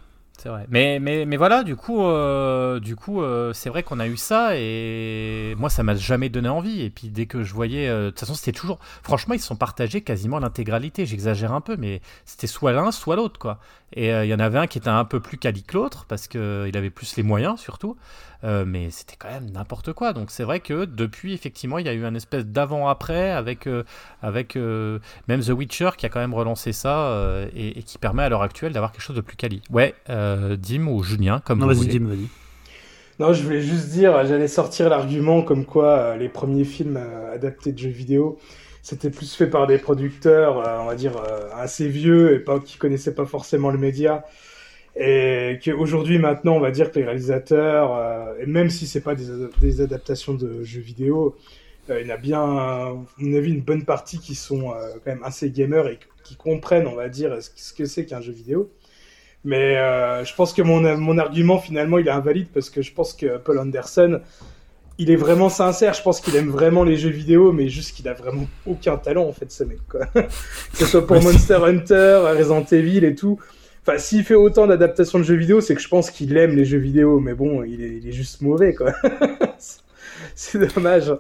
Mais, 0.69 1.37
voilà, 1.37 1.63
du 1.63 1.77
coup, 1.77 2.03
euh, 2.03 2.81
du 2.81 2.97
euh, 3.09 3.53
c'est 3.53 3.69
vrai 3.69 3.83
qu'on 3.83 4.01
a 4.01 4.07
eu 4.07 4.17
ça 4.17 4.57
et 4.57 5.55
moi, 5.59 5.71
ça 5.71 5.83
m'a 5.83 5.95
jamais 5.95 6.29
donné 6.29 6.49
envie. 6.49 6.83
Et 6.83 6.91
puis 6.91 7.09
dès 7.09 7.27
que 7.27 7.43
je 7.43 7.55
voyais, 7.55 7.89
euh, 7.89 8.07
de 8.07 8.11
toute 8.11 8.21
façon, 8.21 8.35
c'était 8.35 8.53
toujours. 8.53 8.79
Franchement, 9.03 9.35
ils 9.35 9.41
se 9.41 9.47
sont 9.47 9.57
partagés 9.57 10.01
quasiment 10.01 10.39
l'intégralité. 10.39 11.07
J'exagère 11.07 11.53
un 11.53 11.61
peu, 11.61 11.77
mais 11.77 12.01
c'était 12.25 12.47
soit 12.47 12.73
l'un, 12.73 12.93
soit 12.93 13.17
l'autre, 13.17 13.39
quoi. 13.39 13.59
Et 13.95 14.13
euh, 14.13 14.25
il 14.25 14.29
y 14.29 14.35
en 14.35 14.39
avait 14.39 14.59
un 14.59 14.67
qui 14.67 14.79
était 14.79 14.89
un 14.89 15.05
peu 15.05 15.21
plus 15.21 15.39
quali 15.39 15.63
que 15.63 15.75
l'autre 15.75 16.07
parce 16.09 16.29
que 16.29 16.67
il 16.69 16.77
avait 16.77 16.91
plus 16.91 17.17
les 17.17 17.23
moyens, 17.23 17.61
surtout. 17.61 17.97
Euh, 18.45 18.65
mais 18.67 18.91
c'était 18.91 19.15
quand 19.17 19.29
même 19.31 19.51
n'importe 19.51 19.93
quoi. 19.93 20.13
Donc 20.13 20.31
c'est 20.31 20.43
vrai 20.45 20.61
que 20.61 20.85
depuis, 20.85 21.33
effectivement, 21.33 21.79
il 21.79 21.87
y 21.87 21.89
a 21.89 21.93
eu 21.93 22.05
un 22.05 22.15
espèce 22.15 22.45
d'avant-après 22.45 23.31
avec, 23.31 23.67
euh, 23.69 23.85
avec 24.21 24.57
euh, 24.57 24.99
même 25.29 25.41
The 25.43 25.51
Witcher 25.51 25.91
qui 25.97 26.07
a 26.07 26.09
quand 26.09 26.21
même 26.21 26.35
relancé 26.35 26.73
ça 26.73 27.07
euh, 27.11 27.47
et, 27.55 27.79
et 27.79 27.83
qui 27.85 27.99
permet 27.99 28.25
à 28.25 28.29
l'heure 28.29 28.43
actuelle 28.43 28.73
d'avoir 28.73 28.91
quelque 28.93 29.03
chose 29.03 29.17
de 29.17 29.21
plus 29.21 29.37
quali. 29.37 29.63
Ouais, 29.71 29.95
euh, 30.11 30.57
Dim 30.57 30.89
ou 30.89 31.03
Julien, 31.05 31.41
comme 31.45 31.61
non 31.61 31.67
vous 31.69 31.75
vas-y 31.75 31.87
voulez. 31.87 31.99
Dim 31.99 32.07
vas-y 32.09 32.29
Non, 33.19 33.33
je 33.33 33.43
voulais 33.45 33.61
juste 33.61 33.91
dire, 33.91 34.25
j'allais 34.27 34.49
sortir 34.49 34.89
l'argument 34.89 35.43
comme 35.43 35.65
quoi 35.67 35.91
euh, 35.99 36.17
les 36.17 36.29
premiers 36.29 36.65
films 36.65 36.97
euh, 36.97 37.35
adaptés 37.35 37.73
de 37.73 37.79
jeux 37.79 37.91
vidéo, 37.91 38.39
c'était 38.83 39.11
plus 39.11 39.35
fait 39.35 39.47
par 39.47 39.67
des 39.67 39.79
producteurs, 39.79 40.59
euh, 40.59 40.79
on 40.81 40.87
va 40.87 40.95
dire, 40.97 41.17
euh, 41.17 41.49
assez 41.55 41.89
vieux 41.89 42.35
et 42.35 42.41
pas 42.41 42.59
qui 42.61 42.79
connaissaient 42.79 43.15
pas 43.15 43.27
forcément 43.27 43.71
le 43.71 43.79
média. 43.79 44.25
Et 44.97 45.59
qu'aujourd'hui, 45.65 46.19
maintenant, 46.19 46.57
on 46.57 46.61
va 46.61 46.71
dire 46.71 46.91
que 46.91 46.99
les 46.99 47.05
réalisateurs, 47.05 47.97
euh, 47.97 48.35
et 48.41 48.47
même 48.47 48.71
si 48.71 48.87
c'est 48.87 49.01
pas 49.01 49.15
des, 49.15 49.31
ad- 49.31 49.51
des 49.61 49.81
adaptations 49.81 50.35
de 50.35 50.63
jeux 50.65 50.81
vidéo, 50.81 51.37
il 51.89 52.07
y 52.07 52.11
en 52.11 52.15
a 52.15 52.17
bien, 52.17 52.41
à 52.43 52.93
mon 53.19 53.37
avis, 53.37 53.53
une 53.53 53.61
bonne 53.61 53.85
partie 53.85 54.19
qui 54.21 54.35
sont 54.37 54.71
quand 55.05 55.07
même 55.07 55.25
assez 55.25 55.51
gamers 55.51 55.89
et 55.89 55.99
qui 56.23 56.37
comprennent, 56.37 56.87
on 56.87 56.95
va 56.95 57.09
dire, 57.09 57.37
ce 57.57 57.73
que 57.73 57.87
c'est 57.87 58.07
qu'un 58.07 58.21
jeu 58.21 58.33
vidéo. 58.33 58.71
Mais 59.45 59.75
je 60.25 60.35
pense 60.37 60.53
que 60.53 60.63
mon, 60.63 60.81
mon 60.97 61.19
argument, 61.19 61.59
finalement, 61.59 61.99
il 61.99 62.07
est 62.07 62.13
invalide 62.13 62.47
parce 62.55 62.71
que 62.71 62.83
je 62.83 62.93
pense 62.93 63.15
que 63.15 63.37
Paul 63.39 63.59
Anderson, 63.59 64.21
il 65.03 65.11
est 65.11 65.17
vraiment 65.17 65.49
sincère. 65.49 65.95
Je 65.95 66.03
pense 66.03 66.21
qu'il 66.21 66.37
aime 66.37 66.51
vraiment 66.51 66.85
les 66.85 66.97
jeux 66.97 67.11
vidéo, 67.11 67.53
mais 67.53 67.69
juste 67.69 67.97
qu'il 67.97 68.09
a 68.09 68.15
vraiment 68.15 68.47
aucun 68.67 68.97
talent, 68.97 69.27
en 69.27 69.33
fait, 69.33 69.51
ce 69.51 69.65
mec, 69.65 69.79
quoi. 69.89 70.07
que 70.15 70.29
ce 70.75 70.87
soit 70.87 71.07
pour 71.07 71.21
Monster 71.23 71.59
Hunter, 71.63 72.35
Resident 72.39 72.65
Evil 72.71 73.05
et 73.05 73.15
tout. 73.15 73.39
Enfin, 73.85 73.99
s'il 73.99 74.23
fait 74.23 74.37
autant 74.37 74.67
d'adaptations 74.67 75.19
de 75.19 75.25
jeux 75.25 75.35
vidéo, 75.35 75.61
c'est 75.61 75.75
que 75.75 75.81
je 75.81 75.89
pense 75.89 76.11
qu'il 76.11 76.37
aime 76.37 76.55
les 76.55 76.65
jeux 76.65 76.79
vidéo, 76.79 77.19
mais 77.19 77.35
bon, 77.35 77.65
il 77.65 77.83
est, 77.83 77.97
il 77.97 78.09
est 78.09 78.13
juste 78.13 78.41
mauvais, 78.41 78.75
quoi. 78.75 78.93
c'est 80.37 80.75
dommage. 80.75 81.13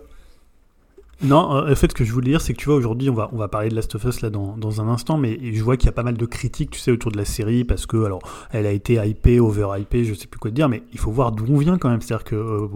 Non, 1.23 1.57
euh, 1.57 1.73
en 1.73 1.75
fait, 1.75 1.91
ce 1.91 1.95
que 1.95 2.05
je 2.05 2.13
voulais 2.13 2.31
dire, 2.31 2.41
c'est 2.41 2.53
que 2.53 2.59
tu 2.59 2.67
vois, 2.67 2.75
aujourd'hui, 2.75 3.09
on 3.09 3.15
va, 3.15 3.31
on 3.33 3.37
va 3.37 3.49
parler 3.49 3.69
de 3.69 3.75
Last 3.75 3.95
of 3.95 4.05
Us 4.05 4.23
là 4.23 4.31
dans, 4.31 4.57
dans 4.57 4.81
un 4.81 4.89
instant, 4.89 5.19
mais 5.19 5.39
je 5.53 5.63
vois 5.63 5.77
qu'il 5.77 5.87
y 5.87 5.89
a 5.89 5.93
pas 5.93 6.03
mal 6.03 6.17
de 6.17 6.27
critiques, 6.27 6.71
tu 6.71 6.81
sais, 6.81 6.91
autour 6.91 7.13
de 7.13 7.17
la 7.17 7.25
série, 7.25 7.65
parce 7.65 7.87
que, 7.87 8.05
alors, 8.05 8.21
elle 8.51 8.67
a 8.67 8.73
été 8.73 8.95
hypée, 8.95 9.39
over-hypée, 9.39 10.05
je 10.05 10.15
sais 10.15 10.27
plus 10.27 10.39
quoi 10.39 10.51
te 10.51 10.57
dire, 10.57 10.69
mais 10.69 10.83
il 10.93 10.99
faut 10.99 11.11
voir 11.11 11.33
d'où 11.33 11.47
on 11.49 11.59
vient 11.59 11.79
quand 11.79 11.91
même. 11.91 12.01
C'est-à-dire 12.01 12.25
que, 12.25 12.37
euh, 12.37 12.69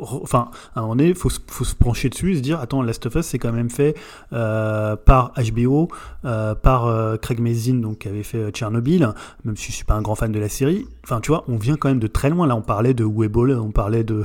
enfin, 0.00 0.50
à 0.74 0.80
un 0.80 0.82
moment 0.82 0.96
donné, 0.96 1.14
faut, 1.14 1.30
se- 1.30 1.40
faut 1.46 1.64
se 1.64 1.74
pencher 1.74 2.08
dessus 2.08 2.32
et 2.32 2.36
se 2.36 2.40
dire, 2.40 2.60
attends, 2.60 2.82
Last 2.82 3.06
of 3.06 3.14
Us, 3.14 3.26
c'est 3.26 3.38
quand 3.38 3.52
même 3.52 3.70
fait 3.70 3.94
euh, 4.32 4.96
par 4.96 5.32
HBO, 5.52 5.88
euh, 6.24 6.54
par 6.54 6.86
euh, 6.86 7.16
Craig 7.16 7.40
Mazin, 7.40 7.74
donc, 7.80 7.98
qui 7.98 8.08
avait 8.08 8.22
fait 8.22 8.50
Tchernobyl, 8.50 9.12
même 9.44 9.56
si 9.56 9.70
je 9.70 9.76
suis 9.76 9.84
pas 9.84 9.94
un 9.94 10.02
grand 10.02 10.14
fan 10.14 10.32
de 10.32 10.38
la 10.40 10.48
série. 10.48 10.86
Enfin, 11.04 11.20
tu 11.20 11.30
vois, 11.30 11.44
on 11.48 11.56
vient 11.56 11.76
quand 11.76 11.88
même 11.88 12.00
de 12.00 12.06
très 12.06 12.30
loin. 12.30 12.46
Là, 12.46 12.56
on 12.56 12.62
parlait 12.62 12.94
de 12.94 13.04
Webull, 13.04 13.52
on 13.52 13.70
parlait 13.70 14.04
de. 14.04 14.22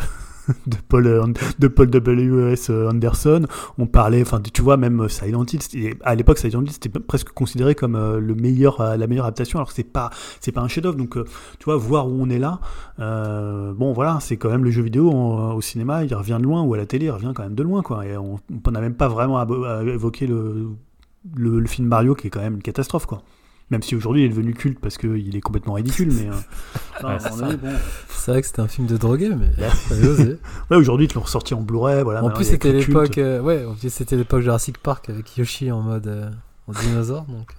de 0.68 0.78
Paul 0.88 1.08
euh, 1.08 1.26
de 1.60 1.68
Paul 1.68 1.90
W.S. 1.90 2.70
Anderson. 2.70 3.46
On 3.78 3.86
parlait, 3.88 4.22
enfin, 4.22 4.42
tu 4.42 4.62
vois, 4.62 4.78
même 4.78 5.08
Silent 5.10 5.46
Hill. 5.46 5.96
À 6.04 6.16
l'époque, 6.16 6.38
Silent 6.38 6.62
Hill 6.64 6.72
c'était 6.72 6.90
presque 7.00 7.30
considéré 7.30 7.76
comme 7.76 7.98
le 7.98 8.36
meilleur, 8.36 8.82
la 8.98 9.08
meilleure 9.08 9.26
adaptation, 9.26 9.60
alors 9.60 9.70
que 9.70 9.76
c'est 9.76 9.84
pas, 9.84 10.10
c'est 10.40 10.52
pas 10.52 10.62
un 10.62 10.68
chef-d'œuvre. 10.68 10.98
Donc, 10.98 11.18
tu 11.60 11.66
vois, 11.66 11.78
voir 11.78 12.08
où 12.08 12.18
on 12.20 12.30
est 12.30 12.40
là. 12.40 12.60
bon, 12.98 13.94
voilà, 13.94 14.20
c'est 14.22 14.38
quand 14.38 14.50
même 14.50 14.64
le 14.64 14.72
jeu 14.72 14.82
vidéo 14.82 15.12
au 15.12 15.62
cinéma, 15.62 16.04
il 16.04 16.14
revient 16.14 16.38
de 16.40 16.44
loin, 16.44 16.62
ou 16.62 16.74
à 16.74 16.78
la 16.78 16.86
télé, 16.86 17.06
il 17.06 17.12
revient 17.12 17.34
quand 17.36 17.44
même 17.44 17.56
de 17.56 17.64
loin, 17.64 17.82
quoi. 17.82 18.06
Et 18.06 18.18
on 18.18 18.40
n'a 18.72 18.82
même 18.82 18.96
pas 18.96 19.08
vraiment 19.08 19.44
le, 19.44 19.98
le, 21.36 21.60
le 21.60 21.68
film 21.68 21.88
Mario, 21.88 22.16
qui 22.16 22.28
est 22.28 22.30
quand 22.30 22.42
même 22.42 22.56
une 22.56 22.62
catastrophe, 22.64 23.06
quoi. 23.06 23.22
Même 23.72 23.82
si 23.82 23.96
aujourd'hui 23.96 24.24
il 24.24 24.26
est 24.26 24.30
devenu 24.30 24.54
culte 24.54 24.80
parce 24.82 24.98
qu'il 24.98 25.34
est 25.34 25.42
complètement 25.42 25.74
ridicule, 25.74 26.12
mais. 26.12 26.28
Euh, 26.28 27.18
c'est 28.10 28.32
vrai 28.32 28.42
que 28.42 28.48
c'était 28.48 28.60
un 28.60 28.68
film 28.68 28.86
de 28.86 28.98
drogué, 28.98 29.30
mais. 29.30 29.50
osé. 30.08 30.40
ouais, 30.70 30.78
aujourd'hui 30.78 31.08
ils 31.10 31.16
l'ont 31.16 31.22
ressorti 31.22 31.54
en 31.54 31.62
Blu-ray. 31.62 32.04
Voilà, 32.04 32.22
en 32.22 32.32
plus, 32.32 32.44
c'était 32.44 32.74
l'époque. 32.74 33.18
Euh, 33.18 33.40
ouais, 33.40 33.66
c'était 33.88 34.18
l'époque 34.18 34.42
Jurassic 34.42 34.78
Park 34.78 35.10
avec 35.10 35.38
Yoshi 35.38 35.72
en 35.72 35.82
mode 35.82 36.08
euh, 36.08 36.30
en 36.68 36.74
dinosaure, 36.74 37.24
donc. 37.24 37.52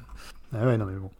Ah 0.54 0.66
ouais, 0.66 0.76
non 0.76 0.84
mais 0.84 0.96
bon. 1.00 1.10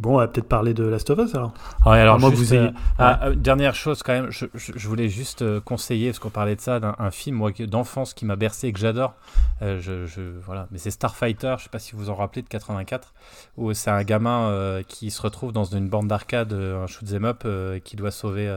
Bon, 0.00 0.14
on 0.14 0.16
va 0.16 0.28
peut-être 0.28 0.48
parler 0.48 0.72
de 0.72 0.82
Last 0.84 1.10
of 1.10 1.18
Us 1.18 1.34
alors. 1.34 1.52
Ouais, 1.84 1.98
alors 1.98 2.18
moi, 2.18 2.30
vous 2.30 2.54
ayez... 2.54 2.68
Euh, 2.68 2.72
ah, 2.98 3.26
euh, 3.26 3.34
dernière 3.34 3.74
chose 3.74 4.02
quand 4.02 4.14
même, 4.14 4.30
je, 4.30 4.46
je, 4.54 4.88
voulais 4.88 5.10
juste 5.10 5.42
euh, 5.42 5.60
conseiller, 5.60 6.08
parce 6.08 6.18
qu'on 6.18 6.30
parlait 6.30 6.56
de 6.56 6.60
ça, 6.62 6.80
d'un 6.80 7.10
film 7.10 7.36
moi, 7.36 7.50
d'enfance 7.52 8.14
qui 8.14 8.24
m'a 8.24 8.36
bercé 8.36 8.68
et 8.68 8.72
que 8.72 8.78
j'adore. 8.78 9.12
je, 9.60 10.06
je, 10.06 10.22
voilà. 10.44 10.68
Mais 10.70 10.78
c'est 10.78 10.90
Starfighter, 10.90 11.56
je 11.58 11.64
sais 11.64 11.68
pas 11.68 11.78
si 11.78 11.94
vous 11.94 12.08
en 12.08 12.14
rappelez, 12.14 12.40
de 12.40 12.48
84, 12.48 13.12
où 13.58 13.74
c'est 13.74 13.90
un 13.90 14.02
gamin 14.02 14.80
qui 14.88 15.10
se 15.10 15.20
retrouve 15.20 15.52
dans 15.52 15.64
une 15.64 15.90
bande 15.90 16.08
d'arcade, 16.08 16.54
un 16.54 16.86
shoot'em 16.86 17.26
up, 17.26 17.46
qui 17.84 17.96
doit 17.96 18.10
sauver. 18.10 18.50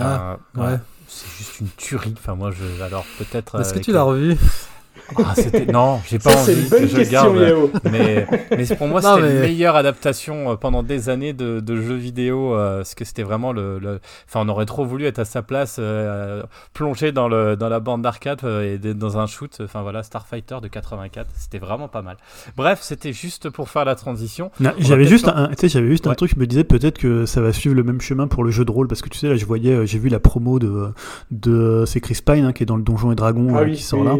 Ah, 0.00 0.38
ouais. 0.56 0.78
C'est 1.06 1.28
juste 1.36 1.60
une 1.60 1.68
tuerie. 1.76 2.14
Enfin, 2.16 2.34
moi, 2.34 2.50
je, 2.50 2.82
alors 2.82 3.04
peut-être. 3.18 3.60
Est-ce 3.60 3.74
que 3.74 3.80
tu 3.80 3.92
l'as 3.92 4.04
revu? 4.04 4.38
Ah, 5.16 5.34
non, 5.72 6.00
j'ai 6.08 6.18
pas 6.18 6.36
envie 6.36 6.68
que 6.68 6.86
je 6.86 7.10
garde. 7.10 7.32
Mais, 7.90 8.26
mais 8.50 8.76
pour 8.76 8.86
moi, 8.86 9.02
c'était 9.02 9.20
la 9.20 9.40
meilleure 9.40 9.76
adaptation 9.76 10.52
euh, 10.52 10.56
pendant 10.56 10.82
des 10.82 11.08
années 11.08 11.32
de, 11.32 11.60
de 11.60 11.80
jeux 11.80 11.96
vidéo. 11.96 12.54
Euh, 12.54 12.78
parce 12.78 12.94
que 12.94 13.04
c'était 13.04 13.22
vraiment 13.22 13.52
le, 13.52 14.00
Enfin, 14.28 14.40
on 14.44 14.48
aurait 14.48 14.66
trop 14.66 14.84
voulu 14.84 15.04
être 15.06 15.18
à 15.18 15.24
sa 15.24 15.42
place, 15.42 15.76
euh, 15.78 16.42
plongé 16.72 17.12
dans, 17.12 17.28
le, 17.28 17.56
dans 17.56 17.68
la 17.68 17.80
bande 17.80 18.02
d'arcade 18.02 18.40
et 18.44 18.78
dans 18.78 19.18
un 19.18 19.26
shoot. 19.26 19.58
Enfin 19.62 19.82
voilà, 19.82 20.02
Starfighter 20.02 20.58
de 20.62 20.68
84. 20.68 21.26
C'était 21.34 21.58
vraiment 21.58 21.88
pas 21.88 22.02
mal. 22.02 22.16
Bref, 22.56 22.80
c'était 22.82 23.12
juste 23.12 23.50
pour 23.50 23.68
faire 23.68 23.84
la 23.84 23.94
transition. 23.94 24.50
J'avais 24.78 25.04
juste, 25.04 25.28
un, 25.28 25.50
j'avais 25.62 25.88
juste 25.88 26.06
un 26.06 26.14
truc 26.14 26.32
qui 26.32 26.38
me 26.38 26.46
disait 26.46 26.64
peut-être 26.64 26.98
que 26.98 27.26
ça 27.26 27.40
va 27.40 27.52
suivre 27.52 27.74
le 27.74 27.82
même 27.82 28.00
chemin 28.00 28.26
pour 28.26 28.44
le 28.44 28.50
jeu 28.50 28.64
de 28.64 28.70
rôle. 28.70 28.88
Parce 28.88 29.02
que 29.02 29.08
tu 29.08 29.18
sais, 29.18 29.28
là, 29.28 29.36
je 29.36 29.44
voyais, 29.44 29.86
j'ai 29.86 29.98
vu 29.98 30.08
la 30.08 30.20
promo 30.20 30.58
de. 30.58 30.92
de 31.30 31.84
c'est 31.86 32.00
Chris 32.00 32.18
Pine 32.24 32.44
hein, 32.44 32.52
qui 32.52 32.62
est 32.62 32.66
dans 32.66 32.76
le 32.76 32.82
Donjon 32.82 33.12
et 33.12 33.16
Dragon 33.16 33.54
ah 33.56 33.64
qui 33.64 33.82
sort 33.82 34.04
là. 34.04 34.16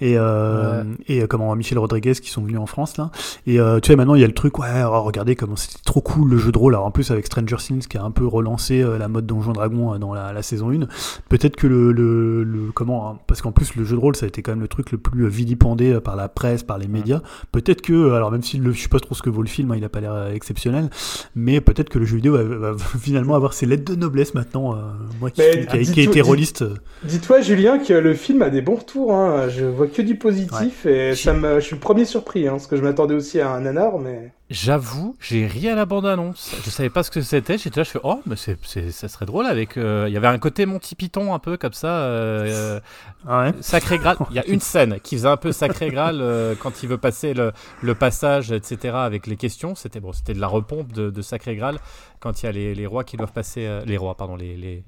Et 0.00 0.09
euh, 0.16 0.84
et 1.08 1.22
euh, 1.22 1.26
comment 1.26 1.54
Michel 1.54 1.78
Rodriguez 1.78 2.14
qui 2.14 2.30
sont 2.30 2.42
venus 2.42 2.58
en 2.58 2.66
France 2.66 2.96
là. 2.96 3.10
Et 3.46 3.60
euh, 3.60 3.80
tu 3.80 3.88
sais 3.88 3.96
maintenant 3.96 4.14
il 4.14 4.20
y 4.20 4.24
a 4.24 4.26
le 4.26 4.34
truc 4.34 4.58
ouais 4.58 4.82
oh, 4.84 5.02
regardez 5.02 5.36
comment 5.36 5.56
c'était 5.56 5.82
trop 5.84 6.00
cool 6.00 6.30
le 6.30 6.38
jeu 6.38 6.52
de 6.52 6.58
rôle. 6.58 6.74
Alors 6.74 6.86
en 6.86 6.90
plus 6.90 7.10
avec 7.10 7.26
Stranger 7.26 7.56
Things 7.56 7.86
qui 7.86 7.98
a 7.98 8.02
un 8.02 8.10
peu 8.10 8.26
relancé 8.26 8.84
la 8.98 9.08
mode 9.08 9.26
Donjon 9.26 9.52
Dragon 9.52 9.98
dans 9.98 10.14
la, 10.14 10.42
saison 10.42 10.70
1. 10.70 10.86
Peut-être 11.28 11.56
que 11.56 11.66
le, 11.66 11.92
le, 11.92 12.70
comment 12.74 13.10
hein, 13.10 13.18
parce 13.26 13.42
qu'en 13.42 13.52
plus 13.52 13.74
le 13.76 13.84
jeu 13.84 13.96
de 13.96 14.00
rôle 14.00 14.16
ça 14.16 14.26
a 14.26 14.28
été 14.28 14.42
quand 14.42 14.52
même 14.52 14.60
le 14.60 14.68
truc 14.68 14.92
le 14.92 14.98
plus 14.98 15.28
vilipendé 15.28 16.00
par 16.00 16.16
la 16.16 16.28
presse, 16.28 16.62
par 16.62 16.78
les 16.78 16.88
médias. 16.88 17.20
Peut-être 17.52 17.82
que 17.82 18.12
alors 18.12 18.30
même 18.30 18.42
si 18.42 18.58
le, 18.58 18.72
je 18.72 18.82
sais 18.82 18.88
pas 18.88 19.00
trop 19.00 19.14
ce 19.14 19.22
que 19.22 19.30
vaut 19.30 19.42
le 19.42 19.48
film, 19.48 19.70
hein, 19.70 19.74
il 19.76 19.84
a 19.84 19.88
pas 19.88 20.00
l'air 20.00 20.28
exceptionnel, 20.28 20.90
mais 21.34 21.60
peut-être 21.60 21.88
que 21.88 21.98
le 21.98 22.04
jeu 22.04 22.16
vidéo 22.16 22.36
va, 22.36 22.72
finalement 22.98 23.34
avoir 23.34 23.52
ses 23.52 23.66
lettres 23.66 23.84
de 23.84 23.96
noblesse 23.96 24.34
maintenant. 24.34 24.76
moi 25.20 25.30
qui, 25.30 25.42
qui, 25.66 26.00
a, 26.00 26.02
été 26.02 26.20
rôliste. 26.20 26.64
Dis-toi 27.04 27.40
Julien 27.40 27.78
que 27.78 27.92
le 27.92 28.14
film 28.14 28.42
a 28.42 28.50
des 28.50 28.62
bons 28.62 28.76
retours. 28.76 29.14
Hein. 29.14 29.48
Je 29.48 29.64
vois 29.64 29.86
que 29.86 29.99
du 30.02 30.16
positif 30.16 30.86
et 30.86 31.14
ça 31.14 31.32
me, 31.32 31.60
je 31.60 31.64
suis 31.66 31.74
le 31.74 31.80
premier 31.80 32.04
surpris, 32.04 32.46
hein, 32.46 32.52
parce 32.52 32.66
que 32.66 32.76
je 32.76 32.82
m'attendais 32.82 33.14
aussi 33.14 33.40
à 33.40 33.50
un 33.50 33.60
nanar, 33.60 33.98
mais. 33.98 34.32
J'avoue, 34.50 35.16
j'ai 35.20 35.46
ri 35.46 35.68
à 35.68 35.76
la 35.76 35.86
bande-annonce. 35.86 36.56
Je 36.64 36.70
savais 36.70 36.90
pas 36.90 37.04
ce 37.04 37.10
que 37.12 37.20
c'était. 37.22 37.56
J'étais 37.56 37.80
là, 37.80 37.84
je 37.84 37.90
fais 37.90 38.00
oh, 38.02 38.20
mais 38.26 38.34
c'est, 38.34 38.90
ça 38.90 39.06
serait 39.06 39.26
drôle 39.26 39.46
avec. 39.46 39.76
Euh, 39.76 40.06
il 40.08 40.12
y 40.12 40.16
avait 40.16 40.26
un 40.26 40.38
côté 40.38 40.66
Monty 40.66 40.96
Python 40.96 41.32
un 41.32 41.38
peu 41.38 41.56
comme 41.56 41.72
ça. 41.72 42.00
Euh, 42.00 42.80
euh, 43.28 43.52
sacré 43.60 43.98
Graal. 43.98 44.16
Il 44.30 44.36
y 44.36 44.40
a 44.40 44.46
une 44.48 44.58
scène 44.58 44.98
qui 45.00 45.14
faisait 45.14 45.28
un 45.28 45.36
peu 45.36 45.52
Sacré 45.52 45.90
Graal 45.90 46.56
quand 46.58 46.82
il 46.82 46.88
veut 46.88 46.98
passer 46.98 47.32
le, 47.32 47.52
le, 47.80 47.94
passage, 47.94 48.50
etc. 48.50 48.94
avec 48.96 49.28
les 49.28 49.36
questions. 49.36 49.76
C'était 49.76 50.00
bon, 50.00 50.12
c'était 50.12 50.34
de 50.34 50.40
la 50.40 50.48
repompe 50.48 50.92
de, 50.92 51.10
de 51.10 51.22
Sacré 51.22 51.54
Graal 51.54 51.78
quand 52.18 52.42
il 52.42 52.46
y 52.46 52.48
a 52.48 52.52
les, 52.52 52.74
les 52.74 52.86
rois 52.86 53.04
qui 53.04 53.16
doivent 53.16 53.32
passer. 53.32 53.82
les 53.86 53.96
rois, 53.96 54.16
pardon, 54.16 54.34
les, 54.34 54.56
les 54.56 54.82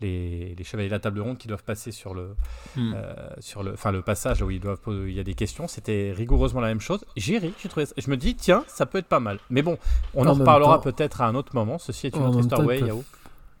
les, 0.00 0.56
chevaliers 0.64 0.88
de 0.88 0.94
la 0.94 1.00
table 1.00 1.20
ronde 1.20 1.38
qui 1.38 1.48
doivent 1.48 1.64
passer 1.64 1.92
sur 1.92 2.14
le, 2.14 2.34
hmm. 2.76 2.92
euh, 2.94 3.14
sur 3.40 3.62
le, 3.62 3.72
enfin 3.72 3.92
le 3.92 4.02
passage 4.02 4.42
où 4.42 4.50
ils 4.50 4.60
doivent, 4.60 4.78
il 4.86 5.12
y 5.12 5.20
a 5.20 5.24
des 5.24 5.34
questions. 5.34 5.68
C'était 5.68 6.12
rigoureusement 6.16 6.60
la 6.60 6.68
même 6.68 6.80
chose. 6.80 7.04
J'ai 7.16 7.38
ri, 7.38 7.52
j'ai 7.62 7.68
trouvé. 7.68 7.86
Je 7.96 8.10
me 8.10 8.16
dis 8.16 8.34
tiens, 8.34 8.64
ça 8.68 8.86
peut 8.86 8.98
être 8.98 9.06
pas 9.06 9.20
mal. 9.20 9.38
Mais 9.50 9.62
bon, 9.62 9.78
on 10.14 10.26
en, 10.26 10.34
reparlera 10.34 10.80
peut-être 10.80 11.20
à 11.20 11.26
un 11.26 11.34
autre 11.34 11.54
moment. 11.54 11.78
Ceci 11.78 12.06
est 12.06 12.16
une 12.16 12.24
autre 12.24 12.40
histoire. 12.40 12.64
Ouais, 12.64 12.80
Yao. 12.80 13.04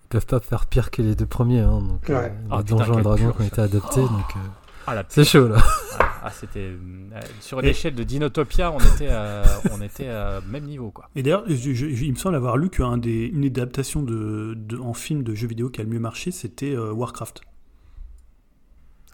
Ils 0.04 0.08
peuvent 0.08 0.26
pas 0.26 0.40
faire 0.40 0.66
pire 0.66 0.90
que 0.90 1.02
les 1.02 1.14
deux 1.14 1.26
premiers. 1.26 1.60
Hein, 1.60 1.82
donc, 1.82 2.08
euh, 2.08 2.28
ah, 2.50 2.62
Donjons 2.62 2.98
et 2.98 3.02
Dragons 3.02 3.32
qui 3.32 3.42
ont 3.42 3.46
été 3.46 3.60
adaptés. 3.60 4.00
Oh. 4.02 4.08
donc, 4.08 4.36
euh, 4.36 4.48
ah, 4.96 5.04
c'est 5.08 5.24
chaud 5.24 5.48
là. 5.48 5.56
Ah, 6.22 6.30
c'était 6.30 6.60
euh, 6.60 7.20
sur 7.40 7.60
l'échelle 7.60 7.94
de 7.94 8.02
Dinotopia, 8.02 8.72
on 8.72 8.78
était 8.78 9.08
à, 9.08 9.42
on 9.72 9.80
était 9.80 10.08
à 10.08 10.40
même 10.50 10.64
niveau 10.64 10.90
quoi. 10.90 11.08
Et 11.14 11.22
d'ailleurs, 11.22 11.44
il 11.48 12.10
me 12.10 12.16
semble 12.16 12.34
avoir 12.34 12.56
lu 12.56 12.70
qu'une 12.70 13.00
des, 13.00 13.26
une 13.26 13.44
adaptation 13.44 14.02
de, 14.02 14.56
en 14.82 14.94
film 14.94 15.22
de 15.22 15.34
jeux 15.34 15.46
vidéo 15.46 15.70
qui 15.70 15.80
a 15.80 15.84
le 15.84 15.90
mieux 15.90 16.00
marché, 16.00 16.30
c'était 16.30 16.74
euh, 16.74 16.92
Warcraft. 16.92 17.42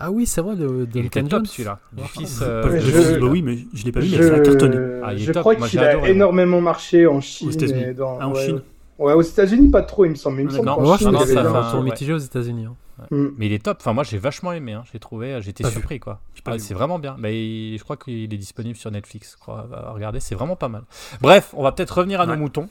Ah 0.00 0.10
oui, 0.10 0.26
c'est 0.26 0.40
vrai, 0.40 0.56
de, 0.56 0.66
de 0.66 0.88
il 0.94 1.06
était 1.06 1.22
top 1.22 1.46
celui-là. 1.46 1.78
Du 1.92 2.02
fils. 2.04 2.40
Euh, 2.42 3.18
bah 3.20 3.26
oui, 3.30 3.42
mais 3.42 3.58
je 3.74 3.84
l'ai 3.84 3.92
pas 3.92 4.00
vu, 4.00 4.10
mais 4.10 4.22
ça 4.26 4.34
a 4.34 4.40
cartonné. 4.40 4.76
Ah, 5.04 5.16
je 5.16 5.30
crois 5.32 5.54
qu'il 5.54 5.78
a 5.78 6.08
énormément 6.08 6.60
marché 6.60 7.06
en 7.06 7.20
Chine. 7.20 7.50
Dans... 7.96 8.18
Ah, 8.20 8.28
en 8.28 8.34
Chine. 8.34 8.62
Ouais, 8.98 9.12
aux 9.12 9.22
États-Unis, 9.22 9.70
pas 9.70 9.82
trop, 9.82 10.04
il 10.04 10.10
me 10.10 10.14
semble. 10.16 10.40
Il 10.40 10.46
me 10.46 10.50
semble 10.50 10.66
non, 10.66 10.80
non, 10.80 10.96
ça 10.96 11.26
fait 11.26 11.36
un 11.36 11.70
tour 11.70 11.82
mitigé 11.82 12.12
aux 12.12 12.18
États-Unis. 12.18 12.64
Hein. 12.64 12.74
Mm. 13.10 13.26
Mais 13.36 13.46
il 13.46 13.52
est 13.52 13.64
top. 13.64 13.78
Enfin, 13.80 13.92
moi, 13.92 14.04
j'ai 14.04 14.18
vachement 14.18 14.52
aimé. 14.52 14.72
Hein. 14.72 14.84
J'ai 14.92 14.98
trouvé, 14.98 15.40
j'étais 15.42 15.68
surpris, 15.68 16.00
quoi. 16.00 16.20
Ah, 16.44 16.58
c'est 16.58 16.74
vraiment 16.74 16.98
bien. 16.98 17.16
Mais 17.18 17.76
je 17.76 17.82
crois 17.82 17.96
qu'il 17.96 18.32
est 18.32 18.38
disponible 18.38 18.76
sur 18.76 18.90
Netflix. 18.90 19.36
Regardez, 19.46 20.20
c'est 20.20 20.34
vraiment 20.34 20.56
pas 20.56 20.68
mal. 20.68 20.84
Bref, 21.20 21.50
on 21.54 21.62
va 21.62 21.72
peut-être 21.72 21.98
revenir 21.98 22.20
à 22.20 22.26
nos 22.26 22.36
moutons. 22.36 22.68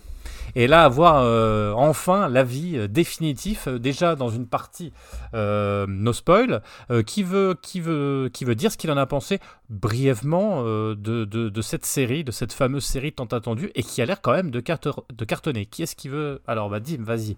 Et 0.56 0.68
là, 0.68 0.84
avoir 0.84 1.24
euh, 1.24 1.72
enfin 1.72 2.30
l'avis 2.30 2.78
euh, 2.78 2.88
définitif, 2.88 3.68
euh, 3.68 3.80
déjà 3.80 4.16
dans 4.16 4.30
une 4.30 4.46
partie 4.46 4.94
euh, 5.34 5.86
no 5.88 6.14
spoil, 6.14 6.62
qui, 7.06 7.24
veut, 7.24 7.56
qui, 7.62 7.80
veut, 7.80 8.30
qui 8.32 8.46
veut 8.46 8.56
dire 8.56 8.72
ce 8.72 8.78
qu'il 8.78 8.92
en 8.92 8.98
a 8.98 9.06
pensé 9.06 9.40
brièvement 9.70 10.64
de, 10.64 10.96
de, 10.96 11.26
de, 11.26 11.62
cette 11.62 11.86
série, 11.86 12.24
de 12.24 12.32
cette 12.32 12.54
fameuse 12.54 12.84
série 12.84 13.12
tant 13.12 13.26
attendue, 13.26 13.72
et 13.76 13.84
qui 13.84 14.02
a 14.02 14.06
l'air 14.06 14.22
quand 14.22 14.34
même 14.34 14.52
de, 14.52 14.60
de 14.62 15.26
cartonner. 15.26 15.66
Qui 15.66 15.84
est-ce 15.84 15.96
qui 15.96 16.10
veut 16.10 16.42
Alors, 16.48 16.70
bah, 16.70 16.80
Dim, 16.80 17.04
vas-y. 17.04 17.38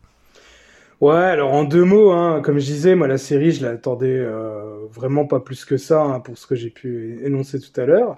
Ouais, 1.01 1.13
alors 1.15 1.53
en 1.53 1.65
deux 1.65 1.83
mots, 1.83 2.11
hein, 2.11 2.41
comme 2.41 2.57
je 2.57 2.65
disais, 2.65 2.95
moi 2.95 3.07
la 3.07 3.17
série, 3.17 3.51
je 3.51 3.65
l'attendais 3.65 4.17
euh, 4.17 4.85
vraiment 4.89 5.25
pas 5.25 5.41
plus 5.41 5.65
que 5.65 5.75
ça 5.75 6.01
hein, 6.01 6.19
pour 6.21 6.37
ce 6.37 6.47
que 6.47 6.55
j'ai 6.55 6.69
pu 6.69 7.19
énoncer 7.23 7.59
tout 7.59 7.79
à 7.79 7.85
l'heure. 7.85 8.17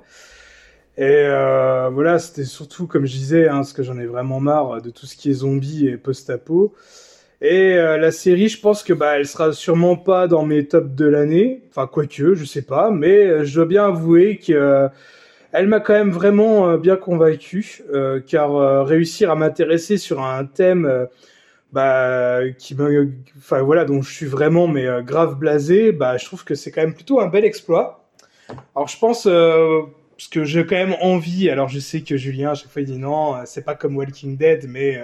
Et 0.98 1.04
euh, 1.06 1.90
voilà, 1.92 2.20
c'était 2.20 2.46
surtout, 2.46 2.88
comme 2.88 3.06
je 3.06 3.14
disais, 3.14 3.48
hein, 3.50 3.58
parce 3.58 3.74
que 3.74 3.84
j'en 3.84 3.98
ai 4.00 4.06
vraiment 4.06 4.40
marre 4.40 4.82
de 4.82 4.90
tout 4.92 5.08
ce 5.08 5.16
qui 5.18 5.30
est 5.32 5.34
zombie 5.34 5.88
et 5.88 5.98
post-apo. 5.98 6.74
Et 7.42 7.76
euh, 7.76 7.98
la 7.98 8.12
série, 8.12 8.50
je 8.50 8.62
pense 8.62 8.84
que 8.84 8.94
bah, 8.94 9.18
elle 9.18 9.28
sera 9.28 9.54
sûrement 9.54 9.96
pas 9.98 10.28
dans 10.28 10.46
mes 10.46 10.68
tops 10.68 10.96
de 10.96 11.06
l'année, 11.06 11.64
enfin 11.70 11.88
quoique, 11.88 12.36
je 12.36 12.46
sais 12.46 12.64
pas, 12.64 12.92
mais 12.92 13.46
je 13.46 13.56
dois 13.56 13.66
bien 13.66 13.86
avouer 13.88 14.38
que 14.40 14.90
elle 15.54 15.68
m'a 15.68 15.80
quand 15.80 15.94
même 15.94 16.12
vraiment 16.12 16.78
bien 16.78 16.98
convaincu, 16.98 17.84
car 18.28 18.86
réussir 18.86 19.32
à 19.32 19.36
m'intéresser 19.36 19.98
sur 19.98 20.22
un 20.22 20.46
thème 20.46 21.08
bah 21.74 22.40
qui 22.58 22.76
me 22.76 23.12
enfin 23.38 23.62
voilà 23.62 23.84
donc 23.84 24.04
je 24.04 24.12
suis 24.12 24.26
vraiment 24.26 24.68
mais 24.68 24.86
euh, 24.86 25.02
grave 25.02 25.38
blasé 25.38 25.92
bah 25.92 26.18
je 26.18 26.26
trouve 26.26 26.44
que 26.46 26.56
c'est 26.56 26.72
quand 26.72 26.82
même 26.82 26.94
plutôt 26.94 27.20
un 27.20 27.28
bel 27.28 27.44
exploit. 27.46 28.10
Alors 28.76 28.88
je 28.88 28.98
pense 28.98 29.28
euh, 29.28 29.82
parce 30.18 30.30
que 30.30 30.46
j'ai 30.46 30.66
quand 30.66 30.76
même 30.76 30.96
envie 31.02 31.50
alors 31.50 31.68
je 31.68 31.80
sais 31.80 32.02
que 32.02 32.16
Julien 32.16 32.52
à 32.52 32.56
chaque 32.56 32.70
fois 32.70 32.82
il 32.82 32.86
dit 32.86 32.98
non 32.98 33.36
euh, 33.36 33.42
c'est 33.46 33.66
pas 33.66 33.76
comme 33.76 33.98
Walking 33.98 34.38
Dead 34.38 34.66
mais 34.70 34.98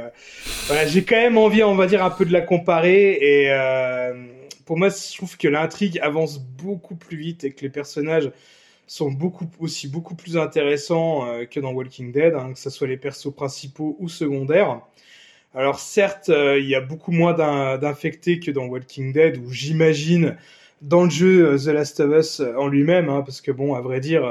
voilà 0.67 0.87
j'ai 0.87 1.03
quand 1.03 1.17
même 1.17 1.37
envie 1.37 1.63
on 1.63 1.75
va 1.75 1.85
dire 1.85 2.03
un 2.03 2.09
peu 2.09 2.25
de 2.25 2.31
la 2.31 2.41
comparer 2.41 3.17
et 3.21 3.51
pour 4.65 4.77
moi 4.77 4.87
je 4.87 5.17
trouve 5.17 5.37
que 5.37 5.49
l'intrigue 5.49 5.99
avance 5.99 6.39
beaucoup 6.39 6.95
plus 6.95 7.17
vite 7.17 7.43
et 7.43 7.51
que 7.51 7.61
les 7.61 7.69
personnages 7.69 8.31
sont 8.87 9.11
beaucoup 9.11 9.47
aussi 9.59 9.89
beaucoup 9.89 10.15
plus 10.15 10.37
intéressants 10.37 11.27
que 11.51 11.59
dans 11.59 11.73
Walking 11.73 12.13
Dead 12.13 12.33
hein, 12.35 12.53
que 12.53 12.59
ce 12.59 12.69
soit 12.69 12.87
les 12.87 12.97
persos 12.97 13.35
principaux 13.35 13.97
ou 13.99 14.07
secondaires 14.07 14.79
alors 15.55 15.79
certes, 15.79 16.29
euh, 16.29 16.59
il 16.59 16.67
y 16.67 16.75
a 16.75 16.81
beaucoup 16.81 17.11
moins 17.11 17.33
d'infectés 17.77 18.39
que 18.39 18.49
dans 18.49 18.65
Walking 18.65 19.13
Dead, 19.13 19.37
où 19.37 19.51
j'imagine 19.51 20.35
dans 20.81 21.03
le 21.03 21.11
jeu 21.11 21.53
euh, 21.53 21.57
The 21.57 21.67
Last 21.67 21.99
of 21.99 22.11
Us 22.17 22.39
euh, 22.39 22.55
en 22.57 22.67
lui-même, 22.67 23.07
hein, 23.09 23.21
parce 23.23 23.39
que 23.39 23.51
bon, 23.51 23.75
à 23.75 23.81
vrai 23.81 23.99
dire, 23.99 24.21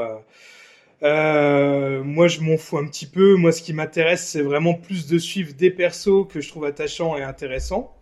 moi 1.03 2.29
je 2.29 2.41
m'en 2.41 2.57
fous 2.57 2.79
un 2.79 2.87
petit 2.87 3.07
peu. 3.07 3.37
Moi, 3.37 3.53
ce 3.53 3.62
qui 3.62 3.73
m'intéresse, 3.73 4.27
c'est 4.27 4.43
vraiment 4.43 4.75
plus 4.75 5.07
de 5.07 5.18
suivre 5.18 5.53
des 5.55 5.70
persos 5.70 6.27
que 6.29 6.41
je 6.41 6.49
trouve 6.49 6.64
attachants 6.64 7.16
et 7.16 7.23
intéressants. 7.23 7.95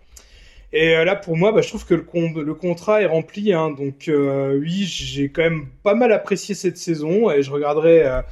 Et 0.72 0.92
là, 1.04 1.16
pour 1.16 1.36
moi, 1.36 1.52
bah, 1.52 1.62
je 1.62 1.68
trouve 1.68 1.84
que 1.84 1.94
le, 1.94 2.42
le 2.42 2.54
contrat 2.54 3.02
est 3.02 3.06
rempli. 3.06 3.52
Hein, 3.52 3.70
donc 3.70 4.08
oui, 4.08 4.84
j'ai 4.84 5.28
quand 5.30 5.42
même 5.42 5.66
pas 5.82 5.94
mal 5.94 6.12
apprécié 6.12 6.54
cette 6.54 6.78
saison 6.78 7.30
et 7.30 7.42
je 7.42 7.50
regarderai 7.50 8.22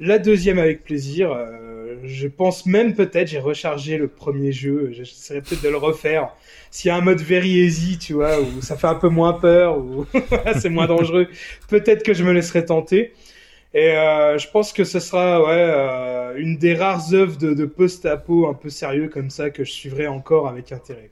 la 0.00 0.18
deuxième 0.18 0.58
avec 0.58 0.82
plaisir. 0.82 1.36
je 2.02 2.26
pense 2.26 2.66
même 2.66 2.94
peut-être, 2.94 3.28
j'ai 3.28 3.38
rechargé 3.38 3.98
le 3.98 4.08
premier 4.08 4.50
jeu, 4.52 4.90
j'essaierai 4.92 5.42
peut-être 5.42 5.62
de 5.62 5.68
le 5.68 5.76
refaire. 5.76 6.30
S'il 6.70 6.88
y 6.88 6.92
a 6.92 6.96
un 6.96 7.00
mode 7.00 7.20
very 7.20 7.50
easy, 7.50 7.98
tu 7.98 8.14
vois, 8.14 8.40
où 8.40 8.62
ça 8.62 8.76
fait 8.76 8.86
un 8.86 8.94
peu 8.94 9.08
moins 9.08 9.34
peur, 9.34 9.78
ou 9.78 10.06
c'est 10.58 10.70
moins 10.70 10.86
dangereux, 10.86 11.28
peut-être 11.68 12.02
que 12.02 12.14
je 12.14 12.24
me 12.24 12.32
laisserai 12.32 12.64
tenter. 12.64 13.12
Et 13.72 13.92
euh, 13.92 14.36
je 14.38 14.48
pense 14.50 14.72
que 14.72 14.82
ce 14.82 14.98
sera 14.98 15.42
ouais, 15.42 15.48
euh, 15.52 16.34
une 16.36 16.56
des 16.58 16.74
rares 16.74 17.14
œuvres 17.14 17.36
de, 17.36 17.54
de 17.54 17.64
post-apo 17.66 18.48
un 18.48 18.54
peu 18.54 18.68
sérieux 18.68 19.08
comme 19.08 19.30
ça 19.30 19.50
que 19.50 19.64
je 19.64 19.70
suivrai 19.70 20.08
encore 20.08 20.48
avec 20.48 20.72
intérêt. 20.72 21.10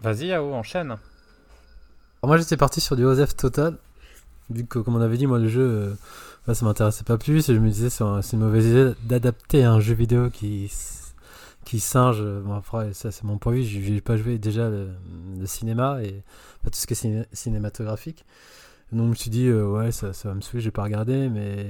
Vas-y, 0.00 0.26
Yao, 0.26 0.52
enchaîne. 0.52 0.90
Alors 0.90 1.00
moi 2.28 2.36
j'étais 2.36 2.56
parti 2.56 2.80
sur 2.80 2.96
du 2.96 3.04
OSF 3.04 3.34
total, 3.34 3.78
vu 4.48 4.64
que 4.64 4.78
comme 4.78 4.94
on 4.94 5.00
avait 5.00 5.16
dit, 5.16 5.26
moi 5.26 5.38
le 5.38 5.48
jeu, 5.48 5.96
euh, 6.48 6.54
ça 6.54 6.64
m'intéressait 6.64 7.04
pas 7.04 7.18
plus, 7.18 7.48
et 7.48 7.54
je 7.54 7.60
me 7.60 7.68
disais 7.70 7.90
c'est 7.90 8.04
une 8.04 8.40
mauvaise 8.40 8.66
idée 8.66 8.92
d'adapter 9.04 9.64
un 9.64 9.80
jeu 9.80 9.94
vidéo 9.94 10.30
qui 10.30 10.70
qui 11.64 11.80
singe. 11.80 12.22
Bon, 12.22 12.54
après, 12.54 12.92
ça 12.94 13.10
c'est 13.10 13.24
mon 13.24 13.38
point 13.38 13.52
de 13.52 13.58
vue, 13.58 13.64
je 13.64 13.92
n'ai 13.92 14.00
pas 14.00 14.16
joué 14.16 14.38
déjà 14.38 14.68
le, 14.70 14.88
cinéma 15.46 16.02
et 16.02 16.22
tout 16.64 16.70
ce 16.72 16.86
qui 16.86 16.94
est 16.94 17.28
cinématographique. 17.32 18.24
Donc 18.92 19.04
je 19.04 19.10
me 19.10 19.14
suis 19.14 19.30
dit, 19.30 19.46
euh, 19.46 19.68
ouais, 19.70 19.92
ça, 19.92 20.12
ça, 20.12 20.30
va 20.30 20.34
me 20.34 20.40
saouler, 20.40 20.60
j'ai 20.62 20.72
pas 20.72 20.82
regardé, 20.82 21.28
mais 21.28 21.64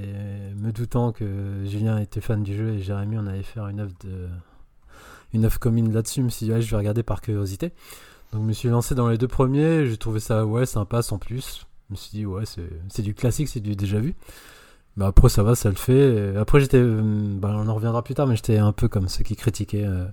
me 0.55 0.71
doutant 0.71 1.11
que 1.11 1.63
Julien 1.65 1.99
était 1.99 2.21
fan 2.21 2.41
du 2.41 2.57
jeu 2.57 2.69
et 2.69 2.81
Jérémy, 2.81 3.17
on 3.19 3.27
allait 3.27 3.43
faire 3.43 3.67
une 3.67 3.79
œuvre, 3.79 3.93
de, 4.03 4.27
une 5.33 5.45
œuvre 5.45 5.59
commune 5.59 5.93
là-dessus, 5.93 6.21
je 6.21 6.25
me 6.25 6.29
suis 6.29 6.47
dit, 6.47 6.51
ouais, 6.51 6.61
je 6.61 6.71
vais 6.71 6.77
regarder 6.77 7.03
par 7.03 7.21
curiosité. 7.21 7.73
Donc 8.31 8.41
je 8.41 8.47
me 8.47 8.53
suis 8.53 8.69
lancé 8.69 8.95
dans 8.95 9.07
les 9.07 9.17
deux 9.17 9.27
premiers, 9.27 9.85
j'ai 9.85 9.97
trouvé 9.97 10.19
ça, 10.19 10.45
ouais, 10.45 10.65
sympa, 10.65 11.01
sans 11.01 11.19
plus. 11.19 11.67
Je 11.89 11.93
me 11.93 11.97
suis 11.97 12.11
dit, 12.11 12.25
ouais, 12.25 12.43
c'est 12.89 13.01
du 13.01 13.13
classique, 13.13 13.49
c'est 13.49 13.59
du 13.59 13.75
déjà 13.75 13.99
vu. 13.99 14.15
Mais 14.97 15.05
après, 15.05 15.29
ça 15.29 15.43
va, 15.43 15.55
ça 15.55 15.69
le 15.69 15.75
fait. 15.75 16.35
Après, 16.35 16.59
j'étais, 16.59 16.77
euh, 16.77 17.01
bah, 17.37 17.53
on 17.55 17.67
en 17.67 17.75
reviendra 17.75 18.03
plus 18.03 18.13
tard, 18.13 18.27
mais 18.27 18.35
j'étais 18.35 18.57
un 18.57 18.73
peu 18.73 18.87
comme 18.87 19.07
ceux 19.07 19.23
qui 19.23 19.35
critiquaient. 19.35 19.85
Euh, 19.85 20.05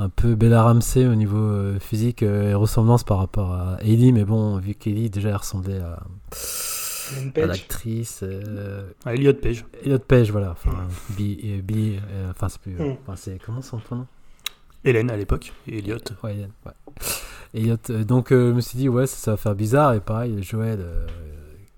un 0.00 0.08
peu 0.08 0.34
Bella 0.34 0.62
Ramsey 0.62 1.06
au 1.06 1.14
niveau 1.14 1.36
euh, 1.36 1.78
physique 1.78 2.22
et 2.22 2.54
ressemblance 2.54 3.04
par 3.04 3.18
rapport 3.18 3.52
à 3.52 3.76
Ellie, 3.82 4.12
mais 4.12 4.24
bon, 4.24 4.56
vu 4.58 4.74
qu'Ellie 4.74 5.10
déjà 5.10 5.28
elle 5.30 5.36
ressemblait 5.36 5.80
à, 5.80 6.02
à 7.36 7.46
l'actrice. 7.46 8.20
Euh, 8.22 8.90
à 9.04 9.14
Elliot 9.14 9.34
Page. 9.34 9.64
Elliot 9.84 9.98
Page, 9.98 10.30
voilà. 10.30 10.52
Enfin, 10.52 10.70
Billy, 11.10 11.98
euh, 12.12 12.30
enfin, 12.30 12.48
c'est 12.48 12.60
plus. 12.60 12.72
Hmm. 12.72 12.96
Enfin, 13.02 13.16
c'est 13.16 13.38
comment 13.44 13.62
son 13.62 13.78
prénom? 13.78 14.06
Hélène 14.84 15.10
à 15.10 15.16
l'époque, 15.16 15.52
et 15.66 15.78
Elliot. 15.78 15.98
Ouais, 16.24 16.34
Hélène, 16.34 16.52
ouais. 16.64 16.72
Elliot, 17.52 18.04
donc 18.04 18.28
je 18.30 18.52
me 18.52 18.60
suis 18.62 18.78
dit, 18.78 18.88
ouais, 18.88 19.06
ça, 19.06 19.16
ça, 19.16 19.30
va 19.32 19.36
faire 19.36 19.54
bizarre, 19.54 19.92
et 19.92 20.00
pareil, 20.00 20.42
Joël 20.42 20.78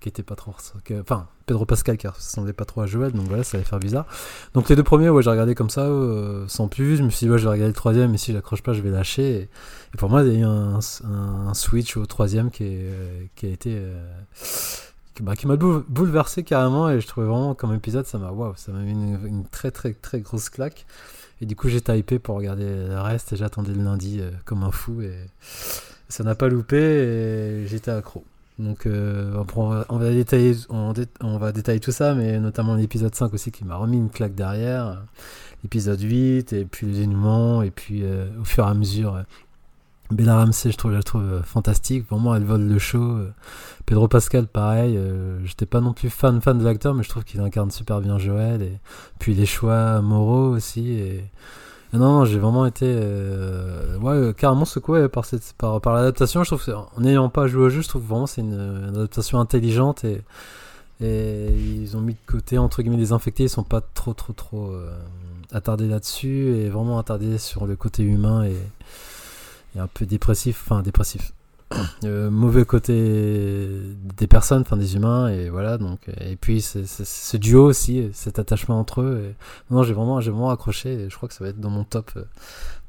qui 0.03 0.09
était 0.09 0.23
pas 0.23 0.35
trop. 0.35 0.53
Enfin, 0.99 1.27
Pedro 1.45 1.65
Pascal 1.65 1.97
qui 1.97 2.07
ressemblait 2.07 2.51
pas 2.51 2.65
trop 2.65 2.81
à 2.81 2.85
Joël, 2.85 3.13
donc 3.13 3.27
voilà, 3.27 3.43
ça 3.43 3.57
allait 3.57 3.65
faire 3.65 3.79
bizarre. 3.79 4.05
Donc 4.53 4.67
les 4.67 4.75
deux 4.75 4.83
premiers, 4.83 5.09
ouais, 5.09 5.23
j'ai 5.23 5.29
regardé 5.29 5.55
comme 5.55 5.69
ça, 5.69 5.85
euh, 5.85 6.45
sans 6.49 6.67
plus. 6.67 6.97
Je 6.97 7.03
me 7.03 7.09
suis 7.09 7.25
dit, 7.25 7.31
ouais, 7.31 7.37
je 7.37 7.45
vais 7.45 7.51
regarder 7.51 7.69
le 7.69 7.73
troisième, 7.73 8.11
mais 8.11 8.17
si 8.17 8.33
j'accroche 8.33 8.61
pas, 8.61 8.73
je 8.73 8.81
vais 8.81 8.89
lâcher. 8.89 9.49
Et, 9.93 9.97
pour 9.97 10.09
moi, 10.09 10.23
il 10.23 10.33
y 10.33 10.35
a 10.35 10.39
eu 10.39 10.43
un, 10.43 11.53
switch 11.53 11.95
au 11.95 12.05
troisième 12.05 12.51
qui, 12.51 12.65
euh, 12.65 13.25
a 13.41 13.47
été. 13.47 13.75
Euh, 13.77 14.05
bah, 15.21 15.35
qui 15.35 15.47
m'a 15.47 15.55
bouleversé 15.55 16.43
carrément, 16.43 16.89
et 16.89 16.99
je 16.99 17.07
trouvais 17.07 17.27
vraiment 17.27 17.53
comme 17.55 17.73
épisode, 17.73 18.05
ça 18.05 18.17
m'a 18.17 18.31
waouh, 18.31 18.55
ça 18.57 18.71
m'a 18.71 18.79
mis 18.79 18.91
une, 18.91 19.45
très 19.45 19.71
très 19.71 19.93
très 19.93 20.19
grosse 20.19 20.49
claque. 20.49 20.85
Et 21.39 21.45
du 21.45 21.55
coup, 21.55 21.69
j'ai 21.69 21.81
typé 21.81 22.19
pour 22.19 22.35
regarder 22.35 22.65
le 22.65 22.99
reste, 22.99 23.31
et 23.31 23.37
j'attendais 23.37 23.73
le 23.73 23.83
lundi 23.83 24.21
comme 24.43 24.63
un 24.63 24.71
fou, 24.71 25.01
et 25.01 25.15
ça 26.09 26.23
n'a 26.23 26.35
pas 26.35 26.49
loupé, 26.49 26.77
et 26.77 27.67
j'étais 27.67 27.91
accro. 27.91 28.25
Donc 28.59 28.85
euh, 28.85 29.43
on, 29.89 29.97
va, 29.97 30.11
détailler, 30.11 30.55
on, 30.69 31.37
va 31.37 31.51
détailler 31.51 31.79
tout 31.79 31.91
ça, 31.91 32.13
mais 32.13 32.39
notamment 32.39 32.75
l'épisode 32.75 33.13
5 33.13 33.33
aussi 33.33 33.51
qui 33.51 33.65
m'a 33.65 33.75
remis 33.75 33.97
une 33.97 34.11
claque 34.11 34.35
derrière, 34.35 35.01
l'épisode 35.63 35.99
8, 35.99 36.53
et 36.53 36.65
puis 36.65 36.85
les 36.85 36.99
dénouement, 36.99 37.63
et 37.63 37.71
puis 37.71 38.03
euh, 38.03 38.27
au 38.39 38.45
fur 38.45 38.65
et 38.65 38.69
à 38.69 38.73
mesure, 38.75 39.15
euh, 39.15 39.23
Bella 40.11 40.37
Ramsey, 40.37 40.71
je 40.71 40.77
trouve, 40.77 40.91
je 40.91 40.97
la 40.97 41.03
trouve 41.03 41.41
fantastique, 41.43 42.07
vraiment 42.07 42.35
elle 42.35 42.43
vole 42.43 42.67
le 42.67 42.77
show. 42.77 43.17
Pedro 43.87 44.07
Pascal, 44.07 44.45
pareil, 44.45 44.99
j'étais 45.43 45.65
pas 45.65 45.81
non 45.81 45.93
plus 45.93 46.11
fan 46.11 46.39
fan 46.39 46.59
de 46.59 46.63
l'acteur, 46.63 46.93
mais 46.93 47.01
je 47.01 47.09
trouve 47.09 47.23
qu'il 47.23 47.39
incarne 47.39 47.71
super 47.71 48.01
bien 48.01 48.19
Joël, 48.19 48.61
et 48.61 48.79
puis 49.17 49.33
les 49.33 49.47
choix 49.47 50.01
moraux 50.01 50.49
aussi, 50.49 51.01
non, 51.93 52.25
j'ai 52.25 52.39
vraiment 52.39 52.65
été 52.65 52.85
euh, 52.87 53.97
ouais, 53.99 54.33
carrément 54.33 54.65
secoué 54.65 55.07
par, 55.09 55.25
cette, 55.25 55.53
par, 55.53 55.79
par 55.79 55.93
l'adaptation. 55.93 56.43
Je 56.43 56.55
trouve 56.55 56.75
en 56.95 57.01
n'ayant 57.01 57.29
pas 57.29 57.47
joué 57.47 57.63
au 57.63 57.69
jeu, 57.69 57.81
je 57.81 57.87
trouve 57.87 58.03
vraiment 58.03 58.25
c'est 58.25 58.41
une, 58.41 58.89
adaptation 58.89 59.39
intelligente 59.39 60.03
et, 60.03 60.23
ils 60.99 61.97
ont 61.97 62.01
mis 62.01 62.13
de 62.13 62.19
côté 62.25 62.57
entre 62.57 62.81
guillemets 62.81 62.97
les 62.97 63.11
infectés. 63.11 63.43
Ils 63.43 63.49
sont 63.49 63.63
pas 63.63 63.81
trop 63.81 64.13
trop 64.13 64.33
trop 64.33 64.71
euh, 64.71 64.89
attardés 65.51 65.87
là-dessus 65.87 66.55
et 66.55 66.69
vraiment 66.69 66.97
attardés 66.97 67.37
sur 67.37 67.67
le 67.67 67.75
côté 67.75 68.03
humain 68.03 68.43
et 68.45 68.57
un 69.79 69.87
peu 69.87 70.05
dépressif, 70.05 70.63
enfin 70.65 70.81
dépressif 70.81 71.33
euh, 72.03 72.29
mauvais 72.29 72.65
côté 72.65 73.69
des 74.17 74.27
personnes, 74.27 74.61
enfin 74.61 74.77
des 74.77 74.95
humains, 74.95 75.29
et 75.29 75.49
voilà. 75.49 75.77
Donc, 75.77 76.09
et 76.19 76.35
puis 76.35 76.61
ce 76.61 77.37
duo 77.37 77.65
aussi, 77.65 78.09
cet 78.13 78.39
attachement 78.39 78.79
entre 78.79 79.01
eux. 79.01 79.23
Et, 79.23 79.73
non, 79.73 79.83
j'ai 79.83 79.93
vraiment, 79.93 80.21
j'ai 80.21 80.31
vraiment 80.31 80.51
accroché. 80.51 80.93
Et 80.93 81.09
je 81.09 81.15
crois 81.15 81.29
que 81.29 81.35
ça 81.35 81.43
va 81.43 81.49
être 81.49 81.59
dans 81.59 81.69
mon 81.69 81.83
top, 81.83 82.11
euh, 82.15 82.23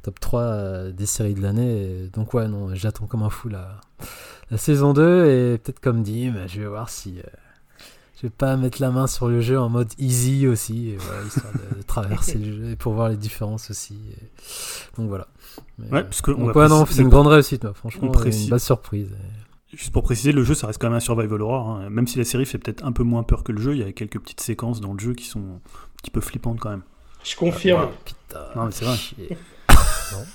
top 0.02 0.20
3 0.20 0.40
euh, 0.40 0.92
des 0.92 1.06
séries 1.06 1.34
de 1.34 1.42
l'année. 1.42 2.10
Donc 2.12 2.34
ouais, 2.34 2.48
non, 2.48 2.74
j'attends 2.74 3.06
comme 3.06 3.22
un 3.22 3.30
fou 3.30 3.48
la, 3.48 3.80
la 4.50 4.58
saison 4.58 4.92
2 4.92 5.26
et 5.26 5.58
peut-être 5.58 5.80
comme 5.80 6.02
dit, 6.02 6.30
mais 6.30 6.48
je 6.48 6.60
vais 6.60 6.68
voir 6.68 6.88
si 6.90 7.20
je 8.16 8.28
vais 8.28 8.30
pas 8.30 8.56
mettre 8.56 8.80
la 8.80 8.90
main 8.90 9.06
sur 9.06 9.28
le 9.28 9.40
jeu 9.40 9.58
en 9.58 9.68
mode 9.68 9.92
easy 9.98 10.46
aussi, 10.46 10.90
et 10.90 10.96
voilà, 10.96 11.26
histoire 11.26 11.52
de, 11.52 11.82
traverser 11.82 12.34
le 12.38 12.44
jeu 12.44 12.70
et 12.70 12.76
pour 12.76 12.94
voir 12.94 13.08
les 13.08 13.16
différences 13.16 13.70
aussi. 13.70 13.98
Donc 14.96 15.08
voilà. 15.08 15.26
Ouais, 15.78 16.02
parce 16.04 16.22
que 16.22 16.32
c'est 16.90 17.02
une 17.02 17.08
grande 17.08 17.26
réussite, 17.26 17.70
franchement, 17.72 18.12
une 18.24 18.48
belle 18.50 18.60
surprise. 18.60 19.10
Juste 19.72 19.92
pour 19.92 20.04
préciser, 20.04 20.30
le 20.30 20.44
jeu, 20.44 20.54
ça 20.54 20.68
reste 20.68 20.80
quand 20.80 20.88
même 20.88 20.96
un 20.96 21.00
survival 21.00 21.42
horror. 21.42 21.68
Hein. 21.68 21.90
Même 21.90 22.06
si 22.06 22.18
la 22.18 22.24
série 22.24 22.46
fait 22.46 22.58
peut-être 22.58 22.84
un 22.84 22.92
peu 22.92 23.02
moins 23.02 23.24
peur 23.24 23.42
que 23.42 23.50
le 23.50 23.60
jeu, 23.60 23.74
il 23.74 23.80
y 23.80 23.82
a 23.82 23.92
quelques 23.92 24.20
petites 24.20 24.40
séquences 24.40 24.80
dans 24.80 24.92
le 24.92 25.00
jeu 25.00 25.14
qui 25.14 25.26
sont 25.26 25.40
un 25.40 25.60
petit 26.00 26.12
peu 26.12 26.20
flippantes 26.20 26.60
quand 26.60 26.70
même. 26.70 26.82
Je 27.24 27.34
confirme. 27.34 27.88
putain, 28.04 28.40
non, 28.54 28.66
mais 28.66 28.70
c'est 28.70 28.84
vrai. 28.84 28.96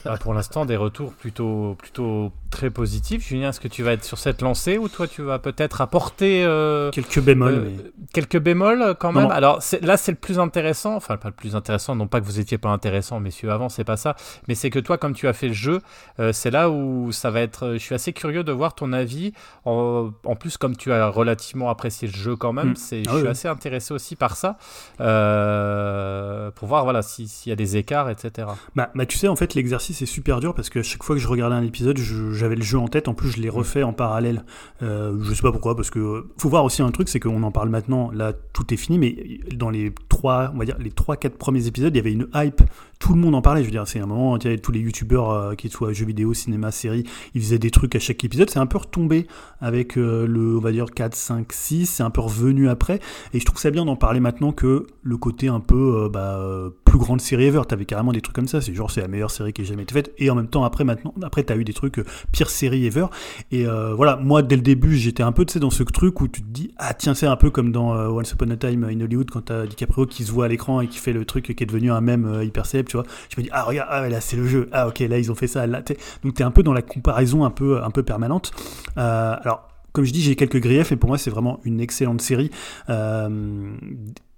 Bah, 0.05 0.17
pour 0.19 0.33
l'instant, 0.33 0.65
des 0.65 0.75
retours 0.75 1.13
plutôt, 1.13 1.75
plutôt 1.77 2.31
très 2.49 2.69
positifs. 2.69 3.27
Julien, 3.27 3.49
est-ce 3.49 3.59
que 3.59 3.67
tu 3.67 3.83
vas 3.83 3.93
être 3.93 4.03
sur 4.03 4.17
cette 4.17 4.41
lancée 4.41 4.77
ou 4.77 4.89
toi, 4.89 5.07
tu 5.07 5.21
vas 5.21 5.39
peut-être 5.39 5.81
apporter. 5.81 6.43
Euh, 6.43 6.91
quelques 6.91 7.19
bémols. 7.19 7.53
Euh, 7.53 7.91
quelques 8.13 8.39
bémols 8.39 8.95
quand 8.99 9.11
même? 9.11 9.29
Alors 9.31 9.59
là, 9.81 9.97
c'est 9.97 10.11
le 10.11 10.17
plus 10.17 10.39
intéressant. 10.39 10.95
Enfin, 10.95 11.17
pas 11.17 11.29
le 11.29 11.35
plus 11.35 11.55
intéressant, 11.55 11.95
non 11.95 12.07
pas 12.07 12.19
que 12.19 12.25
vous 12.25 12.39
étiez 12.39 12.57
pas 12.57 12.69
intéressant, 12.69 13.19
messieurs, 13.19 13.51
avant, 13.51 13.69
c'est 13.69 13.83
pas 13.83 13.97
ça. 13.97 14.15
Mais 14.47 14.55
c'est 14.55 14.69
que 14.69 14.79
toi, 14.79 14.97
comme 14.97 15.13
tu 15.13 15.27
as 15.27 15.33
fait 15.33 15.47
le 15.47 15.53
jeu, 15.53 15.81
euh, 16.19 16.31
c'est 16.33 16.51
là 16.51 16.69
où 16.69 17.11
ça 17.11 17.31
va 17.31 17.41
être. 17.41 17.73
Je 17.73 17.79
suis 17.79 17.95
assez 17.95 18.13
curieux 18.13 18.43
de 18.43 18.51
voir 18.51 18.73
ton 18.75 18.93
avis. 18.93 19.33
En, 19.65 20.11
plus, 20.39 20.57
comme 20.57 20.75
tu 20.75 20.91
as 20.91 21.07
relativement 21.07 21.69
apprécié 21.69 22.07
le 22.07 22.13
jeu 22.13 22.35
quand 22.35 22.53
même, 22.53 22.71
mm. 22.71 22.75
c'est, 22.75 23.03
je 23.03 23.09
ah 23.09 23.17
suis 23.19 23.27
assez 23.27 23.47
intéressé 23.47 23.93
aussi 23.93 24.15
par 24.15 24.35
ça. 24.35 24.57
pour 24.97 26.67
voir 26.67 26.83
voilà, 26.83 27.01
s'il 27.01 27.27
y 27.45 27.51
a 27.51 27.55
des 27.55 27.77
écarts, 27.77 28.09
etc. 28.09 28.47
Bah, 28.75 28.89
bah, 28.95 29.05
tu 29.05 29.17
sais, 29.17 29.27
en 29.27 29.35
fait, 29.35 29.53
l'exercice 29.59 30.01
est 30.01 30.05
super 30.05 30.39
dur 30.39 30.53
parce 30.53 30.69
que 30.69 30.81
chaque 30.81 31.03
fois 31.03 31.15
que 31.15 31.21
je 31.21 31.27
regardais 31.27 31.55
un 31.55 31.63
épisode, 31.63 31.97
j'avais 31.97 32.55
le 32.55 32.61
jeu 32.61 32.79
en 32.79 32.87
tête. 32.87 33.07
En 33.07 33.13
plus, 33.13 33.31
je 33.31 33.41
l'ai 33.41 33.49
refait 33.49 33.83
en 33.83 33.93
parallèle. 33.93 34.45
Euh, 34.81 35.17
je 35.21 35.33
sais 35.33 35.41
pas 35.41 35.51
pourquoi, 35.51 35.75
parce 35.75 35.89
que 35.89 36.25
faut 36.37 36.49
voir 36.49 36.63
aussi 36.63 36.81
un 36.81 36.91
truc, 36.91 37.09
c'est 37.09 37.19
qu'on 37.19 37.43
en 37.43 37.51
parle 37.51 37.69
maintenant. 37.69 38.09
Là, 38.11 38.33
tout 38.53 38.73
est 38.73 38.77
fini, 38.77 38.97
mais 38.97 39.39
dans 39.53 39.69
les 39.69 39.93
trois, 40.07 40.51
on 40.55 40.57
va 40.59 40.65
dire 40.65 40.77
les 40.79 40.91
trois, 40.91 41.17
quatre 41.17 41.37
premiers 41.37 41.67
épisodes, 41.67 41.93
il 41.93 41.97
y 41.97 41.99
avait 41.99 42.13
une 42.13 42.27
hype 42.33 42.63
tout 42.99 43.13
le 43.13 43.19
monde 43.19 43.33
en 43.33 43.41
parlait. 43.41 43.61
Je 43.61 43.65
veux 43.65 43.71
dire, 43.71 43.87
c'est 43.87 43.99
un 43.99 44.05
moment, 44.05 44.37
tu 44.37 44.59
tous 44.59 44.71
les 44.71 44.81
youtubeurs, 44.81 45.31
euh, 45.31 45.55
qui 45.55 45.69
soient 45.69 45.93
jeux 45.93 46.05
vidéo, 46.05 46.33
cinéma, 46.33 46.71
série, 46.71 47.05
ils 47.33 47.41
faisaient 47.41 47.59
des 47.59 47.71
trucs 47.71 47.95
à 47.95 47.99
chaque 47.99 48.23
épisode. 48.23 48.49
C'est 48.49 48.59
un 48.59 48.65
peu 48.65 48.77
retombé 48.77 49.25
avec 49.61 49.97
euh, 49.97 50.27
le, 50.27 50.57
on 50.57 50.59
va 50.59 50.71
dire, 50.71 50.91
4, 50.91 51.15
5, 51.15 51.51
6. 51.51 51.85
C'est 51.87 52.03
un 52.03 52.09
peu 52.09 52.21
revenu 52.21 52.69
après. 52.69 52.99
Et 53.33 53.39
je 53.39 53.45
trouve 53.45 53.59
ça 53.59 53.71
bien 53.71 53.85
d'en 53.85 53.95
parler 53.95 54.19
maintenant 54.19 54.51
que 54.51 54.85
le 55.01 55.17
côté 55.17 55.47
un 55.47 55.61
peu, 55.61 56.03
euh, 56.05 56.09
bah, 56.09 56.39
plus 56.83 56.99
grande 56.99 57.21
série 57.21 57.45
ever. 57.45 57.61
T'avais 57.67 57.85
carrément 57.85 58.11
des 58.11 58.21
trucs 58.21 58.35
comme 58.35 58.47
ça. 58.47 58.61
C'est 58.61 58.73
genre, 58.73 58.91
c'est 58.91 59.01
la 59.01 59.07
meilleure 59.07 59.31
série 59.31 59.48
qui 59.51 59.61
ait 59.61 59.65
jamais 59.65 59.83
été 59.83 59.93
faite. 59.93 60.11
Et 60.17 60.29
en 60.29 60.35
même 60.35 60.47
temps, 60.47 60.63
après, 60.63 60.83
maintenant, 60.83 61.13
après, 61.21 61.43
t'as 61.43 61.55
eu 61.55 61.63
des 61.63 61.73
trucs 61.73 62.01
pire 62.31 62.49
série 62.49 62.85
ever. 62.85 63.07
Et 63.51 63.65
voilà, 63.65 64.15
moi, 64.17 64.41
dès 64.41 64.55
le 64.55 64.61
début, 64.61 64.95
j'étais 64.95 65.23
un 65.23 65.31
peu, 65.31 65.45
tu 65.45 65.53
sais, 65.53 65.59
dans 65.59 65.69
ce 65.69 65.83
truc 65.83 66.21
où 66.21 66.27
tu 66.27 66.41
te 66.41 66.47
dis, 66.47 66.71
ah, 66.77 66.93
tiens, 66.93 67.13
c'est 67.13 67.27
un 67.27 67.35
peu 67.35 67.49
comme 67.49 67.71
dans 67.71 67.93
Once 68.09 68.31
Upon 68.31 68.49
a 68.51 68.57
Time 68.57 68.83
in 68.83 69.01
Hollywood 69.01 69.29
quand 69.29 69.45
t'as 69.45 69.65
DiCaprio 69.65 70.05
qui 70.05 70.23
se 70.23 70.31
voit 70.31 70.45
à 70.45 70.47
l'écran 70.47 70.81
et 70.81 70.87
qui 70.87 70.97
fait 70.97 71.13
le 71.13 71.25
truc 71.25 71.55
qui 71.55 71.63
est 71.63 71.67
devenu 71.67 71.91
un 71.91 72.01
mème 72.01 72.41
hyper 72.43 72.65
célèbre 72.65 72.89
tu 72.89 72.97
vois. 72.97 73.05
Je 73.29 73.39
me 73.39 73.43
dis, 73.43 73.49
ah, 73.51 73.63
regarde, 73.63 73.89
ah, 73.91 74.07
là, 74.07 74.21
c'est 74.21 74.37
le 74.37 74.47
jeu. 74.47 74.69
Ah, 74.71 74.87
ok, 74.87 74.99
là, 74.99 75.17
ils 75.17 75.31
ont 75.31 75.35
fait 75.35 75.47
ça. 75.47 75.67
Là, 75.67 75.81
Donc, 76.23 76.33
tu 76.35 76.41
es 76.41 76.45
un 76.45 76.51
peu 76.51 76.63
dans 76.63 76.73
la 76.73 76.81
comparaison 76.81 77.45
un 77.45 77.51
peu, 77.51 77.83
un 77.83 77.91
peu 77.91 78.03
permanente. 78.03 78.51
Euh, 78.97 79.35
alors, 79.41 79.67
comme 79.91 80.05
je 80.05 80.11
dis, 80.11 80.21
j'ai 80.21 80.35
quelques 80.35 80.59
griefs 80.59 80.91
et 80.91 80.95
pour 80.95 81.09
moi, 81.09 81.17
c'est 81.17 81.29
vraiment 81.29 81.59
une 81.63 81.79
excellente 81.79 82.21
série. 82.21 82.51
Euh, 82.89 83.71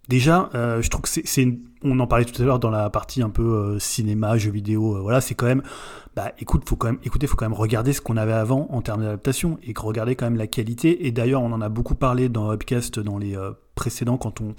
déjà, 0.07 0.49
euh, 0.55 0.82
je 0.82 0.89
trouve 0.89 1.01
que 1.01 1.09
c'est 1.09 1.41
une 1.41 1.59
on 1.84 1.99
en 1.99 2.07
parlait 2.07 2.25
tout 2.25 2.39
à 2.41 2.45
l'heure 2.45 2.59
dans 2.59 2.69
la 2.69 2.89
partie 2.89 3.21
un 3.21 3.29
peu 3.29 3.43
euh, 3.43 3.79
cinéma, 3.79 4.38
jeux 4.38 4.51
vidéo, 4.51 4.95
euh, 4.95 4.99
voilà, 5.01 5.21
c'est 5.21 5.36
quand 5.36 5.45
même, 5.45 5.63
bah 6.15 6.34
écoute, 6.39 6.67
faut 6.67 6.75
quand 6.75 6.88
même, 6.88 6.99
écoutez, 7.03 7.27
faut 7.27 7.36
quand 7.36 7.45
même 7.45 7.57
regarder 7.57 7.93
ce 7.93 8.01
qu'on 8.01 8.17
avait 8.17 8.34
avant 8.34 8.67
en 8.69 8.82
termes 8.82 9.01
d'adaptation 9.01 9.57
et 9.63 9.73
regarder 9.77 10.15
quand 10.15 10.25
même 10.25 10.38
la 10.38 10.47
qualité. 10.47 11.07
Et 11.07 11.11
d'ailleurs, 11.11 11.41
on 11.41 11.51
en 11.51 11.61
a 11.61 11.69
beaucoup 11.69 11.95
parlé 11.95 12.29
dans 12.29 12.51
Upcast 12.51 12.99
dans 12.99 13.17
les 13.17 13.36
euh, 13.36 13.51
précédents 13.75 14.17
quand 14.17 14.41
on, 14.41 14.53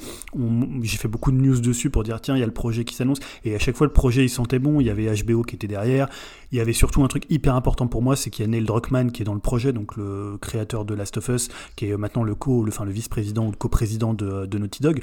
j'ai 0.83 0.97
fait 0.97 1.09
beaucoup 1.09 1.31
de 1.31 1.37
news 1.37 1.61
dessus 1.61 1.91
pour 1.91 2.03
dire 2.03 2.20
tiens, 2.20 2.35
il 2.35 2.41
y 2.41 2.43
a 2.43 2.47
le 2.47 2.53
projet 2.53 2.85
qui 2.85 2.95
s'annonce 2.95 3.20
et 3.45 3.55
à 3.55 3.59
chaque 3.59 3.77
fois 3.77 3.87
le 3.87 3.93
projet 3.93 4.25
il 4.25 4.31
sentait 4.31 4.59
bon. 4.59 4.81
Il 4.81 4.87
y 4.87 4.91
avait 4.91 5.14
HBO 5.23 5.43
qui 5.43 5.55
était 5.55 5.68
derrière. 5.68 6.09
Il 6.51 6.59
y 6.59 6.61
avait 6.61 6.73
surtout 6.73 7.05
un 7.05 7.09
truc 7.09 7.27
hyper 7.31 7.55
important 7.55 7.87
pour 7.87 8.03
moi, 8.03 8.16
c'est 8.16 8.31
qu'il 8.31 8.45
y 8.45 8.49
a 8.49 8.51
Neil 8.51 8.64
Druckmann 8.64 9.12
qui 9.12 9.23
est 9.23 9.25
dans 9.25 9.35
le 9.35 9.41
projet, 9.41 9.73
donc 9.73 9.97
le 9.97 10.39
créateur 10.41 10.85
de 10.85 10.95
Last 10.95 11.18
of 11.18 11.29
Us, 11.29 11.49
qui 11.77 11.87
est 11.87 11.97
maintenant 11.97 12.25
le 12.25 12.35
co, 12.35 12.64
le, 12.64 12.70
enfin 12.70 12.85
le 12.85 12.93
vice-président 12.93 13.47
ou 13.47 13.51
le 13.51 13.57
co-président 13.57 14.14
de, 14.14 14.47
de 14.47 14.59
Naughty 14.59 14.83
Dog. 14.83 15.03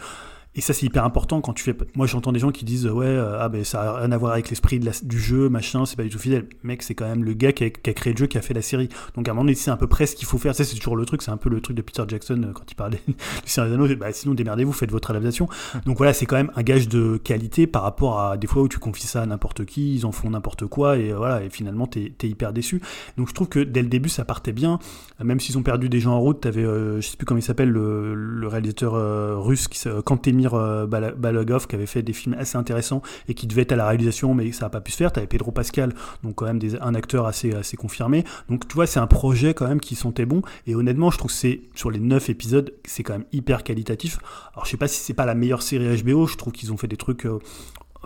Et 0.56 0.62
ça, 0.62 0.74
c'est 0.74 0.88
hyper 0.88 1.06
important 1.06 1.42
quand 1.42 1.54
tu 1.54 1.64
fais. 1.64 1.76
Moi, 1.94 2.08
j'entends 2.08 2.32
des 2.32 2.40
gens 2.40 2.52
qui 2.52 2.66
disent 2.66 2.88
Ouais, 2.88 3.06
euh, 3.06 3.40
ah, 3.40 3.50
ben, 3.50 3.64
ça 3.64 3.84
n'a 3.84 3.94
rien 4.00 4.12
à 4.12 4.18
voir 4.18 4.34
avec 4.34 4.50
l'esprit 4.50 4.80
du 4.80 5.20
jeu, 5.20 5.48
machin, 5.48 5.86
c'est 5.86 5.96
pas 5.96 6.04
du 6.04 6.10
tout 6.10 6.18
fidèle. 6.18 6.48
Mec, 6.64 6.82
c'est 6.82 6.96
quand 6.96 7.08
même 7.08 7.24
le 7.24 7.34
gars 7.34 7.52
qui 7.52 7.66
a, 7.66 7.70
créé 7.70 8.14
le 8.14 8.18
jeu, 8.18 8.26
qui 8.26 8.38
a 8.40 8.42
fait 8.42 8.56
la 8.56 8.64
série. 8.64 8.90
Donc, 9.16 9.28
à 9.28 9.32
un 9.32 9.36
moment 9.36 9.44
donné, 9.44 9.54
c'est 9.54 9.70
à 9.70 9.78
peu 9.78 9.86
près 9.86 10.08
ce 10.08 10.16
qu'il 10.16 10.28
faut 10.28 10.40
faire. 10.40 10.56
Ça, 10.56 10.64
c'est 10.64 10.76
toujours 10.76 10.96
le 10.96 11.06
truc, 11.06 11.22
c'est 11.22 11.30
un 11.30 11.38
peu 11.38 11.50
le 11.50 11.62
truc 11.62 11.78
de 11.78 11.84
Peter 11.84 12.02
Jackson 12.08 12.42
euh, 12.44 12.52
quand 12.52 12.64
il 12.70 12.74
parlait 12.74 13.00
du 13.08 13.14
Seigneur 13.46 13.70
des 13.70 13.76
Anneaux. 13.76 13.96
Bah, 13.96 14.12
sinon, 14.12 14.34
démerdez-vous, 14.34 14.74
faites 14.74 14.90
votre 14.90 15.12
adaptation. 15.12 15.48
Donc, 15.86 15.98
voilà, 15.98 16.14
c'est 16.14 16.26
quand 16.26 16.36
même 16.36 16.52
un 16.56 16.64
gage 16.64 16.88
de 16.88 17.18
qualité 17.18 17.68
par 17.68 17.84
rapport 17.84 18.20
à 18.20 18.38
des 18.38 18.48
fois 18.48 18.64
où 18.64 18.68
tu 18.68 18.80
confies 18.80 19.06
ça 19.06 19.22
à 19.22 19.26
n'importe 19.28 19.66
qui, 19.66 19.94
ils 19.94 20.06
en 20.08 20.12
font 20.12 20.32
n'importe 20.32 20.66
quoi, 20.66 20.98
et 20.98 21.14
voilà, 21.14 21.44
et 21.44 21.52
finalement, 21.52 21.86
t'es 21.86 22.12
es 22.24 22.28
hyper 22.28 22.54
déçu. 22.54 22.82
Donc, 23.18 23.30
je 23.30 23.36
trouve 23.36 23.50
que 23.50 23.60
dès 23.60 23.84
le 23.84 23.88
début, 23.88 24.10
ça 24.10 24.26
partait 24.26 24.52
bien. 24.52 24.80
Même 25.24 25.40
s'ils 25.40 25.60
ont 25.60 25.64
perdu 25.64 25.90
des 25.90 26.00
gens 26.00 26.14
en 26.14 26.20
route, 26.20 26.42
t'avais, 26.42 26.64
euh, 26.64 27.02
je 27.02 27.08
sais 27.08 27.18
plus 27.18 27.28
comment 27.28 27.40
il 27.40 27.44
s'appelle, 27.44 27.70
le, 27.70 28.48
réalisateur 28.48 29.44
russe, 29.44 29.68
qui, 29.68 29.80
Kantemir 30.04 30.39
Balogov 30.48 31.68
qui 31.68 31.76
avait 31.76 31.86
fait 31.86 32.02
des 32.02 32.14
films 32.14 32.36
assez 32.38 32.58
intéressants 32.58 33.02
et 33.28 33.34
qui 33.34 33.48
devait 33.48 33.64
être 33.64 33.72
à 33.72 33.76
la 33.76 33.88
réalisation, 33.88 34.34
mais 34.34 34.52
ça 34.52 34.66
n'a 34.66 34.70
pas 34.70 34.82
pu 34.82 34.92
se 34.92 34.98
faire. 34.98 35.12
Tu 35.12 35.20
avais 35.20 35.28
Pedro 35.28 35.52
Pascal, 35.52 35.94
donc 36.24 36.36
quand 36.36 36.46
même 36.46 36.60
un 36.82 36.96
acteur 36.96 37.26
assez, 37.26 37.54
assez 37.54 37.78
confirmé. 37.78 38.24
Donc 38.50 38.68
tu 38.68 38.76
vois, 38.76 38.88
c'est 38.88 39.00
un 39.00 39.08
projet 39.08 39.54
quand 39.54 39.68
même 39.68 39.80
qui 39.80 39.96
sentait 39.96 40.26
bon. 40.26 40.42
Et 40.68 40.76
honnêtement, 40.76 41.12
je 41.12 41.18
trouve 41.18 41.32
que 41.32 41.38
c'est 41.38 41.62
sur 41.76 41.92
les 41.92 42.00
9 42.00 42.30
épisodes, 42.30 42.74
c'est 42.86 43.04
quand 43.04 43.14
même 43.14 43.26
hyper 43.32 43.64
qualitatif. 43.64 44.20
Alors 44.54 44.66
je 44.66 44.72
sais 44.72 44.78
pas 44.78 44.88
si 44.88 45.00
c'est 45.00 45.14
pas 45.14 45.26
la 45.26 45.36
meilleure 45.36 45.62
série 45.62 46.02
HBO, 46.02 46.28
je 46.28 46.38
trouve 46.38 46.54
qu'ils 46.54 46.72
ont 46.72 46.78
fait 46.78 46.88
des 46.88 46.98
trucs 46.98 47.26
euh, 47.26 47.40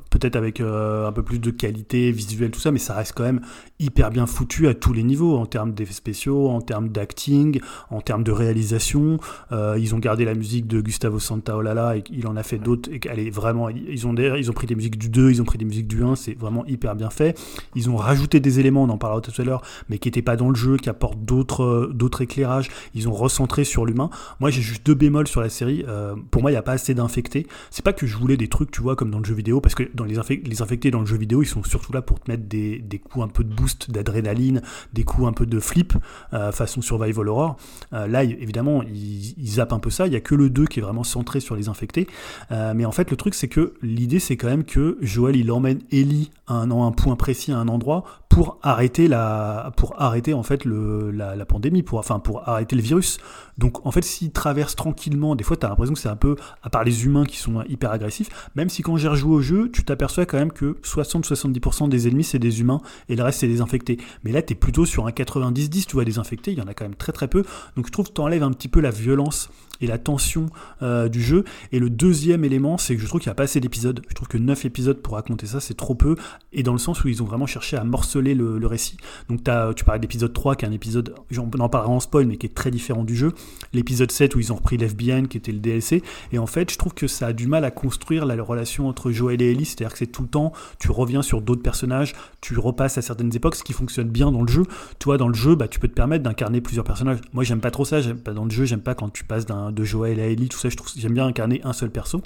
peut-être 0.10 0.36
avec 0.36 0.62
euh, 0.62 1.08
un 1.08 1.12
peu 1.12 1.24
plus 1.24 1.40
de 1.40 1.52
qualité 1.52 2.12
visuelle, 2.12 2.52
tout 2.52 2.60
ça, 2.60 2.72
mais 2.72 2.80
ça 2.80 2.94
reste 2.94 3.14
quand 3.16 3.24
même 3.24 3.42
hyper 3.80 4.10
bien 4.10 4.26
foutu 4.26 4.68
à 4.68 4.74
tous 4.74 4.94
les 4.94 5.04
niveaux, 5.04 5.38
en 5.38 5.46
termes 5.46 5.74
d'effets 5.74 5.94
spéciaux, 5.94 6.50
en 6.50 6.62
termes 6.62 6.90
d'acting, 6.90 7.60
en 7.90 8.02
termes 8.02 8.24
de 8.24 8.32
réalisation. 8.32 9.20
Euh, 9.52 9.78
ils 9.80 9.94
ont 9.96 10.00
gardé 10.00 10.26
la 10.26 10.34
musique 10.34 10.68
de 10.68 10.82
Gustavo 10.82 11.20
Santaolalla 11.20 11.98
et 11.98 12.04
il 12.12 12.28
en 12.28 12.36
a 12.36 12.44
fait 12.44 12.58
d'autres, 12.58 12.90
et 12.92 13.00
qu'elle 13.00 13.20
est 13.20 13.30
vraiment. 13.30 13.70
Ils 13.70 14.08
ont, 14.08 14.16
ils 14.16 14.50
ont 14.50 14.54
pris 14.54 14.68
des 14.68 14.76
musiques 14.76 14.98
du 14.98 15.10
2, 15.10 15.32
ils 15.32 15.42
ont 15.42 15.46
pris 15.46 15.58
des 15.58 15.66
musiques 15.66 15.88
du 15.88 16.04
1, 16.04 16.16
c'est 16.16 16.38
vraiment 16.38 16.66
hyper 16.66 16.96
bien 16.96 17.10
fait. 17.10 17.38
Ils 17.76 17.90
ont 17.90 17.96
rajouté 17.96 18.40
des 18.40 18.60
éléments, 18.60 18.84
on 18.84 18.90
en 18.90 18.98
parlera 18.98 19.22
tout 19.22 19.42
à 19.42 19.46
l'heure, 19.46 19.62
mais 19.90 19.98
qui 19.98 20.08
n'étaient 20.08 20.22
pas 20.22 20.36
dans 20.36 20.50
le 20.50 20.56
jeu, 20.56 20.78
qui 20.78 20.90
apportent 20.90 21.24
d'autres 21.24 21.64
euh, 21.64 21.92
d'autres 21.94 22.22
éclairages. 22.22 22.70
Ils 22.94 23.08
ont 23.10 23.14
recentré 23.14 23.64
sur 23.64 23.86
l'humain. 23.86 24.10
Moi, 24.40 24.50
j'ai 24.50 24.62
juste 24.62 24.86
deux 24.86 24.96
bémols 24.96 25.28
sur 25.28 25.42
la 25.42 25.50
série. 25.50 25.86
pour 26.32 26.42
moi, 26.42 26.52
il 26.52 26.54
n'y 26.54 26.58
a 26.58 26.64
pas 26.64 26.74
assez 26.74 26.94
d'infectés. 26.94 27.48
C'est 27.70 27.84
pas 27.84 27.94
que 27.94 28.08
je 28.08 28.18
voulais 28.18 28.38
des 28.38 28.48
trucs, 28.48 28.72
tu 28.72 28.82
vois, 28.82 28.96
comme 28.96 29.12
dans 29.12 29.20
le 29.20 29.26
jeu 29.26 29.36
vidéo, 29.36 29.62
parce 29.62 29.76
que 29.76 29.83
dans 29.94 30.06
les, 30.06 30.18
infectés 30.18 30.92
dans 30.92 31.00
le 31.00 31.06
jeu 31.06 31.18
vidéo, 31.18 31.42
ils 31.42 31.48
sont 31.48 31.64
surtout 31.64 31.94
là 31.94 32.02
pour 32.02 32.20
te 32.20 32.30
mettre 32.30 32.44
des, 32.44 32.80
des 32.80 33.00
coups 33.00 33.26
un 33.26 33.28
peu 33.28 33.44
de 33.44 33.54
boost 33.54 33.92
d'adrénaline, 33.92 34.62
des 34.94 35.04
coups 35.04 35.28
un 35.28 35.34
peu 35.34 35.46
de 35.46 35.60
flip, 35.60 35.94
euh, 36.34 36.52
façon 36.52 36.82
survival 36.82 37.28
horror. 37.28 37.58
Euh, 37.94 38.08
là, 38.08 38.24
évidemment, 38.24 38.84
ils, 38.84 39.34
ils, 39.38 39.52
zappent 39.54 39.74
un 39.74 39.80
peu 39.80 39.90
ça. 39.90 40.08
Il 40.08 40.14
y 40.14 40.16
a 40.16 40.22
que 40.22 40.36
le 40.36 40.50
2 40.50 40.66
qui 40.66 40.80
est 40.80 40.84
vraiment 40.84 41.04
centré 41.04 41.40
sur 41.40 41.56
les 41.56 41.70
infectés. 41.70 42.08
Euh, 42.52 42.74
mais 42.76 42.86
en 42.86 42.92
fait, 42.92 43.12
le 43.12 43.18
truc, 43.18 43.34
c'est 43.34 43.48
que 43.48 43.74
l'idée, 43.82 44.20
c'est 44.20 44.38
quand 44.38 44.48
même 44.48 44.64
que 44.64 44.98
Joël, 45.02 45.36
il 45.36 45.52
emmène 45.52 45.80
Ellie 45.92 46.32
à 46.48 46.56
un, 46.56 46.72
un 46.72 46.92
point 46.92 47.16
précis, 47.16 47.52
à 47.52 47.58
un 47.58 47.68
endroit, 47.68 48.04
pour 48.34 48.58
arrêter 48.64 49.08
la, 49.08 49.72
pour 49.78 50.02
arrêter 50.02 50.34
en 50.34 50.42
fait 50.42 50.66
le, 50.66 51.12
la, 51.12 51.46
pandémie, 51.46 51.84
pour, 51.84 52.00
enfin 52.00 52.20
pour 52.20 52.48
arrêter 52.50 52.76
le 52.76 52.82
virus. 52.82 53.20
Donc 53.60 53.86
en 53.86 53.92
fait, 53.92 54.02
s'il 54.04 54.32
traverse 54.32 54.76
tranquillement, 54.76 55.36
des 55.36 55.44
fois 55.44 55.56
tu 55.56 55.66
as 55.66 55.70
l'impression 55.70 55.94
que 55.94 56.00
c'est 56.00 56.10
un 56.10 56.16
peu, 56.16 56.36
à 56.64 56.72
part 56.72 56.84
les 56.84 57.06
humains 57.06 57.26
qui 57.26 57.38
sont 57.38 57.62
hyper 57.70 57.92
agressifs, 57.92 58.50
même 58.56 58.70
si 58.70 58.82
quand 58.82 58.98
j'ai 58.98 59.08
rejoué 59.08 59.32
au 59.32 59.42
jeu, 59.42 59.70
tu 59.74 59.84
t'aperçois 59.84 60.26
quand 60.26 60.38
même 60.38 60.52
que 60.52 60.78
60-70% 60.84 61.90
des 61.90 62.08
ennemis 62.08 62.24
c'est 62.24 62.40
des 62.40 62.62
humains 62.62 62.82
et 63.10 63.16
le 63.16 63.24
reste 63.24 63.40
c'est 63.40 63.48
des 63.48 63.62
infectés. 63.62 63.98
Mais 64.24 64.32
là 64.32 64.42
tu 64.42 64.54
es 64.54 64.56
plutôt 64.56 64.86
sur 64.86 65.08
un 65.08 65.12
90-10, 65.12 65.86
tu 65.86 65.94
vois, 65.94 66.06
des 66.06 66.20
infectés, 66.20 66.52
il 66.52 66.60
y 66.60 66.62
en 66.62 66.68
a 66.68 66.74
quand 66.74 66.86
même 66.86 66.96
très 66.96 67.12
très 67.12 67.28
peu. 67.28 67.44
Donc 67.76 67.88
je 67.88 67.92
trouve 67.92 68.08
que 68.08 68.14
tu 68.14 68.22
enlèves 68.22 68.44
un 68.44 68.52
petit 68.52 68.68
peu 68.68 68.80
la 68.80 68.92
violence 68.92 69.50
et 69.82 69.88
la 69.88 69.98
tension 69.98 70.48
euh, 70.82 71.10
du 71.10 71.22
jeu. 71.22 71.44
Et 71.72 71.80
le 71.80 71.90
deuxième 71.90 72.46
élément, 72.46 72.78
c'est 72.78 72.96
que 72.96 73.02
je 73.02 73.08
trouve 73.08 73.20
qu'il 73.20 73.30
n'y 73.30 73.34
a 73.34 73.36
pas 73.36 73.44
assez 73.44 73.60
d'épisodes. 73.60 74.02
Je 74.08 74.14
trouve 74.14 74.28
que 74.28 74.38
9 74.38 74.66
épisodes 74.66 74.98
pour 74.98 75.16
raconter 75.16 75.46
ça, 75.46 75.60
c'est 75.60 75.74
trop 75.74 75.96
peu. 75.96 76.16
Et 76.52 76.64
dans 76.64 76.74
le 76.74 76.80
sens 76.80 77.04
où 77.04 77.08
ils 77.08 77.22
ont 77.22 77.26
vraiment 77.26 77.48
cherché 77.48 77.76
à 77.76 77.84
morceler 77.84 78.36
le, 78.36 78.66
récit. 78.66 78.98
Donc 79.30 79.48
as, 79.50 79.74
tu 79.74 79.84
parlais 79.84 80.00
d'épisode 80.00 80.32
3, 80.32 80.56
qui 80.56 80.66
est 80.66 80.68
un 80.68 80.72
épisode, 80.72 81.14
j'en 81.30 81.50
en 81.60 81.70
parlerai 81.70 81.94
en 81.94 82.00
spoil, 82.00 82.26
mais 82.26 82.38
qui 82.38 82.46
est 82.46 82.56
très 82.56 82.72
différent 82.72 83.04
du 83.04 83.16
jeu. 83.16 83.34
L'épisode 83.74 84.12
7, 84.12 84.36
où 84.36 84.40
ils 84.40 84.54
ont 84.54 84.56
repris 84.56 84.78
l'FBN, 84.78 85.28
qui 85.28 85.38
était 85.38 85.52
le 85.52 85.60
DLC. 85.60 86.02
Et 86.32 86.40
en 86.40 86.48
fait, 86.48 86.72
je 86.72 86.78
trouve 86.78 86.94
que 86.94 87.08
ça 87.08 87.28
a 87.28 87.34
du 87.34 87.48
mal 87.48 87.66
à 87.66 87.72
construire 87.72 88.26
la, 88.26 88.42
relation 88.44 88.88
entre 88.88 89.12
Joel 89.12 89.42
et 89.42 89.52
Ellie. 89.52 89.66
C'est-à-dire 89.66 89.94
que 89.94 90.00
c'est 90.00 90.08
tout 90.08 90.22
le 90.22 90.28
temps, 90.28 90.54
tu 90.80 90.92
reviens 90.92 91.22
sur 91.22 91.42
d'autres 91.42 91.62
personnages, 91.62 92.14
tu 92.42 92.58
repasses 92.58 92.98
à 92.98 93.02
certaines 93.02 93.36
époques, 93.36 93.56
ce 93.56 93.64
qui 93.64 93.74
fonctionne 93.74 94.10
bien 94.10 94.32
dans 94.32 94.42
le 94.42 94.48
jeu. 94.48 94.64
Toi, 95.00 95.18
dans 95.18 95.28
le 95.28 95.34
jeu, 95.34 95.56
bah, 95.56 95.68
tu 95.68 95.80
peux 95.80 95.88
te 95.88 95.94
permettre 95.94 96.24
d'incarner 96.24 96.62
plusieurs 96.62 96.86
personnages. 96.86 97.20
Moi, 97.34 97.44
j'aime 97.44 97.62
pas 97.62 97.72
trop 97.72 97.86
ça. 97.86 98.02
Dans 98.02 98.46
le 98.46 98.52
jeu, 98.52 98.66
j'aime 98.66 98.82
pas 98.82 98.96
quand 98.96 99.10
tu 99.10 99.24
passes 99.24 99.46
d'un 99.46 99.63
de 99.72 99.84
Joël 99.84 100.20
à 100.20 100.28
Ellie, 100.28 100.50
tout 100.50 100.58
ça, 100.58 100.70
je 100.70 100.76
j'aime 100.98 101.14
bien 101.14 101.26
incarner 101.26 101.62
un 101.64 101.74
seul 101.74 101.92
perso. 101.92 102.22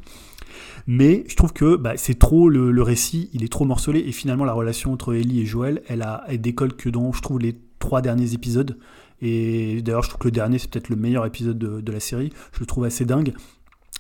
Mais 0.88 1.26
je 1.28 1.36
trouve 1.36 1.54
que 1.54 1.76
bah, 1.76 1.94
c'est 1.98 2.18
trop 2.18 2.50
le, 2.50 2.82
récit, 2.82 3.30
il 3.34 3.44
est 3.44 3.52
trop 3.52 3.66
morcelé 3.66 4.00
et 4.00 4.12
finalement 4.12 4.46
la 4.46 4.54
relation 4.54 4.94
entre 4.94 5.14
Ellie 5.14 5.42
et 5.42 5.46
Joël, 5.46 5.82
elle, 5.88 6.02
a, 6.02 6.24
elle 6.28 6.40
décolle 6.40 6.74
que 6.74 6.90
dans, 6.90 7.12
je 7.12 7.22
trouve, 7.22 7.40
les 7.40 7.58
trois 7.80 8.02
derniers 8.02 8.34
épisodes. 8.34 8.78
Et 9.22 9.82
d'ailleurs, 9.82 10.04
je 10.04 10.10
trouve 10.10 10.20
que 10.20 10.28
le 10.28 10.32
dernier, 10.32 10.60
c'est 10.60 10.70
peut-être 10.70 10.90
le 10.90 10.96
meilleur 10.96 11.26
épisode 11.26 11.58
de, 11.58 11.82
de, 11.82 11.92
la 11.92 12.00
série. 12.00 12.32
Je 12.54 12.60
le 12.60 12.66
trouve 12.66 12.86
assez 12.86 13.04
dingue. 13.04 13.34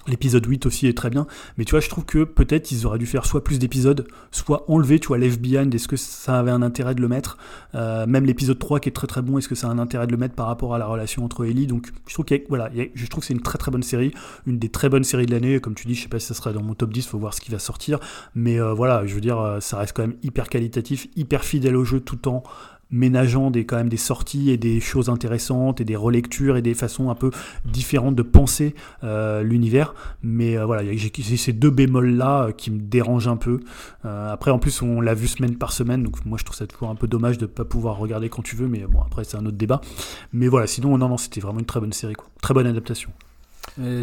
L'épisode 0.07 0.45
8 0.45 0.65
aussi 0.65 0.87
est 0.87 0.97
très 0.97 1.09
bien, 1.09 1.27
mais 1.57 1.65
tu 1.65 1.71
vois, 1.71 1.79
je 1.79 1.89
trouve 1.89 2.05
que 2.05 2.23
peut-être 2.23 2.71
ils 2.71 2.85
auraient 2.85 2.97
dû 2.97 3.05
faire 3.05 3.25
soit 3.25 3.43
plus 3.43 3.59
d'épisodes, 3.59 4.07
soit 4.31 4.63
enlever, 4.69 4.99
tu 4.99 5.09
vois, 5.09 5.17
l'FBI, 5.17 5.57
est-ce 5.73 5.87
que 5.87 5.97
ça 5.97 6.39
avait 6.39 6.51
un 6.51 6.61
intérêt 6.61 6.95
de 6.95 7.01
le 7.01 7.07
mettre 7.07 7.37
euh, 7.75 8.05
Même 8.07 8.25
l'épisode 8.25 8.57
3 8.57 8.79
qui 8.79 8.89
est 8.89 8.93
très 8.93 9.07
très 9.07 9.21
bon, 9.21 9.37
est-ce 9.37 9.49
que 9.49 9.55
ça 9.55 9.67
a 9.67 9.69
un 9.69 9.79
intérêt 9.79 10.07
de 10.07 10.11
le 10.11 10.17
mettre 10.17 10.35
par 10.35 10.47
rapport 10.47 10.73
à 10.73 10.77
la 10.77 10.85
relation 10.85 11.25
entre 11.25 11.45
Ellie 11.45 11.67
Donc 11.67 11.89
je 12.07 12.13
trouve, 12.13 12.25
que 12.25 12.35
voilà, 12.47 12.69
je 12.93 13.05
trouve 13.07 13.21
que 13.21 13.27
c'est 13.27 13.33
une 13.33 13.41
très 13.41 13.57
très 13.57 13.71
bonne 13.71 13.83
série, 13.83 14.13
une 14.45 14.59
des 14.59 14.69
très 14.69 14.87
bonnes 14.87 15.03
séries 15.03 15.25
de 15.25 15.31
l'année, 15.31 15.59
comme 15.59 15.75
tu 15.75 15.87
dis, 15.87 15.95
je 15.95 16.03
sais 16.03 16.09
pas 16.09 16.19
si 16.19 16.27
ça 16.27 16.33
sera 16.33 16.53
dans 16.53 16.63
mon 16.63 16.73
top 16.73 16.93
10, 16.93 17.07
faut 17.07 17.19
voir 17.19 17.33
ce 17.33 17.41
qui 17.41 17.51
va 17.51 17.59
sortir, 17.59 17.99
mais 18.33 18.61
euh, 18.61 18.73
voilà, 18.73 19.05
je 19.05 19.13
veux 19.13 19.21
dire, 19.21 19.39
euh, 19.39 19.59
ça 19.59 19.77
reste 19.77 19.93
quand 19.93 20.03
même 20.03 20.17
hyper 20.23 20.47
qualitatif, 20.47 21.07
hyper 21.15 21.43
fidèle 21.43 21.75
au 21.75 21.83
jeu 21.83 21.99
tout 21.99 22.27
en 22.29 22.43
ménageant 22.91 23.51
des, 23.51 23.65
quand 23.65 23.75
même 23.77 23.89
des 23.89 23.97
sorties 23.97 24.49
et 24.49 24.57
des 24.57 24.79
choses 24.79 25.09
intéressantes 25.09 25.81
et 25.81 25.85
des 25.85 25.95
relectures 25.95 26.57
et 26.57 26.61
des 26.61 26.73
façons 26.73 27.09
un 27.09 27.15
peu 27.15 27.31
différentes 27.65 28.15
de 28.15 28.21
penser 28.21 28.75
euh, 29.03 29.43
l'univers. 29.43 29.93
Mais 30.23 30.57
euh, 30.57 30.65
voilà, 30.65 30.83
j'ai 30.93 31.37
ces 31.37 31.53
deux 31.53 31.69
bémols-là 31.69 32.43
euh, 32.43 32.51
qui 32.51 32.71
me 32.71 32.79
dérangent 32.79 33.27
un 33.27 33.37
peu. 33.37 33.59
après, 34.03 34.51
en 34.51 34.59
plus, 34.59 34.81
on 34.81 35.01
l'a 35.01 35.13
vu 35.13 35.27
semaine 35.27 35.57
par 35.57 35.71
semaine, 35.71 36.03
donc 36.03 36.25
moi 36.25 36.37
je 36.37 36.43
trouve 36.43 36.55
ça 36.55 36.67
toujours 36.67 36.89
un 36.89 36.95
peu 36.95 37.07
dommage 37.07 37.37
de 37.37 37.45
ne 37.45 37.51
pas 37.51 37.65
pouvoir 37.65 37.97
regarder 37.97 38.29
quand 38.29 38.41
tu 38.41 38.55
veux, 38.55 38.67
mais 38.67 38.85
bon, 38.87 39.01
après 39.01 39.23
c'est 39.23 39.37
un 39.37 39.45
autre 39.45 39.57
débat. 39.57 39.81
Mais 40.33 40.47
voilà, 40.47 40.67
sinon, 40.67 40.97
non, 40.97 41.09
non, 41.09 41.17
c'était 41.17 41.41
vraiment 41.41 41.59
une 41.59 41.65
très 41.65 41.79
bonne 41.79 41.93
série, 41.93 42.13
quoi. 42.13 42.27
Très 42.41 42.53
bonne 42.53 42.67
adaptation. 42.67 43.11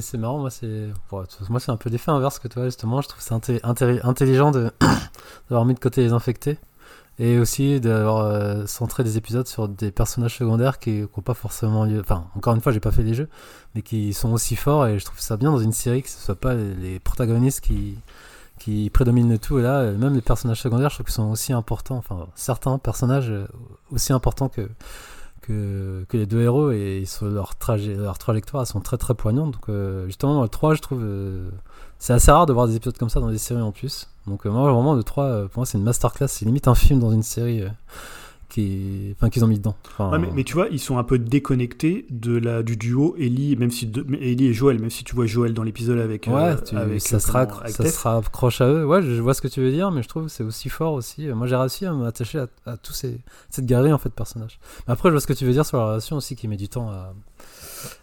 C'est 0.00 0.18
marrant, 0.18 0.38
moi 0.38 0.50
c'est 0.50 0.90
moi 1.10 1.58
c'est 1.58 1.70
un 1.70 1.76
peu 1.76 1.90
l'effet 1.90 2.10
inverse 2.10 2.38
que 2.38 2.46
toi 2.46 2.66
justement. 2.66 3.00
Je 3.00 3.08
trouve 3.08 3.22
c'est 3.22 3.64
intelligent 3.64 4.50
d'avoir 5.48 5.64
mis 5.64 5.74
de 5.74 5.80
côté 5.80 6.02
les 6.02 6.12
infectés 6.12 6.58
et 7.18 7.38
aussi 7.38 7.80
d'avoir 7.80 8.26
euh, 8.26 8.66
centré 8.66 9.04
des 9.04 9.16
épisodes 9.16 9.46
sur 9.46 9.68
des 9.68 9.92
personnages 9.92 10.36
secondaires 10.36 10.78
qui 10.78 11.02
n'ont 11.02 11.22
pas 11.22 11.34
forcément 11.34 11.84
lieu. 11.84 12.00
Enfin, 12.00 12.26
encore 12.36 12.54
une 12.54 12.60
fois, 12.60 12.72
j'ai 12.72 12.80
pas 12.80 12.90
fait 12.90 13.04
les 13.04 13.14
jeux, 13.14 13.28
mais 13.74 13.82
qui 13.82 14.12
sont 14.12 14.32
aussi 14.32 14.56
forts 14.56 14.86
et 14.86 14.98
je 14.98 15.04
trouve 15.04 15.20
ça 15.20 15.36
bien 15.36 15.52
dans 15.52 15.58
une 15.58 15.72
série 15.72 16.02
que 16.02 16.08
ce 16.08 16.18
soit 16.18 16.34
pas 16.34 16.54
les 16.54 16.98
protagonistes 16.98 17.60
qui, 17.60 17.96
qui 18.58 18.90
prédominent 18.90 19.38
tout. 19.38 19.58
Et 19.58 19.62
là, 19.62 19.92
même 19.92 20.14
les 20.14 20.22
personnages 20.22 20.60
secondaires, 20.60 20.90
je 20.90 20.96
trouve 20.96 21.06
qu'ils 21.06 21.14
sont 21.14 21.30
aussi 21.30 21.52
importants. 21.52 21.96
Enfin, 21.96 22.26
certains 22.34 22.78
personnages 22.78 23.30
euh, 23.30 23.46
aussi 23.92 24.12
importants 24.12 24.48
que, 24.48 24.68
que, 25.42 26.04
les 26.14 26.26
deux 26.26 26.40
héros 26.40 26.72
et 26.72 27.04
leur, 27.22 27.54
trajectoire 27.56 28.66
sont 28.66 28.80
très 28.80 28.96
très 28.96 29.14
poignantes. 29.14 29.52
Donc, 29.52 29.68
euh, 29.68 30.06
justement, 30.06 30.42
le 30.42 30.48
3, 30.48 30.74
je 30.74 30.80
trouve. 30.80 31.04
c'est 31.98 32.12
assez 32.12 32.32
rare 32.32 32.46
de 32.46 32.52
voir 32.52 32.66
des 32.66 32.74
épisodes 32.74 32.98
comme 32.98 33.10
ça 33.10 33.20
dans 33.20 33.30
des 33.30 33.38
séries 33.38 33.62
en 33.62 33.70
plus. 33.70 34.08
Donc 34.26 34.46
euh, 34.46 34.50
moi 34.50 34.72
vraiment 34.72 34.94
le 34.94 35.02
3 35.02 35.24
euh, 35.24 35.48
pour 35.48 35.60
moi 35.60 35.66
c'est 35.66 35.78
une 35.78 35.84
masterclass, 35.84 36.28
c'est 36.28 36.44
limite 36.44 36.68
un 36.68 36.74
film 36.74 36.98
dans 36.98 37.12
une 37.12 37.22
série 37.22 37.62
euh, 37.62 37.68
qui 38.48 39.14
enfin 39.16 39.28
qu'ils 39.28 39.44
ont 39.44 39.48
mis 39.48 39.58
dedans. 39.58 39.76
mais, 40.34 40.44
tu 40.44 40.54
vois, 40.54 40.68
ils 40.70 40.78
sont 40.78 40.96
un 40.96 41.04
peu 41.04 41.18
déconnectés 41.18 42.06
de 42.10 42.36
la 42.36 42.62
du 42.62 42.76
duo 42.76 43.16
Ellie 43.18 43.56
même 43.56 43.70
si 43.70 43.90
Ellie 44.20 44.46
et 44.46 44.54
Joël, 44.54 44.78
même 44.78 44.90
si 44.90 45.04
tu 45.04 45.14
vois 45.14 45.26
Joël 45.26 45.52
dans 45.52 45.62
l'épisode 45.62 45.98
avec 45.98 46.26
ouais, 46.26 46.56
ça 47.00 47.20
sera 47.20 47.46
ça 47.68 47.86
sera 47.86 48.16
accroche 48.16 48.60
à 48.60 48.68
eux. 48.68 48.86
Ouais, 48.86 49.02
je 49.02 49.20
vois 49.20 49.34
ce 49.34 49.42
que 49.42 49.48
tu 49.48 49.60
veux 49.60 49.72
dire, 49.72 49.90
mais 49.90 50.02
je 50.02 50.08
trouve 50.08 50.24
que 50.24 50.30
c'est 50.30 50.44
aussi 50.44 50.68
fort 50.70 50.94
aussi. 50.94 51.26
Moi 51.28 51.46
j'ai 51.46 51.56
réussi 51.56 51.84
à 51.84 51.92
m'attacher 51.92 52.38
à, 52.38 52.46
à 52.64 52.76
tous 52.76 52.92
ces 52.92 53.20
cette 53.50 53.66
galerie 53.66 53.92
en 53.92 53.98
fait 53.98 54.08
de 54.08 54.14
personnages. 54.14 54.58
Mais 54.86 54.92
après 54.92 55.10
je 55.10 55.14
vois 55.14 55.20
ce 55.20 55.26
que 55.26 55.34
tu 55.34 55.44
veux 55.44 55.52
dire 55.52 55.66
sur 55.66 55.78
la 55.78 55.86
relation 55.86 56.16
aussi 56.16 56.36
qui 56.36 56.48
met 56.48 56.56
du 56.56 56.68
temps 56.68 56.90
à 56.90 57.12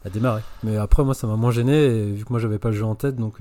à 0.05 0.09
démarrer. 0.09 0.41
Mais 0.63 0.77
après, 0.77 1.03
moi, 1.03 1.15
ça 1.15 1.25
m'a 1.25 1.35
moins 1.37 1.49
gêné, 1.49 2.11
vu 2.11 2.23
que 2.23 2.29
moi, 2.29 2.39
j'avais 2.39 2.59
pas 2.59 2.69
le 2.69 2.75
jeu 2.75 2.85
en 2.85 2.93
tête, 2.93 3.15
donc 3.15 3.39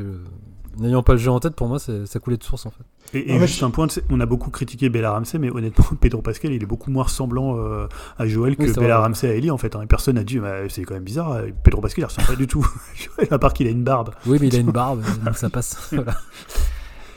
n'ayant 0.78 1.02
pas 1.02 1.12
le 1.12 1.18
jeu 1.18 1.30
en 1.30 1.40
tête, 1.40 1.54
pour 1.54 1.68
moi, 1.68 1.78
ça 1.78 2.18
coulait 2.22 2.36
de 2.36 2.44
source 2.44 2.66
en 2.66 2.70
fait. 2.70 2.84
Et, 3.18 3.32
et 3.32 3.36
Ah, 3.36 3.46
juste 3.46 3.58
je- 3.60 3.64
un 3.64 3.70
point, 3.70 3.88
on 4.10 4.20
a 4.20 4.26
beaucoup 4.26 4.50
critiqué 4.50 4.88
Bella 4.88 5.10
Ramsey, 5.12 5.38
mais 5.38 5.50
honnêtement, 5.50 5.84
Pedro 6.00 6.22
Pascal, 6.22 6.52
il 6.52 6.62
est 6.62 6.66
beaucoup 6.66 6.90
moins 6.90 7.04
ressemblant 7.04 7.56
euh, 7.58 7.86
à 8.18 8.26
Joël 8.26 8.56
que 8.56 8.62
Oui, 8.62 8.72
Bella 8.72 8.94
vrai. 8.98 9.06
Ramsey 9.06 9.28
à 9.28 9.34
Ellie, 9.34 9.50
en 9.50 9.58
fait. 9.58 9.74
hein. 9.74 9.82
Et 9.82 9.86
personne 9.86 10.14
n'a 10.14 10.24
dit, 10.24 10.38
bah, 10.38 10.68
c'est 10.68 10.82
quand 10.84 10.94
même 10.94 11.02
bizarre, 11.02 11.32
euh, 11.32 11.48
Pedro 11.64 11.80
Pascal, 11.80 12.02
il 12.02 12.06
ressemble 12.06 12.28
pas 12.28 12.36
du 12.36 12.46
tout 12.46 12.64
à 12.66 12.96
Joël, 12.96 13.28
à 13.32 13.38
part 13.38 13.52
qu'il 13.52 13.66
a 13.66 13.70
une 13.70 13.82
barbe. 13.82 14.10
Oui, 14.26 14.38
mais 14.40 14.46
il 14.48 14.56
a 14.56 14.60
une 14.60 14.70
barbe, 14.72 15.02
donc 15.24 15.36
ça 15.36 15.50
passe. 15.50 15.76
Voilà. 15.92 16.14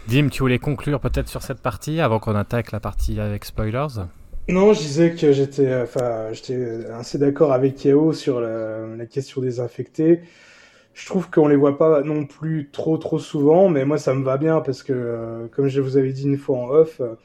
Dim, 0.08 0.30
tu 0.30 0.40
voulais 0.42 0.60
conclure 0.60 1.00
peut-être 1.00 1.30
sur 1.30 1.42
cette 1.44 1.60
partie 1.60 2.00
avant 2.02 2.20
qu'on 2.20 2.36
attaque 2.36 2.72
la 2.72 2.80
partie 2.80 3.20
avec 3.20 3.46
spoilers? 3.46 3.88
Non, 4.50 4.74
je 4.74 4.80
disais 4.80 5.14
que 5.16 5.32
j'étais 5.32 5.68
euh, 5.68 5.84
enfin, 5.84 6.34
j'étais 6.34 6.86
assez 6.94 7.18
d'accord 7.18 7.54
avec 7.54 7.86
Yao 7.86 8.12
sur 8.12 8.42
la, 8.42 8.86
la 8.98 9.06
question 9.06 9.42
des 9.42 9.62
infectés. 9.62 10.20
Je 10.94 11.08
trouve 11.08 11.30
qu'on 11.32 11.48
les 11.48 11.56
voit 11.56 11.78
pas 11.78 12.02
non 12.04 12.26
plus 12.26 12.70
trop 12.72 12.98
trop 12.98 13.18
souvent, 13.18 13.68
mais 13.70 13.84
moi 13.86 13.98
ça 13.98 14.14
me 14.14 14.24
va 14.24 14.38
bien 14.38 14.62
parce 14.62 14.84
que, 14.84 14.94
euh, 14.94 15.48
comme 15.52 15.68
je 15.68 15.82
vous 15.82 15.98
avais 15.98 16.14
dit 16.14 16.26
une 16.26 16.38
fois 16.38 16.58
en 16.58 16.70
off, 16.70 17.02
euh, 17.02 17.16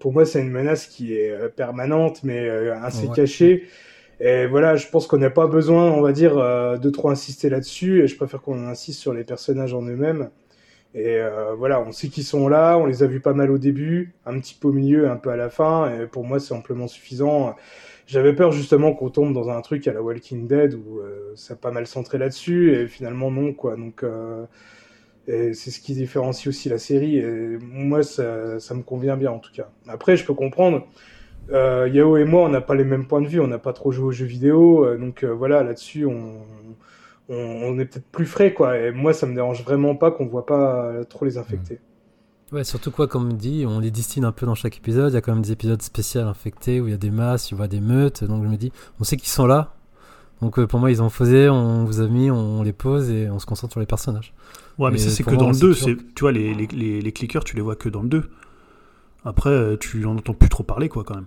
pour 0.00 0.12
moi 0.12 0.26
c'est 0.26 0.40
une 0.40 0.50
menace 0.50 0.86
qui 0.86 1.14
est 1.16 1.30
euh, 1.30 1.48
permanente 1.48 2.24
mais 2.24 2.48
assez 2.70 3.08
Ouais. 3.08 3.14
cachée. 3.14 3.64
Et 4.20 4.46
voilà, 4.46 4.76
je 4.76 4.88
pense 4.88 5.06
qu'on 5.08 5.18
n'a 5.18 5.30
pas 5.30 5.48
besoin, 5.48 5.90
on 5.92 6.00
va 6.00 6.12
dire, 6.12 6.36
de 6.78 6.90
trop 6.90 7.10
insister 7.10 7.50
là-dessus. 7.50 8.04
Et 8.04 8.06
je 8.06 8.16
préfère 8.16 8.40
qu'on 8.42 8.66
insiste 8.68 9.00
sur 9.00 9.12
les 9.14 9.24
personnages 9.24 9.74
en 9.74 9.82
eux-mêmes. 9.82 10.30
Et 10.94 11.18
voilà, 11.58 11.80
on 11.82 11.92
sait 11.92 12.08
qu'ils 12.08 12.24
sont 12.24 12.48
là, 12.48 12.78
on 12.78 12.86
les 12.86 13.02
a 13.02 13.06
vus 13.06 13.20
pas 13.20 13.34
mal 13.34 13.50
au 13.50 13.58
début, 13.58 14.14
un 14.26 14.38
petit 14.40 14.54
peu 14.54 14.68
au 14.68 14.72
milieu, 14.72 15.10
un 15.10 15.16
peu 15.16 15.30
à 15.30 15.36
la 15.36 15.50
fin, 15.50 15.90
et 15.92 16.06
pour 16.06 16.24
moi 16.24 16.40
c'est 16.40 16.54
amplement 16.54 16.88
suffisant. 16.88 17.56
J'avais 18.06 18.34
peur 18.34 18.52
justement 18.52 18.92
qu'on 18.94 19.10
tombe 19.10 19.32
dans 19.32 19.48
un 19.48 19.60
truc 19.60 19.86
à 19.88 19.92
la 19.92 20.02
Walking 20.02 20.46
Dead 20.46 20.74
où 20.74 20.98
euh, 20.98 21.32
ça 21.36 21.54
a 21.54 21.56
pas 21.56 21.70
mal 21.70 21.86
centré 21.86 22.18
là-dessus, 22.18 22.74
et 22.74 22.88
finalement 22.88 23.30
non, 23.30 23.52
quoi. 23.52 23.76
Donc 23.76 24.02
euh, 24.02 24.44
c'est 25.26 25.54
ce 25.54 25.80
qui 25.80 25.94
différencie 25.94 26.48
aussi 26.48 26.68
la 26.68 26.78
série, 26.78 27.18
et 27.18 27.58
moi 27.60 28.02
ça, 28.02 28.24
me 28.74 28.82
convient 28.82 29.16
bien 29.16 29.30
en 29.30 29.38
tout 29.38 29.52
cas. 29.52 29.70
Après, 29.88 30.16
je 30.16 30.24
peux 30.24 30.34
comprendre, 30.34 30.86
euh, 31.52 31.88
Yao 31.92 32.16
et 32.16 32.24
moi 32.24 32.42
on 32.42 32.48
n'a 32.48 32.60
pas 32.60 32.74
les 32.74 32.84
mêmes 32.84 33.06
points 33.06 33.22
de 33.22 33.28
vue, 33.28 33.40
on 33.40 33.46
n'a 33.46 33.58
pas 33.58 33.72
trop 33.72 33.92
joué 33.92 34.06
aux 34.06 34.12
jeux 34.12 34.26
vidéo, 34.26 34.96
donc 34.96 35.24
voilà, 35.24 35.62
là-dessus 35.62 36.06
on 37.28 37.78
est 37.78 37.84
peut-être 37.86 38.06
plus 38.10 38.26
frais, 38.26 38.52
quoi. 38.52 38.78
Et 38.78 38.90
moi, 38.90 39.14
ça 39.14 39.26
me 39.26 39.34
dérange 39.34 39.62
vraiment 39.64 39.94
pas 39.94 40.10
qu'on 40.10 40.26
voit 40.26 40.44
pas 40.44 40.92
trop 41.08 41.24
les 41.24 41.38
infectés. 41.38 41.78
Ouais, 42.52 42.64
surtout 42.64 42.90
quoi, 42.90 43.06
comme 43.08 43.32
dit, 43.34 43.64
on 43.66 43.80
les 43.80 43.90
distille 43.90 44.22
un 44.24 44.32
peu 44.32 44.44
dans 44.44 44.54
chaque 44.54 44.76
épisode. 44.76 45.10
Il 45.12 45.14
y 45.14 45.16
a 45.16 45.20
quand 45.22 45.32
même 45.32 45.42
des 45.42 45.52
épisodes 45.52 45.80
spéciaux 45.80 46.20
infectés 46.22 46.80
où 46.80 46.86
il 46.86 46.90
y 46.90 46.94
a 46.94 46.98
des 46.98 47.10
masses, 47.10 47.46
tu 47.46 47.54
vois 47.54 47.66
des 47.68 47.80
meutes. 47.80 48.24
Donc 48.24 48.44
je 48.44 48.48
me 48.48 48.56
dis, 48.56 48.70
on 49.00 49.04
sait 49.04 49.16
qu'ils 49.16 49.28
sont 49.30 49.46
là. 49.46 49.74
Donc 50.42 50.58
euh, 50.58 50.66
pour 50.66 50.78
moi, 50.80 50.90
ils 50.90 51.00
ont 51.00 51.08
faisé, 51.08 51.48
on 51.48 51.84
vous 51.84 52.00
a 52.00 52.08
mis, 52.08 52.30
on 52.30 52.62
les 52.62 52.72
pose 52.74 53.08
et 53.10 53.30
on 53.30 53.38
se 53.38 53.46
concentre 53.46 53.72
sur 53.72 53.80
les 53.80 53.86
personnages. 53.86 54.34
Ouais, 54.78 54.90
mais 54.90 54.98
ça, 54.98 55.08
c'est 55.10 55.22
que 55.22 55.30
moi, 55.30 55.38
dans 55.38 55.48
le 55.48 55.54
c'est 55.54 55.60
2. 55.60 55.72
toujours- 55.74 55.88
c'est- 55.88 56.14
Tu 56.14 56.20
vois, 56.20 56.32
les, 56.32 56.52
les, 56.54 56.66
les, 56.66 57.00
les 57.00 57.12
clickers, 57.12 57.44
tu 57.44 57.56
les 57.56 57.62
vois 57.62 57.76
que 57.76 57.88
dans 57.88 58.02
le 58.02 58.08
2. 58.08 58.28
Après, 59.24 59.50
euh, 59.50 59.76
tu 59.78 60.04
en 60.04 60.16
entends 60.16 60.34
plus 60.34 60.48
trop 60.48 60.62
parler, 60.64 60.88
quoi, 60.88 61.04
quand 61.04 61.14
même. 61.14 61.26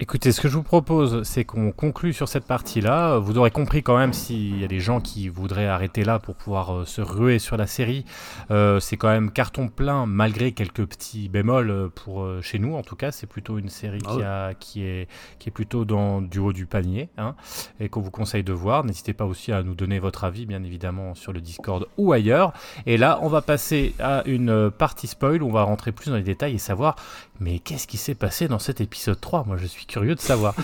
Écoutez, 0.00 0.30
ce 0.30 0.40
que 0.40 0.46
je 0.46 0.54
vous 0.54 0.62
propose, 0.62 1.24
c'est 1.24 1.44
qu'on 1.44 1.72
conclue 1.72 2.12
sur 2.12 2.28
cette 2.28 2.44
partie-là. 2.44 3.18
Vous 3.18 3.36
aurez 3.36 3.50
compris 3.50 3.82
quand 3.82 3.98
même 3.98 4.12
s'il 4.12 4.60
y 4.60 4.64
a 4.64 4.68
des 4.68 4.78
gens 4.78 5.00
qui 5.00 5.28
voudraient 5.28 5.66
arrêter 5.66 6.04
là 6.04 6.20
pour 6.20 6.36
pouvoir 6.36 6.72
euh, 6.72 6.84
se 6.84 7.00
ruer 7.00 7.40
sur 7.40 7.56
la 7.56 7.66
série. 7.66 8.04
Euh, 8.52 8.78
c'est 8.78 8.96
quand 8.96 9.08
même 9.08 9.32
carton 9.32 9.66
plein, 9.66 10.06
malgré 10.06 10.52
quelques 10.52 10.86
petits 10.86 11.28
bémols 11.28 11.70
euh, 11.72 11.88
pour 11.88 12.24
chez 12.42 12.60
nous. 12.60 12.76
En 12.76 12.82
tout 12.82 12.94
cas, 12.94 13.10
c'est 13.10 13.26
plutôt 13.26 13.58
une 13.58 13.70
série 13.70 13.98
Ah 14.06 14.10
qui, 14.12 14.16
ouais. 14.18 14.24
a, 14.24 14.54
qui, 14.54 14.84
est, 14.84 15.08
qui 15.40 15.48
est 15.48 15.52
plutôt 15.52 15.84
dans 15.84 16.22
du 16.22 16.38
haut 16.38 16.52
du 16.52 16.66
panier 16.66 17.08
hein, 17.18 17.34
et 17.80 17.88
qu'on 17.88 18.00
vous 18.00 18.12
conseille 18.12 18.44
de 18.44 18.52
voir. 18.52 18.84
N'hésitez 18.84 19.14
pas 19.14 19.24
aussi 19.24 19.50
à 19.50 19.64
nous 19.64 19.74
donner 19.74 19.98
votre 19.98 20.22
avis, 20.22 20.46
bien 20.46 20.62
évidemment, 20.62 21.16
sur 21.16 21.32
le 21.32 21.40
Discord 21.40 21.88
ou 21.96 22.12
ailleurs. 22.12 22.52
Et 22.86 22.98
là, 22.98 23.18
on 23.22 23.28
va 23.28 23.42
passer 23.42 23.96
à 23.98 24.22
une 24.26 24.70
partie 24.70 25.08
spoil 25.08 25.42
où 25.42 25.48
on 25.48 25.52
va 25.52 25.64
rentrer 25.64 25.90
plus 25.90 26.10
dans 26.10 26.16
les 26.16 26.22
détails 26.22 26.54
et 26.54 26.58
savoir 26.58 26.94
mais 27.40 27.58
qu'est-ce 27.58 27.86
qui 27.86 27.96
s'est 27.96 28.14
passé 28.14 28.48
dans 28.48 28.58
cet 28.58 28.80
épisode 28.80 29.20
3 29.20 29.44
Moi, 29.46 29.56
je 29.56 29.66
suis 29.66 29.86
curieux 29.86 30.14
de 30.14 30.20
savoir. 30.20 30.54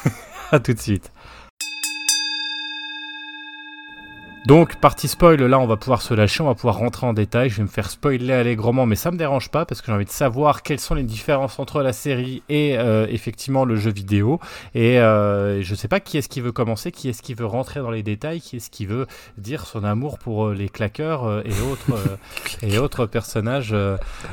à 0.52 0.60
tout 0.60 0.72
de 0.72 0.80
suite. 0.80 1.10
Donc, 4.46 4.76
partie 4.76 5.08
spoil, 5.08 5.42
là, 5.42 5.58
on 5.58 5.66
va 5.66 5.78
pouvoir 5.78 6.02
se 6.02 6.12
lâcher, 6.12 6.42
on 6.42 6.46
va 6.46 6.54
pouvoir 6.54 6.76
rentrer 6.76 7.06
en 7.06 7.14
détail. 7.14 7.48
Je 7.48 7.56
vais 7.56 7.62
me 7.62 7.68
faire 7.68 7.88
spoiler 7.88 8.34
allègrement, 8.34 8.84
mais 8.84 8.94
ça 8.94 9.10
me 9.10 9.16
dérange 9.16 9.50
pas 9.50 9.64
parce 9.64 9.80
que 9.80 9.86
j'ai 9.86 9.92
envie 9.92 10.04
de 10.04 10.10
savoir 10.10 10.62
quelles 10.62 10.80
sont 10.80 10.94
les 10.94 11.02
différences 11.02 11.58
entre 11.58 11.80
la 11.80 11.94
série 11.94 12.42
et 12.50 12.76
euh, 12.76 13.06
effectivement 13.08 13.64
le 13.64 13.76
jeu 13.76 13.90
vidéo. 13.90 14.40
Et 14.74 15.00
euh, 15.00 15.62
je 15.62 15.74
sais 15.74 15.88
pas 15.88 15.98
qui 15.98 16.18
est-ce 16.18 16.28
qui 16.28 16.42
veut 16.42 16.52
commencer, 16.52 16.92
qui 16.92 17.08
est-ce 17.08 17.22
qui 17.22 17.32
veut 17.32 17.46
rentrer 17.46 17.80
dans 17.80 17.90
les 17.90 18.02
détails, 18.02 18.42
qui 18.42 18.56
est-ce 18.56 18.68
qui 18.68 18.84
veut 18.84 19.06
dire 19.38 19.64
son 19.64 19.82
amour 19.82 20.18
pour 20.18 20.48
euh, 20.48 20.54
les 20.54 20.68
claqueurs 20.68 21.24
euh, 21.24 21.42
et 21.46 21.60
autres 21.62 22.18
et 22.62 22.76
autres 22.76 23.06
personnages 23.06 23.74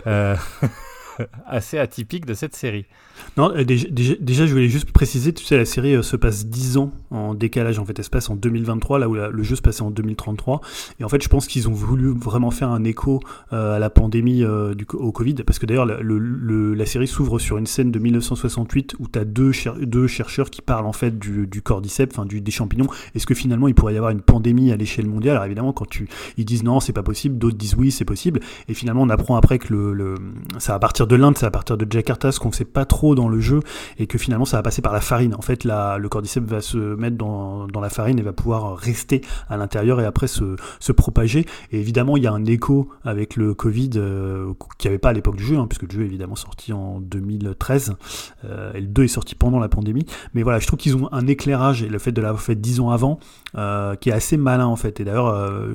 assez 1.48 1.78
atypiques 1.78 2.26
de 2.26 2.34
cette 2.34 2.56
série. 2.56 2.86
Non, 3.38 3.52
euh, 3.56 3.64
déjà, 3.64 4.46
je 4.46 4.52
voulais 4.52 4.70
juste 4.70 4.92
préciser, 4.92 5.34
tu 5.34 5.44
sais, 5.46 5.58
la 5.58 5.66
série 5.66 5.96
euh, 5.96 6.02
se 6.02 6.16
passe 6.16 6.46
10 6.48 6.78
ans 6.78 6.92
en 7.12 7.34
décalage, 7.34 7.78
en 7.80 7.86
fait, 7.86 7.98
elle 8.00 8.06
se 8.06 8.10
passe 8.10 8.30
en 8.30 8.36
2023, 8.36 9.00
là 9.00 9.10
où 9.10 9.16
le 9.16 9.44
jeu 9.44 9.56
se 9.56 9.62
passait 9.62 9.82
en 9.84 9.92
2033. 9.92 10.62
Et 11.00 11.04
en 11.04 11.10
fait, 11.10 11.22
je 11.24 11.30
pense 11.30 11.48
qu'ils 11.48 11.68
ont 11.70 11.74
voulu 11.74 12.10
vraiment 12.18 12.52
faire 12.52 12.70
un 12.70 12.84
écho 12.84 13.20
euh, 13.54 13.76
à 13.76 13.80
la 13.80 13.90
pandémie 13.90 14.44
du, 14.76 14.86
au 14.94 15.12
Covid, 15.12 15.36
parce 15.46 15.60
que 15.60 15.66
d'ailleurs, 15.66 15.86
la, 15.86 16.86
série 16.86 17.08
s'ouvre 17.08 17.40
sur 17.40 17.58
une 17.58 17.68
scène 17.68 17.92
de 17.92 18.00
1968 18.00 18.96
où 19.00 19.08
tu 19.08 19.20
as 19.20 19.26
deux, 19.26 19.52
cher- 19.52 19.76
deux 19.82 20.08
chercheurs 20.08 20.50
qui 20.50 20.62
parlent 20.62 20.86
en 20.86 20.94
fait 20.94 21.18
du, 21.20 21.48
du 21.48 21.62
cordyceps, 21.62 22.10
enfin 22.18 22.26
des 22.26 22.52
champignons. 22.52 22.88
Est-ce 23.16 23.26
que 23.26 23.34
finalement 23.34 23.68
il 23.68 23.76
pourrait 23.76 23.94
y 23.94 23.98
avoir 23.98 24.12
une 24.12 24.22
pandémie 24.22 24.72
à 24.72 24.76
l'échelle 24.78 25.06
mondiale? 25.08 25.36
Alors 25.36 25.46
évidemment, 25.46 25.74
quand 25.74 25.88
ils 26.38 26.46
disent 26.46 26.64
non, 26.64 26.80
c'est 26.80 26.94
pas 26.94 27.04
possible, 27.04 27.38
d'autres 27.38 27.58
disent 27.58 27.76
oui, 27.78 27.92
c'est 27.92 28.06
possible. 28.06 28.40
Et 28.68 28.74
finalement, 28.74 29.02
on 29.04 29.10
apprend 29.10 29.36
après 29.36 29.60
que 29.60 29.74
le, 29.74 29.94
le- 29.94 30.16
ça 30.60 30.74
va 30.74 30.80
partir 30.80 31.08
de 31.08 31.11
l'Inde, 31.16 31.38
ça 31.38 31.48
va 31.48 31.52
partir 31.52 31.78
de 31.78 31.88
Jakarta, 31.90 32.32
ce 32.32 32.40
qu'on 32.40 32.52
sait 32.52 32.66
pas 32.66 32.86
trop 32.86 33.16
dans 33.16 33.28
le 33.28 33.40
jeu, 33.40 33.60
et 33.98 34.08
que 34.08 34.18
finalement 34.18 34.46
ça 34.46 34.58
va 34.58 34.64
passer 34.64 34.82
par 34.82 34.94
la 34.94 35.02
farine. 35.02 35.36
En 35.36 35.42
fait, 35.42 35.64
la, 35.64 35.98
le 35.98 36.10
cordyceps 36.10 36.46
va 36.46 36.62
se 36.62 36.78
mettre 36.78 37.18
dans, 37.18 37.68
la 37.82 37.90
farine 37.90 38.20
et 38.20 38.22
va 38.22 38.34
pouvoir 38.34 38.78
rester 38.78 39.22
à 39.50 39.58
l'intérieur 39.58 40.00
et 40.00 40.06
après 40.06 40.28
se, 40.28 40.56
propager. 40.92 41.46
Et 41.72 41.80
évidemment, 41.80 42.18
il 42.18 42.24
y 42.24 42.28
a 42.28 42.34
un 42.34 42.46
écho 42.46 42.90
avec 43.04 43.36
le 43.36 43.54
Covid 43.54 43.92
euh, 43.96 44.54
qu'il 44.78 44.90
avait 44.90 45.00
pas 45.00 45.10
à 45.10 45.14
l'époque 45.14 45.38
du 45.38 45.44
jeu, 45.44 45.58
hein, 45.58 45.68
puisque 45.68 45.84
le 45.84 45.90
jeu 45.92 46.02
est 46.04 46.06
évidemment 46.06 46.36
sorti 46.36 46.74
en 46.74 47.00
2013, 47.00 47.96
euh, 48.46 48.74
et 48.74 48.82
le 48.82 48.88
2 48.88 49.04
est 49.04 49.08
sorti 49.08 49.36
pendant 49.36 49.60
la 49.60 49.70
pandémie. 49.70 50.06
Mais 50.34 50.44
voilà, 50.44 50.60
je 50.60 50.68
trouve 50.68 50.80
qu'ils 50.80 50.96
ont 50.96 51.12
un 51.12 51.28
éclairage, 51.28 51.82
et 51.82 51.90
le 51.90 51.98
fait 51.98 52.12
de 52.12 52.22
l'avoir 52.22 52.42
fait 52.42 52.56
10 52.56 52.82
ans 52.82 52.90
avant, 52.90 53.20
euh, 53.56 53.96
qui 53.96 54.10
est 54.10 54.14
assez 54.14 54.38
malin 54.38 54.66
en 54.66 54.76
fait. 54.76 55.00
Et 55.00 55.04
d'ailleurs, 55.04 55.28
euh, 55.28 55.74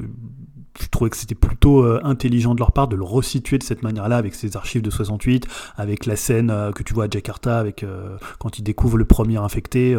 je 0.80 0.88
trouvais 0.88 1.10
que 1.10 1.16
c'était 1.16 1.34
plutôt 1.34 1.84
euh, 1.84 2.00
intelligent 2.04 2.54
de 2.54 2.60
leur 2.60 2.72
part 2.72 2.88
de 2.88 2.96
le 2.96 3.04
resituer 3.04 3.58
de 3.58 3.62
cette 3.62 3.82
manière-là 3.82 4.16
avec 4.16 4.34
ces 4.34 4.56
archives 4.56 4.82
de 4.82 4.90
68, 4.90 5.46
avec 5.76 6.06
la 6.06 6.16
scène 6.16 6.50
euh, 6.50 6.72
que 6.72 6.82
tu 6.82 6.94
vois 6.94 7.04
à 7.04 7.10
Jakarta, 7.10 7.58
avec 7.58 7.82
euh, 7.82 8.16
quand 8.38 8.58
ils 8.58 8.62
découvrent 8.62 8.98
le 8.98 9.04
premier 9.04 9.36
infecté. 9.36 9.96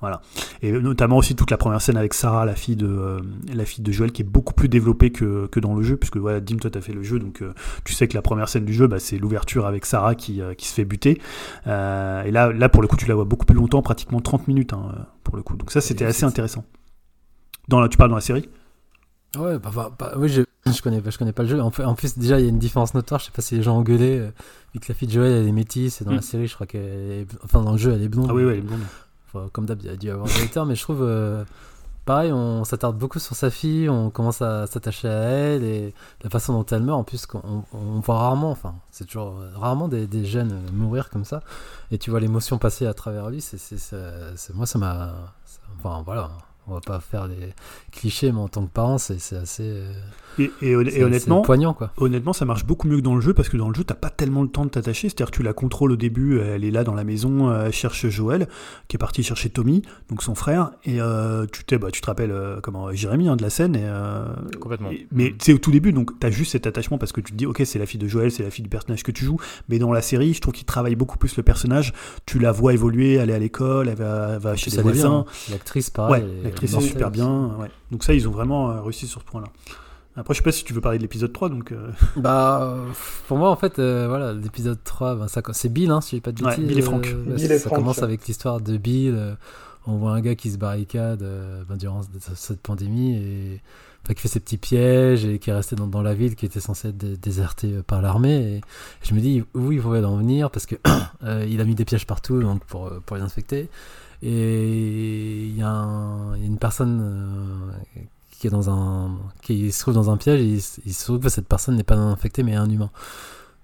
voilà. 0.00 0.22
Et 0.62 0.72
notamment 0.72 1.18
aussi 1.18 1.36
toute 1.36 1.50
la 1.50 1.58
première 1.58 1.82
scène 1.82 1.96
avec 1.96 2.14
Sarah, 2.14 2.46
la 2.46 2.54
fille 2.54 2.76
de, 2.76 3.18
la 3.52 3.64
fille 3.64 3.84
de 3.84 3.92
Joël, 3.92 4.12
qui 4.12 4.22
est 4.22 4.24
beaucoup 4.24 4.54
plus 4.54 4.68
développée 4.68 5.10
que, 5.10 5.46
que 5.46 5.60
dans 5.60 5.74
le 5.74 5.82
jeu, 5.82 5.96
puisque 5.96 6.16
voilà, 6.16 6.40
Dim, 6.40 6.56
toi, 6.56 6.70
t'as 6.70 6.80
fait 6.80 6.92
le 6.92 7.02
jeu, 7.02 7.18
donc 7.18 7.42
tu 7.84 7.92
sais 7.92 8.08
que 8.08 8.14
la 8.14 8.22
première 8.22 8.48
scène 8.48 8.64
du 8.64 8.72
jeu, 8.72 8.86
bah, 8.86 8.98
c'est 8.98 9.18
l'ouverture 9.18 9.66
avec 9.66 9.84
Sarah 9.84 10.14
qui, 10.14 10.40
qui 10.56 10.66
se 10.66 10.74
fait 10.74 10.84
buter. 10.84 11.20
Et 11.66 11.70
là, 12.30 12.52
là, 12.52 12.68
pour 12.68 12.82
le 12.82 12.88
coup, 12.88 12.96
tu 12.96 13.06
la 13.06 13.14
vois 13.14 13.24
beaucoup 13.24 13.46
plus 13.46 13.56
longtemps, 13.56 13.82
pratiquement 13.82 14.20
30 14.20 14.48
minutes, 14.48 14.72
hein, 14.72 15.06
pour 15.22 15.36
le 15.36 15.42
coup. 15.42 15.56
Donc 15.56 15.70
ça, 15.70 15.80
c'était 15.80 16.06
assez 16.06 16.24
intéressant. 16.24 16.64
Dans 17.68 17.80
la, 17.80 17.88
tu 17.88 17.98
parles 17.98 18.10
dans 18.10 18.16
la 18.16 18.22
série? 18.22 18.48
Ouais, 19.38 19.58
bah, 19.58 19.70
bah, 19.74 19.90
bah, 19.98 20.12
oui, 20.16 20.28
je, 20.28 20.42
je 20.66 20.82
connais, 20.82 21.00
je 21.04 21.16
connais 21.18 21.32
pas 21.32 21.42
le 21.44 21.48
jeu. 21.48 21.60
En, 21.60 21.70
plus, 21.94 22.18
déjà, 22.18 22.38
il 22.40 22.44
y 22.44 22.46
a 22.46 22.48
une 22.50 22.58
différence 22.58 22.94
notoire. 22.94 23.20
Je 23.20 23.26
sais 23.26 23.30
pas 23.32 23.42
si 23.42 23.54
les 23.56 23.62
gens 23.62 23.78
ont 23.78 23.82
gueulé. 23.82 24.18
euh, 24.18 24.30
vu 24.74 24.80
que 24.80 24.86
la 24.88 24.94
fille 24.94 25.08
de 25.08 25.12
Joël, 25.12 25.32
elle 25.32 25.46
est 25.48 25.52
métisse. 25.52 26.00
Et 26.00 26.04
dans 26.04 26.12
Mm. 26.12 26.16
la 26.16 26.22
série, 26.22 26.46
je 26.48 26.54
crois 26.54 26.66
qu'elle 26.66 26.82
est. 26.82 27.26
Enfin, 27.44 27.62
dans 27.62 27.72
le 27.72 27.78
jeu, 27.78 27.92
elle 27.92 28.02
est 28.02 28.08
blonde. 28.08 28.26
Ah 28.30 28.34
oui, 28.34 28.44
ouais, 28.44 28.52
elle 28.54 28.58
est 28.58 28.62
blonde. 28.62 28.80
Enfin, 29.32 29.48
comme 29.52 29.66
d'hab, 29.66 29.80
il 29.82 29.86
y 29.86 29.90
a 29.90 29.96
dû 29.96 30.10
avoir 30.10 30.26
des 30.26 30.42
haters, 30.42 30.66
mais 30.66 30.74
je 30.74 30.82
trouve. 30.82 31.02
euh, 31.02 31.44
pareil, 32.04 32.32
on 32.32 32.64
s'attarde 32.64 32.98
beaucoup 32.98 33.20
sur 33.20 33.36
sa 33.36 33.50
fille. 33.50 33.88
On 33.88 34.10
commence 34.10 34.42
à 34.42 34.66
s'attacher 34.66 35.06
à 35.08 35.12
elle. 35.12 35.62
Et 35.62 35.94
la 36.24 36.30
façon 36.30 36.52
dont 36.52 36.66
elle 36.66 36.82
meurt, 36.82 36.98
en 36.98 37.04
plus, 37.04 37.24
on, 37.34 37.62
on 37.72 38.00
voit 38.00 38.18
rarement. 38.18 38.50
Enfin, 38.50 38.74
c'est 38.90 39.04
toujours 39.04 39.38
euh, 39.38 39.50
rarement 39.54 39.86
des, 39.86 40.08
des 40.08 40.24
jeunes 40.24 40.50
euh, 40.52 40.72
mourir 40.72 41.08
comme 41.10 41.24
ça. 41.24 41.44
Et 41.92 41.98
tu 41.98 42.10
vois 42.10 42.18
l'émotion 42.18 42.58
passer 42.58 42.86
à 42.86 42.94
travers 42.94 43.30
lui. 43.30 43.40
C'est, 43.40 43.60
moi, 44.54 44.66
ça 44.66 44.78
m'a. 44.80 45.14
Enfin, 45.78 46.02
voilà. 46.04 46.30
On 46.70 46.74
va 46.74 46.80
pas 46.80 47.00
faire 47.00 47.28
des 47.28 47.52
clichés, 47.90 48.30
mais 48.32 48.40
en 48.40 48.48
tant 48.48 48.64
que 48.64 48.70
parent, 48.70 48.98
c'est, 48.98 49.18
c'est 49.18 49.36
assez. 49.36 49.82
Et, 50.38 50.74
honnêtement, 50.74 51.42
poignant, 51.42 51.74
quoi. 51.74 51.92
Honnêtement, 51.98 52.32
ça 52.32 52.44
marche 52.44 52.64
beaucoup 52.64 52.88
mieux 52.88 52.96
que 52.96 53.02
dans 53.02 53.14
le 53.14 53.20
jeu 53.20 53.34
parce 53.34 53.48
que 53.48 53.56
dans 53.56 53.68
le 53.68 53.74
jeu, 53.74 53.84
t'as 53.84 53.94
pas 53.94 54.10
tellement 54.10 54.42
le 54.42 54.48
temps 54.48 54.64
de 54.64 54.70
t'attacher. 54.70 55.08
C'est-à-dire 55.08 55.30
que 55.30 55.36
tu 55.36 55.42
la 55.42 55.52
contrôles 55.52 55.92
au 55.92 55.96
début, 55.96 56.38
elle 56.40 56.64
est 56.64 56.70
là 56.70 56.84
dans 56.84 56.94
la 56.94 57.04
maison, 57.04 57.50
euh, 57.50 57.66
elle 57.66 57.72
cherche 57.72 58.06
Joël, 58.08 58.48
qui 58.88 58.96
est 58.96 58.98
parti 58.98 59.22
chercher 59.22 59.50
Tommy, 59.50 59.82
donc 60.08 60.22
son 60.22 60.34
frère. 60.34 60.70
Et 60.84 61.00
euh, 61.00 61.46
tu, 61.52 61.64
t'es- 61.64 61.78
bah, 61.78 61.88
tu 61.90 62.00
te 62.00 62.06
rappelles 62.06 62.30
euh, 62.30 62.60
comment 62.62 62.92
Jérémy 62.92 63.28
hein, 63.28 63.36
de 63.36 63.42
la 63.42 63.50
scène. 63.50 63.76
Et, 63.76 63.82
euh, 63.84 64.24
Complètement. 64.60 64.90
et- 64.90 65.06
mais 65.12 65.34
c'est 65.40 65.52
au 65.52 65.58
tout 65.58 65.70
début, 65.70 65.92
donc 65.92 66.18
t'as 66.20 66.30
juste 66.30 66.52
cet 66.52 66.66
attachement 66.66 66.96
parce 66.98 67.12
que 67.12 67.20
tu 67.20 67.32
te 67.32 67.36
dis, 67.36 67.46
ok, 67.46 67.62
c'est 67.64 67.78
la 67.78 67.86
fille 67.86 68.00
de 68.00 68.08
Joël, 68.08 68.30
c'est 68.30 68.42
la 68.42 68.50
fille 68.50 68.62
du 68.62 68.70
personnage 68.70 69.02
que 69.02 69.10
tu 69.12 69.24
joues. 69.24 69.38
Mais 69.68 69.78
dans 69.78 69.92
la 69.92 70.00
série, 70.02 70.32
je 70.32 70.40
trouve 70.40 70.54
qu'il 70.54 70.64
travaille 70.66 70.94
beaucoup 70.94 71.18
plus 71.18 71.36
le 71.36 71.42
personnage. 71.42 71.92
Tu 72.26 72.38
la 72.38 72.52
vois 72.52 72.72
évoluer, 72.72 73.18
aller 73.18 73.34
à 73.34 73.38
l'école, 73.38 73.88
elle 73.88 73.96
va, 73.96 74.38
va 74.38 74.56
chez 74.56 74.70
des 74.70 74.80
voisins. 74.80 75.12
hein. 75.12 75.24
L'actrice, 75.50 75.90
pareil. 75.90 76.24
elle 76.26 76.44
l'actrice 76.44 76.74
est 76.74 76.80
super 76.80 77.08
aussi. 77.08 77.18
bien. 77.18 77.56
Ouais. 77.58 77.68
Donc 77.90 78.04
ça, 78.04 78.14
ils 78.14 78.26
ont 78.28 78.32
vraiment 78.32 78.82
réussi 78.82 79.06
sur 79.06 79.20
ce 79.20 79.26
point-là. 79.26 79.48
Après, 80.20 80.34
je 80.34 80.38
sais 80.38 80.44
pas 80.44 80.52
si 80.52 80.64
tu 80.64 80.72
veux 80.72 80.80
parler 80.80 80.98
de 80.98 81.02
l'épisode 81.02 81.32
3, 81.32 81.48
donc. 81.48 81.72
euh, 81.72 81.90
Bah, 82.16 82.76
pour 83.26 83.38
moi, 83.38 83.50
en 83.50 83.56
fait, 83.56 83.78
euh, 83.78 84.06
voilà, 84.08 84.32
l'épisode 84.32 84.78
3, 84.84 85.16
ben, 85.16 85.28
ça, 85.28 85.42
c'est 85.52 85.68
Bill, 85.72 85.90
hein, 85.90 86.00
si 86.00 86.16
j'ai 86.16 86.20
pas 86.20 86.32
de 86.32 86.42
Ouais, 86.44 86.50
bêtises. 86.50 86.66
Bill 86.68 86.78
et 86.78 86.82
Frank. 86.82 87.06
euh, 87.06 87.24
bah, 87.26 87.34
Bill 87.36 87.48
ça 87.48 87.54
et 87.54 87.72
commence 87.74 87.98
ouais. 87.98 88.04
avec 88.04 88.26
l'histoire 88.26 88.60
de 88.60 88.76
Bill. 88.76 89.14
euh, 89.16 89.34
on 89.86 89.96
voit 89.96 90.12
un 90.12 90.20
gars 90.20 90.34
qui 90.34 90.50
se 90.50 90.58
barricade 90.58 91.22
euh, 91.22 91.62
ben, 91.68 91.76
durant 91.76 92.02
cette- 92.34 92.60
pandémie 92.60 93.16
et 93.16 93.60
enfin, 94.04 94.12
qui 94.12 94.20
fait 94.20 94.28
ses 94.28 94.38
petits 94.40 94.58
pièges 94.58 95.24
et 95.24 95.38
qui 95.38 95.48
est 95.48 95.54
resté 95.54 95.74
dans, 95.74 95.86
dans 95.86 96.02
la 96.02 96.12
ville 96.12 96.36
qui 96.36 96.44
était 96.44 96.60
censée 96.60 96.88
être 96.88 96.98
dé- 96.98 97.16
désertée 97.16 97.80
par 97.86 98.02
l'armée. 98.02 98.56
Et 98.56 98.60
je 99.02 99.14
me 99.14 99.20
dis 99.20 99.42
où 99.54 99.72
il 99.72 99.80
pourrait 99.80 100.04
en 100.04 100.16
venir 100.18 100.50
parce 100.50 100.66
que 100.66 100.74
il 101.48 101.60
a 101.60 101.64
mis 101.64 101.74
des 101.74 101.86
pièges 101.86 102.06
partout 102.06 102.40
donc 102.42 102.62
pour, 102.66 102.90
pour 103.06 103.16
les 103.16 103.22
infecter. 103.22 103.70
Et 104.22 105.44
il 105.46 105.56
y, 105.56 105.62
a 105.62 105.86
y 106.36 106.44
une 106.46 106.58
personne 106.58 107.00
euh, 107.02 108.02
qui 108.40 108.46
est 108.46 108.50
dans 108.50 108.70
un 108.70 109.18
qui 109.42 109.70
se 109.70 109.80
trouve 109.80 109.94
dans 109.94 110.10
un 110.10 110.16
piège 110.16 110.40
et 110.40 110.44
il, 110.44 110.62
il 110.86 110.94
se 110.94 111.04
trouve 111.04 111.20
que 111.20 111.28
cette 111.28 111.46
personne 111.46 111.76
n'est 111.76 111.84
pas 111.84 111.94
un 111.94 112.10
infecté 112.10 112.42
mais 112.42 112.56
un 112.56 112.68
humain. 112.68 112.90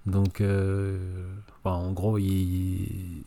Donc 0.05 0.39
euh, 0.39 0.97
en 1.65 1.91
gros 1.91 2.17
il 2.19 3.23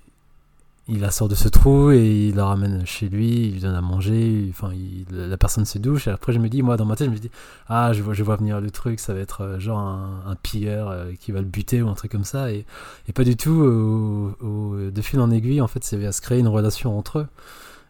il 0.88 1.00
la 1.00 1.10
sort 1.10 1.28
de 1.28 1.34
ce 1.34 1.48
trou 1.48 1.90
et 1.90 2.28
il 2.28 2.36
la 2.36 2.46
ramène 2.46 2.86
chez 2.86 3.08
lui 3.08 3.46
il 3.46 3.52
lui 3.54 3.60
donne 3.60 3.74
à 3.74 3.80
manger 3.80 4.46
enfin 4.50 4.72
la 5.10 5.36
personne 5.36 5.64
se 5.64 5.78
douche 5.78 6.08
et 6.08 6.10
après 6.10 6.32
je 6.32 6.38
me 6.38 6.48
dis 6.48 6.62
moi 6.62 6.76
dans 6.76 6.84
ma 6.84 6.96
tête 6.96 7.08
je 7.08 7.12
me 7.12 7.18
dis 7.18 7.30
ah 7.68 7.92
je 7.92 8.02
vois 8.02 8.14
je 8.14 8.22
vois 8.22 8.36
venir 8.36 8.60
le 8.60 8.70
truc 8.70 8.98
ça 9.00 9.12
va 9.12 9.20
être 9.20 9.42
euh, 9.42 9.58
genre 9.58 9.78
un, 9.78 10.36
pilleur 10.42 10.88
euh, 10.88 11.12
qui 11.18 11.32
va 11.32 11.40
le 11.40 11.46
buter 11.46 11.82
ou 11.82 11.88
un 11.88 11.94
truc 11.94 12.12
comme 12.12 12.24
ça 12.24 12.52
et, 12.52 12.64
et 13.08 13.12
pas 13.12 13.24
du 13.24 13.36
tout 13.36 14.34
de 14.40 15.02
fil 15.02 15.20
en 15.20 15.30
aiguille 15.32 15.60
en 15.60 15.68
fait 15.68 15.82
c'est 15.82 16.04
à 16.06 16.12
se 16.12 16.20
créer 16.20 16.38
une 16.38 16.48
relation 16.48 16.96
entre 16.96 17.18
eux 17.18 17.26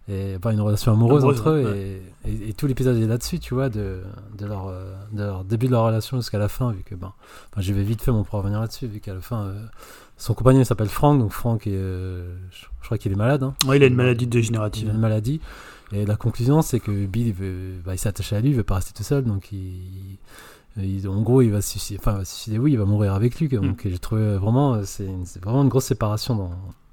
et 0.09 0.39
pas 0.41 0.53
une 0.53 0.61
relation 0.61 0.93
amoureuse, 0.93 1.23
Amoureuse, 1.23 1.41
entre 1.41 1.51
eux 1.51 1.65
ouais. 1.65 2.01
et, 2.25 2.31
et- 2.31 2.49
et 2.49 2.53
tout 2.55 2.67
l'épisode 2.67 2.97
est 2.97 3.07
là-dessus 3.07 3.39
tu 3.39 3.55
vois 3.55 3.69
de, 3.69 4.01
de, 4.37 4.47
leur, 4.47 4.67
euh, 4.69 4.93
de 5.13 5.23
leur 5.23 5.45
début 5.45 5.67
de 5.67 5.73
leur 5.73 5.85
relation 5.85 6.17
jusqu'à 6.17 6.39
la 6.39 6.49
fin 6.49 6.73
vu 6.73 6.83
que 6.85 6.95
ben 6.95 7.13
enfin, 7.53 7.61
je 7.61 7.73
vais 7.73 7.83
vite 7.83 8.03
fait 8.03 8.11
mon 8.11 8.25
pour 8.25 8.39
revenir 8.41 8.61
là-dessus 8.61 8.87
vu 8.87 9.01
qu'à 9.01 9.15
la 9.15 9.21
fin 9.21 9.43
euh, 9.45 9.65
son 10.17 10.35
compagnon 10.35 10.65
s'appelle 10.65 10.89
Frank 10.89 11.19
donc 11.21 11.31
Frank 11.33 11.67
est, 11.67 11.73
euh, 11.75 12.35
je, 12.51 12.65
je 12.81 12.85
crois 12.87 12.99
qu'il 12.99 13.13
est 13.13 13.17
malade 13.17 13.43
hein. 13.43 13.55
Ouais, 13.67 13.77
il 13.77 13.83
a 13.83 13.87
une 13.87 13.95
maladie 13.95 14.25
il 14.25 14.29
a 14.29 14.31
dégénérative. 14.31 14.89
une 14.89 14.99
maladie 14.99 15.41
et 15.93 16.05
la 16.07 16.17
conclusion 16.17 16.63
c'est 16.63 16.81
que 16.81 16.91
Bill 17.07 17.29
il, 17.29 17.33
veut, 17.35 17.75
bah, 17.85 17.95
il 17.95 17.99
s'est 17.99 18.09
attaché 18.09 18.35
à 18.37 18.41
lui 18.41 18.51
il 18.51 18.57
veut 18.57 18.65
pas 18.65 18.77
rester 18.77 18.93
tout 18.95 19.03
seul 19.05 19.23
donc 19.25 19.53
il, 19.53 20.19
il- 20.77 21.09
en 21.09 21.21
gros 21.23 21.43
il 21.43 21.51
va 21.51 21.61
se 21.63 21.71
suicider 21.71 21.99
enfin 22.01 22.13
il 22.13 22.19
va 22.19 22.25
suicider 22.25 22.59
oui 22.59 22.73
il 22.73 22.79
va 22.79 22.85
mourir 22.85 23.15
avec 23.15 23.39
lui 23.39 23.47
Mm. 23.49 23.61
donc 23.61 23.83
j'ai 23.85 23.99
trouvé 23.99 24.37
vraiment 24.39 24.83
c'est 24.85 25.07
vraiment 25.43 25.63
une 25.63 25.69
grosse 25.69 25.85
séparation 25.87 26.35
dans- 26.37 26.51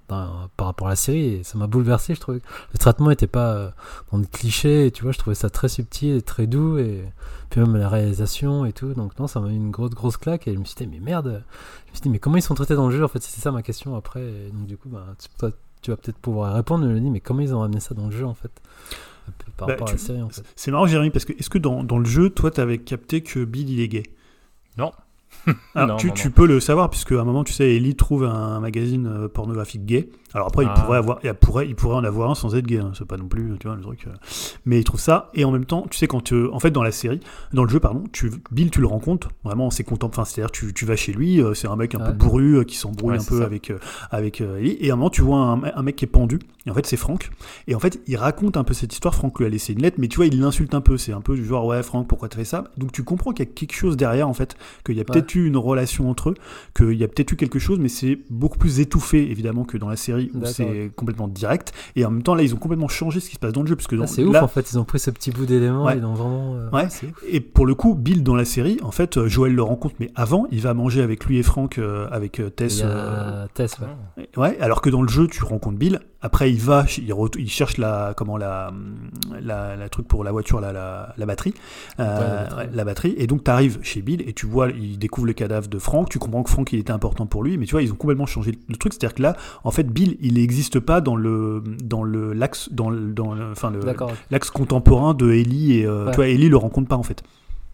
par 0.08 0.50
rapport 0.58 0.88
à 0.88 0.92
la 0.92 0.96
série 0.96 1.26
et 1.36 1.44
ça 1.44 1.58
m'a 1.58 1.68
bouleversé 1.68 2.16
je 2.16 2.20
trouvais. 2.22 2.42
Le 2.74 2.78
traitement 2.78 3.12
était 3.12 3.28
pas 3.28 3.54
euh, 3.54 3.70
dans 4.12 4.18
le 4.18 4.26
cliché 4.26 4.88
et 4.88 4.92
tu 4.92 5.04
vois 5.04 5.12
je 5.12 5.18
trouvais 5.18 5.36
ça 5.36 5.50
très 5.50 5.68
subtil 5.70 6.16
et 6.16 6.22
très 6.22 6.48
doux 6.48 6.78
et 6.78 7.04
puis 7.50 7.60
même 7.62 7.76
la 7.76 7.90
réalisation 7.90 8.66
et 8.66 8.74
tout. 8.74 8.94
Donc 8.94 9.18
non 9.20 9.28
ça 9.28 9.40
m'a 9.40 9.50
mis 9.50 9.56
une 9.58 9.72
grosse 9.72 9.92
grosse 9.92 10.18
claque 10.18 10.48
et 10.48 10.54
je 10.54 10.60
me 10.60 10.66
suis 10.66 10.76
dit 10.76 10.88
mais 10.88 11.00
merde. 11.00 11.44
Je 11.86 11.92
me 11.92 11.96
suis 11.96 12.02
dit 12.04 12.10
mais 12.10 12.20
comment 12.20 12.38
ils 12.38 12.42
sont 12.42 12.56
traités 12.56 12.76
dans 12.76 12.88
le 12.90 12.96
jeu 12.96 13.04
en 13.04 13.08
fait? 13.10 13.22
C'est 13.22 13.42
ça 13.42 13.52
ma 13.52 13.62
question 13.64 13.96
après 13.96 14.22
et 14.24 14.50
donc 14.52 14.66
du 14.68 14.78
coup 14.78 14.90
bah, 14.90 15.06
tu, 15.22 15.28
toi, 15.38 15.52
tu 15.82 15.92
vas 15.92 15.98
peut-être 15.98 16.18
pouvoir 16.18 16.54
répondre 16.56 16.86
je 16.86 16.90
me 16.94 17.00
dis 17.00 17.10
mais 17.10 17.20
comment 17.20 17.42
ils 17.42 17.54
ont 17.54 17.60
ramené 17.60 17.80
ça 17.80 17.94
dans 17.94 18.06
le 18.06 18.12
jeu 18.12 18.26
en 18.26 18.34
fait? 18.34 18.52
Peu 19.40 19.52
par 19.58 19.68
Bah, 19.68 19.74
rapport 19.74 19.90
à 19.90 19.92
tu- 19.92 19.98
la 19.98 20.02
série 20.02 20.22
en 20.22 20.30
fait. 20.30 20.42
C'est 20.56 20.72
marrant, 20.72 20.88
Jérémy, 20.88 21.10
parce 21.12 21.26
que 21.26 21.34
est-ce 21.34 21.50
que 21.50 21.58
dans, 21.58 21.84
dans 21.84 21.98
le 22.00 22.06
jeu, 22.06 22.30
toi, 22.30 22.50
t'avais 22.50 22.78
capté 22.78 23.22
que 23.24 23.44
Bill, 23.44 23.70
il 23.70 23.82
est 23.82 23.90
gay? 23.90 24.04
Non. 24.78 24.94
Alors, 25.76 25.88
Non, 25.90 25.96
tu, 25.98 26.08
non, 26.08 26.14
tu 26.14 26.28
non. 26.28 26.34
peux 26.34 26.48
le 26.48 26.60
savoir, 26.60 26.90
puisque 26.90 27.12
à 27.14 27.22
un 27.22 27.24
moment, 27.24 27.44
tu 27.44 27.54
sais, 27.54 27.76
Ellie 27.76 27.96
trouve 27.96 28.24
un 28.26 28.60
magazine 28.60 29.08
euh, 29.08 29.28
pornographique 29.28 29.86
gay. 29.86 30.10
Alors 30.34 30.48
après, 30.48 30.66
Ah. 30.68 30.74
il, 30.76 30.82
pourrait 30.84 30.98
avoir, 30.98 31.20
il, 31.24 31.34
pourrait, 31.34 31.68
il 31.68 31.76
pourrait 31.76 31.96
en 31.96 32.04
avoir 32.04 32.30
un 32.30 32.36
sans 32.36 32.56
être 32.56 32.66
gay, 32.68 32.80
hein. 32.80 32.92
c'est 32.98 33.08
pas 33.08 33.18
non 33.18 33.28
plus, 33.28 33.58
tu 33.60 33.68
vois, 33.68 33.76
le 33.76 33.82
truc. 33.82 34.06
euh. 34.08 34.12
Mais 34.66 34.80
il 34.80 34.84
trouve 34.84 35.00
ça, 35.00 35.30
et 35.34 35.46
en 35.46 35.52
même 35.52 35.66
temps, 35.66 35.86
tu 35.90 35.98
sais, 35.98 36.08
quand, 36.08 36.34
euh, 36.34 36.50
en 36.54 36.60
fait, 36.60 36.72
dans 36.72 36.84
la 36.84 36.92
série, 36.92 37.22
dans 37.54 37.64
le 37.64 37.70
jeu, 37.70 37.80
pardon, 37.80 38.04
tu, 38.12 38.32
Bill, 38.52 38.70
tu 38.70 38.82
le 38.82 38.88
rencontres, 38.88 39.30
vraiment, 39.44 39.70
c'est 39.72 39.84
content, 39.84 40.08
enfin, 40.08 40.26
c'est-à-dire, 40.26 40.52
tu, 40.52 40.74
tu 40.74 40.86
vas 40.86 40.96
chez 40.96 41.14
lui, 41.14 41.42
c'est 41.54 41.68
un 41.68 41.76
mec 41.76 41.96
un 41.96 42.00
peu 42.00 42.12
bourru, 42.12 42.66
qui 42.66 42.76
s'embrouille 42.76 43.12
Ouais, 43.14 43.20
un 43.20 43.24
peu 43.24 43.40
ça. 43.40 43.46
avec, 43.46 43.72
avec 44.12 44.42
Ellie, 44.42 44.78
et 44.82 44.90
à 44.90 44.94
un 44.94 44.96
moment, 44.98 45.10
tu 45.10 45.22
vois 45.22 45.38
un, 45.40 45.64
un 45.64 45.82
mec 45.82 45.96
qui 45.96 46.06
est 46.06 46.10
pendu, 46.10 46.40
et 46.66 46.72
en 46.72 46.74
fait, 46.74 46.86
c'est 46.86 46.98
Franck, 46.98 47.30
et 47.68 47.76
en 47.76 47.80
fait, 47.80 48.00
il 48.08 48.18
raconte 48.18 48.58
un 48.58 48.64
peu 48.66 48.74
cette 48.74 48.94
histoire, 48.94 49.16
Franck 49.16 49.40
lui 49.40 49.46
a 49.46 49.50
laissé 49.50 49.74
une 49.74 49.82
lettre, 49.82 49.98
mais 50.00 50.08
tu 50.10 50.18
vois, 50.18 50.26
il 50.26 50.40
l'insulte 50.40 50.74
un 50.76 50.82
peu, 50.82 50.98
c'est 50.98 51.14
un 51.14 51.22
peu 51.22 51.36
du 51.36 51.46
genre, 51.46 51.66
ouais, 51.66 51.82
Franck, 51.84 52.08
pourquoi 52.08 52.28
t'as 52.28 52.38
fait 52.38 52.44
ça? 52.46 52.66
Donc 52.78 52.92
tu 52.92 53.04
comprends 53.04 53.32
qu'il 53.32 53.46
y 53.46 53.50
a 53.50 53.52
quelque 53.52 53.74
chose 53.74 53.96
derrière, 53.96 54.28
en 54.28 54.34
fait, 54.34 54.58
qu'il 54.86 54.98
y 54.98 55.02
a 55.02 55.06
peut-être 55.06 55.28
une 55.46 55.58
relation 55.58 56.10
entre 56.10 56.30
eux, 56.32 56.34
qu'il 56.76 56.94
y 56.98 57.04
a 57.04 57.08
peut-être 57.08 57.32
eu 57.32 57.36
quelque 57.36 57.60
chose, 57.60 57.80
mais 57.80 57.90
c'est 57.90 58.18
beaucoup 58.30 58.58
plus 58.58 58.80
étouffé, 58.80 59.30
évidemment, 59.30 59.64
que 59.66 59.78
dans 59.78 59.90
la 59.90 59.96
série 59.96 60.32
où 60.34 60.46
c'est 60.46 60.92
complètement 60.96 61.28
direct. 61.28 61.74
Et 61.96 62.06
en 62.06 62.12
même 62.12 62.24
temps, 62.24 62.36
là, 62.36 62.44
ils 62.44 62.54
ont 62.54 62.58
complètement 62.58 62.88
changé 62.88 63.20
ce 63.20 63.30
qui 63.30 63.36
se 63.36 63.40
passe 63.40 63.54
dans 63.54 63.62
le 63.62 63.68
jeu, 63.68 63.76
parce 63.76 63.88
que 63.88 63.96
dans, 63.96 64.04
Ah, 64.04 64.08
c'est 64.08 64.24
ouf 64.24 64.36
en 64.36 64.48
fait 64.48 64.72
ils 64.72 64.80
ont 64.80 64.84
pris 64.86 65.00
ce 65.00 65.12
petit 65.12 65.32
bout 65.32 65.46
d'élément 65.46 65.84
Ouais. 65.86 65.96
vraiment 65.96 66.56
euh, 66.56 66.70
Ouais. 66.72 66.88
c'est 66.90 67.08
ouf. 67.08 67.24
Et 67.30 67.40
pour 67.40 67.66
le 67.66 67.76
coup, 67.76 67.94
Bill 67.96 68.24
dans 68.24 68.36
la 68.36 68.46
série, 68.46 68.78
en 68.82 68.92
fait, 68.92 69.18
euh, 69.18 69.28
Joël 69.28 69.54
le 69.54 69.64
rencontre, 69.64 69.96
mais 70.00 70.10
avant, 70.16 70.48
il 70.52 70.62
va 70.62 70.74
manger 70.74 71.02
avec 71.02 71.26
lui 71.26 71.38
et 71.38 71.44
Franck, 71.44 71.78
euh, 71.78 72.08
avec 72.12 72.42
Tess. 72.56 72.82
a 72.84 73.48
Tess 73.54 73.78
ouais. 74.18 74.30
Ouais, 74.38 74.58
alors 74.60 74.82
que 74.82 74.90
dans 74.90 75.02
le 75.02 75.08
jeu, 75.10 75.28
tu 75.28 75.44
rencontres 75.44 75.78
Bill. 75.78 76.00
Après, 76.28 76.52
il 76.52 76.60
va, 76.60 76.86
il, 77.38 77.50
cherche 77.50 77.78
la, 77.78 78.14
comment 78.18 78.36
la, 78.38 78.72
la, 79.42 79.76
la 79.78 79.90
truc 79.90 80.08
pour 80.08 80.24
la 80.26 80.32
voiture, 80.34 80.60
la, 80.60 80.74
la, 80.74 81.14
la 81.18 81.26
batterie, 81.26 81.54
Euh, 82.00 82.04
la 82.04 82.44
batterie. 82.44 82.68
la 82.74 82.84
batterie. 82.86 83.16
Et 83.18 83.28
donc, 83.28 83.44
tu 83.46 83.50
arrives 83.52 83.80
chez 83.82 84.02
Bill 84.02 84.22
et 84.28 84.34
tu 84.34 84.46
vois, 84.46 84.70
il 84.70 85.00
découvre 85.00 85.28
le 85.28 85.34
cadavre 85.34 85.68
de 85.70 85.80
Franck. 85.80 86.10
Tu 86.10 86.20
comprends 86.20 86.44
que 86.44 86.50
Franck, 86.50 86.74
il 86.74 86.80
était 86.80 86.92
important 86.92 87.26
pour 87.28 87.44
lui, 87.44 87.58
mais 87.58 87.66
tu 87.66 87.72
vois, 87.72 87.82
ils 87.82 87.92
ont 87.94 87.96
complètement 87.96 88.26
changé 88.26 88.58
le 88.68 88.76
truc. 88.76 88.94
C'est-à-dire 88.94 89.16
que 89.16 89.22
là, 89.22 89.36
en 89.64 89.72
fait, 89.72 89.84
Bill, 89.86 90.18
il 90.22 90.34
n'existe 90.36 90.80
pas 90.82 91.00
dans 91.02 91.16
le, 91.16 91.64
dans 91.84 92.04
le 92.04 92.34
l'axe, 92.34 92.70
dans 92.74 92.90
le, 92.90 93.14
dans 93.14 93.34
le, 93.34 93.52
enfin 93.52 93.70
le, 93.72 93.80
l'axe 94.30 94.50
contemporain 94.52 95.14
de 95.14 95.32
Ellie 95.32 95.80
et, 95.80 95.86
euh, 95.86 96.06
Ouais. 96.06 96.12
tu 96.12 96.16
vois, 96.18 96.28
Ellie 96.28 96.50
le 96.50 96.58
rencontre 96.58 96.88
pas 96.90 96.98
en 96.98 97.04
fait. 97.04 97.24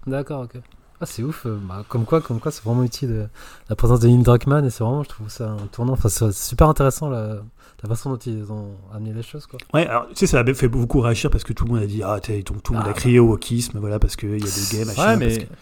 D'accord, 0.08 0.42
ok. 0.44 0.62
Ah, 1.02 1.06
c'est 1.06 1.24
ouf. 1.24 1.46
euh, 1.46 1.58
bah, 1.68 1.84
comme 1.90 2.06
quoi, 2.06 2.22
comme 2.22 2.40
quoi, 2.40 2.52
c'est 2.52 2.64
vraiment 2.64 2.84
utile 2.84 3.10
euh, 3.12 3.26
la 3.70 3.76
présence 3.76 4.00
de 4.00 4.08
Neil 4.08 4.24
Druckmann 4.24 4.64
et 4.66 4.70
c'est 4.70 4.84
vraiment, 4.84 5.04
je 5.04 5.10
trouve 5.10 5.28
ça 5.30 5.50
un 5.50 5.68
tournant. 5.72 5.94
Enfin, 5.94 6.08
c'est 6.10 6.32
super 6.32 6.70
intéressant 6.70 7.10
la, 7.10 7.38
la 7.84 7.90
façon 7.90 8.10
dont 8.12 8.18
ils 8.18 8.52
ont 8.52 8.72
amené 8.94 9.14
les 9.14 9.22
choses, 9.24 9.46
quoi. 9.46 9.60
Ouais, 9.74 9.86
alors 9.88 10.08
tu 10.10 10.16
sais, 10.16 10.28
ça 10.28 10.40
a 10.40 10.54
fait 10.54 10.68
beaucoup 10.68 11.02
réagir 11.02 11.30
parce 11.30 11.44
que 11.44 11.54
tout 11.54 11.66
le 11.66 11.72
monde 11.74 11.84
a 11.84 11.86
dit 11.88 12.02
ah, 12.04 12.20
t'es- 12.22 12.42
tout, 12.44 12.54
tout 12.64 12.74
le 12.74 12.78
monde 12.80 12.88
Ah, 12.88 12.92
a 12.92 12.94
bah. 12.94 13.00
crié 13.00 13.20
au 13.20 13.28
wokisme, 13.28 13.78
voilà, 13.80 14.00
parce 14.00 14.16
qu'il 14.16 14.30
y 14.32 14.34
a 14.34 14.38
des 14.38 14.78
gays, 14.78 14.86
machin. 14.86 15.02
Ouais, 15.02 15.08
parce 15.08 15.20
mais 15.20 15.38
que- 15.46 15.54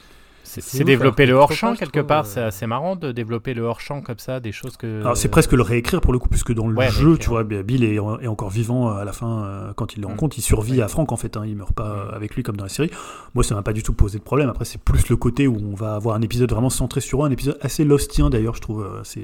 c'est 0.43 0.59
C'est 0.61 0.83
développer 0.83 1.23
alors 1.23 1.35
le 1.35 1.41
hors-champ 1.43 1.75
quelque 1.75 1.99
trouve, 1.99 2.07
part. 2.07 2.25
euh. 2.25 2.27
C'est 2.27 2.41
assez 2.41 2.67
marrant 2.67 2.97
de 2.97 3.13
développer 3.13 3.53
le 3.53 3.61
hors-champ 3.61 4.01
comme 4.01 4.19
ça, 4.19 4.41
des 4.41 4.51
choses 4.51 4.75
que. 4.75 4.99
Alors 4.99 5.15
c'est 5.15 5.29
presque 5.29 5.53
le 5.53 5.61
réécrire 5.61 6.01
pour 6.01 6.11
le 6.11 6.19
coup, 6.19 6.27
puisque 6.27 6.51
dans 6.53 6.67
le 6.67 6.75
Ouais, 6.75 6.89
jeu, 6.89 7.05
réécrire. 7.09 7.19
tu 7.23 7.29
vois, 7.29 7.43
Bill 7.45 7.85
est, 7.85 7.93
est 7.95 8.27
encore 8.27 8.49
vivant 8.49 8.89
à 8.91 9.05
la 9.05 9.13
fin 9.13 9.43
euh, 9.45 9.71
quand 9.73 9.95
il 9.95 10.01
le 10.01 10.07
Mm. 10.07 10.11
rencontre. 10.11 10.37
Il 10.37 10.41
survit 10.41 10.77
Ouais. 10.77 10.81
à 10.81 10.89
Franck 10.89 11.13
en 11.13 11.15
fait, 11.15 11.37
hein, 11.37 11.43
il 11.45 11.55
meurt 11.55 11.71
pas 11.73 11.87
Mm. 11.87 11.99
euh, 12.11 12.15
avec 12.17 12.35
lui 12.35 12.43
comme 12.43 12.57
dans 12.57 12.65
la 12.65 12.69
série. 12.69 12.91
Moi, 13.33 13.45
ça 13.45 13.55
m'a 13.55 13.61
pas 13.61 13.71
du 13.71 13.81
tout 13.81 13.93
posé 13.93 14.17
de 14.17 14.23
problème. 14.23 14.49
Après, 14.49 14.65
c'est 14.65 14.81
plus 14.81 15.07
le 15.07 15.15
côté 15.15 15.47
où 15.47 15.55
on 15.55 15.73
va 15.73 15.95
avoir 15.95 16.17
un 16.17 16.21
épisode 16.21 16.51
vraiment 16.51 16.69
centré 16.69 16.99
sur 16.99 17.23
eux, 17.23 17.27
un 17.27 17.31
épisode 17.31 17.57
assez 17.61 17.85
lostien 17.85 18.29
d'ailleurs, 18.29 18.55
je 18.55 18.61
trouve. 18.61 18.83
euh, 18.83 18.99
C'est 19.05 19.23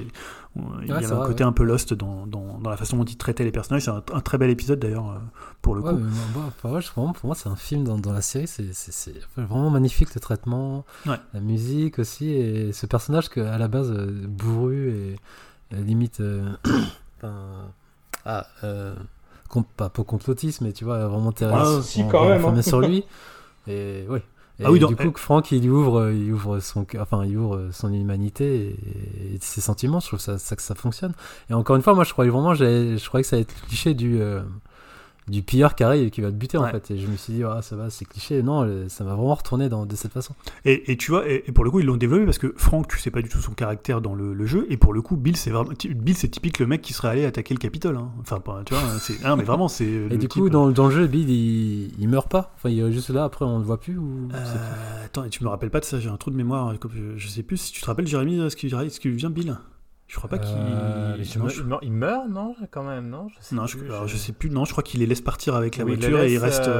il 0.55 0.87
y 0.87 0.91
Ouais, 0.91 0.97
a 0.97 1.01
c'est 1.01 1.11
un 1.11 1.15
vrai, 1.17 1.27
côté 1.27 1.43
ouais. 1.43 1.49
un 1.49 1.51
peu 1.51 1.63
lost 1.63 1.93
dans, 1.93 2.25
dans, 2.25 2.57
dans 2.59 2.69
la 2.69 2.77
façon 2.77 2.97
dont 2.97 3.03
il 3.03 3.17
traitait 3.17 3.43
les 3.43 3.51
personnages. 3.51 3.83
C'est 3.83 3.91
un, 3.91 4.01
un 4.13 4.21
très 4.21 4.37
bel 4.37 4.49
épisode 4.49 4.79
d'ailleurs 4.79 5.09
euh, 5.11 5.17
pour 5.61 5.75
le 5.75 5.81
Ouais, 5.81 5.91
coup. 5.93 5.99
je- 5.99 6.91
vraiment, 6.91 7.13
pour 7.13 7.25
moi, 7.27 7.35
c'est 7.35 7.49
un 7.49 7.55
film 7.55 7.83
dans, 7.83 7.97
dans 7.99 8.13
la 8.13 8.21
série. 8.21 8.47
C'est 8.47 9.13
vraiment 9.37 9.69
magnifique 9.69 10.13
le 10.15 10.19
traitement, 10.21 10.85
Ouais. 11.05 11.17
la 11.33 11.39
musique 11.41 11.99
aussi. 11.99 12.29
Et 12.31 12.73
ce 12.73 12.85
personnage 12.87 13.29
que, 13.29 13.39
à 13.41 13.57
la 13.57 13.67
base, 13.67 13.91
euh, 13.91 14.25
bourru 14.27 14.89
et 14.89 15.15
euh, 15.73 15.81
limite. 15.81 16.21
euh, 16.21 16.49
enfin, 17.17 17.69
ah, 18.25 18.47
euh, 18.63 18.95
pas 19.77 19.89
pour 19.89 20.05
complotisme, 20.05 20.65
mais 20.65 20.73
tu 20.73 20.83
vois, 20.85 21.07
vraiment 21.07 21.31
terroriste. 21.31 21.77
Ah, 21.79 21.83
si, 21.83 22.01
on- 22.03 22.07
quand 22.09 22.23
on 22.25 22.29
même, 22.29 22.43
remet 22.45 22.59
hein. 22.59 22.61
sur 22.63 22.81
lui. 22.81 23.03
Et 23.67 24.05
oui. 24.09 24.19
Et 24.59 24.65
Ah 24.65 24.71
oui, 24.71 24.79
du 24.79 24.95
coup, 24.95 25.11
Franck, 25.15 25.51
il 25.51 25.69
ouvre, 25.69 26.09
il 26.11 26.33
ouvre 26.33 26.59
son, 26.59 26.85
enfin, 26.99 27.23
il 27.25 27.37
ouvre 27.37 27.69
son 27.71 27.93
humanité 27.93 28.75
et, 29.31 29.35
et 29.35 29.37
ses 29.39 29.61
sentiments. 29.61 29.99
Je 29.99 30.07
trouve 30.07 30.19
ça, 30.19 30.39
ça 30.39 30.55
que 30.55 30.61
ça 30.63 30.73
fonctionne. 30.73 31.13
Et 31.49 31.53
encore 31.53 31.75
une 31.75 31.83
fois, 31.83 31.93
moi, 31.93 32.03
je 32.03 32.11
croyais 32.11 32.31
vraiment, 32.31 32.55
je 32.55 33.05
croyais 33.07 33.23
que 33.23 33.29
ça 33.29 33.35
allait 33.35 33.43
être 33.43 33.55
le 33.61 33.67
cliché 33.67 33.93
du, 33.93 34.19
euh, 34.19 34.41
du 35.27 35.43
pilleur 35.43 35.75
qui 35.75 35.83
arrive 35.83 36.07
et 36.07 36.11
qui 36.11 36.21
va 36.21 36.29
te 36.31 36.35
buter, 36.35 36.57
en 36.57 36.67
fait. 36.67 36.91
Et 36.91 36.97
je 36.97 37.07
me 37.07 37.17
suis 37.17 37.33
dit, 37.33 37.43
ah, 37.43 37.61
ça 37.61 37.75
va, 37.75 37.89
c'est 37.89 38.05
cliché. 38.05 38.41
Non, 38.43 38.87
ça 38.87 39.03
m'a 39.03 39.13
vraiment 39.13 39.35
retourné 39.35 39.67
dans, 39.69 39.85
de 39.85 39.95
cette 39.95 40.13
façon. 40.13 40.33
Et, 40.65 40.91
et 40.91 40.97
tu 40.97 41.11
vois, 41.11 41.27
et, 41.29 41.43
et 41.47 41.51
pour 41.51 41.63
le 41.65 41.71
coup, 41.71 41.79
ils 41.79 41.85
l'ont 41.85 41.97
développé 41.97 42.25
parce 42.25 42.37
que 42.37 42.53
Franck, 42.57 42.87
tu 42.87 42.97
sais 42.99 43.11
pas 43.11 43.21
du 43.21 43.29
tout 43.29 43.39
son 43.39 43.51
caractère 43.51 44.01
dans 44.01 44.15
le, 44.15 44.33
le 44.33 44.45
jeu, 44.45 44.65
et 44.69 44.77
pour 44.77 44.93
le 44.93 45.01
coup, 45.01 45.17
Bill, 45.17 45.35
c'est 45.35 45.49
vraiment, 45.51 45.71
Bill, 45.95 46.15
c'est 46.15 46.29
typique 46.29 46.59
le 46.59 46.67
mec 46.67 46.81
qui 46.81 46.93
serait 46.93 47.09
allé 47.09 47.25
attaquer 47.25 47.53
le 47.53 47.59
Capitole. 47.59 47.97
hein. 47.97 48.09
Enfin, 48.21 48.39
pas- 48.39 48.61
tu 48.65 48.73
vois, 48.73 48.83
c'est, 48.99 49.15
ah, 49.23 49.35
mais 49.35 49.43
vraiment, 49.43 49.67
c'est. 49.67 49.85
Et 49.85 50.09
le 50.09 50.17
du 50.17 50.27
type- 50.27 50.41
coup, 50.43 50.49
dans, 50.49 50.69
dans 50.69 50.85
le 50.87 50.91
jeu, 50.91 51.07
Bill, 51.07 51.29
il, 51.29 51.91
il 51.99 52.07
meurt 52.07 52.29
pas. 52.29 52.53
Enfin, 52.55 52.69
il 52.69 52.79
est 52.79 52.91
juste 52.91 53.09
là, 53.09 53.23
après, 53.25 53.43
on 53.45 53.57
le 53.59 53.65
voit 53.65 53.79
plus. 53.79 53.97
Ou... 53.97 54.29
Euh, 54.33 55.05
attends, 55.05 55.23
et 55.25 55.29
tu 55.29 55.43
me 55.43 55.49
rappelles 55.49 55.69
pas 55.71 55.79
de 55.79 55.85
ça, 55.85 55.99
j'ai 55.99 56.09
un 56.09 56.17
trou 56.17 56.31
de 56.31 56.35
mémoire. 56.37 56.73
Je, 56.93 57.17
je 57.17 57.27
sais 57.27 57.43
plus 57.43 57.57
si 57.57 57.71
tu 57.73 57.81
te 57.81 57.85
rappelles, 57.85 58.07
Jérémy, 58.07 58.49
ce 58.49 58.55
qui, 58.55 58.69
ce 58.69 58.99
qui 58.99 59.09
vient 59.09 59.29
Bill? 59.29 59.57
Je 60.09 60.15
crois 60.15 60.29
pas 60.29 60.37
qu'il. 60.37 60.55
Euh, 60.57 61.17
il, 61.19 61.37
non, 61.37 61.43
me- 61.45 61.49
je- 61.49 61.59
il 61.61 61.65
meurt, 61.67 61.81
il 61.83 61.91
meurt, 61.91 62.29
non 62.29 62.55
Quand 62.71 62.83
même, 62.83 63.09
non 63.09 63.27
Je 63.27 63.35
sais 63.45 63.55
non, 63.55 63.67
je, 63.67 63.77
plus, 63.77 63.87
alors, 63.87 64.07
je 64.07 64.15
sais 64.15 64.31
plus, 64.31 64.49
non, 64.49 64.63
je 64.63 64.71
crois 64.71 64.81
qu'il 64.81 65.01
les 65.01 65.05
laisse 65.05 65.19
partir 65.19 65.53
avec 65.55 65.75
la 65.75 65.83
Oui, 65.83 65.91
il 65.93 65.95
le 65.99 65.99
voiture 66.07 66.19
et 66.23 66.31
il 66.33 66.37
reste. 66.37 66.61
euh, 66.69 66.71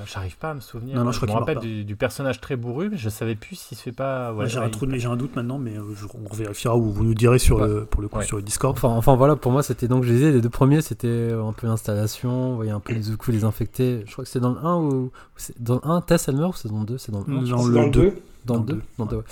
euh, 0.00 0.02
J'arrive 0.06 0.36
pas 0.36 0.50
à 0.50 0.54
me 0.54 0.60
souvenir. 0.60 0.94
Non, 0.96 1.04
non, 1.04 1.10
je 1.12 1.16
crois 1.18 1.28
me 1.34 1.38
rappelle 1.40 1.54
pas. 1.54 1.60
du, 1.62 1.84
du 1.84 1.96
personnage 1.96 2.42
très 2.42 2.56
bourru, 2.56 2.90
mais 2.90 2.98
je 2.98 3.08
savais 3.08 3.36
plus 3.36 3.56
s'il 3.56 3.78
se 3.78 3.82
fait 3.82 3.92
pas. 3.92 4.34
ouais, 4.34 4.48
j'ai 4.50 4.58
ouais, 4.58 4.64
un 4.64 4.68
il- 4.68 4.70
trou 4.70 4.84
de, 4.84 4.94
j'ai 4.96 5.08
un 5.08 5.16
doute 5.16 5.34
maintenant, 5.34 5.56
mais 5.58 5.78
euh, 5.78 5.82
je- 5.96 6.04
on 6.14 6.34
vérifiera 6.34 6.76
ou 6.76 6.90
vous 6.92 7.04
nous 7.04 7.14
direz 7.14 7.38
sur 7.38 7.58
le, 7.64 7.86
pour 7.86 8.02
le 8.02 8.08
coup 8.08 8.18
Ouais. 8.18 8.24
sur 8.26 8.36
le 8.36 8.42
Discord. 8.42 8.76
Enfin, 8.76 8.88
enfin 8.90 9.16
voilà, 9.16 9.34
pour 9.36 9.50
moi 9.50 9.62
c'était 9.62 9.88
donc 9.88 10.04
je 10.04 10.12
disais 10.12 10.30
les 10.30 10.42
deux 10.42 10.50
premiers 10.50 10.82
c'était 10.82 11.30
un 11.32 11.52
peu 11.54 11.66
l'installation, 11.66 12.50
vous 12.50 12.56
voyez 12.56 12.70
un 12.70 12.80
peu 12.80 12.92
les 12.92 13.00
coups 13.16 13.28
les 13.34 13.44
infectés. 13.44 14.02
Je 14.06 14.12
crois 14.12 14.24
que 14.24 14.30
c'est 14.30 14.40
dans 14.40 14.52
le 14.52 14.58
1 14.58 14.76
ou 14.76 15.10
dans 15.58 15.76
le 15.76 15.80
1 15.88 16.00
Tess 16.02 16.28
elle 16.28 16.36
meurt 16.36 16.54
ou 16.54 16.58
c'est 16.58 16.68
dans 16.68 16.80
le 16.80 16.86
2 16.86 16.98
C'est 16.98 17.12
dans 17.12 17.24
le 17.26 17.32
1 17.34 17.42
Dans 17.44 17.66
le 17.66 17.72
dans 17.74 17.82
le 17.84 17.90
2. 17.90 18.00
2. 18.10 18.14
Dans, 18.44 18.56
le 18.58 18.64
2, 18.64 18.80
dans 18.98 19.06
deux, 19.06 19.16
ouais. 19.16 19.22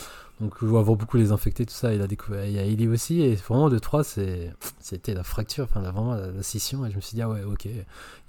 Donc 0.40 0.54
je 0.60 0.66
vois 0.66 0.82
beaucoup 0.82 1.16
les 1.16 1.30
infectés, 1.30 1.64
tout 1.66 1.74
ça. 1.74 1.94
Il 1.94 2.02
a 2.02 2.06
découvert, 2.06 2.44
il 2.46 2.52
y 2.52 2.58
a 2.58 2.62
Ellie 2.62 2.88
aussi. 2.88 3.20
Et 3.22 3.34
vraiment, 3.34 3.68
le 3.68 3.78
3, 3.78 4.02
c'était 4.04 5.14
la 5.14 5.22
fracture, 5.22 5.64
enfin 5.64 5.80
vraiment 5.80 6.14
la, 6.14 6.42
scission. 6.42 6.84
Et 6.84 6.90
je 6.90 6.96
me 6.96 7.00
suis 7.00 7.14
dit, 7.14 7.22
ah 7.22 7.28
ouais, 7.28 7.44
ok. 7.44 7.68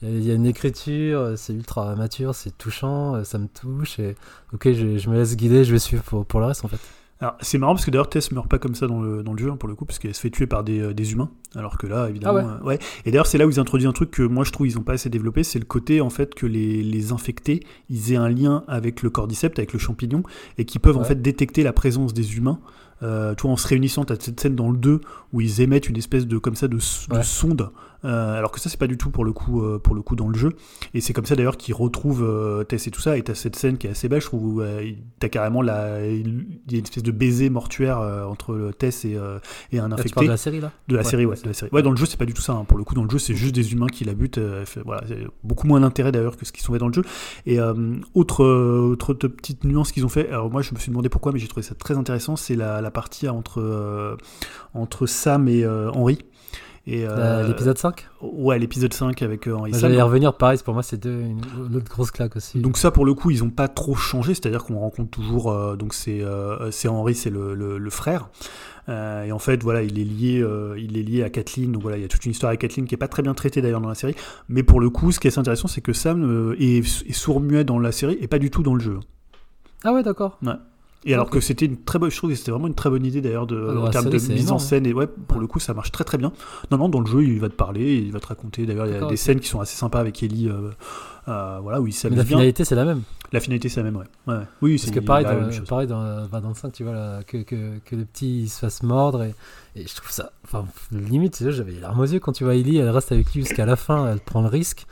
Il 0.02 0.24
y, 0.24 0.32
a, 0.32 0.34
une 0.34 0.46
écriture, 0.46 1.34
c'est 1.38 1.54
ultra 1.54 1.96
mature, 1.96 2.36
c'est 2.36 2.56
touchant, 2.58 3.24
ça 3.24 3.38
me 3.38 3.48
touche. 3.48 4.00
Et 4.00 4.16
ok, 4.54 4.72
je, 4.74 4.98
je, 4.98 5.10
me 5.10 5.16
laisse 5.16 5.36
guider, 5.36 5.64
je 5.64 5.72
vais 5.72 5.80
suivre 5.80 6.04
pour, 6.04 6.26
pour 6.26 6.40
le 6.40 6.48
reste 6.48 6.66
en 6.66 6.68
fait. 6.68 6.80
Alors, 7.24 7.38
c'est 7.40 7.58
marrant 7.58 7.74
parce 7.74 7.86
que 7.86 7.92
d'ailleurs, 7.92 8.10
Tess 8.10 8.34
meurt 8.34 8.50
pas 8.50 8.60
comme 8.60 8.76
ça 8.76 8.86
dans 8.86 9.02
le, 9.02 9.24
dans 9.24 9.32
le 9.32 9.40
jeu, 9.40 9.50
hein, 9.50 9.56
pour 9.56 9.70
le 9.70 9.76
coup, 9.76 9.86
parce 9.86 9.98
qu'elle 9.98 10.14
se 10.14 10.20
fait 10.20 10.30
tuer 10.30 10.46
par 10.46 10.66
des, 10.66 10.82
euh, 10.82 10.94
des, 10.94 11.14
humains. 11.14 11.30
Alors 11.56 11.78
que 11.78 11.88
là, 11.88 12.10
évidemment. 12.10 12.58
Ah 12.60 12.66
ouais. 12.66 12.76
Euh, 12.76 13.02
Et 13.06 13.12
d'ailleurs, 13.12 13.28
c'est 13.28 13.38
là 13.38 13.48
où 13.48 13.50
ils 13.50 13.62
introduisent 13.62 13.88
un 13.88 13.94
truc 13.94 14.12
que 14.12 14.24
moi 14.24 14.44
je 14.44 14.52
trouve 14.52 14.68
ils 14.68 14.78
ont 14.78 14.84
pas 14.84 14.94
assez 14.94 15.10
développé 15.10 15.46
c'est 15.46 15.58
le 15.60 15.64
côté, 15.64 16.02
en 16.02 16.10
fait, 16.10 16.36
que 16.36 16.46
les, 16.46 16.84
les, 16.84 17.14
infectés, 17.14 17.62
ils 17.90 18.12
aient 18.12 18.18
un 18.18 18.28
lien 18.28 18.66
avec 18.68 19.04
le 19.04 19.10
cordyceps, 19.10 19.58
avec 19.58 19.72
le 19.72 19.80
champignon, 19.80 20.24
et 20.58 20.66
qui 20.66 20.80
peuvent, 20.80 20.98
en 20.98 21.06
fait, 21.06 21.22
détecter 21.22 21.64
la 21.64 21.72
présence 21.72 22.14
des 22.14 22.36
humains. 22.36 22.60
Euh, 23.04 23.36
en 23.42 23.56
se 23.56 23.70
réunissant, 23.70 24.04
tu 24.04 24.12
as 24.12 24.18
cette 24.20 24.42
scène 24.42 24.56
dans 24.56 24.70
le 24.70 24.78
2 24.78 25.00
où 25.32 25.40
ils 25.40 25.62
émettent 25.62 25.88
une 25.88 25.98
espèce 25.98 26.28
de, 26.28 26.38
comme 26.38 26.56
ça, 26.56 26.68
de, 26.68 26.76
de 26.76 27.22
sonde 27.22 27.72
euh, 28.06 28.38
alors 28.38 28.52
que 28.52 28.60
ça, 28.60 28.70
c'est 28.70 28.80
pas 28.80 28.88
du 28.88 28.98
tout 28.98 29.10
pour 29.10 29.26
le 29.26 29.34
coup, 29.34 29.62
euh, 29.62 29.80
pour 29.80 29.96
le 29.96 30.02
coup 30.02 30.16
dans 30.16 30.28
le 30.28 30.38
jeu. 30.38 30.56
Et 30.94 31.02
c'est 31.02 31.14
comme 31.14 31.26
ça 31.26 31.36
d'ailleurs 31.36 31.58
qu'ils 31.58 31.74
retrouvent 31.74 32.24
euh, 32.24 32.64
Tess 32.64 32.88
et 32.88 32.92
tout 32.92 33.02
ça. 33.02 33.18
Et 33.18 33.24
t'as 33.24 33.36
cette 33.36 33.56
scène 33.56 33.78
qui 33.78 33.88
est 33.88 33.92
assez 33.92 34.10
belle, 34.10 34.22
je 34.22 34.28
trouve, 34.28 34.44
où 34.44 34.62
t'as 35.20 35.30
carrément 35.30 35.62
la, 35.62 36.06
il 36.06 36.50
y 36.70 36.76
a 36.76 36.78
une 36.78 36.84
espèce 36.84 37.04
de 37.04 37.12
baiser 37.12 37.50
mortuaire 37.50 38.00
entre 38.00 38.72
Tess 38.78 39.06
et, 39.06 39.18
et 39.72 39.80
un 39.80 39.92
infecté. 39.92 40.22
tu 40.22 40.26
de 40.26 40.32
la 40.32 40.38
série 40.38 40.60
là? 40.60 40.72
De 40.88 40.96
la 40.96 41.04
série, 41.04 41.26
ouais. 41.26 41.36
De 41.42 41.48
la 41.48 41.54
série. 41.54 41.72
Ouais, 41.72 41.84
dans 41.84 41.92
le 41.92 41.98
jeu, 41.98 42.06
c'est 42.06 42.18
pas 42.18 42.26
du 42.26 42.34
tout 42.34 42.42
ça. 42.42 42.54
Hein. 42.54 42.66
Pour 42.66 42.78
le 42.78 42.84
coup, 42.84 42.96
dans 42.96 43.04
le 43.04 43.10
jeu, 43.10 43.20
c'est 43.20 43.36
juste 43.36 43.56
des 43.56 43.74
humains 43.74 43.88
qui 43.88 44.04
la 44.04 44.14
butent. 44.14 44.40
voilà, 44.86 45.04
beaucoup 45.44 45.68
moins 45.68 45.80
d'intérêt 45.80 46.12
d'ailleurs 46.12 46.38
que 46.38 46.46
ce 46.46 46.52
qu'ils 46.52 46.64
sont 46.64 46.74
fait 46.74 46.80
dans 46.80 46.88
le 46.88 46.94
jeu. 46.94 47.04
Et 47.46 47.60
autre, 48.14 48.44
autre 48.44 49.14
petite 49.14 49.64
nuance 49.64 49.92
qu'ils 49.92 50.06
ont 50.06 50.10
fait. 50.10 50.30
Alors 50.30 50.50
moi, 50.50 50.62
je 50.62 50.74
me 50.74 50.80
suis 50.80 50.90
demandé 50.90 51.10
pourquoi, 51.10 51.32
mais 51.32 51.40
j'ai 51.40 51.48
trouvé 51.48 51.64
ça 51.64 51.76
très 51.76 51.98
intéressant. 51.98 52.36
C'est 52.36 52.56
la, 52.56 52.82
la, 52.82 52.92
partie 52.92 53.28
entre 53.30 54.18
entre 54.74 55.08
Sam 55.08 55.48
et 55.48 55.66
Henry. 55.66 56.20
Euh, 56.86 57.48
l'épisode 57.48 57.78
5 57.78 58.08
Ouais, 58.22 58.60
l'épisode 58.60 58.94
5 58.94 59.22
avec 59.22 59.48
euh, 59.48 59.54
Henri 59.54 59.72
bah, 59.72 59.78
J'allais 59.80 59.96
y 59.96 60.02
revenir, 60.02 60.34
pareil, 60.34 60.60
pour 60.64 60.74
moi 60.74 60.84
c'est 60.84 61.06
une, 61.06 61.40
autre 61.74 61.90
grosse 61.90 62.12
claque 62.12 62.36
aussi. 62.36 62.60
Donc 62.60 62.78
ça 62.78 62.92
pour 62.92 63.06
le 63.06 63.14
coup 63.14 63.32
ils 63.32 63.42
ont 63.42 63.50
pas 63.50 63.70
trop 63.70 63.96
changé, 63.96 64.34
c'est-à-dire 64.34 64.66
qu'on 64.66 64.80
rencontre 64.80 65.10
toujours, 65.10 65.50
euh, 65.50 65.78
donc 65.78 65.94
c'est 65.94 66.22
c'est 66.72 66.90
Henri, 66.90 67.16
c'est 67.16 67.30
le, 67.30 67.56
le, 67.56 67.90
frère. 67.90 68.30
et 68.90 69.32
en 69.32 69.40
fait, 69.40 69.64
voilà, 69.64 69.82
il 69.82 69.98
est 69.98 70.04
lié, 70.04 70.46
il 70.78 70.98
est 70.98 71.04
lié 71.04 71.24
à 71.24 71.30
Kathleen. 71.30 71.72
Donc 71.72 71.82
voilà, 71.84 71.98
il 71.98 72.02
y 72.02 72.06
a 72.06 72.10
toute 72.10 72.26
une 72.26 72.32
histoire 72.32 72.50
avec 72.50 72.60
Kathleen 72.62 72.86
qui 72.86 72.96
est 72.96 72.98
pas 72.98 73.08
très 73.08 73.22
bien 73.22 73.34
traitée 73.34 73.62
d'ailleurs 73.62 73.82
dans 73.82 73.90
la 73.90 73.96
série. 73.96 74.16
Mais 74.50 74.64
pour 74.64 74.82
le 74.82 74.90
coup, 74.90 75.12
ce 75.12 75.20
qui 75.20 75.28
est 75.28 75.38
intéressant, 75.38 75.70
c'est 75.70 75.82
que 75.82 75.94
Sam 75.94 76.56
est, 76.60 76.80
est 76.80 77.14
sourd-muet 77.14 77.64
dans 77.64 77.80
la 77.80 77.92
série 77.94 78.18
et 78.20 78.28
pas 78.28 78.40
du 78.40 78.52
tout 78.52 78.64
dans 78.64 78.74
le 78.74 78.82
jeu. 78.82 79.00
Ah 79.86 79.94
ouais, 79.94 80.04
d'accord. 80.04 80.38
Ouais. 80.42 80.54
Et 81.06 81.14
alors 81.14 81.30
que 81.30 81.40
c'était 81.40 81.66
une 81.66 81.78
très 81.78 82.00
bonne, 82.00 82.12
trouve 82.12 82.30
que 82.30 82.36
c'était 82.36 82.52
vraiment 82.52 82.68
une 82.68 82.76
très 82.76 82.90
bonne 82.90 83.06
idée 83.06 83.22
d'ailleurs 83.22 83.48
de, 83.48 83.76
ah, 83.78 83.82
en 83.82 83.90
termes 83.90 84.10
de 84.10 84.18
mise 84.34 84.52
en 84.52 84.60
scène. 84.60 84.86
Et 84.86 84.94
ouais, 84.94 85.08
pour 85.08 85.40
le 85.40 85.48
coup, 85.48 85.60
ça 85.60 85.74
marche 85.74 85.92
très 85.92 86.04
très 86.04 86.18
bien. 86.18 86.32
Non, 86.72 86.78
non, 86.78 86.90
dans 86.90 87.02
le 87.02 87.06
jeu, 87.06 87.24
il 87.24 87.40
va 87.40 87.50
te 87.50 87.56
parler, 87.56 87.96
il 87.96 88.12
va 88.12 88.20
te 88.20 88.28
raconter. 88.28 88.66
D'ailleurs, 88.66 88.88
il 88.88 88.94
y 88.94 88.96
a 88.96 89.06
des 89.06 89.18
scènes 89.18 89.40
qui 89.40 89.48
sont 89.48 89.60
assez 89.60 89.76
sympas 89.76 90.00
avec 90.00 90.24
Ellie. 90.24 90.50
Euh, 90.50 90.72
euh, 91.28 91.60
voilà, 91.62 91.82
où 91.82 91.88
il 91.88 91.96
Mais 92.10 92.16
la 92.16 92.26
finalité, 92.26 92.66
c'est 92.66 92.76
la 92.76 92.86
même. 92.86 93.02
La 93.32 93.40
finalité, 93.40 93.68
c'est 93.68 93.82
la 93.82 93.86
même, 93.86 93.96
ouais. 93.96 94.06
ouais. 94.28 94.44
Oui, 94.62 94.78
Parce 94.78 94.92
que 94.92 95.00
pareil, 95.00 95.26
dans, 95.26 95.66
pareil 95.66 95.88
dans, 95.88 96.28
bah, 96.28 96.40
dans 96.40 96.50
le 96.50 96.56
5, 96.56 96.72
tu 96.72 96.84
vois, 96.84 97.24
que, 97.26 97.38
que, 97.38 97.80
que, 97.84 97.96
le 97.96 98.06
petit 98.06 98.48
se 98.48 98.60
fasse 98.60 98.84
mordre. 98.84 99.24
Et, 99.24 99.34
et 99.76 99.88
je 99.88 99.96
trouve 99.96 100.12
ça. 100.12 100.32
Enfin, 100.44 100.66
limite, 100.92 101.50
j'avais 101.50 101.72
les 101.72 101.80
larmes 101.80 102.00
aux 102.00 102.06
yeux 102.06 102.20
quand 102.20 102.34
tu 102.34 102.44
vois 102.44 102.56
Ellie, 102.56 102.78
elle 102.78 102.90
reste 102.90 103.12
avec 103.12 103.34
lui 103.34 103.42
jusqu'à 103.42 103.66
la 103.66 103.76
fin, 103.76 104.12
elle 104.12 104.20
prend 104.20 104.42
le 104.42 104.50
risque 104.50 104.86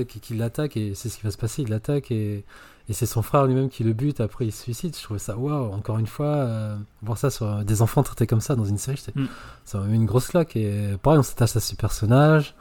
qu'il 0.00 0.38
l'attaque, 0.38 0.76
et 0.76 0.94
c'est 0.94 1.08
ce 1.08 1.18
qui 1.18 1.24
va 1.24 1.30
se 1.30 1.38
passer, 1.38 1.62
il 1.62 1.68
l'attaque, 1.68 2.10
et 2.10 2.44
et 2.88 2.92
c'est 2.92 3.06
son 3.06 3.22
frère 3.22 3.46
lui-même 3.46 3.68
qui 3.68 3.84
le 3.84 3.92
bute, 3.92 4.20
après 4.20 4.46
il 4.46 4.52
se 4.52 4.62
suicide. 4.62 4.96
Je 4.96 5.02
trouvais 5.02 5.20
ça, 5.20 5.36
waouh, 5.36 5.72
encore 5.72 5.98
une 5.98 6.06
fois, 6.06 6.26
euh, 6.26 6.76
voir 7.02 7.16
ça 7.16 7.30
sur 7.30 7.64
des 7.64 7.82
enfants 7.82 8.02
traités 8.02 8.26
comme 8.26 8.40
ça 8.40 8.56
dans 8.56 8.64
une 8.64 8.78
série, 8.78 9.02
mm. 9.14 9.24
ça 9.64 9.78
m'a 9.78 9.86
mis 9.86 9.96
une 9.96 10.06
grosse 10.06 10.28
claque. 10.28 10.56
Et 10.56 10.96
pareil, 11.02 11.18
on 11.18 11.22
s'attache 11.22 11.56
à 11.56 11.60
ce 11.60 11.74
personnage. 11.76 12.54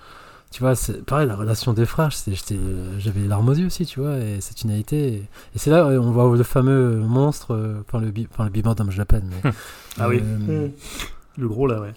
Tu 0.52 0.62
vois, 0.62 0.76
c'est 0.76 1.06
pareil, 1.06 1.28
la 1.28 1.38
relation 1.38 1.72
des 1.72 1.86
frères, 1.86 2.10
j'avais 2.98 3.22
les 3.22 3.28
larmes 3.28 3.48
aux 3.48 3.54
yeux 3.54 3.68
aussi, 3.68 3.86
tu 3.86 4.02
vois, 4.02 4.18
et 4.18 4.42
cette 4.42 4.64
unité. 4.64 5.14
Et, 5.16 5.30
c'est 5.56 5.72
là 5.72 5.86
on 5.88 6.12
voit 6.12 6.36
le 6.36 6.44
fameux 6.44 6.98
monstre, 6.98 7.56
euh, 7.56 7.82
enfin 7.88 8.02
le, 8.02 8.12
enfin, 8.30 8.44
le 8.44 8.50
bimordum, 8.50 8.92
je 8.92 8.98
l'appelle. 8.98 9.24
Mais, 9.30 9.52
ah 9.98 10.10
oui, 10.10 10.22
euh, 10.22 10.68
mm. 10.68 10.72
le 11.38 11.48
gros 11.48 11.68
là, 11.68 11.80
ouais. 11.80 11.94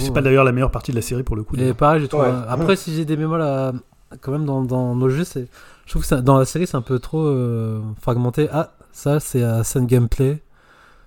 c'est 0.00 0.14
pas 0.14 0.22
d'ailleurs 0.22 0.44
la 0.44 0.52
meilleure 0.52 0.70
partie 0.70 0.92
de 0.92 0.96
la 0.96 1.02
série 1.02 1.24
pour 1.24 1.36
le 1.36 1.42
coup. 1.42 1.56
Et 1.56 1.74
pareil, 1.74 2.00
j'ai 2.00 2.08
trouvé. 2.08 2.30
Après, 2.48 2.74
si 2.74 2.94
j'ai 2.94 3.04
des 3.04 3.18
mémoires 3.18 3.38
là, 3.38 3.72
quand 4.22 4.32
même 4.32 4.46
dans, 4.46 4.62
dans 4.62 4.94
nos 4.94 5.10
jeux, 5.10 5.24
c'est 5.24 5.48
je 5.86 5.90
trouve 5.90 6.02
que 6.02 6.08
ça, 6.08 6.20
dans 6.20 6.38
la 6.38 6.44
série, 6.44 6.66
c'est 6.66 6.76
un 6.76 6.82
peu 6.82 6.98
trop 6.98 7.20
euh, 7.20 7.80
fragmenté. 8.00 8.48
Ah, 8.52 8.72
ça, 8.92 9.20
c'est 9.20 9.42
à 9.42 9.64
scène 9.64 9.86
gameplay. 9.86 10.42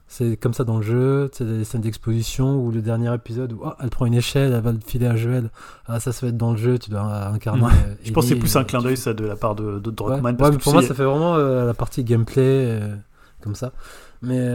C'est 0.10 0.38
comme 0.38 0.54
ça 0.54 0.64
dans 0.64 0.78
le 0.78 0.84
jeu. 0.84 1.30
C'est 1.34 1.46
des 1.46 1.66
scènes 1.66 1.82
d'exposition 1.82 2.56
ou 2.56 2.72
le 2.72 2.82
dernier 2.82 3.14
épisode 3.14 3.54
où 3.54 3.62
oh, 3.66 3.74
elle 3.82 3.90
prend 3.90 4.06
une 4.06 4.14
échelle, 4.14 4.54
elle 4.54 4.62
va 4.62 4.72
le 4.72 4.80
filer 4.86 5.08
à 5.08 5.16
Joël. 5.16 5.50
Ah, 5.88 6.00
ça, 6.00 6.14
ça 6.14 6.26
va 6.26 6.30
être 6.30 6.38
dans 6.38 6.52
le 6.52 6.58
jeu, 6.58 6.78
tu 6.78 6.92
dois 6.92 7.02
incarner. 7.02 7.66
Euh, 7.66 7.96
je 8.04 8.12
pense 8.14 8.26
que 8.26 8.30
c'est 8.30 8.40
plus 8.40 8.56
un 8.56 8.64
clin 8.64 8.82
d'œil, 8.82 8.98
ça, 8.98 9.14
de 9.14 9.26
la 9.26 9.36
part 9.36 9.56
de, 9.56 9.80
de 9.80 9.92
Druckmann. 9.92 10.38
pour 10.38 10.74
moi, 10.74 10.82
ça 10.82 10.94
fait 10.94 11.04
vraiment 11.04 11.36
euh, 11.36 11.66
la 11.66 11.74
partie 11.74 12.04
gameplay, 12.04 12.80
comme 13.42 13.56
ça. 13.56 13.72
Mais 14.22 14.48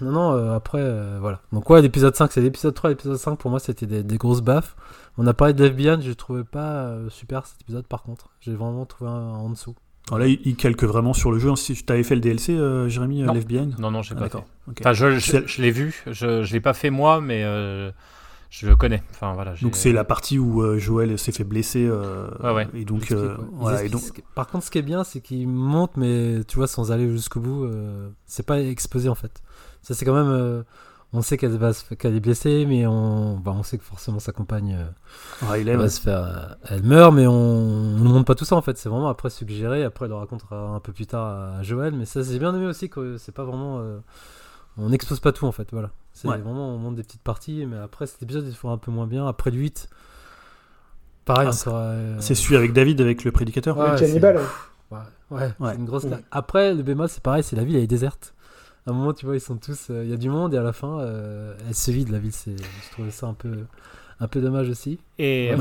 non, 0.00 0.12
non, 0.12 0.54
après, 0.54 0.82
voilà. 1.20 1.40
Donc, 1.52 1.68
ouais, 1.70 1.82
l'épisode 1.82 2.14
5, 2.14 2.30
c'est 2.32 2.40
l'épisode 2.40 2.74
3, 2.74 2.90
l'épisode 2.90 3.16
5, 3.16 3.36
pour 3.36 3.50
moi, 3.50 3.58
c'était 3.60 3.86
des, 3.86 4.02
des 4.02 4.16
grosses 4.16 4.42
baffes. 4.42 4.76
On 5.18 5.26
a 5.26 5.34
parlé 5.34 5.54
de 5.54 5.64
Left 5.64 6.02
je 6.02 6.12
trouvais 6.12 6.44
pas 6.44 6.84
euh, 6.84 7.10
super 7.10 7.46
cet 7.46 7.60
épisode 7.62 7.86
par 7.86 8.02
contre. 8.02 8.30
J'ai 8.40 8.54
vraiment 8.54 8.86
trouvé 8.86 9.10
un, 9.10 9.14
en 9.14 9.50
dessous. 9.50 9.74
Alors 10.08 10.20
là, 10.20 10.26
il, 10.26 10.56
calque 10.56 10.82
vraiment 10.82 11.12
sur 11.12 11.30
le 11.30 11.38
jeu. 11.38 11.54
Si 11.56 11.74
tu 11.74 11.92
avais 11.92 12.02
fait 12.02 12.14
le 12.14 12.20
DLC, 12.20 12.52
euh, 12.56 12.88
Jérémy, 12.88 13.22
euh, 13.22 13.26
non. 13.26 13.34
Left 13.34 13.46
Behind 13.46 13.78
Non, 13.78 13.90
non, 13.90 14.02
j'ai 14.02 14.14
ah, 14.16 14.20
pas 14.20 14.28
fait. 14.28 14.44
Enfin, 14.80 14.92
je, 14.92 15.18
je, 15.18 15.62
l'ai 15.62 15.70
vu. 15.70 16.02
Je 16.10 16.40
ne 16.40 16.52
l'ai 16.52 16.60
pas 16.60 16.72
fait 16.72 16.90
moi, 16.90 17.20
mais 17.20 17.42
je 18.50 18.66
le 18.66 18.76
connais. 18.76 19.02
Enfin, 19.10 19.34
voilà, 19.34 19.54
donc 19.62 19.76
c'est 19.76 19.92
la 19.92 20.04
partie 20.04 20.38
où 20.38 20.78
Joël 20.78 21.18
s'est 21.18 21.32
fait 21.32 21.44
blesser. 21.44 21.88
ouais, 21.88 22.52
ouais. 22.52 22.68
Et 22.74 22.84
donc, 22.84 23.12
voilà, 23.52 23.84
et 23.84 23.88
donc... 23.88 24.22
Par 24.34 24.48
contre, 24.48 24.64
ce 24.64 24.70
qui 24.70 24.78
est 24.78 24.82
bien, 24.82 25.04
c'est 25.04 25.20
qu'il 25.20 25.46
monte, 25.48 25.96
mais 25.96 26.42
tu 26.48 26.56
vois, 26.56 26.66
sans 26.66 26.92
aller 26.92 27.08
jusqu'au 27.10 27.40
bout, 27.40 27.70
c'est 28.26 28.46
pas 28.46 28.60
exposé 28.60 29.08
en 29.08 29.14
fait. 29.14 29.42
Ça, 29.82 29.94
c'est 29.94 30.04
quand 30.04 30.14
même 30.14 30.64
on 31.12 31.22
sait 31.22 31.36
qu'elle 31.36 31.56
va 31.56 31.72
qu'elle 31.98 32.14
est 32.14 32.20
blessée, 32.20 32.66
mais 32.68 32.86
on, 32.86 33.36
bah, 33.36 33.52
on 33.54 33.64
sait 33.64 33.78
que 33.78 33.84
forcément 33.84 34.20
sa 34.20 34.32
compagne 34.32 34.78
euh, 34.78 35.76
va 35.76 35.88
se 35.88 36.00
faire, 36.00 36.22
euh, 36.22 36.54
elle 36.68 36.84
meurt, 36.84 37.12
mais 37.12 37.26
on 37.26 37.98
ne 37.98 38.08
montre 38.08 38.26
pas 38.26 38.36
tout 38.36 38.44
ça 38.44 38.54
en 38.54 38.62
fait. 38.62 38.78
C'est 38.78 38.88
vraiment 38.88 39.08
après 39.08 39.28
suggéré. 39.28 39.82
Après, 39.82 40.04
elle 40.04 40.12
le 40.12 40.16
racontera 40.16 40.68
un 40.68 40.80
peu 40.80 40.92
plus 40.92 41.06
tard 41.06 41.56
à 41.58 41.62
Joël, 41.62 41.94
mais 41.94 42.04
ça 42.04 42.22
c'est 42.22 42.38
bien 42.38 42.54
aimé 42.54 42.66
aussi 42.66 42.88
que 42.88 43.16
c'est 43.16 43.32
pas 43.32 43.42
vraiment, 43.42 43.80
euh, 43.80 43.98
on 44.76 44.90
n'expose 44.90 45.18
pas 45.18 45.32
tout 45.32 45.46
en 45.46 45.52
fait. 45.52 45.68
Voilà, 45.72 45.90
c'est 46.12 46.28
vraiment 46.28 46.74
on 46.74 46.78
montre 46.78 46.96
des 46.96 47.02
petites 47.02 47.22
parties, 47.22 47.66
mais 47.66 47.78
après 47.78 48.06
cet 48.06 48.22
épisode 48.22 48.44
il 48.46 48.54
faut 48.54 48.68
un 48.68 48.78
peu 48.78 48.92
moins 48.92 49.08
bien. 49.08 49.26
Après 49.26 49.50
le 49.50 49.58
8 49.58 49.88
pareil, 51.24 51.48
ah, 51.66 52.20
c'est 52.20 52.36
celui 52.36 52.54
avec 52.54 52.72
David 52.72 53.00
avec 53.00 53.24
le 53.24 53.32
prédicateur. 53.32 53.76
Ouais, 53.76 53.98
cannibale. 53.98 54.40
Ouais, 54.92 55.52
ouais, 55.58 55.74
une 55.76 55.86
grosse. 55.86 56.06
Après 56.30 56.72
le 56.72 56.84
bémol 56.84 57.08
c'est 57.08 57.22
pareil, 57.22 57.42
c'est 57.42 57.56
la 57.56 57.64
ville 57.64 57.76
elle 57.76 57.82
est 57.82 57.88
déserte 57.88 58.32
à 58.86 58.90
un 58.90 58.94
moment, 58.94 59.12
tu 59.12 59.26
vois, 59.26 59.36
ils 59.36 59.40
sont 59.40 59.56
tous. 59.56 59.90
Euh, 59.90 60.04
il 60.04 60.10
y 60.10 60.12
a 60.12 60.16
du 60.16 60.30
monde 60.30 60.54
et 60.54 60.58
à 60.58 60.62
la 60.62 60.72
fin, 60.72 61.00
euh, 61.00 61.54
elle 61.68 61.74
se 61.74 61.90
vide 61.90 62.08
la 62.10 62.18
ville. 62.18 62.32
Je 62.46 62.90
trouvais 62.92 63.10
ça 63.10 63.26
un 63.26 63.34
peu, 63.34 63.64
un 64.20 64.28
peu 64.28 64.40
dommage 64.40 64.68
aussi. 64.68 64.98
Et 65.22 65.54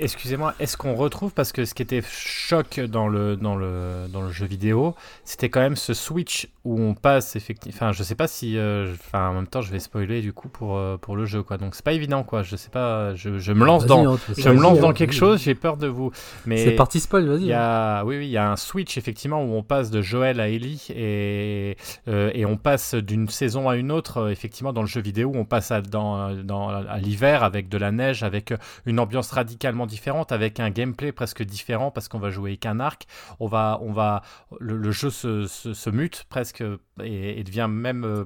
excusez-moi, 0.00 0.54
est-ce 0.60 0.78
qu'on 0.78 0.94
retrouve 0.94 1.32
parce 1.32 1.52
que 1.52 1.66
ce 1.66 1.74
qui 1.74 1.82
était 1.82 2.02
choc 2.08 2.80
dans 2.80 3.06
le 3.06 3.36
dans 3.36 3.54
le 3.54 4.06
dans 4.10 4.22
le 4.22 4.30
jeu 4.30 4.46
vidéo, 4.46 4.94
c'était 5.24 5.50
quand 5.50 5.60
même 5.60 5.76
ce 5.76 5.92
switch 5.92 6.48
où 6.64 6.80
on 6.80 6.94
passe 6.94 7.36
effectivement. 7.36 7.76
Enfin, 7.76 7.92
je 7.92 8.02
sais 8.02 8.14
pas 8.14 8.26
si. 8.26 8.56
Euh, 8.56 8.94
enfin, 8.94 9.28
en 9.28 9.34
même 9.34 9.46
temps, 9.46 9.60
je 9.60 9.70
vais 9.70 9.78
spoiler 9.78 10.22
du 10.22 10.32
coup 10.32 10.48
pour 10.48 10.78
euh, 10.78 10.96
pour 10.96 11.16
le 11.16 11.26
jeu 11.26 11.42
quoi. 11.42 11.58
Donc 11.58 11.74
c'est 11.74 11.84
pas 11.84 11.92
évident 11.92 12.22
quoi. 12.22 12.42
Je 12.42 12.56
sais 12.56 12.70
pas. 12.70 13.14
Je, 13.14 13.38
je 13.38 13.52
me 13.52 13.66
lance 13.66 13.84
dans. 13.84 14.14
Hein, 14.14 14.18
je 14.36 14.48
me 14.48 14.60
lance 14.60 14.78
dans 14.78 14.90
hein, 14.90 14.94
quelque 14.94 15.12
chose. 15.14 15.42
J'ai 15.42 15.54
peur 15.54 15.76
de 15.76 15.86
vous. 15.86 16.10
Mais 16.46 16.64
c'est 16.64 16.72
parti 16.72 16.98
spoil. 16.98 17.26
Vas-y. 17.26 17.42
Il 17.42 17.46
y 17.48 17.52
a 17.52 17.98
hein. 18.00 18.04
oui 18.04 18.16
oui 18.16 18.26
il 18.26 18.30
y 18.30 18.38
a 18.38 18.50
un 18.50 18.56
switch 18.56 18.96
effectivement 18.96 19.44
où 19.44 19.52
on 19.52 19.62
passe 19.62 19.90
de 19.90 20.00
Joël 20.00 20.40
à 20.40 20.48
Ellie 20.48 20.86
et 20.94 21.76
euh, 22.08 22.30
et 22.32 22.46
on 22.46 22.56
passe 22.56 22.94
d'une 22.94 23.28
saison 23.28 23.68
à 23.68 23.76
une 23.76 23.92
autre 23.92 24.30
effectivement 24.30 24.72
dans 24.72 24.80
le 24.80 24.88
jeu 24.88 25.02
vidéo 25.02 25.32
où 25.34 25.36
on 25.36 25.44
passe 25.44 25.70
à, 25.70 25.82
dans 25.82 26.32
dans 26.42 26.68
à 26.70 26.98
l'hiver 26.98 27.42
avec 27.42 27.68
de 27.68 27.76
la 27.76 27.92
neige 27.92 28.22
avec 28.22 28.54
une 28.86 28.93
une 28.94 29.00
ambiance 29.00 29.32
radicalement 29.32 29.86
différente, 29.86 30.30
avec 30.30 30.60
un 30.60 30.70
gameplay 30.70 31.10
presque 31.10 31.42
différent 31.42 31.90
parce 31.90 32.06
qu'on 32.06 32.20
va 32.20 32.30
jouer 32.30 32.56
qu'un 32.56 32.78
arc. 32.78 33.06
On 33.40 33.48
va, 33.48 33.80
on 33.82 33.92
va, 33.92 34.22
le, 34.60 34.92
jeu 34.92 35.10
se, 35.10 35.90
mute 35.90 36.24
presque 36.28 36.62
et, 37.02 37.42
devient 37.42 37.66
même 37.68 38.04
euh, 38.04 38.24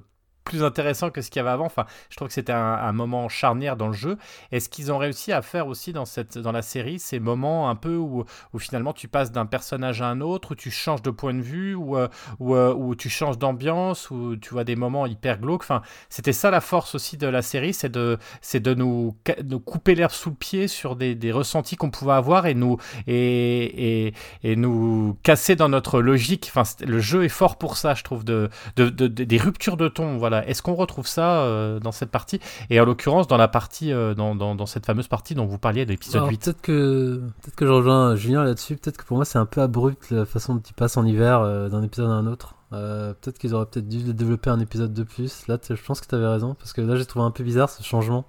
plus 0.49 0.65
intéressant 0.65 1.11
que 1.11 1.21
ce 1.21 1.31
qu'il 1.31 1.41
y 1.41 1.41
avait 1.41 1.51
avant. 1.51 1.67
Enfin, 1.67 1.85
je 2.09 2.17
trouve 2.17 2.29
que 2.29 2.35
c'était 2.35 2.53
un, 2.53 2.93
moment 2.93 3.29
charnière 3.29 3.77
dans 3.77 3.89
le 3.89 3.93
jeu. 3.93 4.17
Et 4.51 4.61
ce 4.61 4.69
qu'ils 4.71 4.91
ont 4.91 4.99
réussi 4.99 5.31
à 5.31 5.43
faire 5.43 5.67
aussi 5.67 5.93
dans, 5.93 6.07
cette, 6.07 6.39
dans 6.39 6.53
la 6.53 6.63
série, 6.63 6.99
ces 6.99 7.21
moments 7.21 7.69
un 7.69 7.75
peu 7.75 7.97
où, 7.97 8.25
où 8.55 8.59
finalement 8.59 8.95
tu 8.95 9.09
passes 9.09 9.31
d'un 9.31 9.45
personnage 9.45 10.01
à 10.01 10.07
un 10.07 10.23
autre, 10.23 10.53
où 10.53 10.55
tu 10.55 10.71
changes 10.71 11.03
de 11.03 11.11
point 11.11 11.35
de 11.35 11.43
vue, 11.43 11.75
où, 11.75 11.97
euh, 11.97 12.09
euh, 12.41 12.73
où 12.75 12.95
tu 12.95 13.11
changes 13.11 13.39
d'ambiance, 13.39 14.11
où 14.11 14.37
tu 14.37 14.51
vois 14.51 14.65
des 14.65 14.75
moments 14.75 15.07
hyper 15.07 15.39
glauques. 15.39 15.63
Enfin, 15.63 15.83
c'était 16.09 16.33
ça 16.33 16.51
la 16.51 16.63
force 16.63 16.95
aussi 16.95 17.19
de 17.19 17.27
la 17.27 17.43
série, 17.43 17.75
c'est 17.75 17.91
de, 17.91 18.17
c'est 18.41 18.61
de 18.61 18.73
nous, 18.73 19.17
nous 19.45 19.61
couper 19.61 19.95
l'herbe 19.95 20.13
sous 20.13 20.31
le 20.31 20.37
pied 20.37 20.67
sur 20.67 20.97
des, 20.97 21.15
des 21.15 21.31
ressentis 21.31 21.77
qu'on 21.77 21.91
pouvait 21.91 22.15
avoir 22.15 22.47
et 22.47 22.55
nous, 22.55 22.79
et, 23.07 24.07
et, 24.07 24.15
et, 24.45 24.57
nous 24.57 25.19
casser 25.23 25.57
dans 25.57 25.69
notre 25.69 26.01
logique. 26.01 26.51
Enfin, 26.55 26.63
le 26.87 27.01
jeu 27.01 27.25
est 27.25 27.29
fort 27.29 27.59
pour 27.59 27.77
ça, 27.77 27.95
je 27.95 28.03
trouve, 28.03 28.25
de, 28.25 28.49
de 28.77 28.89
des 29.09 29.37
ruptures 29.37 29.77
de 29.77 29.89
ton. 29.89 30.17
Voilà. 30.17 30.38
Est-ce 30.47 30.63
qu'on 30.63 30.75
retrouve 30.75 31.07
ça 31.07 31.43
euh, 31.43 31.81
dans 31.81 31.93
cette 31.93 32.11
partie? 32.11 32.41
Et 32.71 32.81
en 32.81 32.85
l'occurrence, 32.85 33.27
dans 33.27 33.37
la 33.37 33.49
partie, 33.49 33.93
euh, 33.93 34.15
dans, 34.15 34.35
dans, 34.35 34.55
dans, 34.55 34.67
cette 34.67 34.87
fameuse 34.87 35.09
partie 35.09 35.35
dont 35.35 35.47
vous 35.47 35.59
parliez 35.59 35.85
de 35.85 35.91
l'épisode 35.91 36.29
8. 36.29 36.41
Peut-être 36.45 36.61
que, 36.61 37.23
peut 37.43 37.53
que 37.57 37.67
je 37.67 37.73
rejoins 37.73 38.17
Julien 38.17 38.45
là-dessus. 38.45 38.77
Peut-être 38.77 38.97
que 38.97 39.05
pour 39.05 39.17
moi, 39.17 39.25
c'est 39.25 39.39
un 39.39 39.47
peu 39.47 39.61
abrupt 39.61 40.11
la 40.11 40.25
façon 40.25 40.55
dont 40.57 40.63
il 40.67 40.75
passe 40.75 40.97
en 40.97 41.05
hiver 41.05 41.41
euh, 41.41 41.69
d'un 41.69 41.83
épisode 41.83 42.11
à 42.11 42.15
un 42.15 42.27
autre. 42.27 42.55
peut-être 42.71 43.39
qu'ils 43.39 43.55
auraient 43.55 43.67
peut-être 43.67 43.89
dû 43.89 44.13
développer 44.15 44.51
un 44.51 44.61
épisode 44.61 44.93
de 44.93 45.03
plus. 45.03 45.47
Là, 45.49 45.59
je 45.69 45.83
pense 45.83 46.01
que 46.01 46.07
tu 46.07 46.15
avais 46.15 46.29
raison. 46.29 46.55
Parce 46.55 46.73
que 46.73 46.81
là, 46.81 46.97
j'ai 46.97 47.07
trouvé 47.07 47.25
un 47.25 47.31
peu 47.31 47.45
bizarre 47.45 47.71
ce 47.71 47.83
changement. 47.83 48.27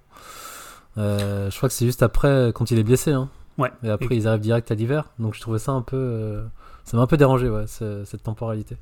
je 0.97 1.55
crois 1.55 1.69
que 1.69 1.75
c'est 1.75 1.85
juste 1.85 2.03
après, 2.03 2.51
quand 2.53 2.71
il 2.71 2.79
est 2.79 2.83
blessé. 2.83 3.11
Hein. 3.11 3.29
Ouais. 3.57 3.71
Et 3.83 3.89
après, 3.89 4.15
ils 4.15 4.27
arrivent 4.27 4.41
direct 4.41 4.71
à 4.71 4.75
l'hiver. 4.75 5.05
Donc, 5.19 5.35
je 5.35 5.41
trouvais 5.41 5.59
ça 5.59 5.71
un 5.73 5.81
peu. 5.81 6.41
ça 6.85 6.97
m'a 6.97 7.03
un 7.03 7.07
peu 7.07 7.17
dérangé, 7.17 7.49
ouais, 7.49 7.65
cette 7.67 8.23
temporalité. 8.23 8.77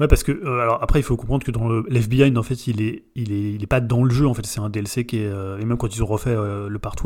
Ouais, 0.00 0.08
parce 0.08 0.22
que 0.22 0.32
euh, 0.32 0.60
alors 0.60 0.82
après 0.82 1.00
il 1.00 1.02
faut 1.02 1.16
comprendre 1.16 1.44
que 1.44 1.50
dans 1.50 1.68
le 1.68 1.84
l'FBI 1.88 2.36
en 2.36 2.42
fait 2.42 2.66
il 2.66 2.82
est 2.82 3.04
il 3.14 3.32
est 3.32 3.52
il 3.52 3.62
est 3.62 3.66
pas 3.66 3.80
dans 3.80 4.04
le 4.04 4.10
jeu 4.10 4.26
en 4.26 4.34
fait. 4.34 4.44
C'est 4.46 4.60
un 4.60 4.70
DLC 4.70 5.06
qui 5.06 5.18
est 5.18 5.26
euh, 5.26 5.58
et 5.58 5.64
même 5.64 5.76
quand 5.76 5.94
ils 5.94 6.02
ont 6.02 6.06
refait 6.06 6.30
euh, 6.30 6.68
le 6.68 6.78
part 6.78 6.96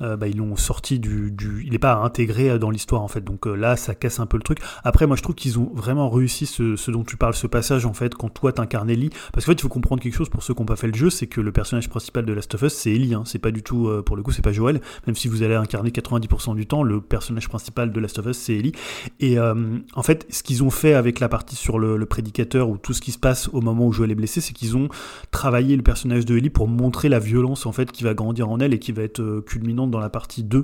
1 0.00 0.16
bah, 0.16 0.28
ils 0.28 0.36
l'ont 0.36 0.56
sorti 0.56 0.98
du, 0.98 1.30
du 1.30 1.64
il 1.66 1.74
est 1.74 1.78
pas 1.78 1.96
intégré 1.96 2.58
dans 2.58 2.70
l'histoire 2.70 3.02
en 3.02 3.08
fait. 3.08 3.22
Donc 3.22 3.46
là 3.46 3.76
ça 3.76 3.94
casse 3.94 4.20
un 4.20 4.26
peu 4.26 4.36
le 4.36 4.42
truc. 4.42 4.58
Après 4.82 5.06
moi 5.06 5.16
je 5.16 5.22
trouve 5.22 5.34
qu'ils 5.34 5.58
ont 5.58 5.70
vraiment 5.74 6.10
réussi 6.10 6.46
ce, 6.46 6.76
ce, 6.76 6.90
dont 6.90 7.04
tu 7.04 7.16
parles 7.16 7.34
ce 7.34 7.46
passage 7.46 7.86
en 7.86 7.94
fait 7.94 8.14
quand 8.14 8.28
toi 8.28 8.52
t'incarnes 8.52 8.90
Ellie 8.90 9.10
parce 9.32 9.46
qu'en 9.46 9.52
fait 9.52 9.58
il 9.58 9.62
faut 9.62 9.68
comprendre 9.68 10.02
quelque 10.02 10.16
chose 10.16 10.28
pour 10.28 10.42
ceux 10.42 10.54
qui 10.54 10.60
n'ont 10.60 10.66
pas 10.66 10.76
fait 10.76 10.88
le 10.88 10.94
jeu 10.94 11.10
c'est 11.10 11.26
que 11.26 11.40
le 11.40 11.52
personnage 11.52 11.88
principal 11.88 12.24
de 12.24 12.32
Last 12.32 12.54
of 12.54 12.62
Us 12.62 12.72
c'est 12.72 12.92
Ellie 12.92 13.14
hein, 13.14 13.22
c'est 13.26 13.38
pas 13.38 13.50
du 13.50 13.62
tout 13.62 13.90
pour 14.04 14.16
le 14.16 14.22
coup 14.22 14.32
c'est 14.32 14.42
pas 14.42 14.52
Joel. 14.52 14.80
Même 15.06 15.16
si 15.16 15.28
vous 15.28 15.42
allez 15.42 15.54
incarner 15.54 15.90
90% 15.90 16.54
du 16.56 16.66
temps 16.66 16.82
le 16.82 17.00
personnage 17.00 17.48
principal 17.48 17.92
de 17.92 18.00
Last 18.00 18.18
of 18.18 18.26
Us 18.26 18.36
c'est 18.36 18.54
Ellie 18.54 18.72
et 19.20 19.38
en 19.38 20.02
fait 20.02 20.26
ce 20.30 20.42
qu'ils 20.42 20.62
ont 20.62 20.70
fait 20.70 20.94
avec 20.94 21.20
la 21.20 21.28
partie 21.28 21.56
sur 21.56 21.78
le 21.78 21.93
le 21.96 22.06
prédicateur 22.06 22.68
ou 22.68 22.76
tout 22.76 22.92
ce 22.92 23.00
qui 23.00 23.12
se 23.12 23.18
passe 23.18 23.48
au 23.52 23.60
moment 23.60 23.86
où 23.86 23.92
Joël 23.92 24.10
est 24.10 24.14
blessé, 24.14 24.40
c'est 24.40 24.52
qu'ils 24.52 24.76
ont 24.76 24.88
travaillé 25.30 25.76
le 25.76 25.82
personnage 25.82 26.24
de 26.24 26.36
Ellie 26.36 26.50
pour 26.50 26.68
montrer 26.68 27.08
la 27.08 27.18
violence 27.18 27.66
en 27.66 27.72
fait 27.72 27.92
qui 27.92 28.04
va 28.04 28.14
grandir 28.14 28.48
en 28.48 28.58
elle 28.60 28.74
et 28.74 28.78
qui 28.78 28.92
va 28.92 29.02
être 29.02 29.20
euh, 29.20 29.40
culminante 29.40 29.90
dans 29.90 30.00
la 30.00 30.10
partie 30.10 30.42
2. 30.42 30.62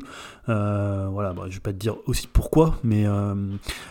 Euh, 0.49 1.09
voilà, 1.11 1.33
bah, 1.33 1.45
je 1.49 1.55
vais 1.55 1.61
pas 1.61 1.73
te 1.73 1.79
dire 1.79 1.97
aussi 2.07 2.27
pourquoi, 2.27 2.79
mais 2.85 3.07
euh, 3.07 3.35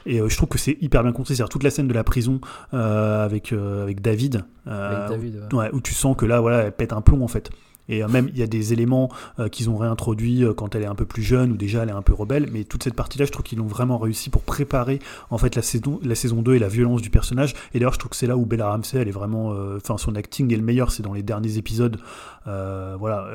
et 0.05 0.17
je 0.17 0.35
trouve 0.35 0.49
que 0.49 0.57
c'est 0.57 0.77
hyper 0.81 1.03
bien 1.03 1.11
construit. 1.11 1.35
C'est-à-dire 1.35 1.49
toute 1.49 1.63
la 1.63 1.69
scène 1.69 1.87
de 1.87 1.93
la 1.93 2.03
prison 2.03 2.39
avec 2.71 3.53
avec 3.53 4.01
David, 4.01 4.45
où 4.67 5.81
tu 5.81 5.93
sens 5.93 6.15
que 6.15 6.25
là 6.25 6.39
voilà, 6.41 6.63
elle 6.63 6.71
pète 6.71 6.93
un 6.93 7.01
plomb 7.01 7.23
en 7.23 7.27
fait. 7.27 7.51
Et 7.89 8.03
euh, 8.03 8.07
même, 8.07 8.29
il 8.29 8.39
y 8.39 8.43
a 8.43 8.47
des 8.47 8.71
éléments 8.71 9.09
euh, 9.39 9.49
qu'ils 9.49 9.69
ont 9.69 9.75
réintroduits 9.75 10.45
euh, 10.45 10.53
quand 10.53 10.75
elle 10.75 10.83
est 10.83 10.87
un 10.87 10.95
peu 10.95 11.05
plus 11.05 11.23
jeune 11.23 11.51
ou 11.51 11.57
déjà 11.57 11.83
elle 11.83 11.89
est 11.89 11.93
un 11.93 12.01
peu 12.01 12.13
rebelle. 12.13 12.47
Mais 12.51 12.63
toute 12.63 12.83
cette 12.83 12.93
partie-là, 12.93 13.25
je 13.25 13.31
trouve 13.31 13.43
qu'ils 13.43 13.57
l'ont 13.57 13.67
vraiment 13.67 13.97
réussi 13.97 14.29
pour 14.29 14.43
préparer 14.43 14.99
en 15.31 15.37
fait 15.37 15.55
la 15.55 15.61
saison, 15.61 15.99
la 16.03 16.15
saison 16.15 16.41
2 16.41 16.55
et 16.55 16.59
la 16.59 16.69
violence 16.69 17.01
du 17.01 17.09
personnage. 17.09 17.55
Et 17.73 17.79
d'ailleurs, 17.79 17.93
je 17.93 17.99
trouve 17.99 18.11
que 18.11 18.15
c'est 18.15 18.27
là 18.27 18.37
où 18.37 18.45
Bella 18.45 18.69
Ramsey, 18.69 18.99
elle 18.99 19.07
est 19.07 19.11
vraiment. 19.11 19.49
Enfin, 19.75 19.97
son 19.97 20.15
acting 20.15 20.53
est 20.53 20.57
le 20.57 20.63
meilleur, 20.63 20.91
c'est 20.91 21.03
dans 21.03 21.13
les 21.13 21.23
derniers 21.23 21.57
épisodes. 21.57 21.99
voilà, 22.45 23.27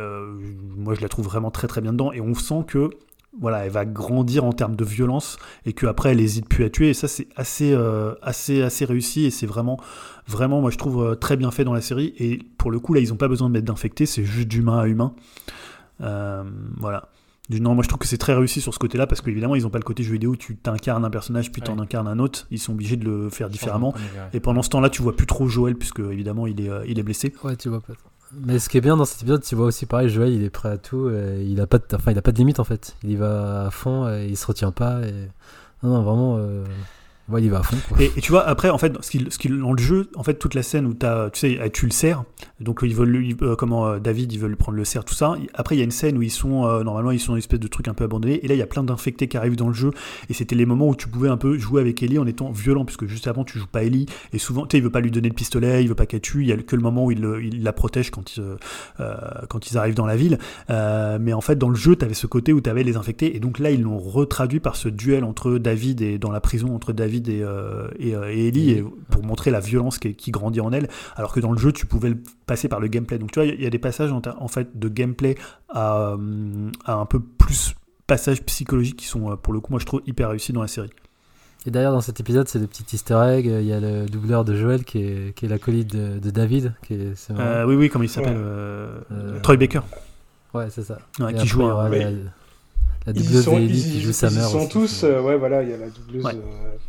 moi 0.76 0.94
je 0.94 1.00
la 1.00 1.08
trouve 1.08 1.24
vraiment 1.24 1.50
très 1.50 1.66
très 1.66 1.80
bien 1.80 1.92
dedans. 1.92 2.12
Et 2.12 2.20
on 2.20 2.34
sent 2.34 2.64
que 2.66 2.90
voilà, 3.40 3.64
elle 3.64 3.70
va 3.70 3.84
grandir 3.84 4.44
en 4.44 4.52
termes 4.52 4.76
de 4.76 4.84
violence 4.84 5.38
et 5.66 5.72
qu'après 5.72 6.12
elle 6.12 6.20
hésite 6.20 6.48
plus 6.48 6.64
à 6.64 6.70
tuer. 6.70 6.90
Et 6.90 6.94
ça, 6.94 7.08
c'est 7.08 7.26
assez, 7.36 7.72
euh, 7.72 8.14
assez, 8.22 8.62
assez 8.62 8.84
réussi 8.84 9.24
et 9.24 9.30
c'est 9.30 9.46
vraiment, 9.46 9.80
vraiment, 10.26 10.60
moi 10.60 10.70
je 10.70 10.78
trouve 10.78 11.02
euh, 11.02 11.14
très 11.14 11.36
bien 11.36 11.50
fait 11.50 11.64
dans 11.64 11.72
la 11.72 11.80
série. 11.80 12.14
Et 12.18 12.38
pour 12.58 12.70
le 12.70 12.78
coup, 12.78 12.94
là, 12.94 13.00
ils 13.00 13.10
n'ont 13.10 13.16
pas 13.16 13.28
besoin 13.28 13.48
de 13.48 13.52
mettre 13.52 13.66
d'infecté, 13.66 14.06
c'est 14.06 14.24
juste 14.24 14.48
d'humain 14.48 14.78
à 14.78 14.86
humain. 14.86 15.14
Euh, 16.00 16.44
voilà. 16.76 17.08
Non, 17.50 17.74
moi 17.74 17.82
je 17.82 17.88
trouve 17.88 17.98
que 17.98 18.06
c'est 18.06 18.16
très 18.16 18.32
réussi 18.32 18.62
sur 18.62 18.72
ce 18.72 18.78
côté-là 18.78 19.06
parce 19.06 19.20
qu'évidemment 19.20 19.54
ils 19.54 19.64
n'ont 19.64 19.70
pas 19.70 19.78
le 19.78 19.84
côté 19.84 20.02
jeu 20.02 20.14
vidéo 20.14 20.30
où 20.30 20.36
tu 20.36 20.56
t'incarnes 20.56 21.04
un 21.04 21.10
personnage 21.10 21.52
puis 21.52 21.60
tu 21.60 21.70
en 21.70 21.78
incarnes 21.78 22.08
un 22.08 22.18
autre. 22.18 22.46
Ils 22.50 22.58
sont 22.58 22.72
obligés 22.72 22.96
de 22.96 23.04
le 23.04 23.28
faire 23.28 23.50
différemment. 23.50 23.94
Et 24.32 24.40
pendant 24.40 24.62
ce 24.62 24.70
temps-là, 24.70 24.88
tu 24.88 25.02
vois 25.02 25.14
plus 25.14 25.26
trop 25.26 25.46
Joël 25.46 25.76
puisque 25.76 26.00
évidemment 26.00 26.46
il 26.46 26.58
est, 26.62 26.70
il 26.88 26.98
est 26.98 27.02
blessé. 27.02 27.34
Ouais, 27.44 27.54
tu 27.56 27.68
vois 27.68 27.80
pas. 27.80 27.92
Mais 28.32 28.58
ce 28.58 28.70
qui 28.70 28.78
est 28.78 28.80
bien 28.80 28.96
dans 28.96 29.04
cet 29.04 29.20
épisode, 29.20 29.42
tu 29.42 29.54
vois 29.56 29.66
aussi 29.66 29.84
pareil, 29.84 30.08
Joël, 30.08 30.32
il 30.32 30.42
est 30.42 30.48
prêt 30.48 30.70
à 30.70 30.78
tout. 30.78 31.10
il 31.10 31.60
a 31.60 31.66
pas 31.66 31.76
de, 31.76 31.84
enfin, 31.92 32.12
il 32.12 32.18
a 32.18 32.22
pas 32.22 32.32
de 32.32 32.38
limite 32.38 32.60
en 32.60 32.64
fait. 32.64 32.96
Il 33.04 33.10
y 33.10 33.16
va 33.16 33.66
à 33.66 33.70
fond, 33.70 34.08
et 34.08 34.26
il 34.26 34.38
se 34.38 34.46
retient 34.46 34.72
pas. 34.72 35.02
Et... 35.02 35.12
Non, 35.84 35.90
non, 35.90 36.02
vraiment. 36.02 36.36
Euh, 36.38 36.64
Ouais, 37.30 37.42
il 37.42 37.50
va 37.50 37.60
à 37.60 37.62
fond. 37.62 37.76
Et, 37.98 38.10
tu 38.20 38.32
vois, 38.32 38.46
après, 38.46 38.68
en 38.68 38.76
fait, 38.76 38.92
ce 39.00 39.10
qu'il, 39.10 39.32
ce 39.32 39.48
dans 39.48 39.72
le 39.72 39.82
jeu, 39.82 40.10
en 40.14 40.22
fait, 40.22 40.34
toute 40.34 40.52
la 40.52 40.62
scène 40.62 40.86
où 40.86 40.94
as, 41.06 41.30
tu 41.32 41.40
sais, 41.40 41.70
tu 41.70 41.86
le 41.86 41.90
sers, 41.90 42.22
donc 42.60 42.80
ils 42.82 42.94
veulent 42.94 43.34
euh, 43.40 43.56
comment 43.56 43.86
euh, 43.86 43.98
David, 43.98 44.30
ils 44.32 44.38
veulent 44.38 44.50
lui 44.50 44.56
prendre 44.56 44.76
le 44.76 44.84
cerf, 44.84 45.06
tout 45.06 45.14
ça. 45.14 45.34
Après, 45.54 45.74
il 45.74 45.78
y 45.78 45.80
a 45.80 45.84
une 45.84 45.90
scène 45.90 46.18
où 46.18 46.22
ils 46.22 46.30
sont, 46.30 46.66
euh, 46.66 46.82
normalement, 46.82 47.12
ils 47.12 47.20
sont 47.20 47.32
une 47.32 47.38
espèce 47.38 47.60
de 47.60 47.66
truc 47.66 47.88
un 47.88 47.94
peu 47.94 48.04
abandonné, 48.04 48.44
et 48.44 48.48
là, 48.48 48.54
il 48.54 48.58
y 48.58 48.62
a 48.62 48.66
plein 48.66 48.84
d'infectés 48.84 49.26
qui 49.26 49.38
arrivent 49.38 49.56
dans 49.56 49.68
le 49.68 49.74
jeu, 49.74 49.90
et 50.28 50.34
c'était 50.34 50.54
les 50.54 50.66
moments 50.66 50.88
où 50.88 50.94
tu 50.94 51.08
pouvais 51.08 51.30
un 51.30 51.38
peu 51.38 51.56
jouer 51.56 51.80
avec 51.80 52.02
Ellie 52.02 52.18
en 52.18 52.26
étant 52.26 52.50
violent, 52.50 52.84
puisque 52.84 53.06
juste 53.06 53.26
avant, 53.26 53.44
tu 53.44 53.58
joues 53.58 53.66
pas 53.66 53.84
Ellie, 53.84 54.04
et 54.34 54.38
souvent, 54.38 54.66
tu 54.66 54.72
sais, 54.72 54.78
il 54.78 54.84
veut 54.84 54.90
pas 54.90 55.00
lui 55.00 55.10
donner 55.10 55.28
le 55.28 55.34
pistolet, 55.34 55.82
il 55.82 55.88
veut 55.88 55.94
pas 55.94 56.04
qu'elle 56.04 56.20
tue, 56.20 56.42
il 56.42 56.48
y 56.48 56.52
a 56.52 56.58
que 56.58 56.76
le 56.76 56.82
moment 56.82 57.06
où 57.06 57.10
il, 57.10 57.24
il 57.42 57.62
la 57.62 57.72
protège 57.72 58.10
quand, 58.10 58.36
ils, 58.36 58.44
quand 59.48 59.70
ils 59.70 59.78
arrivent 59.78 59.94
dans 59.94 60.06
la 60.06 60.16
ville. 60.16 60.38
mais 60.68 61.32
en 61.32 61.40
fait, 61.40 61.56
dans 61.56 61.70
le 61.70 61.74
jeu, 61.74 61.96
tu 61.96 62.04
avais 62.04 62.12
ce 62.12 62.26
côté 62.26 62.52
où 62.52 62.60
tu 62.60 62.68
avais 62.68 62.82
les 62.82 62.96
infectés, 62.96 63.34
et 63.34 63.40
donc 63.40 63.58
là, 63.58 63.70
ils 63.70 63.80
l'ont 63.80 63.98
retraduit 63.98 64.60
par 64.60 64.76
ce 64.76 64.90
duel 64.90 65.24
entre 65.24 65.56
David 65.56 66.02
et 66.02 66.18
dans 66.18 66.30
la 66.30 66.40
prison 66.40 66.74
entre 66.74 66.92
David 66.92 67.13
et 67.28 67.44
et, 67.98 68.14
euh, 68.14 68.32
et 68.32 68.48
Ellie 68.48 68.82
pour 69.10 69.22
montrer 69.22 69.50
la 69.50 69.60
violence 69.60 69.98
qui, 69.98 70.14
qui, 70.14 70.30
grandit 70.30 70.60
en 70.60 70.72
elle, 70.72 70.88
alors 71.16 71.32
que 71.32 71.40
dans 71.40 71.52
le 71.52 71.58
jeu 71.58 71.72
tu 71.72 71.86
pouvais 71.86 72.10
le 72.10 72.18
passer 72.46 72.68
par 72.68 72.80
le 72.80 72.88
gameplay. 72.88 73.18
Donc 73.18 73.32
tu 73.32 73.40
vois, 73.40 73.46
il 73.46 73.60
y, 73.60 73.66
a 73.66 73.70
des 73.70 73.78
passages 73.78 74.12
en, 74.12 74.48
fait 74.48 74.78
de 74.78 74.88
gameplay 74.88 75.36
à, 75.68 76.16
à, 76.84 76.94
un 76.94 77.06
peu 77.06 77.20
plus 77.20 77.74
passages 78.06 78.42
psychologiques 78.42 78.96
qui 78.96 79.06
sont 79.06 79.30
euh, 79.30 79.36
pour 79.36 79.52
le 79.54 79.60
coup 79.60 79.72
moi 79.72 79.80
je 79.80 79.86
trouve 79.86 80.02
hyper 80.06 80.30
réussis 80.30 80.52
dans 80.52 80.62
la 80.62 80.68
série. 80.68 80.90
Et 81.66 81.70
d'ailleurs 81.70 81.92
dans 81.92 82.02
cet 82.02 82.20
épisode 82.20 82.48
c'est 82.48 82.58
des 82.58 82.66
petits 82.66 82.84
easter 82.92 83.18
eggs, 83.26 83.46
il 83.46 83.66
y 83.66 83.72
a 83.72 83.80
le 83.80 84.06
doubleur 84.06 84.44
de 84.44 84.54
Joel 84.54 84.84
qui 84.84 84.98
est, 84.98 85.34
qui 85.34 85.46
est 85.46 85.48
l'acolyte 85.48 85.94
de, 85.94 86.18
de, 86.18 86.30
David. 86.30 86.74
Qui 86.82 86.94
est, 86.94 87.30
euh, 87.30 87.64
oui 87.64 87.74
oui 87.74 87.88
comment 87.88 88.04
il 88.04 88.10
s'appelle 88.10 88.38
Troy 89.42 89.56
Baker. 89.56 89.80
Ouais 90.52 90.68
c'est 90.70 90.84
ça. 90.84 90.98
qui 91.36 91.46
joue 91.46 91.64
un, 91.64 91.90
la 93.06 93.12
doubleuse 93.12 93.44
qui 93.44 94.00
joue 94.00 94.12
sa 94.12 94.30
mère. 94.30 94.48
Ils 94.48 94.52
sont 94.52 94.68
tous, 94.68 95.04
euh, 95.04 95.20
ouais, 95.20 95.36
voilà, 95.36 95.62
il 95.62 95.70
y 95.70 95.72
a 95.72 95.76
la 95.76 95.88
doubleuse. 95.90 96.24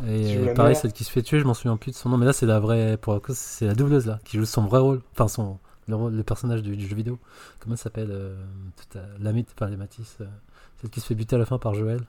Euh, 0.04 0.52
et 0.52 0.54
pareil, 0.54 0.76
celle 0.76 0.94
qui 0.94 1.04
se 1.04 1.12
fait 1.12 1.22
tuer, 1.22 1.40
je 1.40 1.46
m'en 1.46 1.54
souviens 1.54 1.78
plus 1.78 1.92
de 1.92 1.96
son 1.96 2.10
nom, 2.10 2.18
mais 2.18 2.26
là, 2.26 2.34
c'est 2.34 2.46
la 2.46 2.60
vraie, 2.60 2.98
pour 2.98 3.20
c'est 3.30 3.66
la 3.66 3.76
doubleuse 3.76 4.06
là, 4.06 4.20
qui 4.24 4.38
joue 4.38 4.46
son 4.46 4.66
vrai 4.66 4.80
rôle, 4.80 5.02
enfin 5.14 5.28
son, 5.28 5.60
le, 5.88 5.96
rôle, 5.96 6.14
le 6.14 6.24
personnage 6.24 6.62
du, 6.62 6.80
jeu 6.88 6.96
vidéo. 6.96 7.20
Comment 7.60 7.76
ça 7.76 7.84
s'appelle 7.84 8.10
euh, 8.12 8.36
L'amie, 9.20 9.46
enfin 9.56 9.70
les 9.70 9.78
Matisse, 9.78 10.18
celle 10.82 10.90
qui 10.90 11.02
se 11.02 11.08
fait 11.08 11.16
buter 11.16 11.36
à 11.36 11.40
la 11.40 11.46
fin 11.46 11.58
par 11.58 11.74
Joël. 11.74 12.02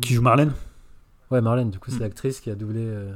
Qui 0.00 0.14
joue 0.14 0.22
Marlène 0.22 0.52
Ouais, 1.30 1.42
Marlène, 1.42 1.70
du 1.70 1.78
coup, 1.78 1.90
c'est 1.90 1.98
mm. 1.98 2.02
l'actrice 2.02 2.40
qui 2.40 2.50
a 2.50 2.54
doublé, 2.54 2.80
euh, 2.80 3.12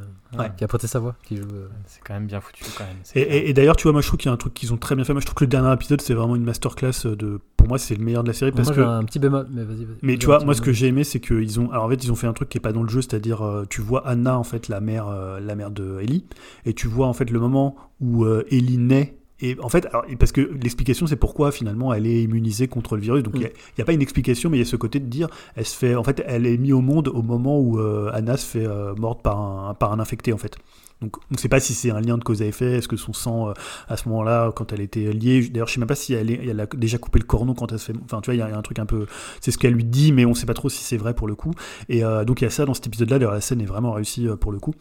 qui 0.56 0.64
a 0.64 0.68
prêté 0.68 0.86
sa 0.86 0.98
voix, 0.98 1.16
qui 1.24 1.36
joue. 1.36 1.44
Euh. 1.54 1.68
C'est 1.86 2.02
quand 2.02 2.12
même 2.12 2.26
bien 2.26 2.40
foutu, 2.40 2.64
quand 2.76 2.84
même. 2.84 2.96
Et, 3.14 3.54
d'ailleurs, 3.54 3.76
tu 3.76 3.84
vois, 3.84 3.92
moi, 3.92 4.02
je 4.02 4.06
trouve 4.06 4.18
qu'il 4.18 4.28
y 4.28 4.30
a 4.30 4.34
un 4.34 4.36
truc 4.36 4.52
qu'ils 4.52 4.72
ont 4.74 4.76
très 4.76 4.94
bien 4.94 5.04
fait. 5.04 5.14
Moi, 5.14 5.20
je 5.20 5.26
trouve 5.26 5.36
que 5.36 5.44
le 5.44 5.50
dernier 5.50 5.72
épisode, 5.72 6.02
c'est 6.02 6.12
vraiment 6.12 6.36
une 6.36 6.44
masterclass 6.44 7.06
de. 7.06 7.40
Pour 7.56 7.68
moi, 7.68 7.78
c'est 7.78 7.94
le 7.94 8.04
meilleur 8.04 8.22
de 8.22 8.28
la 8.28 8.34
série 8.34 8.52
parce 8.52 8.68
moi, 8.68 8.76
que. 8.76 8.80
un 8.82 9.04
petit 9.04 9.18
bémol, 9.18 9.46
mais 9.50 9.64
vas-y. 9.64 9.86
mais 10.02 10.18
tu 10.18 10.26
vois, 10.26 10.44
moi, 10.44 10.54
ce 10.54 10.60
que 10.60 10.72
j'ai 10.72 10.88
aimé, 10.88 11.04
c'est 11.04 11.20
qu'ils 11.20 11.58
ont. 11.58 11.70
Alors, 11.70 11.84
en 11.84 11.88
fait, 11.88 12.04
ils 12.04 12.12
ont 12.12 12.16
fait 12.16 12.26
un 12.26 12.34
truc 12.34 12.50
qui 12.50 12.58
est 12.58 12.62
pas 12.62 12.72
dans 12.72 12.82
le 12.82 12.88
jeu, 12.88 13.00
c'est-à-dire, 13.00 13.42
euh, 13.42 13.64
tu 13.68 13.80
vois 13.80 14.06
Anna, 14.06 14.38
en 14.38 14.44
fait, 14.44 14.68
la 14.68 14.80
mère, 14.80 15.08
la 15.40 15.54
mère 15.54 15.70
de 15.70 15.98
Ellie, 16.00 16.26
et 16.66 16.74
tu 16.74 16.88
vois, 16.88 17.06
en 17.06 17.14
fait, 17.14 17.30
le 17.30 17.40
moment 17.40 17.76
où 18.00 18.26
Ellie 18.26 18.78
naît 18.78 19.16
et 19.42 19.56
en 19.60 19.68
fait, 19.68 19.86
alors, 19.86 20.04
parce 20.18 20.30
que 20.30 20.40
l'explication, 20.40 21.08
c'est 21.08 21.16
pourquoi 21.16 21.50
finalement 21.50 21.92
elle 21.92 22.06
est 22.06 22.22
immunisée 22.22 22.68
contre 22.68 22.94
le 22.94 23.02
virus. 23.02 23.24
Donc 23.24 23.34
il 23.34 23.40
n'y 23.40 23.82
a, 23.82 23.84
pas 23.84 23.92
une 23.92 24.00
explication, 24.00 24.48
mais 24.48 24.56
il 24.56 24.60
y 24.60 24.62
a 24.62 24.66
ce 24.66 24.76
côté 24.76 25.00
de 25.00 25.06
dire, 25.06 25.28
elle 25.56 25.66
se 25.66 25.76
fait, 25.76 25.96
en 25.96 26.04
fait, 26.04 26.22
elle 26.26 26.46
est 26.46 26.56
mise 26.56 26.72
au 26.72 26.80
monde 26.80 27.08
au 27.08 27.22
moment 27.22 27.58
où 27.58 27.80
euh, 27.80 28.10
Anna 28.14 28.36
se 28.36 28.46
fait 28.46 28.64
euh, 28.64 28.94
morte 28.94 29.20
par 29.20 29.40
un, 29.40 29.74
par 29.74 29.92
un 29.92 29.98
infecté 29.98 30.32
en 30.32 30.38
fait. 30.38 30.56
Donc 31.02 31.16
on 31.30 31.34
ne 31.34 31.38
sait 31.38 31.48
pas 31.48 31.58
si 31.58 31.74
c'est 31.74 31.90
un 31.90 32.00
lien 32.00 32.16
de 32.16 32.22
cause 32.22 32.42
à 32.42 32.46
effet, 32.46 32.78
est-ce 32.78 32.86
que 32.86 32.96
son 32.96 33.12
sang, 33.12 33.48
euh, 33.48 33.52
à 33.88 33.96
ce 33.96 34.08
moment-là, 34.08 34.52
quand 34.54 34.72
elle 34.72 34.80
était 34.80 35.12
liée, 35.12 35.48
d'ailleurs 35.48 35.66
je 35.66 35.74
sais 35.74 35.80
même 35.80 35.88
pas 35.88 35.96
si 35.96 36.14
elle, 36.14 36.60
a 36.60 36.66
déjà 36.66 36.96
coupé 36.98 37.18
le 37.18 37.24
cordon 37.24 37.54
quand 37.54 37.72
elle 37.72 37.78
se 37.80 37.92
fait... 37.92 37.98
Enfin 38.04 38.20
tu 38.20 38.26
vois, 38.30 38.34
il 38.34 38.38
y, 38.38 38.42
a 38.42 38.56
un 38.56 38.62
truc 38.62 38.78
un 38.78 38.86
peu... 38.86 39.06
C'est 39.40 39.50
ce 39.50 39.58
qu'elle 39.58 39.74
lui 39.74 39.84
dit, 39.84 40.12
mais 40.12 40.24
on 40.24 40.30
ne 40.30 40.34
sait 40.34 40.46
pas 40.46 40.54
trop 40.54 40.68
si 40.68 40.82
c'est 40.84 40.96
vrai 40.96 41.12
pour 41.12 41.26
le 41.26 41.34
coup. 41.34 41.52
Et 41.88 42.04
euh, 42.04 42.24
donc 42.24 42.40
il 42.40 42.44
y 42.44 42.46
a 42.46 42.50
ça 42.50 42.64
dans 42.64 42.74
cet 42.74 42.86
épisode-là, 42.86 43.18
d'ailleurs 43.18 43.34
la 43.34 43.40
scène 43.40 43.60
est 43.60 43.66
vraiment 43.66 43.92
réussie 43.92 44.28
euh, 44.28 44.36
pour 44.36 44.52
le 44.52 44.60
coup. 44.60 44.74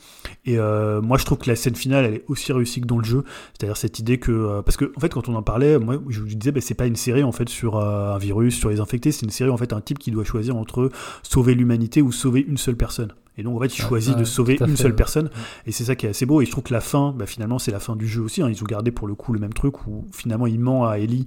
Et 0.45 0.57
moi 0.57 1.17
je 1.17 1.25
trouve 1.25 1.39
que 1.39 1.49
la 1.49 1.55
scène 1.55 1.75
finale, 1.75 2.05
elle 2.05 2.13
est 2.15 2.25
aussi 2.27 2.53
réussie 2.53 2.81
que 2.81 2.87
dans 2.87 2.99
le 2.99 3.03
jeu. 3.03 3.23
C'est-à-dire 3.53 3.77
cette 3.77 3.97
idée 3.99 4.19
que... 4.19 4.61
parce 4.61 4.77
que 4.77 4.91
en 4.95 4.99
fait 4.99 5.09
quand 5.09 5.27
on 5.27 5.35
en 5.35 5.41
parlait, 5.41 5.79
moi 5.79 5.97
je 6.09 6.19
vous 6.19 6.27
disais, 6.27 6.51
bah, 6.51 6.61
c'est 6.61 6.75
pas 6.75 6.85
une 6.85 6.95
série 6.95 7.23
en 7.23 7.31
fait 7.31 7.49
sur 7.49 7.77
un 7.79 8.17
virus, 8.19 8.57
sur 8.57 8.69
les 8.69 8.79
infectés, 8.79 9.11
c'est 9.11 9.25
une 9.25 9.31
série 9.31 9.49
en 9.49 9.57
fait 9.57 9.73
un 9.73 9.81
type 9.81 9.97
qui 9.97 10.11
doit 10.11 10.23
choisir 10.23 10.55
entre 10.55 10.91
sauver 11.23 11.55
l'humanité 11.55 12.01
ou 12.01 12.11
sauver 12.11 12.45
une 12.47 12.57
seule 12.57 12.77
personne. 12.77 13.13
Et 13.37 13.43
donc 13.43 13.55
en 13.57 13.59
fait, 13.61 13.75
il 13.77 13.81
Ouais, 13.81 13.87
choisit 13.87 14.17
de 14.17 14.23
sauver 14.23 14.57
une 14.59 14.75
fait, 14.75 14.75
seule 14.83 14.91
ouais. 14.91 14.97
personne. 14.97 15.29
Et 15.65 15.71
c'est 15.71 15.85
ça 15.85 15.95
qui 15.95 16.05
est 16.05 16.09
assez 16.09 16.25
beau. 16.25 16.41
Et 16.41 16.45
je 16.45 16.51
trouve 16.51 16.63
que 16.65 16.73
la 16.73 16.81
fin, 16.81 17.13
bah, 17.17 17.25
finalement, 17.25 17.59
c'est 17.59 17.71
la 17.71 17.79
fin 17.79 17.95
du 17.95 18.07
jeu 18.07 18.21
aussi. 18.21 18.41
hein. 18.41 18.49
Ils 18.49 18.61
ont 18.61 18.65
gardé 18.67 18.91
pour 18.91 19.07
le 19.07 19.15
coup 19.15 19.31
le 19.33 19.39
même 19.39 19.53
truc 19.53 19.87
où 19.87 20.05
finalement 20.11 20.47
il 20.47 20.59
ment 20.59 20.85
à 20.87 20.97
Ellie. 20.99 21.25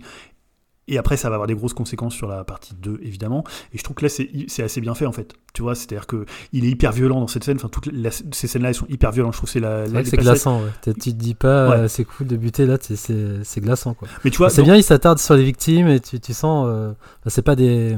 Et 0.88 0.98
après, 0.98 1.16
ça 1.16 1.28
va 1.30 1.36
avoir 1.36 1.46
des 1.46 1.54
grosses 1.54 1.72
conséquences 1.74 2.14
sur 2.14 2.28
la 2.28 2.44
partie 2.44 2.74
2, 2.74 2.98
évidemment. 3.02 3.42
Et 3.72 3.78
je 3.78 3.82
trouve 3.82 3.96
que 3.96 4.04
là, 4.04 4.08
c'est 4.08 4.28
c'est 4.48 4.62
assez 4.62 4.80
bien 4.80 4.94
fait, 4.94 5.06
en 5.06 5.12
fait. 5.12 5.32
Tu 5.54 5.62
vois, 5.62 5.74
c'est-à-dire 5.74 6.06
que 6.06 6.26
il 6.52 6.64
est 6.64 6.68
hyper 6.68 6.92
violent 6.92 7.20
dans 7.20 7.26
cette 7.26 7.44
scène. 7.44 7.56
Enfin, 7.56 7.68
toutes 7.68 7.86
la- 7.92 8.10
ces 8.10 8.46
scènes-là, 8.48 8.68
elles 8.70 8.74
sont 8.74 8.86
hyper 8.88 9.12
violentes. 9.12 9.32
Je 9.32 9.38
trouve 9.38 9.48
que 9.48 9.52
c'est 9.52 9.60
la. 9.60 9.86
C'est 9.86 10.04
c'est 10.10 10.16
glaçant, 10.16 10.60
ouais. 10.60 10.70
Tu 10.84 10.92
te 10.94 11.10
dis 11.10 11.34
pas, 11.34 11.68
Ouais. 11.70 11.76
euh, 11.76 11.88
c'est 11.88 12.04
cool 12.04 12.26
de 12.26 12.36
buter 12.36 12.66
là, 12.66 12.76
c'est 12.80 12.96
c'est 13.44 13.60
glaçant 13.60 13.94
quoi. 13.94 14.08
Mais 14.24 14.30
tu 14.30 14.38
vois, 14.38 14.50
c'est 14.50 14.58
dans- 14.62 14.64
bien, 14.66 14.76
il 14.76 14.82
s'attarde 14.82 15.18
sur 15.18 15.34
les 15.34 15.44
victimes 15.44 15.88
et 15.88 16.00
tu, 16.00 16.20
tu 16.20 16.34
sens, 16.34 16.66
euh, 16.68 16.90
bah, 17.24 17.30
c'est 17.30 17.42
pas 17.42 17.56
des, 17.56 17.96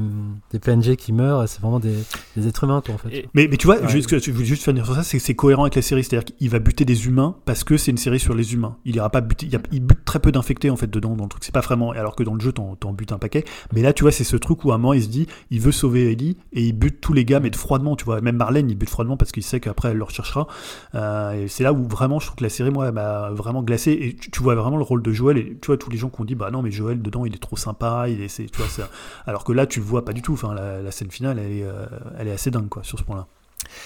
des 0.51 0.59
PNG 0.59 0.95
qui 0.95 1.11
meurent, 1.13 1.47
c'est 1.49 1.59
vraiment 1.61 1.79
des, 1.79 1.95
des 2.37 2.47
êtres 2.47 2.63
humains 2.63 2.81
quoi 2.85 2.95
en 2.95 2.97
fait. 2.97 3.09
Et- 3.13 3.29
Mais, 3.33 3.47
mais 3.49 3.57
tu 3.57 3.67
vois, 3.67 3.79
Ouais. 3.81 3.89
juste, 3.89 4.17
je 4.23 4.31
veux 4.31 4.43
juste 4.45 4.63
finir 4.63 4.85
sur 4.85 4.95
ça, 4.95 5.03
c'est 5.03 5.17
que 5.17 5.23
c'est 5.23 5.35
cohérent 5.35 5.63
avec 5.63 5.75
la 5.75 5.81
série. 5.81 6.03
C'est-à-dire 6.03 6.25
qu'il 6.35 6.49
va 6.49 6.59
buter 6.59 6.85
des 6.85 7.07
humains 7.07 7.35
parce 7.45 7.63
que 7.63 7.75
c'est 7.77 7.91
une 7.91 7.97
série 7.97 8.19
sur 8.19 8.33
les 8.35 8.53
humains. 8.53 8.77
Il 8.85 8.95
ira 8.95 9.09
pas 9.09 9.21
buter, 9.21 9.45
il, 9.47 9.51
y 9.51 9.55
a- 9.55 9.61
il 9.71 9.81
bute 9.81 10.05
très 10.05 10.19
peu 10.19 10.31
d'infectés 10.31 10.69
en 10.69 10.75
fait 10.77 10.87
dedans 10.87 11.15
dans 11.15 11.23
le 11.23 11.29
truc. 11.29 11.43
C'est 11.43 11.51
pas 11.53 11.61
vraiment, 11.61 11.91
alors 11.91 12.15
que 12.15 12.23
dans 12.23 12.33
le 12.35 12.39
jeu, 12.39 12.51
t'en, 12.51 12.75
t'en 12.79 12.93
butes 12.93 13.11
un 13.11 13.17
paquet. 13.17 13.43
Mais 13.73 13.81
là, 13.81 13.93
tu 13.93 14.03
vois, 14.03 14.11
c'est 14.11 14.23
ce 14.23 14.35
truc 14.37 14.63
où 14.65 14.71
à 14.71 14.75
un 14.75 14.77
moment, 14.77 14.93
il 14.93 15.03
se 15.03 15.07
dit, 15.09 15.27
il 15.51 15.59
veut 15.59 15.71
sauver 15.71 16.11
Ellie 16.11 16.37
et 16.53 16.63
il 16.63 16.73
bute 16.73 17.01
tous 17.01 17.13
les 17.13 17.25
gars, 17.25 17.39
mais 17.39 17.49
de 17.49 17.55
froidement, 17.55 17.95
tu 17.95 18.05
vois. 18.05 18.21
Même 18.21 18.37
Marlène, 18.37 18.69
il 18.69 18.75
bute 18.77 18.89
froidement 18.89 19.17
parce 19.17 19.31
qu'il 19.31 19.43
sait 19.43 19.59
qu'après, 19.59 19.89
elle 19.89 19.97
le 19.97 20.03
recherchera. 20.03 20.47
Euh, 20.95 21.43
et 21.43 21.47
c'est 21.47 21.63
là 21.63 21.73
où 21.73 21.87
vraiment, 21.87 22.19
je 22.19 22.25
trouve 22.27 22.37
que 22.37 22.43
la 22.43 22.49
série, 22.49 22.71
moi, 22.71 22.87
elle 22.87 22.93
m'a 22.93 23.29
vraiment 23.31 23.63
glacé. 23.63 23.91
Et 23.91 24.15
tu, 24.15 24.31
tu 24.31 24.41
vois 24.43 24.55
vraiment 24.55 24.77
le 24.77 24.83
rôle 24.83 25.01
de 25.03 25.11
Joël. 25.11 25.37
Et 25.37 25.57
tu 25.61 25.67
vois, 25.67 25.77
tous 25.77 25.89
les 25.89 25.97
gens 25.97 26.09
qui 26.09 26.21
ont 26.21 26.25
dit, 26.25 26.35
bah 26.35 26.51
non, 26.51 26.61
mais 26.61 26.71
Joël, 26.71 27.01
dedans, 27.01 27.25
il 27.25 27.33
est 27.35 27.39
trop 27.39 27.57
sympa. 27.57 28.07
Il 28.09 28.21
est, 28.21 28.27
c'est- 28.27 28.45
tu 28.51 28.57
vois, 28.59 28.67
c'est- 28.69 28.83
alors 29.25 29.43
que 29.43 29.51
là, 29.51 29.65
tu 29.65 29.79
le 29.79 29.85
vois 29.85 30.05
pas 30.05 30.13
du 30.13 30.21
tout. 30.21 30.33
Enfin, 30.33 30.53
la, 30.53 30.81
la 30.81 30.91
scène 30.91 31.11
finale, 31.11 31.39
elle 31.39 31.51
est, 31.51 31.63
euh, 31.63 31.85
elle 32.17 32.27
est 32.27 32.31
assez 32.31 32.51
dingue, 32.51 32.69
quoi, 32.69 32.83
sur 32.83 32.97
ce 32.99 33.03
point-là. 33.03 33.27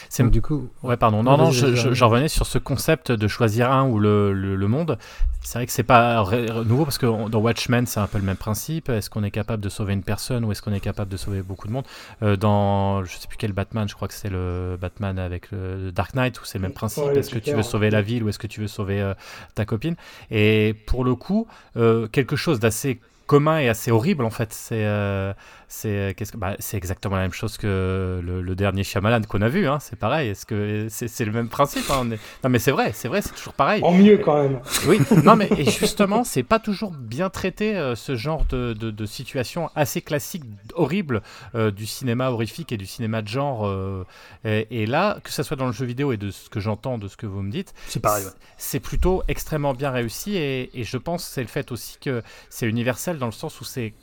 C'est 0.09 0.23
Donc, 0.23 0.31
du 0.31 0.41
coup, 0.41 0.69
Ouais, 0.83 0.97
pardon. 0.97 1.23
Non, 1.23 1.37
non, 1.37 1.49
vas-y, 1.49 1.75
je, 1.75 2.03
revenais 2.03 2.27
sur 2.27 2.45
ce 2.45 2.57
concept 2.57 3.11
de 3.11 3.27
choisir 3.27 3.71
un 3.71 3.87
ou 3.87 3.99
le, 3.99 4.33
le, 4.33 4.55
le 4.55 4.67
monde. 4.67 4.97
C'est 5.43 5.57
vrai 5.57 5.65
que 5.65 5.71
c'est 5.71 5.83
pas 5.83 6.23
nouveau 6.65 6.85
parce 6.85 6.97
que 6.99 7.05
on- 7.07 7.27
dans 7.29 7.39
Watchmen, 7.39 7.85
c'est 7.87 7.99
un 7.99 8.07
peu 8.07 8.19
le 8.19 8.23
même 8.23 8.37
principe. 8.37 8.89
Est-ce 8.89 9.09
qu'on 9.09 9.23
est 9.23 9.31
capable 9.31 9.63
de 9.63 9.69
sauver 9.69 9.93
une 9.93 10.03
personne 10.03 10.45
ou 10.45 10.51
est-ce 10.51 10.61
qu'on 10.61 10.73
est 10.73 10.79
capable 10.79 11.11
de 11.11 11.17
sauver 11.17 11.41
beaucoup 11.41 11.67
de 11.67 11.73
monde? 11.73 11.85
Euh, 12.21 12.35
Dans, 12.35 13.03
je 13.03 13.11
sais 13.17 13.27
plus 13.27 13.37
quel 13.37 13.51
Batman, 13.53 13.87
je 13.89 13.95
crois 13.95 14.07
que 14.07 14.13
c'est 14.13 14.29
le 14.29 14.77
Batman 14.79 15.17
avec 15.17 15.51
le 15.51 15.91
Dark 15.91 16.13
Knight 16.13 16.39
où 16.39 16.45
c'est 16.45 16.57
le 16.59 16.63
même 16.63 16.73
principe. 16.73 17.03
Ouais, 17.03 17.17
est-ce 17.17 17.31
que 17.31 17.39
tu 17.39 17.55
veux 17.55 17.63
sauver 17.63 17.89
la 17.89 18.01
ville 18.01 18.23
ou 18.23 18.29
est-ce 18.29 18.39
que 18.39 18.47
tu 18.47 18.61
veux 18.61 18.67
sauver 18.67 19.01
euh, 19.01 19.13
ta 19.55 19.65
copine? 19.65 19.95
Et 20.29 20.75
pour 20.85 21.03
le 21.03 21.15
coup, 21.15 21.47
euh, 21.77 22.07
quelque 22.07 22.35
chose 22.35 22.59
d'assez 22.59 22.99
commun 23.27 23.59
et 23.59 23.69
assez 23.69 23.91
horrible 23.91 24.25
en 24.25 24.29
fait. 24.29 24.51
C'est 24.53 24.85
euh, 24.85 25.33
c'est 25.73 26.13
que 26.17 26.37
bah, 26.37 26.57
c'est 26.59 26.75
exactement 26.75 27.15
la 27.15 27.21
même 27.21 27.31
chose 27.31 27.57
que 27.57 28.19
le, 28.21 28.41
le 28.41 28.55
dernier 28.55 28.83
Shyamalan 28.83 29.21
qu'on 29.21 29.41
a 29.41 29.47
vu. 29.47 29.67
Hein, 29.67 29.79
c'est 29.79 29.95
pareil. 29.97 30.29
Est-ce 30.29 30.45
que 30.45 30.87
c'est 30.89 31.23
le 31.23 31.31
même 31.31 31.47
principe 31.47 31.89
hein, 31.89 32.11
est- 32.11 32.19
Non 32.43 32.49
mais 32.49 32.59
c'est 32.59 32.71
vrai, 32.71 32.91
c'est 32.93 33.07
vrai, 33.07 33.21
c'est 33.21 33.33
toujours 33.33 33.53
pareil. 33.53 33.81
En 33.83 33.93
mieux 33.93 34.17
quand 34.17 34.43
même. 34.43 34.59
Oui, 34.85 34.99
non 35.23 35.37
mais 35.37 35.47
et 35.57 35.63
justement, 35.71 36.25
c'est 36.25 36.43
pas 36.43 36.59
toujours 36.59 36.91
bien 36.91 37.29
traité 37.29 37.77
euh, 37.77 37.95
ce 37.95 38.17
genre 38.17 38.43
de, 38.49 38.73
de, 38.73 38.91
de 38.91 39.05
situation 39.05 39.69
assez 39.73 40.01
classique, 40.01 40.43
horrible 40.75 41.21
euh, 41.55 41.71
du 41.71 41.85
cinéma 41.85 42.29
horrifique 42.31 42.73
et 42.73 42.77
du 42.77 42.85
cinéma 42.85 43.21
de 43.21 43.29
genre. 43.29 43.65
euh, 43.65 44.05
et, 44.43 44.67
et 44.83 44.85
là, 44.85 45.19
que 45.23 45.31
ce 45.31 45.41
soit 45.41 45.55
dans 45.55 45.67
le 45.67 45.71
jeu 45.71 45.85
vidéo 45.85 46.11
et 46.11 46.17
de 46.17 46.31
ce 46.31 46.49
que 46.49 46.59
j'entends, 46.59 46.97
de 46.97 47.07
ce 47.07 47.15
que 47.15 47.25
vous 47.25 47.41
me 47.41 47.49
dites, 47.51 47.73
C'est 47.87 48.01
pareil, 48.01 48.25
ouais. 48.25 48.31
c'est 48.57 48.81
plutôt 48.81 49.23
extrêmement 49.29 49.73
bien 49.73 49.91
réussi 49.91 50.35
et, 50.35 50.69
et 50.77 50.83
je 50.83 50.97
pense 50.97 51.25
que 51.25 51.31
c'est 51.33 51.41
le 51.41 51.47
fait 51.47 51.71
aussi 51.71 51.97
que 52.01 52.21
c'est 52.49 52.67
universel 52.67 53.17
dans 53.19 53.25
le 53.27 53.31
sens 53.31 53.61
où 53.61 53.63
c'est 53.63 53.93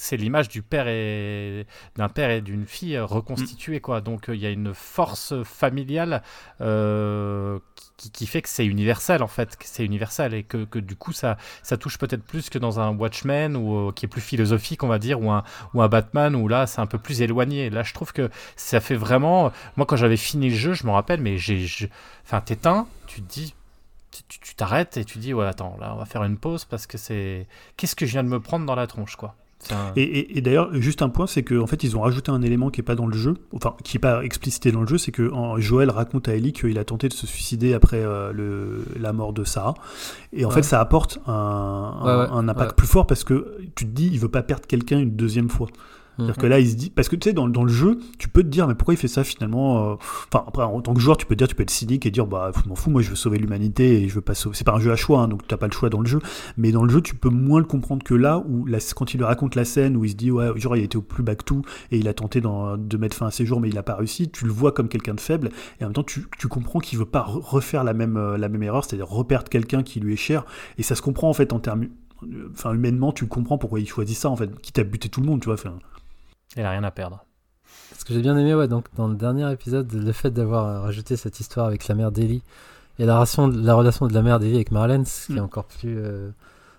c'est 0.00 0.16
l'image 0.16 0.48
du 0.48 0.62
père 0.62 0.86
et 0.86 1.66
d'un 1.96 2.08
père 2.08 2.30
et 2.30 2.40
d'une 2.40 2.66
fille 2.66 2.96
reconstituée 2.98 3.80
quoi. 3.80 4.00
Donc 4.00 4.28
euh, 4.28 4.36
il 4.36 4.40
y 4.40 4.46
a 4.46 4.50
une 4.50 4.72
force 4.72 5.34
familiale 5.42 6.22
euh, 6.60 7.58
qui, 7.96 8.10
qui 8.12 8.26
fait 8.26 8.42
que 8.42 8.48
c'est 8.48 8.64
universel 8.64 9.22
en 9.22 9.26
fait 9.26 9.56
que 9.56 9.64
c'est 9.66 9.84
universel 9.84 10.34
et 10.34 10.44
que, 10.44 10.64
que 10.64 10.78
du 10.78 10.94
coup 10.96 11.12
ça 11.12 11.36
ça 11.64 11.76
touche 11.76 11.98
peut-être 11.98 12.22
plus 12.22 12.48
que 12.48 12.58
dans 12.58 12.78
un 12.78 12.90
Watchmen 12.96 13.56
ou 13.56 13.88
euh, 13.88 13.92
qui 13.92 14.06
est 14.06 14.08
plus 14.08 14.20
philosophique 14.20 14.84
on 14.84 14.88
va 14.88 14.98
dire 15.00 15.20
ou 15.20 15.30
un 15.30 15.42
ou 15.74 15.82
un 15.82 15.88
Batman 15.88 16.36
où 16.36 16.46
là 16.46 16.66
c'est 16.68 16.80
un 16.80 16.86
peu 16.86 16.98
plus 16.98 17.20
éloigné. 17.22 17.70
Là 17.70 17.82
je 17.82 17.92
trouve 17.92 18.12
que 18.12 18.30
ça 18.56 18.80
fait 18.80 18.94
vraiment 18.96 19.52
moi 19.76 19.84
quand 19.84 19.96
j'avais 19.96 20.16
fini 20.16 20.50
le 20.50 20.54
jeu 20.56 20.74
je 20.74 20.86
me 20.86 20.92
rappelle 20.92 21.20
mais 21.20 21.38
j'ai 21.38 21.58
je- 21.66 21.86
enfin 22.24 22.40
t'éteins 22.40 22.86
tu 23.08 23.20
te 23.22 23.28
dis 23.32 23.54
tu- 24.28 24.54
t'arrêtes 24.54 24.96
et 24.96 25.04
tu 25.04 25.18
dis 25.18 25.34
ouais 25.34 25.46
attends 25.46 25.76
là 25.80 25.92
on 25.94 25.98
va 25.98 26.04
faire 26.04 26.24
une 26.24 26.36
pause 26.38 26.64
parce 26.64 26.86
que 26.86 26.98
c'est 26.98 27.46
qu'est-ce 27.76 27.94
que 27.96 28.06
je 28.06 28.12
viens 28.12 28.24
de 28.24 28.28
me 28.28 28.40
prendre 28.40 28.64
dans 28.66 28.74
la 28.74 28.86
tronche 28.86 29.16
quoi 29.16 29.34
un- 29.70 29.92
Et, 29.96 30.02
et- 30.02 30.38
et 30.38 30.40
d'ailleurs, 30.40 30.72
juste 30.74 31.02
un 31.02 31.08
point, 31.08 31.26
c'est 31.26 31.42
qu'en 31.42 31.66
fait, 31.66 31.82
ils 31.82 31.96
ont 31.96 32.00
rajouté 32.00 32.30
un 32.30 32.42
élément 32.42 32.70
qui 32.70 32.80
est 32.80 32.84
pas 32.84 32.94
dans 32.94 33.06
le 33.06 33.16
jeu, 33.16 33.34
enfin, 33.52 33.74
qui 33.84 33.96
est 33.96 34.00
pas 34.00 34.22
explicité 34.24 34.70
dans 34.72 34.80
le 34.82 34.86
jeu, 34.86 34.98
c'est 34.98 35.10
que 35.12 35.30
en- 35.32 35.58
Joël 35.58 35.90
raconte 35.90 36.28
à 36.28 36.34
Ellie 36.36 36.52
qu'il 36.52 36.78
a 36.78 36.84
tenté 36.84 37.08
de 37.08 37.12
se 37.14 37.26
suicider 37.26 37.74
après 37.74 37.98
euh, 38.02 38.32
le, 38.32 38.84
la 38.98 39.12
mort 39.12 39.32
de 39.32 39.44
Sarah. 39.44 39.74
Et 40.32 40.44
en 40.44 40.48
Ouais. 40.48 40.54
fait, 40.54 40.62
ça 40.62 40.80
apporte 40.80 41.18
un, 41.26 41.32
un- 41.32 42.04
Ouais, 42.04 42.22
ouais, 42.24 42.28
un 42.32 42.48
impact 42.48 42.76
plus 42.76 42.86
fort 42.86 43.06
parce 43.06 43.24
que 43.24 43.58
tu 43.74 43.84
te 43.84 43.90
dis, 43.90 44.08
il 44.12 44.18
veut 44.20 44.28
pas 44.28 44.42
perdre 44.42 44.66
quelqu'un 44.66 44.98
une 45.00 45.16
deuxième 45.16 45.48
fois. 45.48 45.68
C'est-à-dire 46.18 46.34
Mhm. 46.36 46.42
que 46.42 46.46
là, 46.48 46.58
il 46.58 46.68
se 46.68 46.74
dit. 46.74 46.90
Parce 46.90 47.08
que 47.08 47.16
tu 47.16 47.28
sais, 47.28 47.32
dans, 47.32 47.48
dans 47.48 47.62
le 47.64 47.72
jeu, 47.72 47.98
tu 48.18 48.28
peux 48.28 48.42
te 48.42 48.48
dire, 48.48 48.66
mais 48.68 48.74
pourquoi 48.74 48.92
il 48.94 48.96
fait 48.96 49.08
ça 49.08 49.22
finalement 49.24 49.92
euh, 49.92 49.94
Enfin, 50.32 50.44
après, 50.46 50.64
en 50.64 50.80
tant 50.82 50.92
que 50.92 51.00
joueur, 51.00 51.16
tu 51.16 51.24
peux 51.26 51.34
te 51.34 51.38
dire, 51.38 51.48
tu 51.48 51.54
peux 51.54 51.62
être 51.62 51.70
cynique 51.70 52.04
et 52.06 52.10
dire, 52.10 52.26
bah, 52.26 52.50
je 52.62 52.68
m'en 52.68 52.74
fous, 52.74 52.90
moi, 52.90 53.00
je 53.02 53.10
veux 53.10 53.16
sauver 53.16 53.38
l'humanité 53.38 54.02
et 54.02 54.08
je 54.08 54.14
veux 54.14 54.20
pas 54.20 54.34
sauver. 54.34 54.56
C'est 54.56 54.64
pas 54.64 54.74
un 54.74 54.80
jeu 54.80 54.90
à 54.90 54.96
choix, 54.96 55.20
hein, 55.20 55.28
donc 55.28 55.46
t'as 55.46 55.56
pas 55.56 55.66
le 55.68 55.72
choix 55.72 55.88
dans 55.90 56.00
le 56.00 56.06
jeu. 56.08 56.18
Mais 56.56 56.72
dans 56.72 56.82
le 56.82 56.90
jeu, 56.90 57.00
tu 57.00 57.14
peux 57.14 57.28
moins 57.30 57.60
le 57.60 57.64
comprendre 57.66 58.02
que 58.02 58.14
là, 58.14 58.42
où 58.48 58.66
la- 58.66 58.78
quand 58.96 59.14
il 59.14 59.22
raconte 59.22 59.54
la 59.54 59.64
scène, 59.64 59.96
où 59.96 60.04
il 60.04 60.10
se 60.10 60.16
dit, 60.16 60.30
ouais, 60.30 60.48
genre, 60.56 60.76
il 60.76 60.82
était 60.82 60.96
au 60.96 61.02
plus 61.02 61.22
bas 61.22 61.36
que 61.36 61.44
tout 61.44 61.62
et 61.92 61.98
il 61.98 62.08
a 62.08 62.14
tenté 62.14 62.40
de 62.40 62.96
mettre 62.96 63.16
fin 63.16 63.26
à 63.26 63.30
ses 63.30 63.46
jours, 63.46 63.60
mais 63.60 63.68
il 63.68 63.78
a 63.78 63.82
pas 63.84 63.94
réussi. 63.94 64.28
Tu 64.28 64.44
le 64.44 64.50
vois 64.52 64.72
comme 64.72 64.88
quelqu'un 64.88 65.14
de 65.14 65.20
faible 65.20 65.50
et 65.80 65.84
en 65.84 65.88
même 65.88 65.94
temps, 65.94 66.02
tu, 66.02 66.26
tu 66.38 66.48
comprends 66.48 66.80
qu'il 66.80 66.98
veut 66.98 67.04
pas 67.04 67.20
re- 67.28 67.40
refaire 67.40 67.84
la 67.84 67.94
même, 67.94 68.16
euh, 68.16 68.36
la 68.36 68.48
même 68.48 68.62
erreur, 68.64 68.84
c'est-à-dire 68.84 69.06
reperdre 69.08 69.48
quelqu'un 69.48 69.82
qui 69.84 70.00
lui 70.00 70.14
est 70.14 70.16
cher. 70.16 70.44
Et 70.78 70.82
ça 70.82 70.94
se 70.96 71.02
comprend 71.02 71.28
en 71.28 71.32
fait 71.34 71.52
en 71.52 71.60
termes. 71.60 71.86
Enfin, 72.52 72.74
humainement, 72.74 73.12
tu 73.12 73.26
comprends 73.26 73.58
pourquoi 73.58 73.78
il 73.78 73.86
choisit 73.88 74.16
ça 74.16 74.28
en 74.28 74.34
fait, 74.36 74.50
quitte 74.60 74.78
à 74.80 74.84
buter 74.84 75.08
tout 75.08 75.20
le 75.20 75.26
monde, 75.26 75.40
tu 75.40 75.44
vois. 75.46 75.54
Enfin, 75.54 75.74
elle 76.56 76.66
a 76.66 76.70
rien 76.70 76.84
à 76.84 76.90
perdre 76.90 77.24
Ce 77.96 78.04
que 78.04 78.14
j'ai 78.14 78.20
bien 78.20 78.36
aimé, 78.36 78.54
ouais, 78.54 78.68
donc 78.68 78.86
dans 78.96 79.08
le 79.08 79.16
dernier 79.16 79.50
épisode, 79.52 79.92
le 79.92 80.12
fait 80.12 80.30
d'avoir 80.30 80.66
euh, 80.66 80.80
rajouté 80.80 81.16
cette 81.16 81.40
histoire 81.40 81.66
avec 81.66 81.86
la 81.88 81.94
mère 81.94 82.10
d'Ellie 82.12 82.42
et 82.98 83.06
la 83.06 83.14
relation, 83.16 83.46
la 83.48 83.74
relation 83.74 84.06
de 84.06 84.14
la 84.14 84.22
mère 84.22 84.38
d'Ellie 84.40 84.56
avec 84.56 84.70
Marlène, 84.72 85.04
ce 85.04 85.26
qui 85.26 85.32
est 85.36 85.40
Mm. 85.40 85.44
encore 85.44 85.64
plus 85.66 85.98
euh, 85.98 86.30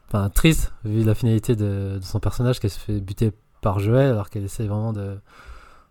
enfin, 0.08 0.30
triste 0.30 0.74
vu 0.84 1.04
la 1.04 1.16
finalité 1.16 1.56
de, 1.56 1.98
de 2.00 2.04
son 2.04 2.20
personnage 2.20 2.60
qu'elle 2.60 2.72
se 2.72 2.80
fait 2.80 3.00
buter 3.00 3.32
par 3.62 3.80
Joël 3.80 4.12
alors 4.12 4.30
qu'elle 4.30 4.44
essaie 4.44 4.66
vraiment 4.68 4.94
de. 4.94 5.18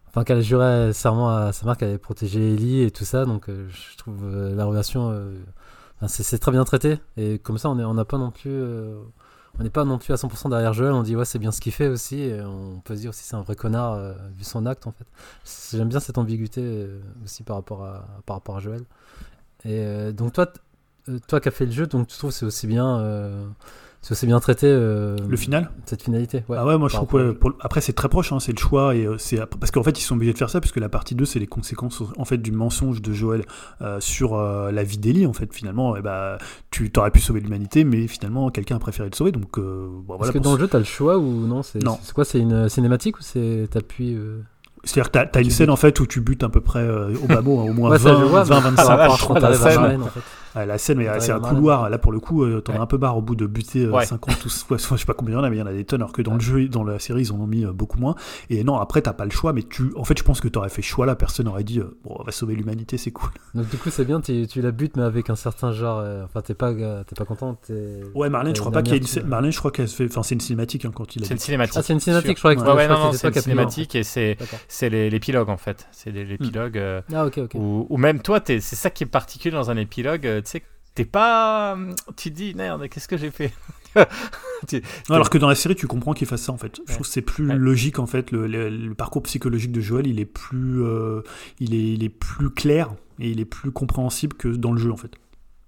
Enfin, 0.09 0.25
qu'elle 0.25 0.41
jurait 0.43 0.93
serment 0.95 1.29
à 1.31 1.53
sa 1.53 1.67
mère 1.67 1.77
qu'elle 1.77 1.89
allait 1.89 1.99
protéger 1.99 2.55
Ellie 2.55 2.83
et 2.83 2.91
tout 2.91 3.05
ça, 3.05 3.27
donc 3.27 3.49
euh, 3.49 3.69
je 3.69 3.97
trouve 3.99 4.25
euh, 4.25 4.55
la 4.55 4.65
relation. 4.65 5.09
enfin, 5.97 6.09
c'est 6.09 6.39
très 6.39 6.51
bien 6.51 6.65
traité 6.65 6.99
et 7.17 7.39
comme 7.39 7.59
ça 7.59 7.69
on 7.71 7.95
n'a 7.95 8.05
pas 8.05 8.19
non 8.19 8.31
plus. 8.31 8.59
On 9.59 9.63
n'est 9.65 9.71
pas 9.71 9.85
non 9.85 9.99
plus 9.99 10.13
à 10.13 10.17
100% 10.17 10.51
derrière 10.51 10.73
Joël, 10.73 10.93
on 10.93 11.03
dit 11.03 11.17
ouais 11.17 11.25
c'est 11.25 11.39
bien 11.39 11.51
ce 11.51 11.61
qu'il 11.61 11.73
fait 11.73 11.89
aussi, 11.89 12.21
et 12.21 12.41
on 12.41 12.81
peut 12.81 12.95
se 12.95 13.01
dire 13.01 13.11
aussi 13.11 13.25
c'est 13.25 13.35
un 13.35 13.43
vrai 13.43 13.57
connard 13.57 13.95
euh, 13.95 14.15
vu 14.37 14.45
son 14.45 14.67
acte 14.67 14.87
en 14.87 14.93
fait. 14.93 15.07
J'aime 15.77 15.89
bien 15.89 16.01
cette 16.01 16.19
ambiguïté 16.19 16.61
euh, 16.63 17.01
aussi 17.25 17.43
par 17.43 17.57
rapport 17.57 17.85
à, 17.85 18.05
par 18.25 18.37
rapport 18.37 18.57
à 18.57 18.61
Joël. 18.61 18.83
Et 19.65 19.81
euh, 19.81 20.13
donc 20.13 20.33
toi, 20.33 20.53
toi 21.27 21.41
qui 21.41 21.49
as 21.49 21.53
fait 21.53 21.67
le 21.67 21.73
jeu, 21.73 21.87
donc 21.87 22.07
tu 22.07 22.17
trouves 22.17 22.31
c'est 22.31 22.47
aussi 22.47 22.67
bien, 22.69 23.49
c'est 24.09 24.13
aussi 24.15 24.25
bien 24.27 24.41
traité 24.41 24.67
euh, 24.67 25.17
le 25.29 25.37
final 25.37 25.71
cette 25.85 26.03
finalité. 26.03 26.43
Ouais, 26.49 26.57
Ah 26.59 26.65
ouais, 26.65 26.79
moi 26.79 26.89
je 26.89 26.95
trouve 26.97 27.09
que 27.09 27.31
ouais, 27.45 27.51
après 27.61 27.83
c'est 27.83 27.93
très 27.93 28.09
proche, 28.09 28.33
hein, 28.33 28.41
c'est 28.41 28.53
le 28.53 28.59
choix 28.59 28.95
et 28.95 29.05
euh, 29.05 29.19
c'est 29.19 29.45
parce 29.45 29.71
qu'en 29.71 29.83
fait 29.83 29.99
ils 29.99 30.03
sont 30.03 30.15
obligés 30.15 30.33
de 30.33 30.39
faire 30.39 30.49
ça 30.49 30.61
parce 30.61 30.73
que 30.73 30.81
la 30.81 30.89
partie 30.89 31.15
2 31.15 31.27
c'est 31.27 31.39
les 31.39 31.47
conséquences 31.47 32.03
en 32.17 32.25
fait 32.25 32.39
du 32.39 32.51
mensonge 32.51 33.03
de 33.03 33.13
Joël 33.13 33.45
euh, 33.83 34.01
sur 34.01 34.35
euh, 34.35 34.73
la 34.73 34.83
vie 34.83 34.97
d'Ellie 34.97 35.27
en 35.27 35.35
fait 35.35 35.53
finalement 35.53 35.95
et 35.95 36.01
bah 36.01 36.39
tu 36.71 36.91
t'aurais 36.91 37.11
pu 37.11 37.21
sauver 37.21 37.41
l'humanité 37.41 37.85
mais 37.85 38.07
finalement 38.07 38.49
quelqu'un 38.51 38.77
a 38.77 38.79
préféré 38.79 39.11
le 39.11 39.15
sauver 39.15 39.31
donc 39.33 39.59
euh, 39.59 39.89
bon, 40.07 40.19
Est-ce 40.23 40.33
que 40.33 40.39
dans 40.39 40.53
ce- 40.53 40.57
le 40.57 40.61
jeu 40.63 40.69
t'as 40.69 40.79
le 40.79 40.85
choix 40.85 41.19
ou 41.19 41.47
non 41.47 41.63
C'est 41.63 41.83
Non. 41.85 41.99
c'est 42.03 42.15
quoi 42.15 42.25
C'est 42.25 42.39
une 42.41 42.69
cinématique 42.71 43.19
ou 43.19 43.23
c'est 43.23 43.69
t'appuies 43.71 44.15
euh, 44.15 44.41
c'est-à-dire 44.85 45.07
que 45.11 45.19
t'as, 45.19 45.27
t'as 45.27 45.41
une 45.41 45.49
tu 45.49 45.51
scène 45.53 45.67
butes. 45.67 45.73
en 45.73 45.77
fait 45.77 45.99
où 46.01 46.07
tu 46.07 46.21
butes 46.21 46.45
à 46.45 46.49
peu 46.49 46.61
près 46.61 46.79
euh, 46.79 47.13
au 47.23 47.27
bas 47.27 47.41
mot 47.43 47.59
hein, 47.61 47.65
au 47.69 47.73
moins 47.75 47.91
Ouais, 47.91 47.99
ça 47.99 48.13
20, 48.15 48.21
je 48.21 48.25
vois. 48.27 48.45
20 48.45 48.55
mais 48.55 48.61
25 48.71 48.77
par 48.77 48.87
rapport 48.87 49.05
à 49.05 49.09
vache, 49.09 49.27
quand 49.27 49.35
la 49.35 49.41
t'arrives 49.41 49.67
à 49.67 49.71
scène. 49.71 49.81
Marlène, 49.81 50.03
en 50.03 50.07
fait. 50.07 50.21
Ah, 50.61 50.67
la 50.67 50.79
scène, 50.79 50.99
mais 50.99 51.09
c'est 51.21 51.33
un 51.33 51.41
couloir. 51.41 51.89
Là, 51.91 51.99
pour 51.99 52.11
le 52.13 52.21
coup, 52.21 52.43
euh, 52.45 52.61
t'en 52.61 52.73
Ouais. 52.73 52.79
as 52.79 52.83
un 52.83 52.87
peu 52.87 52.97
barre 52.99 53.17
au 53.17 53.23
bout 53.23 53.37
de 53.37 53.47
buter 53.47 53.85
euh, 53.85 53.91
Ouais. 53.93 54.05
50 54.07 54.45
ou 54.45 54.49
soit, 54.49 54.79
soit- 54.79 54.97
je 54.97 55.03
sais 55.03 55.07
pas 55.07 55.15
combien 55.15 55.35
il 55.35 55.39
y 55.39 55.41
en 55.41 55.45
a, 55.45 55.51
mais 55.51 55.57
il 55.57 55.61
y 55.61 55.63
en 55.63 55.67
a 55.67 55.73
des 55.73 55.85
tonnes. 55.85 56.01
Alors 56.03 56.13
que 56.13 56.23
dans 56.23 56.35
le 56.35 56.41
jeu, 56.41 56.69
dans 56.69 56.85
la 56.85 56.99
série, 56.99 57.23
ils 57.23 57.33
en 57.33 57.37
ont 57.37 57.47
mis 57.47 57.65
euh, 57.65 57.73
beaucoup 57.73 57.99
moins. 57.99 58.15
Et 58.51 58.65
non, 58.65 58.77
après, 58.79 59.03
t'as 59.03 59.13
pas 59.13 59.25
le 59.25 59.31
choix, 59.31 59.53
mais 59.53 59.63
tu, 59.63 59.93
en 59.97 60.05
fait, 60.05 60.19
je 60.19 60.25
pense 60.25 60.41
que 60.41 60.49
t'aurais 60.49 60.69
fait 60.69 60.83
choix 60.83 61.07
là. 61.07 61.15
Personne 61.17 61.49
aurait 61.49 61.65
dit, 61.65 61.81
euh, 61.81 61.97
bon, 62.05 62.17
on 62.19 62.25
va 62.25 62.33
sauver 62.33 62.55
l'humanité, 62.55 62.99
c'est 62.99 63.11
cool. 63.11 63.31
Donc 63.55 63.69
du 63.69 63.77
coup 63.77 63.91
c'est 63.91 64.05
bien, 64.05 64.21
tu, 64.21 64.47
tu 64.47 64.61
la 64.63 64.71
butes 64.71 64.97
mais 64.97 65.03
avec 65.05 65.31
un 65.31 65.37
certain 65.37 65.73
genre. 65.73 65.99
euh, 66.01 66.25
Enfin 66.25 66.41
t'es 66.43 66.55
pas, 66.55 66.71
euh, 66.71 67.03
t'es 67.05 67.15
pas 67.15 67.25
content. 67.25 67.57
Ouais, 68.15 68.29
Marlène, 68.29 68.55
je 68.55 68.61
crois 68.61 68.73
pas 68.73 68.83
qu'il 68.83 68.95
y 68.95 68.99
a 68.99 69.21
une 69.23 69.27
Marlène, 69.29 69.53
je 69.53 69.59
crois 69.59 69.71
qu'elle 69.71 69.89
se 69.89 69.97
fait. 69.97 70.07
Enfin, 70.07 70.23
c'est 70.23 70.35
une 70.35 70.41
cinématique 70.41 70.85
hein, 70.85 70.91
quand 70.95 71.15
il 71.17 71.23
a 71.23 71.27
c'est 71.27 71.35
une 71.35 71.41
cinématique 71.41 71.77
Ah 71.79 71.83
c'est 71.83 71.93
une 71.93 72.01
cinématique, 72.01 72.37
je 72.37 72.41
crois 72.41 72.55
que 72.57 72.61
Ouais, 72.61 72.89
non, 72.89 73.13
c'est 73.13 73.29
une 73.29 73.35
cinématique 73.35 73.95
et 73.95 74.03
c'est 74.03 74.37
D'accord. 74.39 74.59
c'est 74.69 74.89
les- 74.91 75.11
l'épilogue 75.11 75.49
en 75.49 75.57
fait 75.57 75.87
c'est 75.93 76.11
l'épilogue 76.11 76.79
euh, 76.79 77.01
Ah 77.15 77.27
ok 77.27 77.39
ok. 77.39 77.51
Ou, 77.55 77.97
même 77.97 78.21
toi, 78.21 78.41
c'est 78.45 78.61
ça 78.61 78.91
qui 78.91 79.05
est 79.05 79.07
particulier 79.07 79.53
dans 79.55 79.71
un 79.71 79.77
épilogue, 79.77 80.43
tu 80.49 80.53
sais, 80.53 80.61
que 80.61 80.67
t'es 80.95 81.05
pas. 81.05 81.75
hum, 81.75 81.95
Tu 82.17 82.31
te 82.31 82.37
dis, 82.37 82.55
merde, 82.55 82.89
qu'est-ce 82.89 83.09
que 83.09 83.17
j'ai 83.17 83.31
fait? 83.31 83.53
Non, 85.09 85.15
alors 85.15 85.31
que 85.31 85.39
dans 85.39 85.49
la 85.49 85.55
série, 85.55 85.75
tu 85.77 85.87
comprends 85.87 86.13
qu'il 86.13 86.27
fasse 86.27 86.43
ça 86.43 86.53
en 86.53 86.59
fait. 86.59 86.77
Je 86.77 86.81
Ouais. 86.83 86.87
trouve 86.95 87.07
que 87.07 87.13
c'est 87.13 87.23
plus 87.23 87.49
Ouais. 87.49 87.57
logique 87.57 87.99
en 87.99 88.07
fait. 88.07 88.31
Le, 88.33 88.47
le- 88.47 88.69
le 88.71 88.95
parcours 88.95 89.23
psychologique 89.23 89.73
de 89.73 89.81
Joël, 89.81 90.07
il 90.07 90.19
est 90.21 90.25
plus, 90.27 90.83
euh, 90.83 91.23
il 91.61 91.75
est, 91.75 91.93
il 91.95 92.03
est 92.05 92.09
plus 92.09 92.51
clair 92.51 92.91
et 93.21 93.31
il 93.31 93.41
est 93.41 93.45
plus 93.45 93.71
compréhensible 93.71 94.37
que 94.37 94.49
dans 94.49 94.73
le 94.73 94.79
jeu 94.79 94.91
en 94.93 94.97
fait. 94.97 95.13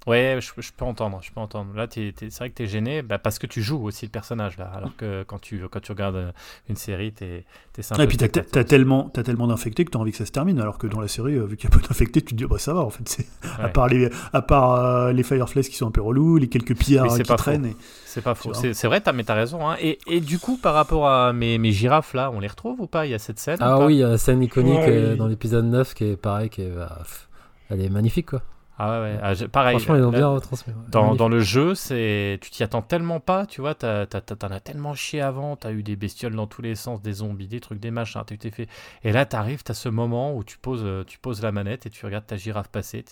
Ouais, 0.07 0.39
je, 0.41 0.51
je 0.63 0.71
peux 0.75 0.87
entendre, 0.87 1.21
je 1.23 1.31
peux 1.31 1.41
entendre. 1.41 1.75
Là, 1.77 1.87
c'est 1.91 2.15
vrai 2.39 2.49
que 2.49 2.55
t'es 2.55 2.67
gêné 2.67 3.03
bah, 3.03 3.19
parce 3.19 3.39
que 3.39 3.47
tu 3.47 3.61
joues 3.61 3.83
aussi 3.85 4.07
le 4.07 4.11
personnage 4.11 4.57
là. 4.57 4.71
Alors 4.75 4.97
que 4.97 5.25
quand 5.25 5.39
tu, 5.39 5.61
quand 5.71 5.81
tu 5.81 5.93
regardes 5.93 6.17
euh, 6.17 6.33
une 6.71 6.77
série, 6.77 7.13
t'es 7.13 7.45
es 7.79 7.83
et 7.99 8.07
puis 8.07 8.17
t'as 8.17 8.27
as 8.61 8.65
tellement, 8.65 9.11
t'as 9.13 9.23
tellement 9.23 9.47
d'infectés 9.47 9.85
que 9.85 9.91
t'as 9.91 9.99
envie 9.99 10.11
que 10.13 10.17
ça 10.19 10.25
se 10.27 10.33
termine. 10.33 10.59
Alors 10.61 10.79
que 10.79 10.87
dans 10.87 11.01
la 11.01 11.09
série, 11.09 11.35
euh, 11.35 11.45
vu 11.45 11.57
qu'il 11.59 11.69
y 11.69 11.73
a 11.73 11.77
peu 11.77 11.83
d'infectés, 11.87 12.23
tu 12.23 12.33
te 12.33 12.35
dis 12.35 12.45
bah 12.47 12.59
ça 12.59 12.73
va 12.73 12.81
en 12.81 12.89
fait. 12.91 13.07
c'est- 13.09 13.27
À 13.59 13.69
part 13.69 13.89
les, 13.89 14.09
à 14.33 14.41
part 14.43 14.73
euh, 14.75 15.13
les 15.13 15.23
Fireflies 15.23 15.63
qui 15.69 15.77
sont 15.77 15.89
un 15.89 15.91
peu 15.91 16.01
relous, 16.03 16.39
les 16.39 16.49
quelques 16.49 16.75
pillards 16.77 17.07
Oui, 17.11 17.17
qui 17.19 17.23
pas 17.25 17.37
traînent. 17.37 17.67
et- 17.67 17.77
C'est 18.07 18.23
pas 18.23 18.35
faux. 18.35 18.53
C'est 18.55 18.87
vrai, 18.87 19.01
t'as- 19.03 19.13
mais 19.13 19.25
t'as 19.25 19.35
raison. 19.35 19.69
Hein. 19.69 19.77
Et, 19.81 19.99
et 20.07 20.21
du 20.21 20.39
coup, 20.39 20.57
par 20.57 20.73
rapport 20.75 21.09
à 21.09 21.33
mes, 21.35 21.59
mes 21.59 21.73
girafes 21.73 22.15
là, 22.15 22.31
on 22.31 22.41
les 22.41 22.49
retrouve 22.49 22.81
ou 22.81 22.87
pas? 22.87 23.05
Il 23.07 23.11
y 23.13 23.15
a 23.15 23.19
cette 23.19 23.39
scène 23.39 23.59
Ah 23.61 23.77
pas? 23.79 23.87
oui, 23.87 23.97
il 23.97 23.99
y 24.01 24.03
a 24.05 24.09
la 24.09 24.19
scène 24.19 24.43
iconique 24.43 24.79
Ouais, 24.79 24.89
euh, 24.89 25.11
oui. 25.13 25.19
dans 25.19 25.27
l'épisode 25.27 25.67
9 25.67 25.93
qui 25.95 26.05
est 26.05 26.17
pareil, 26.17 26.49
qui 26.49 26.63
est, 26.63 26.71
bah, 26.71 26.99
elle 27.69 27.83
est 27.83 27.91
magnifique 27.91 28.31
quoi. 28.31 28.43
Ah 28.83 29.03
ouais, 29.03 29.13
ouais. 29.13 29.19
Ah, 29.23 29.49
pareil. 29.53 29.79
Franchement, 29.79 29.97
ils 29.97 30.05
ont 30.05 30.11
bien 30.11 30.29
retransmis. 30.29 30.73
ouais. 30.73 31.17
Dans, 31.17 31.29
le 31.29 31.41
jeu, 31.41 31.75
c'est 31.75 32.39
tu 32.41 32.51
t'y 32.51 32.63
attends 32.63 32.81
tellement 32.81 33.21
pas, 33.21 33.45
tu 33.45 33.61
vois, 33.61 33.75
t'en 33.75 34.07
as 34.07 34.61
tellement 34.61 34.95
chié 34.95 35.21
avant, 35.21 35.55
t'as 35.55 35.73
eu 35.73 35.83
des 35.83 35.97
bestioles 35.97 36.35
dans 36.35 36.47
tous 36.47 36.63
les 36.63 36.75
sens, 36.75 37.03
des 37.03 37.13
zombies, 37.13 37.47
des 37.47 37.61
trucs, 37.61 37.79
des 37.79 37.91
machins, 37.91 38.23
tu 38.27 38.39
t'es 38.39 38.51
fait. 38.51 38.69
Et 39.05 39.13
là, 39.13 39.27
t'arrives, 39.27 39.63
t'as 39.63 39.75
ce 39.75 39.91
moment 39.91 40.35
où 40.35 40.45
tu 40.45 40.57
poses, 40.57 40.83
euh, 40.83 41.05
tu 41.05 41.19
poses 41.19 41.43
la 41.43 41.53
manette 41.53 41.85
et 41.85 41.91
tu 41.91 42.07
regardes 42.07 42.27
ta 42.27 42.37
girafe 42.37 42.69
passer. 42.69 43.05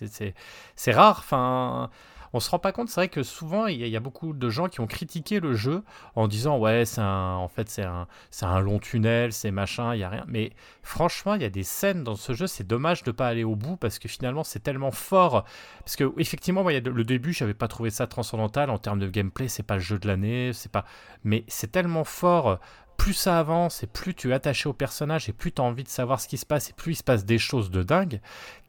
C'est 0.75 0.93
rare, 0.93 1.19
enfin. 1.19 1.91
On 2.33 2.41
se 2.41 2.51
rend 2.51 2.59
pas 2.59 2.73
compte, 2.73 2.89
c'est 2.89 3.01
vrai 3.01 3.09
que 3.09 3.23
souvent 3.23 3.67
il 3.67 3.87
y, 3.87 3.97
a- 3.97 4.01
beaucoup 4.01 4.33
de 4.33 4.49
gens 4.49 4.69
qui 4.69 4.81
ont 4.81 4.87
critiqué 4.87 5.41
le 5.41 5.55
jeu 5.55 5.83
en 6.15 6.29
disant 6.29 6.59
ouais 6.59 6.85
c'est 6.85 7.01
un, 7.01 7.35
en 7.35 7.49
fait 7.49 7.69
c'est 7.69 7.83
un, 7.85 8.07
c'est 8.31 8.47
un 8.47 8.61
long 8.61 8.79
tunnel, 8.79 9.33
c'est 9.33 9.51
machin, 9.51 9.95
il 9.95 10.01
y 10.01 10.05
a 10.05 10.09
rien. 10.09 10.25
Mais 10.29 10.53
franchement 10.83 11.35
il 11.35 11.43
y 11.43 11.45
a 11.45 11.51
des 11.51 11.65
scènes 11.65 12.05
dans 12.05 12.15
ce 12.15 12.33
jeu, 12.33 12.47
c'est 12.47 12.67
dommage 12.67 13.03
de 13.03 13.11
pas 13.11 13.27
aller 13.29 13.45
au 13.45 13.57
bout 13.57 13.77
parce 13.77 13.99
que 13.99 14.09
finalement 14.09 14.45
c'est 14.45 14.61
tellement 14.61 14.91
fort 14.93 15.45
parce 15.85 15.97
que 15.97 16.13
effectivement, 16.19 16.63
moi, 16.63 16.73
y 16.73 16.77
a 16.77 16.81
le 16.81 17.05
début, 17.05 17.33
j'avais 17.33 17.55
pas 17.55 17.69
trouvé 17.69 17.91
ça 17.91 18.07
transcendantal 18.07 18.71
en 18.71 18.79
termes 18.79 18.99
de 18.99 19.09
gameplay. 19.09 19.49
C'est 19.49 19.63
pas 19.63 19.75
le 19.75 19.81
jeu 19.81 19.99
de 19.99 20.07
l'année, 20.07 20.53
c'est 20.53 20.71
pas. 20.71 20.85
Mais 21.25 21.45
c'est 21.49 21.73
tellement 21.73 22.05
fort. 22.05 22.59
Plus 22.99 23.15
ça 23.15 23.39
avance 23.39 23.83
et 23.83 23.87
plus 23.87 24.15
tu 24.15 24.31
es 24.31 24.35
attaché 24.35 24.69
au 24.69 24.75
personnage 24.75 25.29
et 25.31 25.33
plus 25.33 25.53
tu 25.53 25.63
as 25.63 25.65
envie 25.65 25.85
de 25.85 25.89
savoir 25.89 26.21
ce 26.21 26.29
qui 26.29 26.37
se 26.37 26.45
passe 26.45 26.69
et 26.69 26.73
plus 26.75 26.93
il 26.93 26.97
se 26.97 27.03
passe 27.05 27.25
des 27.25 27.39
choses 27.39 27.71
de 27.71 27.83
dingue 27.83 28.21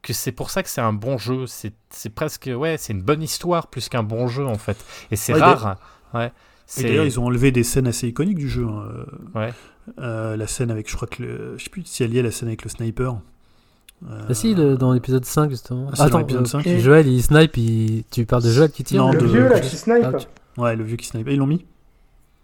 que 0.01 0.13
c'est 0.13 0.31
pour 0.31 0.49
ça 0.51 0.63
que 0.63 0.69
c'est 0.69 0.79
un 0.81 0.93
bon 0.93 1.17
jeu. 1.17 1.45
C'est 1.47 1.73
c'est 1.89 2.09
presque 2.09 2.49
ouais, 2.55 2.77
c'est 2.77 2.93
une 2.93 3.01
bonne 3.01 3.21
histoire 3.21 3.67
plus 3.67 3.89
qu'un 3.89 4.03
bon 4.03 4.27
jeu 4.27 4.45
en 4.47 4.57
fait. 4.57 4.77
Et 5.11 5.15
c'est 5.17 5.33
Ouais, 5.33 5.41
rare. 5.41 5.77
Ouais. 6.13 6.31
Et 6.77 6.83
d'ailleurs, 6.83 7.05
ils 7.05 7.19
ont 7.19 7.25
enlevé 7.25 7.51
des 7.51 7.63
scènes 7.63 7.87
assez 7.87 8.07
iconiques 8.07 8.37
du 8.37 8.47
jeu. 8.47 8.65
hein. 8.65 8.83
Ouais. 9.35 9.51
Euh, 9.97 10.37
la 10.37 10.45
scène 10.45 10.69
avec, 10.69 10.87
je 10.89 10.95
crois 10.95 11.07
que 11.07 11.23
le, 11.23 11.57
je 11.57 11.63
sais 11.63 11.69
plus 11.71 11.83
si 11.83 12.03
elle 12.03 12.13
y 12.13 12.19
est 12.19 12.21
la 12.21 12.29
scène 12.31 12.47
avec 12.49 12.63
le 12.63 12.69
sniper. 12.69 13.19
Euh, 14.07 14.21
Ah 14.29 14.33
si, 14.35 14.53
le- 14.53 14.77
dans 14.77 14.93
l'épisode 14.93 15.25
5 15.25 15.49
justement. 15.49 15.87
Ah, 15.93 15.95
dans 15.97 16.03
Attends, 16.03 16.17
l'épisode 16.19 16.43
euh, 16.43 16.61
5. 16.63 16.67
Joël 16.77 17.07
il 17.07 17.21
snipe, 17.23 17.57
il... 17.57 18.03
tu 18.11 18.25
parles 18.27 18.43
de 18.43 18.51
Joël 18.51 18.69
qui 18.71 18.83
tire 18.83 19.03
Non, 19.03 19.11
le 19.11 19.17
de- 19.19 19.25
vieux 19.25 19.47
là 19.49 19.59
qui 19.59 19.75
snipe. 19.75 20.03
Ah, 20.05 20.13
tu- 20.13 20.27
Ouais, 20.61 20.75
le 20.75 20.83
vieux 20.83 20.95
qui 20.97 21.07
snipe. 21.07 21.27
Et 21.27 21.33
ils 21.33 21.39
l'ont 21.39 21.47
mis 21.47 21.65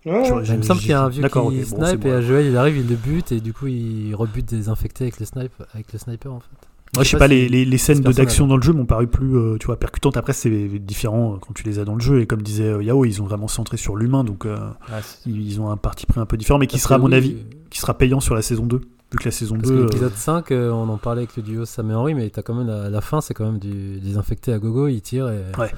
Ouais, 0.05 0.31
ouais. 0.31 0.43
Il 0.47 0.57
me 0.57 0.61
semble 0.61 0.79
qu'il 0.81 0.89
y 0.89 0.93
a 0.93 1.01
un 1.03 1.09
vieux 1.09 1.17
qui 1.19 1.21
D'accord, 1.23 1.47
ok, 1.47 1.53
bon, 1.53 1.59
c'est 1.63 1.87
snipe 1.87 2.01
bon. 2.01 2.09
et 2.09 2.11
à 2.13 2.21
Joël 2.21 2.45
il 2.45 2.55
arrive, 2.57 2.77
il 2.77 2.87
le 2.87 2.95
bute 2.95 3.31
et 3.31 3.39
du 3.39 3.53
coup 3.53 3.67
il 3.67 4.13
rebute 4.15 4.45
des 4.47 4.69
infectés 4.69 5.05
avec 5.05 5.19
le 5.19 5.25
snipe, 5.25 5.53
avec 5.73 5.91
le 5.91 5.97
sniper 5.99 6.31
en 6.33 6.39
fait. 6.39 6.49
Moi, 6.95 7.03
je 7.03 7.09
sais 7.09 7.17
pas, 7.17 7.27
les, 7.27 7.45
si- 7.47 7.49
les, 7.51 7.65
les 7.65 7.77
scènes 7.77 7.99
d'action 7.99 8.47
dans 8.47 8.55
le 8.55 8.61
jeu 8.61 8.71
m'ont 8.71 8.85
paru 8.85 9.07
plus 9.07 9.35
euh, 9.35 9.57
tu 9.59 9.65
vois, 9.65 9.77
percutantes. 9.77 10.15
Après, 10.15 10.31
c'est 10.31 10.49
différent 10.79 11.33
euh, 11.33 11.37
quand 11.41 11.53
tu 11.53 11.63
les 11.63 11.79
as 11.79 11.83
dans 11.83 11.95
le 11.95 11.99
jeu. 11.99 12.21
Et 12.21 12.25
comme 12.27 12.41
disait 12.41 12.69
euh, 12.69 12.81
Yao, 12.83 13.03
ils 13.03 13.21
ont 13.21 13.25
vraiment 13.25 13.49
centré 13.49 13.75
sur 13.75 13.97
l'humain. 13.97 14.23
Donc, 14.23 14.45
euh, 14.45 14.55
c'est- 15.01 15.29
ils 15.29 15.59
ont 15.59 15.69
un 15.71 15.75
parti 15.77 16.05
pris 16.05 16.21
un 16.21 16.25
peu 16.25 16.37
différent, 16.37 16.57
mais 16.57 16.67
qui 16.67 16.79
sera, 16.79 16.95
à 16.95 16.97
mon 16.99 17.07
oui, 17.07 17.15
avis, 17.15 17.31
euh, 17.33 17.55
qui 17.69 17.79
sera 17.79 17.97
payant 17.97 18.21
sur 18.21 18.33
la 18.33 18.41
saison 18.41 18.65
2. 18.65 18.77
Vu 18.77 19.17
que 19.19 19.25
la 19.25 19.31
saison 19.31 19.55
Parce 19.57 19.67
2. 19.67 19.73
que 19.75 19.79
euh, 19.79 19.83
l'épisode 19.87 20.13
5, 20.15 20.51
euh, 20.51 20.71
on 20.71 20.87
en 20.87 20.97
parlait 20.97 21.23
avec 21.23 21.35
le 21.35 21.43
duo 21.43 21.65
Sam 21.65 21.91
et 21.91 21.95
Henry, 21.95 22.13
mais 22.13 22.29
t'as 22.29 22.43
quand 22.43 22.53
même 22.53 22.67
la, 22.67 22.89
la 22.89 23.01
fin, 23.01 23.19
c'est 23.19 23.33
quand 23.33 23.45
même 23.45 23.59
du, 23.59 23.99
des 23.99 24.15
infectés 24.17 24.53
à 24.53 24.59
gogo, 24.59 24.87
ils 24.87 25.01
tirent 25.01 25.27
et 25.27 25.41
Ouais. 25.59 25.71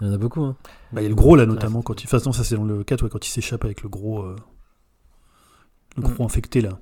il 0.00 0.06
y 0.06 0.10
en 0.10 0.12
a 0.12 0.18
beaucoup. 0.18 0.42
Hein. 0.42 0.54
Bah, 0.92 1.00
il 1.00 1.04
y 1.04 1.06
a 1.06 1.08
le 1.10 1.14
gros 1.14 1.36
là, 1.36 1.46
notamment. 1.46 1.82
Quand 1.82 2.02
il... 2.02 2.06
Enfin, 2.06 2.18
non, 2.26 2.32
ça 2.32 2.44
c'est 2.44 2.56
dans 2.56 2.64
le 2.64 2.82
4, 2.84 3.02
ouais, 3.04 3.08
quand 3.10 3.26
il 3.26 3.30
s'échappe 3.30 3.64
avec 3.64 3.82
le 3.82 3.88
gros. 3.88 4.22
euh, 4.22 4.36
Le 5.96 6.02
gros 6.02 6.22
Mm. 6.22 6.26
infecté 6.26 6.60
là. 6.60 6.78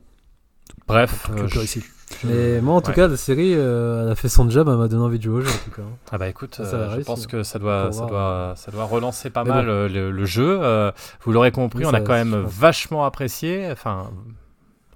Bref, 0.86 1.30
euh, 1.32 1.48
je- 1.48 1.60
ici. 1.60 1.82
Mais 2.24 2.60
moi 2.62 2.74
en 2.74 2.80
tout 2.80 2.88
Ouais. 2.90 2.94
cas, 2.94 3.08
la 3.08 3.16
série, 3.18 3.52
euh, 3.54 4.04
elle 4.04 4.12
a 4.12 4.14
fait 4.14 4.28
son 4.30 4.48
job, 4.48 4.68
elle 4.70 4.76
m'a 4.78 4.88
donné 4.88 5.02
envie 5.02 5.18
de 5.18 5.22
jouer 5.24 5.34
au 5.36 5.40
jeu 5.42 5.48
en 5.50 5.64
tout 5.64 5.70
cas. 5.70 5.82
hein. 5.82 5.96
Ah 6.10 6.16
bah 6.18 6.28
écoute, 6.28 6.54
Ça, 6.56 6.64
ça 6.64 6.76
euh, 6.76 6.96
je 6.98 7.04
pense 7.04 7.26
que 7.26 7.42
ça 7.42 7.58
doit, 7.58 7.90
ça 7.92 8.06
voir. 8.06 8.08
doit, 8.08 8.54
ça 8.56 8.70
doit 8.70 8.84
relancer 8.84 9.28
pas 9.30 9.44
Mais 9.44 9.50
mal 9.50 9.66
bon. 9.66 9.72
le, 9.92 10.10
le 10.10 10.24
jeu. 10.24 10.58
Euh, 10.62 10.90
vous 11.22 11.32
l'aurez 11.32 11.52
compris, 11.52 11.80
Oui, 11.84 11.90
on 11.90 11.94
a 11.94 12.00
quand 12.00 12.12
même 12.14 12.34
vachement 12.46 13.04
apprécié. 13.04 13.70
Enfin, 13.70 14.10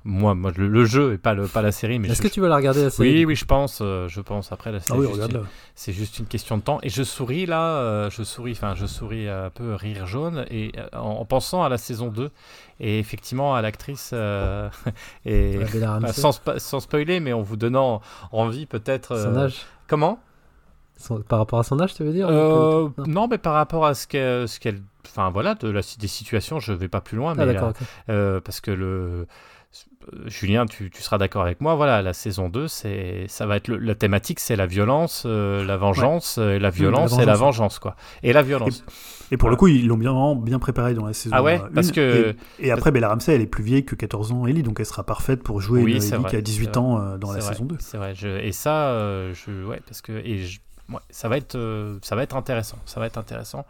moi, 0.05 0.35
moi 0.35 0.51
le, 0.57 0.69
le 0.69 0.85
jeu 0.85 1.13
et 1.15 1.19
pas, 1.19 1.35
le, 1.35 1.47
pas 1.47 1.63
la 1.63 1.73
série. 1.73 1.99
Mais 1.99 2.09
Est-ce 2.09 2.23
que 2.23 2.29
tu 2.29 2.41
vas 2.41 2.49
la 2.49 2.57
regarder 2.57 2.83
la 2.85 2.91
série 2.91 3.11
Oui, 3.19 3.25
oui, 3.25 3.37
je 3.37 3.45
pense. 3.45 3.79
euh, 3.83 4.09
je 4.09 4.21
pense. 4.21 4.51
Après, 4.53 4.71
la 4.73 4.79
Ah 4.79 4.81
série, 4.81 4.99
oui, 5.01 5.07
regarde 5.07 5.45
c'est 5.75 5.93
juste 5.93 6.19
une 6.19 6.27
question 6.27 6.57
de 6.59 6.63
temps. 6.63 6.79
Et 6.83 6.89
je 6.89 7.03
souris 7.03 7.47
là, 7.47 7.77
euh, 7.77 8.11
je 8.11 8.23
souris, 8.23 8.53
enfin, 8.53 8.75
je 8.75 8.87
souris 8.87 9.29
un 9.29 9.51
peu 9.51 9.75
rire 9.75 10.07
jaune 10.07 10.45
et 10.51 10.73
euh, 10.77 10.87
en, 10.99 11.21
en 11.21 11.25
pensant 11.25 11.63
à 11.63 11.69
la 11.69 11.79
saison 11.79 12.09
2 12.09 12.31
et 12.81 12.99
effectivement 12.99 13.55
à 13.55 13.63
l'actrice 13.63 14.11
euh, 14.13 14.69
et 15.25 15.59
bah, 15.81 16.01
sans, 16.13 16.41
sans 16.59 16.81
spoiler, 16.81 17.21
mais 17.21 17.33
en 17.33 17.43
vous 17.43 17.57
donnant 17.57 18.01
envie 18.33 18.67
peut-être. 18.67 19.17
son 19.17 19.37
âge. 19.37 19.63
Comment? 19.87 20.19
Son- 20.97 21.21
Par 21.23 21.39
rapport 21.39 21.59
à 21.59 21.65
son 21.65 21.81
âge, 21.81 21.95
tu 21.95 22.05
veux 22.05 22.13
dire 22.13 22.31
Non. 22.31 22.93
non, 23.07 23.29
mais 23.29 23.39
par 23.39 23.55
rapport 23.55 23.87
à 23.87 23.95
ce 23.95 24.07
qu'elle, 24.07 24.47
ce 24.49 24.61
qu'elle, 24.61 24.81
enfin 25.07 25.31
voilà, 25.31 25.55
de 25.55 25.69
la, 25.69 25.81
des 25.99 26.07
situations, 26.07 26.61
je 26.61 26.73
vais 26.73 26.89
pas 26.89 27.01
plus 27.01 27.17
loin, 27.17 27.35
Ah 27.37 27.45
mais 27.47 28.41
parce 28.41 28.61
que 28.61 28.71
le 28.71 29.27
Julien, 30.27 30.67
tu, 30.67 30.91
tu 30.91 31.03
seras 31.03 31.19
d'accord 31.19 31.43
avec 31.43 31.61
moi. 31.61 31.75
Voilà, 31.75 32.03
la 32.03 32.13
saison 32.13 32.49
2, 32.49 32.69
c'est, 32.69 33.27
ça 33.29 33.47
va 33.47 33.57
être 33.57 33.69
le- 33.69 33.79
la 33.79 33.95
thématique, 33.95 34.41
c'est 34.41 34.57
la 34.57 34.67
violence, 34.67 35.25
euh, 35.27 35.65
la 35.65 35.77
vengeance, 35.77 36.37
euh, 36.39 36.59
la 36.59 36.71
violence 36.71 37.19
et 37.19 37.25
la 37.25 37.35
vengeance. 37.35 37.79
quoi. 37.79 37.97
Et 38.23 38.33
la 38.33 38.43
violence. 38.43 38.85
Et 39.31 39.37
pour 39.37 39.47
Voilà. 39.49 39.53
le 39.53 39.57
coup, 39.59 39.69
ils 39.69 39.87
l'ont 39.87 39.97
bien, 39.97 40.11
vraiment 40.13 40.37
bien 40.37 40.59
préparé 40.59 40.95
dans 40.95 41.07
la 41.07 41.13
saison. 41.13 41.35
Ah 41.37 41.43
ouais, 41.43 41.61
euh, 41.63 41.69
parce 41.75 41.91
que- 41.93 42.35
Et, 42.59 42.67
et 42.69 42.71
après, 42.73 42.91
Bella 42.91 43.09
Ramsey, 43.09 43.35
elle 43.35 43.41
est 43.41 43.47
plus 43.47 43.65
vieille 43.65 43.85
que 43.85 43.95
14 43.95 44.31
ans, 44.33 44.47
Ellie, 44.47 44.63
donc 44.63 44.79
elle 44.81 44.87
sera 44.87 45.05
parfaite 45.05 45.43
pour 45.43 45.61
jouer 45.61 45.83
Oui, 45.83 46.01
c'est 46.01 46.15
Ellie 46.15 46.23
vrai, 46.23 46.31
qui 46.31 46.37
a 46.37 46.39
c'est 46.39 46.43
18 46.43 46.67
vrai. 46.69 46.79
ans 46.79 47.01
euh, 47.01 47.17
dans 47.19 47.33
la 47.33 47.39
vrai, 47.41 47.49
saison 47.53 47.65
2. 47.65 47.77
C'est 47.79 47.97
vrai. 47.97 48.15
Je, 48.15 48.29
et 48.29 48.53
ça, 48.53 48.89
euh, 48.91 49.33
je, 49.35 49.65
ouais, 49.65 49.81
parce 49.87 50.03
que 50.03 50.13
et 50.13 50.39
je- 50.39 50.61
ouais, 50.91 51.01
ça 51.11 51.29
va 51.29 51.37
être, 51.39 51.55
euh, 51.57 51.99
ça 52.03 52.15
va 52.17 52.23
être 52.23 52.37
intéressant. 52.37 52.79
Ça 52.85 53.01
va 53.01 53.07
être 53.07 53.17
intéressant. 53.19 53.65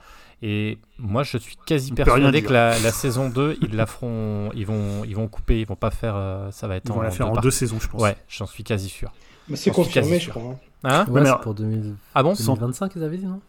Et 0.44 0.78
moi, 0.98 1.22
je 1.22 1.38
suis 1.38 1.56
quasi 1.66 1.92
persuadé 1.92 2.42
que 2.42 2.52
la, 2.52 2.76
la 2.80 2.90
saison 2.90 3.28
2, 3.30 3.58
ils 3.62 3.76
la 3.76 3.86
feront, 3.86 4.50
ils 4.54 4.66
vont, 4.66 5.04
ils 5.04 5.14
vont 5.14 5.28
couper, 5.28 5.60
ils 5.60 5.66
vont 5.66 5.76
pas 5.76 5.90
faire, 5.92 6.14
euh, 6.16 6.50
ça 6.50 6.66
va 6.66 6.76
être 6.76 6.84
Ils 6.86 6.92
vont 6.92 6.98
en 6.98 7.02
la 7.02 7.10
faire 7.12 7.28
en 7.28 7.32
parties. 7.32 7.46
deux 7.46 7.50
saisons, 7.52 7.78
je 7.80 7.88
pense. 7.88 8.02
Ouais, 8.02 8.16
j'en 8.28 8.46
suis 8.46 8.64
quasi 8.64 8.88
sûr. 8.88 9.12
Mais 9.48 9.56
c'est 9.56 9.70
confirmé, 9.70 10.18
je 10.18 10.30
crois. 10.30 10.42
hein. 10.42 10.56
Hein 10.84 11.06
Ouais, 11.10 11.20
alors- 11.20 11.40
pour 11.40 11.54
2000 11.54 11.94
Ah 12.14 12.24
bon 12.24 12.34
Sans- 12.34 12.54
2025, 12.54 12.92
ils 12.96 13.04
avaient 13.04 13.18
dit, 13.18 13.26
non 13.26 13.40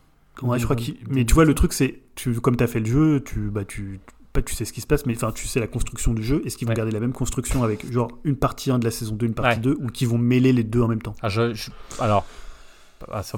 Ouais, 0.44 0.60
je 0.60 0.66
crois 0.66 0.76
qu'il. 0.76 0.94
2020. 0.96 1.14
Mais 1.16 1.26
tu 1.26 1.34
vois, 1.34 1.46
le 1.46 1.54
truc, 1.56 1.74
c'est. 1.74 2.00
Tu, 2.16 2.34
comme 2.42 2.58
tu 2.58 2.64
as 2.64 2.68
fait 2.68 2.80
le 2.80 2.86
jeu, 2.86 3.24
tu, 3.24 3.50
bah, 3.52 3.66
tu, 3.66 4.00
pas 4.32 4.42
tu 4.44 4.54
sais 4.56 4.66
ce 4.66 4.74
qui 4.74 4.82
se 4.82 4.88
passe, 4.88 5.06
mais 5.08 5.16
enfin, 5.16 5.32
tu 5.32 5.48
sais 5.48 5.60
la 5.60 5.68
construction 5.68 6.14
du 6.14 6.24
jeu. 6.24 6.42
Est-ce 6.46 6.58
qu'ils 6.58 6.68
vont 6.68 6.72
Ouais. 6.72 6.78
garder 6.78 6.92
la 6.92 7.00
même 7.00 7.14
construction 7.14 7.64
avec, 7.64 7.92
genre, 7.92 8.10
une 8.24 8.36
partie 8.36 8.72
1 8.72 8.78
de 8.80 8.86
la 8.86 8.92
saison 8.92 9.16
2, 9.16 9.26
une 9.28 9.34
partie 9.36 9.58
Ouais. 9.58 9.62
2, 9.64 9.78
ou 9.80 9.88
qu'ils 9.88 10.08
vont 10.08 10.18
mêler 10.18 10.52
les 10.54 10.64
deux 10.64 10.82
en 10.82 10.88
même 10.88 11.02
temps? 11.04 11.16
Ah, 11.22 11.30
je- 11.30 11.54
je- 11.54 11.70
alors, 12.00 12.26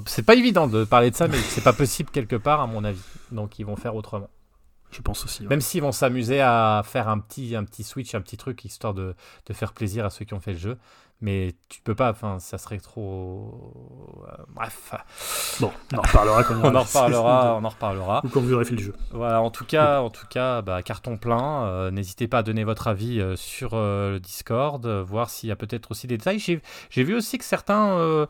c'est 0.05 0.23
pas 0.23 0.35
évident 0.35 0.67
de 0.67 0.83
parler 0.83 1.11
de 1.11 1.15
ça, 1.15 1.27
mais 1.27 1.37
c'est 1.37 1.63
pas 1.63 1.73
possible 1.73 2.09
quelque 2.11 2.35
part, 2.35 2.61
à 2.61 2.67
mon 2.67 2.83
avis. 2.83 3.01
Donc, 3.31 3.59
ils 3.59 3.65
vont 3.65 3.75
faire 3.75 3.95
autrement. 3.95 4.29
Je 4.91 5.01
pense 5.01 5.25
aussi. 5.25 5.41
ouais. 5.43 5.49
Même 5.49 5.61
s'ils 5.61 5.81
vont 5.81 5.91
s'amuser 5.91 6.39
à 6.41 6.81
faire 6.85 7.09
un 7.09 7.19
petit, 7.19 7.55
un 7.55 7.63
petit 7.63 7.83
switch, 7.83 8.15
un 8.15 8.21
petit 8.21 8.37
truc, 8.37 8.63
histoire 8.63 8.93
de, 8.93 9.15
de 9.45 9.53
faire 9.53 9.73
plaisir 9.73 10.05
à 10.05 10.09
ceux 10.09 10.23
qui 10.25 10.33
ont 10.33 10.39
fait 10.39 10.53
le 10.53 10.57
jeu. 10.59 10.77
Mais 11.21 11.55
tu 11.69 11.81
peux 11.81 11.95
pas, 11.95 12.11
enfin, 12.11 12.39
ça 12.39 12.57
serait 12.57 12.79
trop. 12.79 14.23
euh, 14.27 14.43
bref, 14.49 14.93
Bon, 15.59 15.71
on 15.93 15.97
en 15.97 16.01
reparlera 16.01 16.43
quand 16.43 16.55
on 16.61 16.65
en 16.65 16.71
la 16.71 16.79
reparlera, 16.81 17.55
on 17.55 17.63
en 17.63 17.69
reparlera. 17.69 18.21
2. 18.21 18.27
Ou 18.27 18.31
quand 18.31 18.41
vous 18.41 18.53
aurez 18.53 18.65
fait 18.65 18.75
le 18.75 18.81
jeu. 18.81 18.93
Voilà, 19.11 19.41
en 19.41 19.49
tout 19.49 19.65
cas, 19.65 20.01
en 20.01 20.09
tout 20.09 20.27
cas, 20.27 20.61
bah, 20.61 20.81
carton 20.83 21.17
plein. 21.17 21.63
Euh, 21.65 21.91
N'hésitez 21.91 22.27
pas 22.27 22.39
à 22.39 22.43
donner 22.43 22.63
votre 22.65 22.87
avis 22.87 23.21
euh, 23.21 23.35
sur 23.37 23.75
le 23.75 24.19
Discord, 24.19 24.85
voir 24.85 25.29
s'il 25.29 25.49
y 25.49 25.51
a 25.51 25.55
peut-être 25.55 25.91
aussi 25.91 26.05
des 26.07 26.17
détails. 26.17 26.39
J'ai 26.39 27.03
vu 27.03 27.15
aussi 27.15 27.37
que 27.37 27.45
certains, 27.45 28.27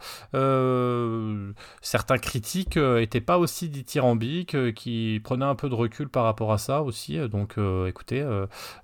certains 1.82 2.18
critiques 2.18 2.78
euh, 2.78 3.02
étaient 3.02 3.22
pas 3.22 3.38
aussi 3.38 3.70
dithyrambiques, 3.70 4.74
qui 4.74 5.20
prenaient 5.24 5.46
un 5.46 5.56
peu 5.56 5.70
de 5.70 5.76
recul 5.76 6.08
par 6.08 6.24
rapport 6.24 6.54
à 6.54 6.58
ça 6.58 6.82
aussi. 6.84 7.18
Donc, 7.30 7.56
écoutez, 7.88 8.24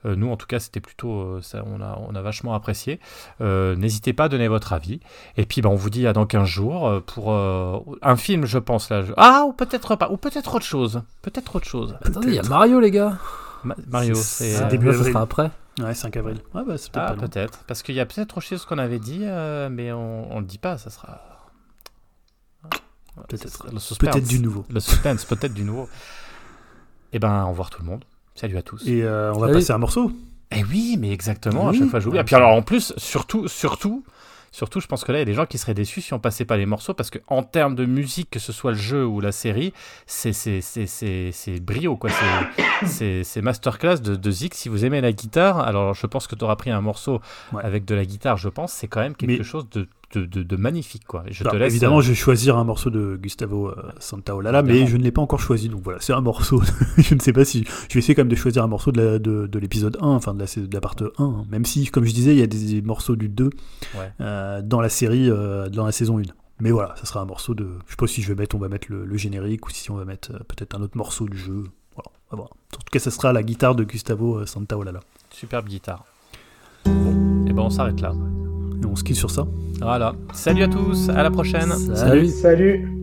nous, 0.03 0.30
en 0.32 0.38
tout 0.38 0.48
cas, 0.48 0.60
c'était 0.60 0.80
plutôt, 0.82 1.40
ça, 1.41 1.64
on 1.65 1.82
a, 1.82 1.99
on 2.07 2.15
a 2.15 2.22
vachement 2.22 2.53
apprécié. 2.53 2.99
Euh, 3.41 3.76
N'hésitez 4.02 4.14
pas 4.14 4.23
à 4.23 4.30
donner 4.30 4.48
votre 4.48 4.73
avis. 4.73 4.99
Et 5.38 5.45
puis, 5.45 5.61
bah, 5.61 5.69
on 5.69 5.76
vous 5.76 5.91
dit 5.91 6.07
à 6.07 6.14
dans 6.14 6.26
15 6.26 6.48
jours 6.48 6.88
euh, 6.88 7.02
pour 7.02 7.32
euh, 7.34 7.78
un 8.02 8.15
film, 8.15 8.48
je 8.48 8.57
pense 8.57 8.90
là. 8.90 9.03
Je- 9.03 9.14
Ah, 9.15 9.44
ou 9.48 9.53
peut-être 9.53 9.95
pas, 9.95 10.10
ou 10.10 10.18
peut-être 10.18 10.56
autre 10.56 10.65
chose. 10.65 11.03
Peut-être 11.22 11.56
autre 11.56 11.68
chose. 11.68 11.95
Attendez, 12.03 12.30
il 12.30 12.34
y 12.34 12.40
a 12.40 12.44
Mario, 12.44 12.80
les 12.80 12.90
gars 12.90 13.19
Ma- 13.64 13.76
Mario, 13.88 14.15
C'est- 14.15 14.60
euh, 14.60 14.68
début 14.69 14.90
avril. 14.90 15.14
sera 15.14 15.22
après. 15.22 15.52
Ouais, 15.80 15.94
5 15.94 16.18
avril. 16.18 16.38
Ouais, 16.56 16.64
bah, 16.68 16.80
c'est 16.80 16.91
peut-être 16.91 17.14
Ah, 17.15 17.15
peut-être. 17.15 17.60
Parce 17.68 17.84
qu'il 17.84 17.94
y 17.94 17.99
a 17.99 18.06
peut-être 18.07 18.38
autre 18.38 18.41
chose 18.48 18.65
qu'on 18.65 18.80
avait 18.80 18.98
dit, 18.98 19.19
euh, 19.22 19.69
mais 19.72 19.91
on, 19.91 20.34
on 20.36 20.40
le 20.40 20.45
dit 20.48 20.57
pas, 20.57 20.80
ça 20.80 20.90
sera. 20.90 21.22
Peut-être. 23.30 24.28
Du 24.28 24.40
nouveau. 24.40 24.65
Le 24.72 24.80
suspense, 24.80 25.26
peut-être 25.26 25.53
du 25.53 25.64
nouveau. 25.64 25.88
Eh 27.14 27.19
ben, 27.19 27.44
au 27.45 27.49
revoir 27.49 27.69
tout 27.69 27.84
le 27.84 27.88
monde. 27.88 28.03
Salut 28.34 28.57
à 28.57 28.64
tous. 28.64 28.82
Et 28.88 29.03
euh, 29.03 29.32
on 29.36 29.40
va 29.40 29.48
passer 29.53 29.72
un 29.73 29.78
morceau. 29.78 30.11
Eh 30.52 30.64
oui, 30.64 30.98
mais 30.99 31.11
exactement, 31.11 31.69
à 31.69 31.73
chaque 31.73 31.88
fois 31.90 31.99
j'oublie. 31.99 32.19
Et 32.19 32.23
puis 32.23 32.36
alors 32.36 32.52
en 32.52 32.61
plus, 32.61 32.94
surtout, 32.98 33.48
surtout, 33.48 34.03
surtout, 34.52 34.82
je 34.82 34.88
pense 34.88 35.03
que 35.06 35.11
là, 35.14 35.19
il 35.19 35.22
y 35.22 35.23
a 35.23 35.26
des 35.26 35.34
gens 35.34 35.45
qui 35.45 35.57
seraient 35.57 35.73
déçus 35.73 36.02
si 36.02 36.14
on 36.14 36.19
passait 36.19 36.44
pas 36.44 36.57
les 36.57 36.65
morceaux, 36.65 36.94
parce 36.94 37.10
que 37.10 37.19
en 37.28 37.41
termes 37.44 37.73
de 37.76 37.86
musique, 37.86 38.30
que 38.30 38.40
ce 38.40 38.52
soit 38.52 38.72
le 38.72 38.78
jeu 38.78 39.06
ou 39.06 39.22
la 39.22 39.32
série, 39.32 39.72
c'est 40.06 40.34
c'est 40.34 40.60
c'est 40.61 40.88
c'est 40.88 41.32
c'est 41.32 41.60
brio 41.61 41.95
quoi. 41.95 42.10
C'est 42.86 43.23
masterclass 43.41 43.98
de, 44.02 44.15
de 44.15 44.32
Zik. 44.32 44.53
Si 44.56 44.68
vous 44.69 44.84
aimez 44.84 44.99
la 45.02 45.14
guitare, 45.14 45.60
alors 45.60 45.94
je 45.94 46.06
pense 46.06 46.28
que 46.28 46.36
tu 46.36 46.44
auras 46.44 46.56
pris 46.57 46.69
un 46.72 46.82
morceau 46.82 47.22
Ouais. 47.53 47.64
avec 47.64 47.86
de 47.86 47.95
la 47.95 48.03
guitare. 48.06 48.38
Je 48.38 48.49
pense 48.49 48.73
c'est 48.73 48.88
quand 48.88 48.99
même 49.02 49.15
quelque 49.15 49.38
Mais- 49.38 49.44
chose 49.44 49.68
de 49.72 49.88
de, 50.14 50.26
de, 50.26 50.44
de 50.44 50.56
magnifique 50.56 51.06
quoi. 51.06 51.24
Je 51.30 51.42
Alors, 51.44 51.54
te 51.54 51.58
laisse. 51.58 51.68
Bah, 51.68 51.72
évidemment, 51.72 52.00
euh, 52.00 52.02
je 52.02 52.10
vais 52.10 52.16
choisir 52.16 52.58
un 52.58 52.64
morceau 52.64 52.90
de 52.90 53.18
Gustavo 53.22 53.70
euh, 53.70 53.76
Santaolalla, 54.00 54.62
mais 54.64 54.88
je 54.88 54.98
ne 54.98 55.04
l'ai 55.04 55.12
pas 55.12 55.22
encore 55.22 55.40
choisi, 55.40 55.70
donc 55.70 55.82
voilà, 55.84 56.00
c'est 56.00 56.14
un 56.14 56.22
morceau. 56.22 56.62
je 56.98 57.16
ne 57.16 57.20
sais 57.20 57.34
pas 57.34 57.46
si. 57.46 57.64
Je 57.90 57.94
vais 57.94 58.00
essayer 58.00 58.16
quand 58.16 58.22
même 58.22 58.30
de 58.30 58.36
choisir 58.36 58.64
un 58.64 58.68
morceau 58.68 58.92
de 58.92 59.50
l'épisode 59.60 59.98
1, 60.02 60.08
enfin 60.08 60.34
de 60.34 60.40
la, 60.40 60.46
de 60.46 60.74
la 60.74 60.82
part 60.82 60.96
1, 61.00 61.24
hein. 61.24 61.46
même 61.50 61.66
si, 61.66 61.86
comme 61.88 62.06
je 62.06 62.14
disais, 62.14 62.34
il 62.34 62.40
y 62.40 62.44
a 62.44 62.48
des 62.48 62.82
morceaux 62.82 63.16
du 63.16 63.30
2 63.30 63.50
Ouais. 63.98 64.12
euh, 64.22 64.62
dans 64.62 64.80
la 64.82 64.90
série, 64.90 65.30
euh, 65.30 65.70
dans 65.70 65.86
la 65.86 65.92
saison 65.92 66.20
1. 66.20 66.24
Mais 66.60 66.72
voilà, 66.72 66.94
ça 66.98 67.06
sera 67.06 67.22
un 67.22 67.26
morceau 67.26 67.56
de. 67.56 67.68
Je 67.88 67.92
sais 67.92 67.96
pas 67.98 68.08
si 68.08 68.22
je 68.22 68.28
vais 68.28 68.36
mettre, 68.36 68.56
on 68.56 68.60
va 68.60 68.70
mettre 68.70 68.88
le, 68.92 69.04
le 69.06 69.18
générique 69.18 69.66
ou 69.68 69.72
si 69.72 69.90
on 69.92 69.96
va 69.96 70.06
mettre 70.06 70.32
peut-être 70.48 70.76
un 70.76 70.82
autre 70.82 70.96
morceau 70.98 71.28
du 71.28 71.38
jeu. 71.38 71.64
Voilà, 71.96 72.10
on 72.30 72.36
va 72.36 72.38
voir. 72.44 72.50
En 72.52 72.78
tout 72.78 72.92
cas, 72.92 73.00
ça 73.00 73.10
sera 73.12 73.34
la 73.34 73.42
guitare 73.44 73.74
de 73.76 73.84
Gustavo 73.84 74.46
Santaolalla. 74.46 75.00
superbe 75.32 75.68
guitare. 75.68 76.06
Bon, 76.86 77.46
et 77.48 77.54
ben 77.54 77.64
on 77.64 77.70
s'arrête 77.70 78.00
là. 78.02 78.14
Et 78.82 78.86
on 78.86 78.96
se 78.96 79.04
quitte 79.04 79.18
sur 79.18 79.30
ça. 79.32 79.46
Voilà. 79.82 80.14
Salut 80.34 80.64
à 80.64 80.68
tous. 80.68 81.10
À 81.10 81.24
la 81.24 81.32
prochaine. 81.32 81.72
Salut. 81.95 82.28
Salut. 82.28 82.88
Thank 82.88 83.01